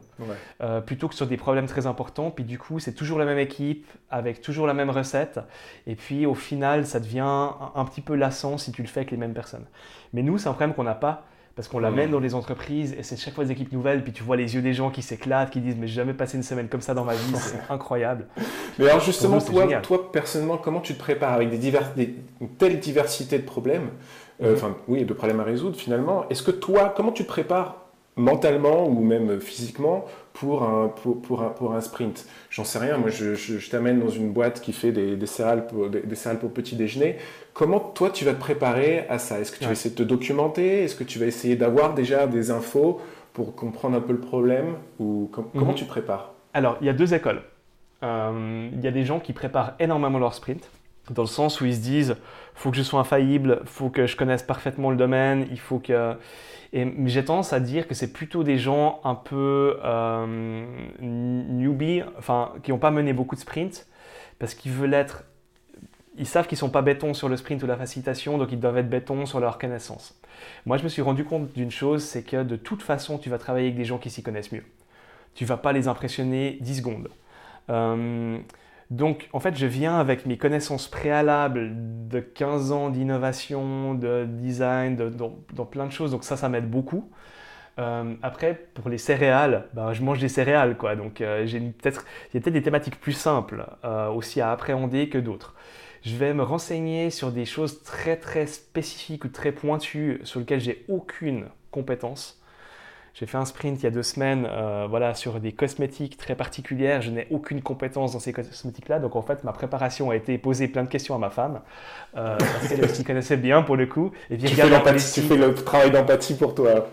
euh, 0.60 0.80
plutôt 0.80 1.08
que 1.08 1.14
sur 1.14 1.26
des 1.26 1.36
problèmes 1.36 1.66
très 1.66 1.86
importants. 1.86 2.30
Puis 2.30 2.44
du 2.44 2.58
coup, 2.58 2.78
c'est 2.78 2.92
toujours 2.92 3.18
la 3.18 3.24
même 3.24 3.38
équipe 3.38 3.86
avec 4.10 4.40
toujours 4.40 4.66
la 4.66 4.74
même 4.74 4.90
recette. 4.90 5.40
Et 5.86 5.96
puis 5.96 6.26
au 6.26 6.34
final, 6.34 6.86
ça 6.86 7.00
devient 7.00 7.20
un 7.22 7.84
petit 7.84 8.00
peu 8.00 8.14
lassant 8.14 8.56
si 8.56 8.70
tu 8.72 8.82
le 8.82 8.88
fais 8.88 9.00
avec 9.00 9.10
les 9.10 9.16
mêmes 9.16 9.34
personnes. 9.34 9.66
Mais 10.12 10.22
nous, 10.22 10.38
c'est 10.38 10.48
un 10.48 10.52
problème 10.52 10.74
qu'on 10.74 10.84
n'a 10.84 10.94
pas 10.94 11.24
parce 11.56 11.68
qu'on 11.68 11.78
l'amène 11.78 12.10
dans 12.10 12.20
les 12.20 12.34
entreprises 12.34 12.94
et 12.98 13.02
c'est 13.02 13.16
chaque 13.16 13.34
fois 13.34 13.44
des 13.44 13.50
équipes 13.50 13.72
nouvelles, 13.72 14.04
puis 14.04 14.12
tu 14.12 14.22
vois 14.22 14.36
les 14.36 14.54
yeux 14.54 14.60
des 14.60 14.74
gens 14.74 14.90
qui 14.90 15.00
s'éclatent, 15.00 15.48
qui 15.48 15.60
disent 15.60 15.76
mais 15.78 15.86
j'ai 15.88 15.94
jamais 15.94 16.12
passé 16.12 16.36
une 16.36 16.42
semaine 16.42 16.68
comme 16.68 16.82
ça 16.82 16.92
dans 16.92 17.04
ma 17.04 17.14
vie, 17.14 17.34
c'est 17.34 17.72
incroyable. 17.72 18.26
Mais 18.78 18.86
alors 18.90 19.00
justement, 19.00 19.40
toi, 19.40 19.66
toi, 19.80 20.12
personnellement, 20.12 20.58
comment 20.58 20.80
tu 20.80 20.92
te 20.92 20.98
prépares 20.98 21.32
avec 21.32 21.48
des 21.48 21.56
divers, 21.56 21.94
une 21.96 22.48
telle 22.58 22.78
diversité 22.78 23.38
de 23.38 23.44
problèmes, 23.44 23.88
euh, 24.42 24.50
mhm. 24.50 24.54
enfin 24.54 24.76
oui, 24.86 25.06
de 25.06 25.14
problèmes 25.14 25.40
à 25.40 25.44
résoudre 25.44 25.76
finalement? 25.76 26.28
Est-ce 26.28 26.42
que 26.42 26.50
toi, 26.50 26.92
comment 26.94 27.12
tu 27.12 27.24
te 27.24 27.28
prépares 27.28 27.85
mentalement 28.16 28.88
ou 28.88 29.00
même 29.00 29.40
physiquement 29.40 30.06
pour 30.32 30.62
un, 30.62 30.88
pour, 30.88 31.20
pour 31.20 31.72
un, 31.74 31.80
sprint. 31.80 32.26
J'en 32.50 32.64
sais 32.64 32.78
rien, 32.78 32.98
moi 32.98 33.10
je, 33.10 33.34
je, 33.34 33.70
t'amène 33.70 34.00
dans 34.00 34.08
une 34.08 34.32
boîte 34.32 34.60
qui 34.60 34.72
fait 34.72 34.92
des, 34.92 35.16
des 35.16 35.26
céréales, 35.26 35.66
pour, 35.66 35.88
des, 35.88 36.14
céréales 36.14 36.40
pour 36.40 36.50
petit 36.50 36.76
déjeuner. 36.76 37.16
Comment 37.54 37.80
toi 37.80 38.10
tu 38.10 38.24
vas 38.24 38.32
te 38.32 38.40
préparer 38.40 39.06
à 39.08 39.18
ça? 39.18 39.38
Est-ce 39.40 39.52
que 39.52 39.58
tu 39.58 39.64
vas 39.64 39.72
essayer 39.72 39.94
de 39.94 39.98
te 39.98 40.02
documenter? 40.02 40.84
Est-ce 40.84 40.94
que 40.94 41.04
tu 41.04 41.18
vas 41.18 41.26
essayer 41.26 41.56
d'avoir 41.56 41.94
déjà 41.94 42.26
des 42.26 42.50
infos 42.50 43.00
pour 43.32 43.54
comprendre 43.54 43.96
un 43.96 44.00
peu 44.00 44.12
le 44.12 44.20
problème 44.20 44.76
ou 44.98 45.30
Comment 45.32 45.72
mhm. 45.72 45.74
tu 45.74 45.84
te 45.84 45.90
prépares? 45.90 46.32
Alors 46.52 46.76
il 46.80 46.86
y 46.86 46.90
a 46.90 46.94
deux 46.94 47.14
écoles. 47.14 47.42
Euh, 48.02 48.68
il 48.72 48.80
y 48.80 48.88
a 48.88 48.90
des 48.90 49.04
gens 49.04 49.20
qui 49.20 49.32
préparent 49.32 49.72
énormément 49.78 50.18
leur 50.18 50.34
sprint 50.34 50.70
dans 51.10 51.22
le 51.22 51.28
sens 51.28 51.60
où 51.60 51.66
ils 51.66 51.74
se 51.74 51.80
disent 51.80 52.16
faut 52.54 52.70
que 52.70 52.76
je 52.76 52.82
sois 52.82 53.00
infaillible, 53.00 53.62
faut 53.64 53.90
que 53.90 54.06
je 54.06 54.16
connaisse 54.16 54.42
parfaitement 54.42 54.90
le 54.90 54.96
domaine, 54.96 55.46
il 55.50 55.58
faut 55.58 55.78
que 55.78 56.14
et 56.76 56.86
j'ai 57.06 57.24
tendance 57.24 57.54
à 57.54 57.60
dire 57.60 57.88
que 57.88 57.94
c'est 57.94 58.12
plutôt 58.12 58.44
des 58.44 58.58
gens 58.58 59.00
un 59.02 59.14
peu 59.14 59.78
euh, 59.82 60.66
newbie, 61.00 62.02
enfin 62.18 62.52
qui 62.62 62.70
n'ont 62.70 62.78
pas 62.78 62.90
mené 62.90 63.14
beaucoup 63.14 63.34
de 63.34 63.40
sprints 63.40 63.86
parce 64.38 64.54
qu'ils 64.54 64.72
veulent 64.72 64.92
être 64.92 65.24
ils 66.18 66.26
savent 66.26 66.46
qu'ils 66.46 66.58
sont 66.58 66.70
pas 66.70 66.82
béton 66.82 67.14
sur 67.14 67.28
le 67.28 67.36
sprint 67.36 67.62
ou 67.62 67.66
la 67.66 67.76
facilitation, 67.76 68.38
donc 68.38 68.52
ils 68.52 68.60
doivent 68.60 68.78
être 68.78 68.88
béton 68.88 69.26
sur 69.26 69.40
leur 69.40 69.58
connaissance. 69.58 70.18
Moi, 70.64 70.76
je 70.78 70.84
me 70.84 70.88
suis 70.88 71.02
rendu 71.02 71.24
compte 71.24 71.52
d'une 71.52 71.70
chose, 71.70 72.02
c'est 72.04 72.22
que 72.22 72.42
de 72.42 72.56
toute 72.56 72.82
façon, 72.82 73.18
tu 73.18 73.28
vas 73.28 73.38
travailler 73.38 73.66
avec 73.66 73.76
des 73.76 73.84
gens 73.84 73.98
qui 73.98 74.10
s'y 74.10 74.22
connaissent 74.22 74.52
mieux. 74.52 74.64
Tu 75.34 75.44
vas 75.44 75.58
pas 75.58 75.72
les 75.72 75.88
impressionner 75.88 76.56
10 76.60 76.76
secondes. 76.76 77.10
Euh, 77.68 78.38
donc, 78.90 79.28
en 79.32 79.40
fait, 79.40 79.56
je 79.56 79.66
viens 79.66 79.98
avec 79.98 80.26
mes 80.26 80.38
connaissances 80.38 80.86
préalables 80.88 81.72
de 82.08 82.20
15 82.20 82.70
ans 82.70 82.88
d'innovation, 82.90 83.94
de 83.94 84.24
design, 84.28 84.96
dans, 84.96 85.64
plein 85.64 85.86
de 85.86 85.92
choses. 85.92 86.12
Donc 86.12 86.22
ça, 86.22 86.36
ça 86.36 86.48
m'aide 86.48 86.70
beaucoup. 86.70 87.10
Euh, 87.78 88.14
après, 88.22 88.54
pour 88.74 88.88
les 88.88 88.98
céréales, 88.98 89.68
ben, 89.74 89.92
je 89.92 90.02
mange 90.02 90.20
des 90.20 90.28
céréales, 90.28 90.76
quoi. 90.76 90.94
Donc, 90.94 91.20
euh, 91.20 91.46
j'ai 91.46 91.60
peut-être, 91.60 92.06
il 92.32 92.36
y 92.36 92.38
a 92.38 92.40
peut-être 92.40 92.54
des 92.54 92.62
thématiques 92.62 93.00
plus 93.00 93.12
simples 93.12 93.66
euh, 93.84 94.08
aussi 94.08 94.40
à 94.40 94.52
appréhender 94.52 95.08
que 95.08 95.18
d'autres. 95.18 95.54
Je 96.02 96.14
vais 96.16 96.32
me 96.32 96.44
renseigner 96.44 97.10
sur 97.10 97.32
des 97.32 97.44
choses 97.44 97.82
très 97.82 98.16
très 98.16 98.46
spécifiques 98.46 99.24
ou 99.24 99.28
très 99.28 99.50
pointues 99.52 100.20
sur 100.22 100.38
lesquelles 100.40 100.60
j'ai 100.60 100.84
aucune 100.88 101.46
compétence. 101.72 102.40
J'ai 103.18 103.24
fait 103.24 103.38
un 103.38 103.46
sprint 103.46 103.80
il 103.80 103.84
y 103.84 103.86
a 103.86 103.90
deux 103.90 104.02
semaines 104.02 104.46
euh, 104.46 104.86
voilà, 104.90 105.14
sur 105.14 105.40
des 105.40 105.52
cosmétiques 105.52 106.18
très 106.18 106.34
particulières. 106.34 107.00
Je 107.00 107.10
n'ai 107.10 107.26
aucune 107.30 107.62
compétence 107.62 108.12
dans 108.12 108.18
ces 108.18 108.34
cosmétiques-là. 108.34 108.98
Donc 108.98 109.16
en 109.16 109.22
fait, 109.22 109.42
ma 109.42 109.52
préparation 109.52 110.10
a 110.10 110.16
été 110.16 110.36
poser 110.36 110.68
plein 110.68 110.84
de 110.84 110.88
questions 110.90 111.14
à 111.14 111.18
ma 111.18 111.30
femme. 111.30 111.60
Euh, 112.18 112.36
parce 112.36 112.68
qu'elle 112.68 112.90
s'y 112.90 113.04
connaissait 113.04 113.38
bien 113.38 113.62
pour 113.62 113.76
le 113.76 113.86
coup. 113.86 114.12
Et 114.28 114.36
puis, 114.36 114.48
tu, 114.48 114.54
fais 114.54 114.68
tu 115.14 115.22
fais 115.22 115.36
le 115.36 115.54
travail 115.54 115.90
d'empathie 115.90 116.34
pour 116.34 116.54
toi. 116.54 116.88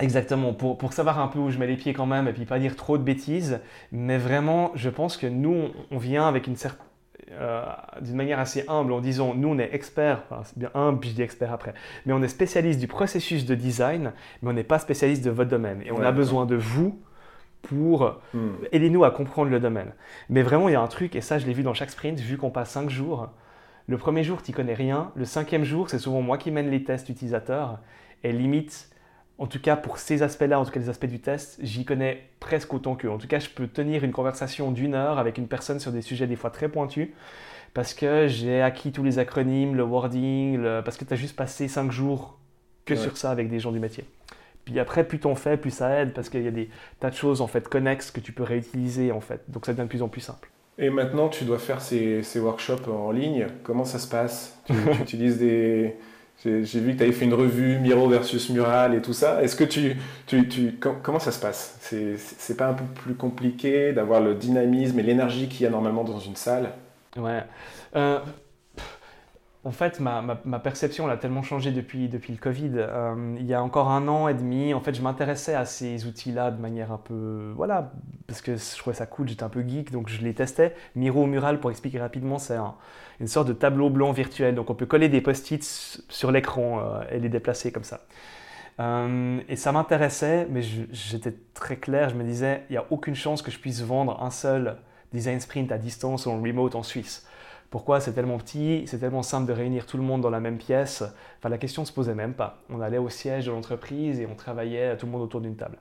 Exactement, 0.00 0.54
pour, 0.54 0.78
pour, 0.78 0.94
savoir 0.94 1.20
un 1.20 1.28
peu 1.28 1.38
où 1.38 1.50
je 1.50 1.58
mets 1.58 1.66
les 1.66 1.76
pieds 1.76 1.92
quand 1.92 2.06
même 2.06 2.28
et 2.28 2.32
puis 2.32 2.46
pas 2.46 2.58
dire 2.58 2.74
trop 2.74 2.96
de 2.96 3.02
bêtises. 3.02 3.60
Mais 3.92 4.16
vraiment, 4.16 4.72
je 4.74 4.88
pense 4.88 5.18
que 5.18 5.26
nous, 5.26 5.68
on 5.90 5.98
vient 5.98 6.26
avec 6.26 6.46
une 6.46 6.56
certaine 6.56 6.87
euh, 7.32 7.64
d'une 8.00 8.16
manière 8.16 8.38
assez 8.38 8.64
humble 8.68 8.92
en 8.92 9.00
disant 9.00 9.34
nous 9.34 9.48
on 9.48 9.58
est 9.58 9.74
expert, 9.74 10.22
c'est 10.44 10.58
bien 10.58 10.70
humble 10.74 11.00
puis 11.00 11.10
je 11.10 11.14
dis 11.14 11.22
expert 11.22 11.52
après, 11.52 11.74
mais 12.06 12.12
on 12.12 12.22
est 12.22 12.28
spécialiste 12.28 12.80
du 12.80 12.86
processus 12.86 13.44
de 13.44 13.54
design, 13.54 14.12
mais 14.42 14.50
on 14.50 14.52
n'est 14.52 14.64
pas 14.64 14.78
spécialiste 14.78 15.24
de 15.24 15.30
votre 15.30 15.50
domaine 15.50 15.82
et 15.84 15.92
on 15.92 16.00
a 16.00 16.12
besoin 16.12 16.46
de 16.46 16.56
vous 16.56 17.00
pour 17.62 18.18
hmm. 18.34 18.50
aider 18.72 18.90
nous 18.90 19.04
à 19.04 19.10
comprendre 19.10 19.50
le 19.50 19.60
domaine. 19.60 19.92
Mais 20.28 20.42
vraiment 20.42 20.68
il 20.68 20.72
y 20.72 20.76
a 20.76 20.80
un 20.80 20.88
truc 20.88 21.16
et 21.16 21.20
ça 21.20 21.38
je 21.38 21.46
l'ai 21.46 21.52
vu 21.52 21.62
dans 21.62 21.74
chaque 21.74 21.90
sprint 21.90 22.18
vu 22.18 22.36
qu'on 22.36 22.50
passe 22.50 22.70
5 22.70 22.88
jours. 22.88 23.28
Le 23.86 23.98
premier 23.98 24.22
jour 24.22 24.42
tu 24.42 24.52
connais 24.52 24.74
rien, 24.74 25.12
le 25.16 25.24
cinquième 25.24 25.64
jour 25.64 25.90
c'est 25.90 25.98
souvent 25.98 26.22
moi 26.22 26.38
qui 26.38 26.50
mène 26.50 26.70
les 26.70 26.84
tests 26.84 27.08
utilisateurs 27.08 27.78
et 28.24 28.32
limite 28.32 28.90
en 29.38 29.46
tout 29.46 29.60
cas, 29.60 29.76
pour 29.76 29.98
ces 29.98 30.22
aspects-là, 30.22 30.58
en 30.58 30.64
tout 30.64 30.72
cas 30.72 30.80
les 30.80 30.88
aspects 30.88 31.06
du 31.06 31.20
test, 31.20 31.58
j'y 31.62 31.84
connais 31.84 32.28
presque 32.40 32.74
autant 32.74 32.96
qu'eux. 32.96 33.10
En 33.10 33.18
tout 33.18 33.28
cas, 33.28 33.38
je 33.38 33.48
peux 33.48 33.68
tenir 33.68 34.02
une 34.02 34.12
conversation 34.12 34.72
d'une 34.72 34.94
heure 34.94 35.18
avec 35.18 35.38
une 35.38 35.46
personne 35.46 35.78
sur 35.78 35.92
des 35.92 36.02
sujets 36.02 36.26
des 36.26 36.36
fois 36.36 36.50
très 36.50 36.68
pointus 36.68 37.08
parce 37.72 37.94
que 37.94 38.26
j'ai 38.26 38.60
acquis 38.60 38.90
tous 38.90 39.04
les 39.04 39.20
acronymes, 39.20 39.76
le 39.76 39.84
wording, 39.84 40.60
parce 40.84 40.96
que 40.96 41.04
tu 41.04 41.12
as 41.14 41.16
juste 41.16 41.36
passé 41.36 41.68
cinq 41.68 41.92
jours 41.92 42.38
que 42.84 42.96
sur 42.96 43.16
ça 43.16 43.30
avec 43.30 43.48
des 43.48 43.60
gens 43.60 43.70
du 43.70 43.78
métier. 43.78 44.04
Puis 44.64 44.78
après, 44.80 45.04
plus 45.04 45.20
t'en 45.20 45.34
fais, 45.34 45.56
plus 45.56 45.70
ça 45.70 46.00
aide 46.00 46.12
parce 46.12 46.28
qu'il 46.28 46.42
y 46.42 46.48
a 46.48 46.50
des 46.50 46.68
tas 47.00 47.10
de 47.10 47.14
choses 47.14 47.40
en 47.40 47.46
fait 47.46 47.68
connexes 47.68 48.10
que 48.10 48.20
tu 48.20 48.32
peux 48.32 48.42
réutiliser 48.42 49.12
en 49.12 49.20
fait. 49.20 49.42
Donc 49.48 49.66
ça 49.66 49.72
devient 49.72 49.84
de 49.84 49.88
plus 49.88 50.02
en 50.02 50.08
plus 50.08 50.20
simple. 50.20 50.50
Et 50.78 50.90
maintenant, 50.90 51.28
tu 51.28 51.44
dois 51.44 51.58
faire 51.58 51.80
ces, 51.80 52.22
workshops 52.36 52.88
en 52.88 53.10
ligne. 53.10 53.46
Comment 53.62 53.84
ça 53.84 53.98
se 53.98 54.08
passe? 54.08 54.60
Tu 54.66 54.74
utilises 55.02 55.38
des, 55.38 55.96
j'ai 56.44 56.80
vu 56.80 56.92
que 56.92 56.98
tu 56.98 57.02
avais 57.02 57.12
fait 57.12 57.24
une 57.24 57.34
revue 57.34 57.78
Miro 57.78 58.08
versus 58.08 58.48
Mural 58.50 58.94
et 58.94 59.02
tout 59.02 59.12
ça. 59.12 59.42
Est-ce 59.42 59.56
que 59.56 59.64
tu, 59.64 59.96
tu, 60.26 60.48
tu, 60.48 60.78
comment 61.02 61.18
ça 61.18 61.32
se 61.32 61.40
passe? 61.40 61.78
C'est 61.80 62.56
pas 62.56 62.68
un 62.68 62.74
peu 62.74 62.84
plus 62.84 63.14
compliqué 63.14 63.92
d'avoir 63.92 64.20
le 64.20 64.34
dynamisme 64.34 64.98
et 65.00 65.02
l'énergie 65.02 65.48
qu'il 65.48 65.62
y 65.62 65.66
a 65.66 65.70
normalement 65.70 66.04
dans 66.04 66.20
une 66.20 66.36
salle? 66.36 66.70
Ouais. 67.16 67.42
Euh, 67.96 68.20
en 69.64 69.72
fait, 69.72 69.98
ma, 69.98 70.22
ma, 70.44 70.58
perception 70.60 71.08
a 71.08 71.16
tellement 71.16 71.42
changé 71.42 71.72
depuis, 71.72 72.08
depuis 72.08 72.32
le 72.32 72.38
Covid. 72.38 72.70
Euh, 72.76 73.36
il 73.38 73.46
y 73.46 73.54
a 73.54 73.62
encore 73.62 73.90
un 73.90 74.06
an 74.06 74.28
et 74.28 74.34
demi, 74.34 74.72
en 74.72 74.80
fait, 74.80 74.94
je 74.94 75.02
m'intéressais 75.02 75.54
à 75.54 75.64
ces 75.64 76.06
outils-là 76.06 76.52
de 76.52 76.60
manière 76.60 76.92
un 76.92 76.98
peu. 76.98 77.52
Voilà, 77.56 77.92
parce 78.28 78.42
que 78.42 78.56
je 78.56 78.76
trouvais 78.76 78.94
ça 78.94 79.06
cool, 79.06 79.26
j'étais 79.26 79.42
un 79.42 79.48
peu 79.48 79.66
geek, 79.66 79.90
donc 79.90 80.10
je 80.10 80.20
les 80.20 80.34
testais. 80.34 80.76
Miro 80.94 81.26
Mural, 81.26 81.60
pour 81.60 81.70
expliquer 81.70 81.98
rapidement, 81.98 82.38
c'est 82.38 82.58
une 83.20 83.26
sorte 83.26 83.48
de 83.48 83.54
tableau 83.54 83.88
blanc 83.88 84.12
virtuel. 84.12 84.54
Donc 84.54 84.68
on 84.68 84.74
peut 84.74 84.84
coller 84.84 85.08
des 85.08 85.22
post-it 85.22 85.64
sur 86.10 86.30
l'écran 86.30 86.80
euh, 86.80 87.02
et 87.10 87.20
les 87.20 87.30
déplacer 87.30 87.72
comme 87.72 87.84
ça. 87.84 88.02
Euh, 88.80 89.40
et 89.48 89.56
ça 89.56 89.72
m'intéressait, 89.72 90.46
mais 90.50 90.60
j'étais 90.60 91.34
très 91.54 91.76
clair, 91.76 92.10
je 92.10 92.16
me 92.16 92.22
disais, 92.22 92.64
il 92.68 92.74
n'y 92.74 92.76
a 92.76 92.84
aucune 92.90 93.14
chance 93.14 93.40
que 93.40 93.50
je 93.50 93.58
puisse 93.58 93.80
vendre 93.80 94.22
un 94.22 94.30
seul 94.30 94.76
design 95.14 95.40
sprint 95.40 95.72
à 95.72 95.78
distance 95.78 96.26
ou 96.26 96.30
en 96.30 96.42
remote 96.42 96.74
en 96.74 96.82
Suisse. 96.82 97.26
Pourquoi? 97.70 97.98
C'est 97.98 98.12
tellement 98.12 98.36
petit, 98.36 98.84
c'est 98.86 98.98
tellement 98.98 99.22
simple 99.22 99.46
de 99.46 99.54
réunir 99.54 99.86
tout 99.86 99.96
le 99.96 100.02
monde 100.02 100.20
dans 100.20 100.30
la 100.30 100.40
même 100.40 100.58
pièce 100.58 101.02
Enfin, 101.38 101.48
la 101.48 101.58
question 101.58 101.82
ne 101.82 101.86
se 101.86 101.92
posait 101.92 102.14
même 102.14 102.34
pas. 102.34 102.58
On 102.68 102.82
allait 102.82 102.98
au 102.98 103.08
siège 103.08 103.46
de 103.46 103.52
l'entreprise 103.52 104.20
et 104.20 104.26
on 104.26 104.34
travaillait 104.34 104.98
tout 104.98 105.06
le 105.06 105.12
monde 105.12 105.22
autour 105.22 105.40
d'une 105.40 105.56
table. 105.56 105.78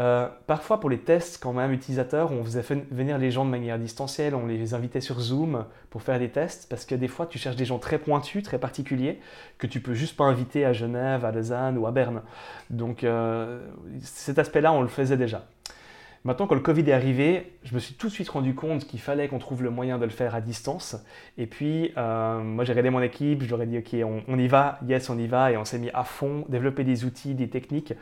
Euh, 0.00 0.28
parfois, 0.48 0.80
pour 0.80 0.90
les 0.90 0.98
tests, 0.98 1.40
quand 1.40 1.52
même, 1.52 1.72
utilisateurs, 1.72 2.32
on 2.32 2.44
faisait 2.44 2.64
venir 2.90 3.16
les 3.16 3.30
gens 3.30 3.44
de 3.44 3.50
manière 3.50 3.78
distancielle, 3.78 4.34
on 4.34 4.46
les 4.46 4.74
invitait 4.74 5.00
sur 5.00 5.20
Zoom 5.20 5.66
pour 5.90 6.02
faire 6.02 6.18
des 6.18 6.30
tests, 6.30 6.68
parce 6.68 6.84
que 6.84 6.96
des 6.96 7.06
fois, 7.06 7.26
tu 7.26 7.38
cherches 7.38 7.56
des 7.56 7.64
gens 7.64 7.78
très 7.78 7.98
pointus, 7.98 8.42
très 8.42 8.58
particuliers, 8.58 9.20
que 9.58 9.68
tu 9.68 9.80
peux 9.80 9.94
juste 9.94 10.16
pas 10.16 10.24
inviter 10.24 10.64
à 10.64 10.72
Genève, 10.72 11.24
à 11.24 11.30
Lausanne 11.30 11.78
ou 11.78 11.86
à 11.86 11.92
Berne. 11.92 12.22
Donc, 12.70 13.04
euh, 13.04 13.60
cet 14.00 14.38
aspect-là, 14.40 14.72
on 14.72 14.82
le 14.82 14.88
faisait 14.88 15.16
déjà. 15.16 15.46
Maintenant, 16.26 16.46
quand 16.46 16.54
le 16.54 16.62
Covid 16.62 16.88
est 16.88 16.92
arrivé, 16.92 17.52
je 17.64 17.74
me 17.74 17.78
suis 17.78 17.94
tout 17.94 18.08
de 18.08 18.12
suite 18.12 18.30
rendu 18.30 18.54
compte 18.54 18.86
qu'il 18.86 18.98
fallait 18.98 19.28
qu'on 19.28 19.38
trouve 19.38 19.62
le 19.62 19.68
moyen 19.68 19.98
de 19.98 20.04
le 20.04 20.10
faire 20.10 20.34
à 20.34 20.40
distance. 20.40 20.96
Et 21.36 21.46
puis, 21.46 21.92
euh, 21.98 22.40
moi, 22.40 22.64
j'ai 22.64 22.72
regardé 22.72 22.88
mon 22.88 23.02
équipe, 23.02 23.42
je 23.42 23.50
leur 23.50 23.60
ai 23.60 23.66
dit, 23.66 23.76
OK, 23.76 23.94
on, 24.26 24.38
y 24.38 24.48
va, 24.48 24.78
yes, 24.88 25.10
on 25.10 25.18
y 25.18 25.26
va, 25.26 25.52
et 25.52 25.58
on 25.58 25.66
s'est 25.66 25.78
mis 25.78 25.90
à 25.92 26.02
fond, 26.02 26.46
développer 26.48 26.82
des 26.82 27.04
outils, 27.04 27.34
des 27.34 27.50
techniques. 27.50 27.92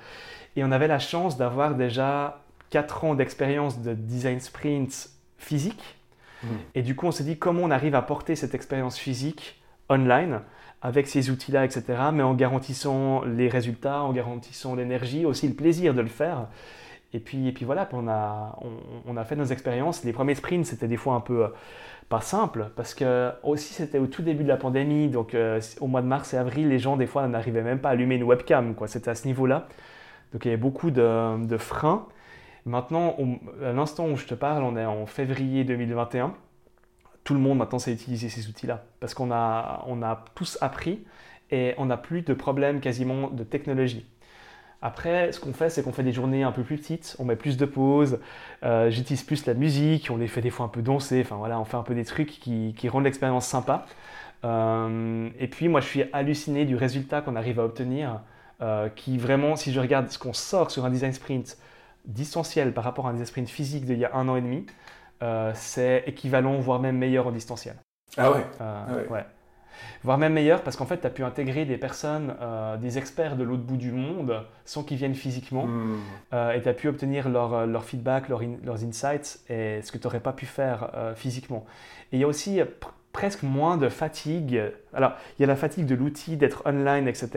Et 0.54 0.62
on 0.62 0.70
avait 0.70 0.86
la 0.86 1.00
chance 1.00 1.36
d'avoir 1.36 1.74
déjà 1.74 2.44
4 2.70 3.04
ans 3.04 3.14
d'expérience 3.16 3.82
de 3.82 3.92
design 3.92 4.38
sprint 4.38 5.10
physique. 5.38 5.96
Mmh. 6.44 6.46
Et 6.76 6.82
du 6.82 6.94
coup, 6.94 7.06
on 7.06 7.12
s'est 7.12 7.24
dit, 7.24 7.38
comment 7.38 7.62
on 7.62 7.72
arrive 7.72 7.96
à 7.96 8.02
porter 8.02 8.36
cette 8.36 8.54
expérience 8.54 8.98
physique 8.98 9.60
online 9.88 10.42
avec 10.80 11.08
ces 11.08 11.30
outils-là, 11.30 11.64
etc., 11.64 11.84
mais 12.12 12.22
en 12.22 12.34
garantissant 12.34 13.24
les 13.24 13.48
résultats, 13.48 14.02
en 14.02 14.12
garantissant 14.12 14.76
l'énergie, 14.76 15.24
aussi 15.24 15.48
le 15.48 15.54
plaisir 15.54 15.92
de 15.92 16.00
le 16.00 16.08
faire. 16.08 16.46
Et 17.14 17.20
puis, 17.20 17.48
et 17.48 17.52
puis 17.52 17.64
voilà, 17.64 17.88
on 17.92 18.08
a, 18.08 18.58
on, 19.06 19.16
a 19.16 19.24
fait 19.24 19.36
nos 19.36 19.44
expériences. 19.44 20.02
Les 20.04 20.12
premiers 20.12 20.34
sprints, 20.34 20.64
c'était 20.64 20.88
des 20.88 20.96
fois 20.96 21.14
un 21.14 21.20
peu 21.20 21.44
euh, 21.44 21.48
pas 22.08 22.22
simple, 22.22 22.70
parce 22.74 22.94
que 22.94 23.30
aussi 23.42 23.74
c'était 23.74 23.98
au 23.98 24.06
tout 24.06 24.22
début 24.22 24.44
de 24.44 24.48
la 24.48 24.56
pandémie, 24.56 25.08
donc 25.08 25.34
euh, 25.34 25.60
au 25.80 25.88
mois 25.88 26.00
de 26.00 26.06
mars 26.06 26.32
et 26.32 26.38
avril, 26.38 26.68
les 26.68 26.78
gens 26.78 26.96
des 26.96 27.06
fois 27.06 27.28
n'arrivaient 27.28 27.62
même 27.62 27.80
pas 27.80 27.90
à 27.90 27.92
allumer 27.92 28.14
une 28.16 28.22
webcam, 28.22 28.74
quoi. 28.74 28.88
C'était 28.88 29.10
à 29.10 29.14
ce 29.14 29.26
niveau-là. 29.26 29.68
Donc 30.32 30.44
il 30.44 30.48
y 30.48 30.50
avait 30.52 30.60
beaucoup 30.60 30.90
de, 30.90 31.56
freins. 31.58 32.06
Maintenant, 32.64 33.16
à 33.62 33.72
l'instant 33.72 34.08
où 34.08 34.16
je 34.16 34.26
te 34.26 34.34
parle, 34.34 34.62
on 34.62 34.76
est 34.76 34.84
en 34.84 35.04
février 35.04 35.64
2021. 35.64 36.32
Tout 37.24 37.34
le 37.34 37.40
monde 37.40 37.58
maintenant 37.58 37.78
sait 37.78 37.92
utiliser 37.92 38.28
ces 38.30 38.48
outils-là, 38.48 38.84
parce 39.00 39.14
qu'on 39.14 39.30
a, 39.30 39.84
on 39.86 40.02
a 40.02 40.24
tous 40.34 40.58
appris 40.60 41.04
et 41.50 41.74
on 41.76 41.86
n'a 41.86 41.98
plus 41.98 42.22
de 42.22 42.34
problème 42.34 42.80
quasiment 42.80 43.28
de 43.28 43.44
technologie. 43.44 44.06
Après, 44.82 45.30
ce 45.30 45.38
qu'on 45.38 45.52
fait, 45.52 45.70
c'est 45.70 45.84
qu'on 45.84 45.92
fait 45.92 46.02
des 46.02 46.12
journées 46.12 46.42
un 46.42 46.50
peu 46.50 46.64
plus 46.64 46.76
petites, 46.76 47.14
on 47.20 47.24
met 47.24 47.36
plus 47.36 47.56
de 47.56 47.64
pauses, 47.64 48.18
euh, 48.64 48.90
j'utilise 48.90 49.22
plus 49.22 49.46
la 49.46 49.54
musique, 49.54 50.08
on 50.10 50.16
les 50.16 50.26
fait 50.26 50.40
des 50.40 50.50
fois 50.50 50.66
un 50.66 50.68
peu 50.68 50.82
danser, 50.82 51.22
enfin 51.24 51.36
voilà, 51.36 51.60
on 51.60 51.64
fait 51.64 51.76
un 51.76 51.84
peu 51.84 51.94
des 51.94 52.04
trucs 52.04 52.28
qui, 52.28 52.88
rendent 52.88 53.04
l'expérience 53.04 53.46
sympa. 53.46 53.86
Euh, 54.44 55.28
et 55.38 55.46
puis 55.46 55.68
moi, 55.68 55.80
je 55.80 55.86
suis 55.86 56.04
halluciné 56.12 56.64
du 56.64 56.74
résultat 56.74 57.20
qu'on 57.20 57.36
arrive 57.36 57.60
à 57.60 57.64
obtenir, 57.64 58.22
euh, 58.60 58.88
qui 58.88 59.18
vraiment, 59.18 59.54
si 59.54 59.72
je 59.72 59.78
regarde 59.78 60.10
ce 60.10 60.18
qu'on 60.18 60.32
sort 60.32 60.72
sur 60.72 60.84
un 60.84 60.90
design 60.90 61.12
sprint 61.12 61.58
distanciel 62.04 62.74
par 62.74 62.82
rapport 62.82 63.06
à 63.06 63.10
un 63.10 63.12
design 63.12 63.26
sprint 63.26 63.48
physique 63.48 63.84
d'il 63.84 63.98
y 63.98 64.04
a 64.04 64.16
un 64.16 64.28
an 64.28 64.34
et 64.34 64.42
demi, 64.42 64.66
c'est 65.54 66.02
équivalent, 66.08 66.58
voire 66.58 66.80
même 66.80 66.98
meilleur 66.98 67.28
en 67.28 67.30
distanciel. 67.30 67.76
Ah 68.16 68.32
ouais. 68.32 68.44
Ah 68.58 68.86
ouais 69.08 69.24
voire 70.02 70.18
même 70.18 70.32
meilleur 70.32 70.62
parce 70.62 70.76
qu'en 70.76 70.86
fait, 70.86 71.00
tu 71.00 71.06
as 71.06 71.10
pu 71.10 71.24
intégrer 71.24 71.64
des 71.64 71.76
personnes, 71.76 72.34
euh, 72.40 72.76
des 72.76 72.98
experts 72.98 73.36
de 73.36 73.44
l'autre 73.44 73.62
bout 73.62 73.76
du 73.76 73.92
monde 73.92 74.44
sans 74.64 74.82
qu'ils 74.82 74.96
viennent 74.96 75.14
physiquement 75.14 75.66
hmm. 75.66 76.00
euh, 76.32 76.52
et 76.52 76.62
tu 76.62 76.68
as 76.68 76.74
pu 76.74 76.88
obtenir 76.88 77.28
leur, 77.28 77.54
euh, 77.54 77.66
leur 77.66 77.84
feedback, 77.84 78.28
leurs 78.28 78.84
insights 78.84 79.40
et 79.48 79.80
ce 79.82 79.92
que 79.92 79.98
tu 79.98 80.06
n'aurais 80.06 80.20
pas 80.20 80.32
pu 80.32 80.46
faire 80.46 80.90
physiquement. 81.16 81.64
Et 82.12 82.16
il 82.16 82.20
y 82.20 82.24
a 82.24 82.26
aussi 82.26 82.60
presque 83.12 83.42
moins 83.42 83.76
de 83.76 83.88
fatigue. 83.88 84.60
Alors, 84.94 85.12
il 85.38 85.42
y 85.42 85.44
a 85.44 85.46
la 85.46 85.56
fatigue 85.56 85.86
de 85.86 85.94
l'outil, 85.94 86.36
d'être 86.36 86.62
online, 86.66 87.08
etc. 87.08 87.30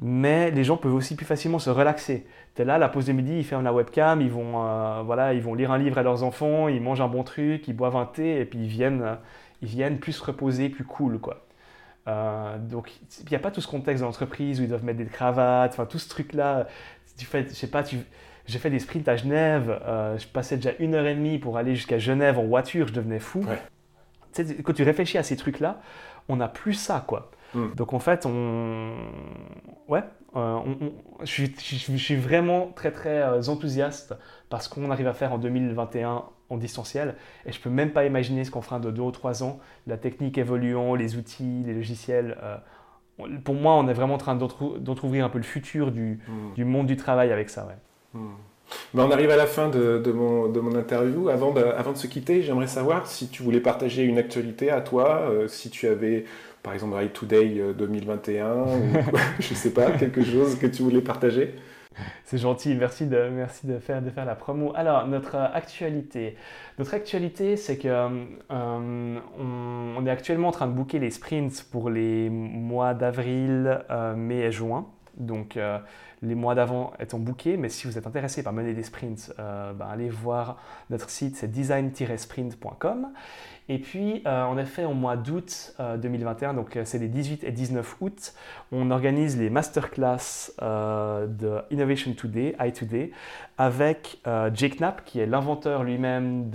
Mais 0.00 0.50
les 0.50 0.64
gens 0.64 0.76
peuvent 0.76 0.94
aussi 0.94 1.16
plus 1.16 1.26
facilement 1.26 1.58
se 1.58 1.70
relaxer. 1.70 2.26
Tu 2.54 2.62
es 2.62 2.64
là, 2.64 2.78
la 2.78 2.88
pause 2.88 3.06
de 3.06 3.12
midi, 3.12 3.38
ils 3.38 3.44
ferment 3.44 3.64
la 3.64 3.72
webcam, 3.72 4.20
ils 4.20 4.30
vont, 4.30 5.02
voilà, 5.04 5.32
ils 5.32 5.42
vont 5.42 5.54
lire 5.54 5.72
un 5.72 5.78
livre 5.78 5.98
à 5.98 6.02
leurs 6.02 6.22
enfants, 6.22 6.68
ils 6.68 6.80
mangent 6.80 7.00
un 7.00 7.08
bon 7.08 7.22
truc, 7.22 7.66
ils 7.68 7.76
boivent 7.76 7.96
un 7.96 8.06
thé 8.06 8.40
et 8.40 8.44
puis 8.44 8.58
ils 8.60 8.68
viennent, 8.68 9.16
ils 9.62 9.68
viennent 9.68 9.98
plus 9.98 10.12
se 10.12 10.24
reposer, 10.24 10.68
plus 10.68 10.84
cool. 10.84 11.18
quoi. 11.18 11.46
Euh, 12.08 12.58
donc, 12.58 12.92
il 13.20 13.28
n'y 13.30 13.36
a 13.36 13.38
pas 13.38 13.50
tout 13.50 13.60
ce 13.60 13.68
contexte 13.68 14.00
dans 14.00 14.08
l'entreprise 14.08 14.60
où 14.60 14.64
ils 14.64 14.68
doivent 14.68 14.84
mettre 14.84 14.98
des 14.98 15.06
cravates, 15.06 15.72
enfin 15.72 15.86
tout 15.86 15.98
ce 15.98 16.08
truc-là. 16.08 16.66
Tu 17.16 17.24
fais, 17.24 17.44
je 17.48 17.54
sais 17.54 17.68
pas, 17.68 17.82
tu, 17.82 17.98
j'ai 18.46 18.58
fait 18.58 18.70
des 18.70 18.80
sprints 18.80 19.06
à 19.08 19.16
Genève, 19.16 19.80
euh, 19.86 20.18
je 20.18 20.26
passais 20.26 20.56
déjà 20.56 20.72
une 20.80 20.94
heure 20.94 21.06
et 21.06 21.14
demie 21.14 21.38
pour 21.38 21.56
aller 21.56 21.76
jusqu'à 21.76 21.98
Genève 21.98 22.38
en 22.38 22.44
voiture, 22.44 22.88
je 22.88 22.92
devenais 22.92 23.20
fou. 23.20 23.44
quand 24.64 24.72
tu 24.72 24.82
réfléchis 24.82 25.18
à 25.18 25.22
ces 25.22 25.36
trucs-là, 25.36 25.80
on 26.28 26.36
n'a 26.36 26.48
plus 26.48 26.74
ça, 26.74 27.04
quoi. 27.06 27.30
Hmm. 27.54 27.74
Donc 27.74 27.92
en 27.92 27.98
fait, 27.98 28.24
on, 28.26 28.94
ouais, 29.86 30.02
euh, 30.34 30.58
je, 31.22 31.44
suis, 31.54 32.16
vraiment 32.16 32.72
très 32.74 32.90
très 32.90 33.48
enthousiaste 33.50 34.14
parce 34.48 34.68
qu'on 34.68 34.90
arrive 34.90 35.06
à 35.06 35.12
faire 35.12 35.34
en 35.34 35.38
2021 35.38 36.24
en 36.52 36.56
distanciel. 36.56 37.14
Et 37.46 37.52
je 37.52 37.60
peux 37.60 37.70
même 37.70 37.90
pas 37.90 38.04
imaginer 38.04 38.44
ce 38.44 38.50
qu'on 38.50 38.62
fera 38.62 38.78
de 38.78 38.90
deux 38.90 39.02
ou 39.02 39.10
trois 39.10 39.42
ans. 39.42 39.58
La 39.86 39.96
technique 39.96 40.38
évoluant, 40.38 40.94
les 40.94 41.16
outils, 41.16 41.62
les 41.64 41.74
logiciels. 41.74 42.36
Euh, 42.42 42.56
pour 43.44 43.54
moi, 43.54 43.74
on 43.74 43.88
est 43.88 43.92
vraiment 43.92 44.14
en 44.14 44.18
train 44.18 44.36
d'entrouvrir 44.36 45.24
un 45.24 45.28
peu 45.28 45.38
le 45.38 45.44
futur 45.44 45.92
du, 45.92 46.20
hmm. 46.28 46.54
du, 46.54 46.64
monde 46.64 46.86
du 46.86 46.96
travail 46.96 47.32
avec 47.32 47.50
ça. 47.50 47.66
Ouais. 47.66 48.20
Ben, 48.94 49.04
on 49.04 49.10
arrive 49.10 49.30
à 49.30 49.36
la 49.36 49.46
fin 49.46 49.68
de, 49.68 49.98
de, 49.98 50.12
mon, 50.12 50.48
de 50.48 50.60
mon, 50.60 50.74
interview. 50.74 51.28
Avant 51.28 51.52
de, 51.52 51.62
avant 51.62 51.92
de 51.92 51.98
se 51.98 52.06
quitter, 52.06 52.42
j'aimerais 52.42 52.66
savoir 52.66 53.06
si 53.06 53.28
tu 53.28 53.42
voulais 53.42 53.60
partager 53.60 54.02
une 54.02 54.18
actualité 54.18 54.70
à 54.70 54.80
toi, 54.80 55.22
euh, 55.30 55.48
si 55.48 55.70
tu 55.70 55.86
avais, 55.88 56.24
par 56.62 56.72
exemple, 56.72 56.94
Right 56.94 57.12
Today 57.12 57.62
2021, 57.76 58.46
euh, 58.46 58.64
ou 58.64 59.16
je 59.40 59.54
sais 59.54 59.70
pas, 59.70 59.90
quelque 59.92 60.22
chose 60.24 60.58
que 60.58 60.66
tu 60.66 60.82
voulais 60.82 61.02
partager. 61.02 61.54
C'est 62.24 62.38
gentil, 62.38 62.74
merci 62.74 63.06
de, 63.06 63.78
faire, 63.80 64.02
la 64.24 64.34
promo. 64.34 64.72
Alors, 64.74 65.06
notre 65.06 65.36
actualité. 65.36 66.36
Notre 66.78 66.94
actualité, 66.94 67.56
c'est 67.56 67.78
que 67.78 67.88
euh, 67.88 69.18
on, 69.38 70.06
est 70.06 70.10
actuellement 70.10 70.48
en 70.48 70.52
train 70.52 70.66
de 70.66 70.72
booker 70.72 70.98
les 70.98 71.10
sprints 71.10 71.64
pour 71.70 71.90
les 71.90 72.30
mois 72.30 72.94
d'avril, 72.94 73.84
euh, 73.90 74.14
mai 74.14 74.40
et 74.40 74.52
juin. 74.52 74.86
Donc, 75.16 75.56
euh, 75.56 75.78
les 76.22 76.34
mois 76.34 76.54
d'avant 76.54 76.92
étant 77.00 77.18
bookés, 77.18 77.56
mais 77.56 77.68
si 77.68 77.86
vous 77.86 77.98
êtes 77.98 78.06
intéressé 78.06 78.42
par 78.42 78.52
mener 78.52 78.74
des 78.74 78.84
sprints, 78.84 79.34
ben, 79.38 79.86
allez 79.90 80.08
voir 80.08 80.56
notre 80.88 81.10
site, 81.10 81.36
c'est 81.36 81.50
design-sprint.com. 81.50 83.08
Et 83.72 83.78
puis, 83.78 84.22
euh, 84.26 84.44
en 84.44 84.58
effet, 84.58 84.84
au 84.84 84.92
mois 84.92 85.16
d'août 85.16 85.74
2021, 85.96 86.50
euh, 86.50 86.52
donc 86.52 86.76
euh, 86.76 86.82
c'est 86.84 86.98
les 86.98 87.08
18 87.08 87.42
et 87.42 87.52
19 87.52 87.96
août, 88.02 88.34
on 88.70 88.90
organise 88.90 89.38
les 89.38 89.48
masterclass 89.48 90.52
de 90.60 91.58
Innovation 91.70 92.12
Today, 92.12 92.54
iToday, 92.60 93.12
avec 93.56 94.20
Jake 94.52 94.78
Knapp, 94.78 95.06
qui 95.06 95.20
est 95.20 95.26
l'inventeur 95.26 95.84
lui-même 95.84 96.50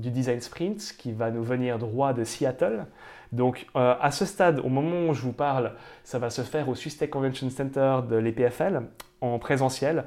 du 0.00 0.10
Design 0.10 0.40
Sprint, 0.40 0.96
qui 0.98 1.12
va 1.12 1.30
nous 1.30 1.44
venir 1.44 1.78
droit 1.78 2.12
de 2.12 2.24
Seattle. 2.24 2.86
Donc, 3.30 3.66
à 3.74 4.10
ce 4.10 4.24
stade, 4.24 4.58
au 4.60 4.68
moment 4.68 5.10
où 5.10 5.14
je 5.14 5.22
vous 5.22 5.32
parle, 5.32 5.74
ça 6.02 6.18
va 6.18 6.30
se 6.30 6.42
faire 6.42 6.68
au 6.68 6.74
Swiss 6.74 6.98
Tech 6.98 7.10
Convention 7.10 7.50
Center 7.50 7.98
de 8.08 8.16
l'EPFL 8.16 8.82
en 9.20 9.38
présentiel. 9.38 10.04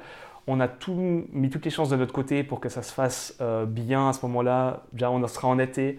On 0.48 0.60
a 0.60 0.68
tout, 0.68 1.26
mis 1.32 1.50
toutes 1.50 1.64
les 1.64 1.72
chances 1.72 1.88
de 1.88 1.96
notre 1.96 2.12
côté 2.12 2.44
pour 2.44 2.60
que 2.60 2.68
ça 2.68 2.82
se 2.82 2.92
fasse 2.92 3.36
euh, 3.40 3.66
bien 3.66 4.08
à 4.08 4.12
ce 4.12 4.24
moment-là. 4.26 4.84
Déjà, 4.92 5.10
on 5.10 5.26
sera 5.26 5.48
en 5.48 5.58
été, 5.58 5.98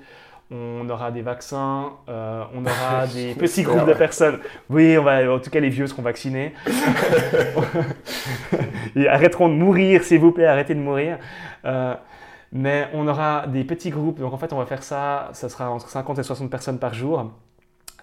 on 0.52 0.89
aura 0.89 1.12
des 1.12 1.22
vaccins, 1.22 1.91
euh, 2.10 2.43
on 2.56 2.66
aura 2.66 3.08
des 3.14 3.34
petits 3.34 3.64
groupes 3.64 3.86
de 3.86 3.93
personnes. 3.93 4.39
Oui, 4.70 4.98
on 4.98 5.04
va, 5.04 5.32
en 5.32 5.39
tout 5.39 5.50
cas, 5.50 5.60
les 5.60 5.70
vieux 5.70 5.88
seront 5.88 6.02
vaccinés. 6.02 6.54
Ils 8.95 9.08
arrêteront 9.08 9.50
de 9.50 9.56
mourir, 9.56 10.04
s'il 10.04 10.20
vous 10.20 10.32
plaît, 10.32 10.45
arrêtez 10.45 10.76
de 10.76 10.80
mourir. 10.80 11.18
Euh, 11.66 11.95
mais 12.52 12.88
on 12.93 13.08
aura 13.08 13.48
des 13.48 13.64
petits 13.64 13.89
groupes. 13.89 14.20
Donc, 14.20 14.34
en 14.34 14.38
fait, 14.38 14.54
on 14.54 14.58
va 14.58 14.66
faire 14.66 14.84
ça, 14.84 15.30
ça 15.34 15.50
sera 15.50 15.70
entre 15.70 15.89
50 15.89 16.20
et 16.20 16.24
60 16.24 16.50
personnes 16.50 16.80
par 16.80 16.93
jour. 16.93 17.32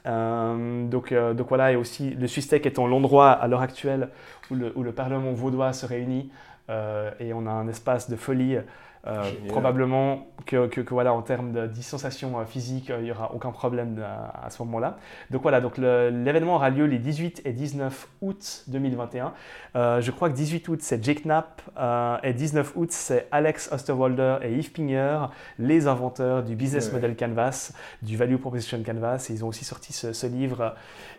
Euh, 0.06 0.86
donc, 0.86 1.12
euh, 1.12 1.34
donc, 1.34 1.48
voilà, 1.48 1.72
et 1.72 1.76
aussi 1.76 2.10
le 2.10 2.26
Sustec 2.26 2.66
étant 2.66 2.86
l'endroit 2.86 3.30
à 3.30 3.48
l'heure 3.48 3.62
actuelle 3.62 4.10
où 4.50 4.54
le, 4.54 4.72
où 4.76 4.82
le, 4.82 4.92
Parlement 4.92 5.32
vaudois 5.32 5.72
se 5.72 5.86
réunit 5.86 6.30
euh, 6.68 7.10
et 7.20 7.32
on 7.32 7.46
a 7.46 7.50
un 7.50 7.68
espace 7.68 8.10
de 8.10 8.16
folie 8.16 8.58
euh, 9.06 9.30
probablement 9.48 10.28
que, 10.46 10.66
que, 10.66 10.80
voilà, 10.90 11.12
en 11.12 11.20
termes 11.20 11.52
de 11.52 11.66
distanciation 11.66 12.38
euh, 12.38 12.46
physique, 12.46 12.88
euh, 12.88 13.00
il 13.00 13.04
n'y 13.04 13.10
aura 13.10 13.34
aucun 13.34 13.50
problème 13.50 14.02
à, 14.02 14.48
ce 14.48 14.62
moment-là. 14.62 14.96
Donc 15.30 15.42
voilà, 15.42 15.60
donc 15.60 15.76
l'événement 15.76 16.54
aura 16.54 16.70
lieu 16.70 16.86
les 16.86 16.98
18 16.98 17.42
et 17.44 17.52
19 17.52 18.08
août 18.22 18.64
2021. 18.68 19.32
je 19.74 20.10
crois 20.10 20.30
que 20.30 20.34
18 20.34 20.68
août, 20.68 20.78
c'est 20.82 21.04
Jake 21.04 21.24
Knapp 21.24 21.60
et 22.22 22.32
19 22.32 22.72
août, 22.76 22.92
c'est 22.92 23.28
Alex 23.30 23.70
Osterwalder 23.72 24.38
et 24.42 24.52
Yves 24.54 24.72
Pinger, 24.72 25.26
les 25.58 25.86
inventeurs 25.86 26.42
du 26.42 26.56
Business 26.56 26.92
Model 26.92 27.16
Canvas, 27.16 27.72
du 28.02 28.16
Value 28.16 28.36
Proposition 28.36 28.82
Canvas. 28.84 29.26
Et 29.28 29.34
ils 29.34 29.44
ont 29.44 29.48
aussi 29.48 29.64
sorti 29.64 29.92
ce, 29.92 30.26
livre 30.26 30.74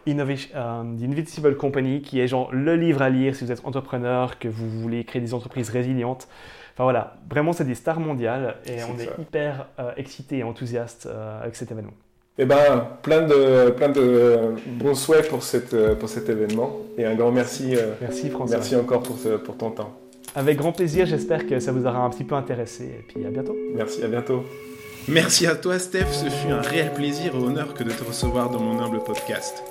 Innovation, 0.08 0.50
The 0.98 1.04
Invisible 1.04 1.56
Company, 1.58 2.02
qui 2.02 2.20
est 2.20 2.28
genre 2.28 2.52
le 2.52 2.76
livre 2.76 3.02
à 3.02 3.10
lire 3.10 3.36
si 3.36 3.44
vous 3.44 3.52
êtes 3.52 3.66
entrepreneur, 3.66 4.40
que 4.40 4.48
vous 4.48 4.70
voulez 4.70 5.04
créer 5.04 5.22
des 5.22 5.34
entreprises 5.34 5.70
résilientes. 5.70 6.28
Enfin 6.76 6.84
voilà, 6.84 7.16
vraiment 7.30 7.54
c'est 7.54 7.64
des 7.64 7.74
stars 7.74 8.02
mondiales 8.02 8.58
et 8.66 8.84
on 8.84 9.00
est 9.00 9.10
hyper 9.18 9.68
euh, 9.80 9.92
excités 9.96 10.40
et 10.40 10.44
enthousiastes 10.44 11.06
euh, 11.06 11.42
avec 11.42 11.56
cet 11.56 11.72
événement. 11.72 11.94
Eh 12.38 12.44
ben, 12.44 12.90
plein 13.02 13.22
de, 13.22 13.70
plein 13.70 13.88
de 13.88 14.56
bons 14.68 14.94
souhaits 14.94 15.30
pour, 15.30 15.42
cette, 15.42 15.74
euh, 15.74 15.96
pour 15.96 16.10
cet 16.10 16.28
événement 16.28 16.76
et 16.98 17.06
un 17.06 17.16
grand 17.16 17.32
merci. 17.32 17.76
merci 18.02 18.30
François. 18.30 18.58
Merci 18.58 18.76
encore 18.76 19.04
pour, 19.04 19.16
pour 19.46 19.58
ton 19.58 19.72
temps. 19.72 19.98
Avec 20.36 20.58
grand 20.58 20.74
plaisir, 20.74 21.06
j'espère 21.06 21.48
que 21.48 21.62
ça 21.62 21.72
vous 21.72 21.86
aura 21.86 22.00
un 22.00 22.10
petit 22.10 22.26
peu 22.26 22.36
intéressé 22.36 22.84
et 22.84 23.06
puis 23.08 23.26
à 23.26 23.30
bientôt. 23.30 23.56
Merci, 23.74 24.04
à 24.04 24.10
bientôt. 24.10 24.44
Merci 25.08 25.48
à 25.48 25.56
toi 25.56 25.80
Steph, 25.80 26.12
ce 26.12 26.30
fut 26.30 26.52
un 26.52 26.60
réel 26.62 26.92
plaisir 26.94 27.36
et 27.36 27.38
honneur 27.38 27.74
que 27.74 27.86
de 27.86 27.92
te 27.92 28.04
recevoir 28.04 28.50
dans 28.50 28.60
mon 28.60 28.84
humble 28.84 29.00
podcast. 29.02 29.64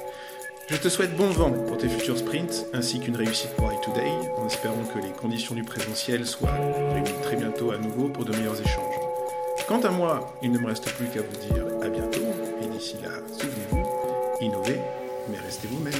Je 0.66 0.76
te 0.78 0.88
souhaite 0.88 1.14
bon 1.14 1.28
vent 1.28 1.50
pour 1.50 1.76
tes 1.76 1.90
futurs 1.90 2.16
sprints 2.16 2.66
ainsi 2.72 2.98
qu'une 2.98 3.16
réussite 3.16 3.50
pour 3.50 3.70
iToday, 3.70 4.10
en 4.38 4.46
espérant 4.46 4.82
que 4.94 4.98
les 4.98 5.10
conditions 5.10 5.54
du 5.54 5.62
présentiel 5.62 6.24
soient 6.26 6.56
réunies 6.94 7.20
très 7.22 7.36
bientôt 7.36 7.70
à 7.70 7.76
nouveau 7.76 8.08
pour 8.08 8.24
de 8.24 8.34
meilleurs 8.34 8.58
échanges. 8.58 8.94
Quant 9.68 9.80
à 9.82 9.90
moi, 9.90 10.34
il 10.42 10.52
ne 10.52 10.58
me 10.58 10.66
reste 10.66 10.88
plus 10.92 11.06
qu'à 11.08 11.20
vous 11.20 11.52
dire 11.52 11.66
à 11.82 11.88
bientôt, 11.88 12.24
et 12.62 12.66
d'ici 12.66 12.96
là, 13.02 13.10
souvenez-vous, 13.30 13.86
innovez, 14.40 14.80
mais 15.28 15.36
restez 15.38 15.68
vous-même. 15.68 15.92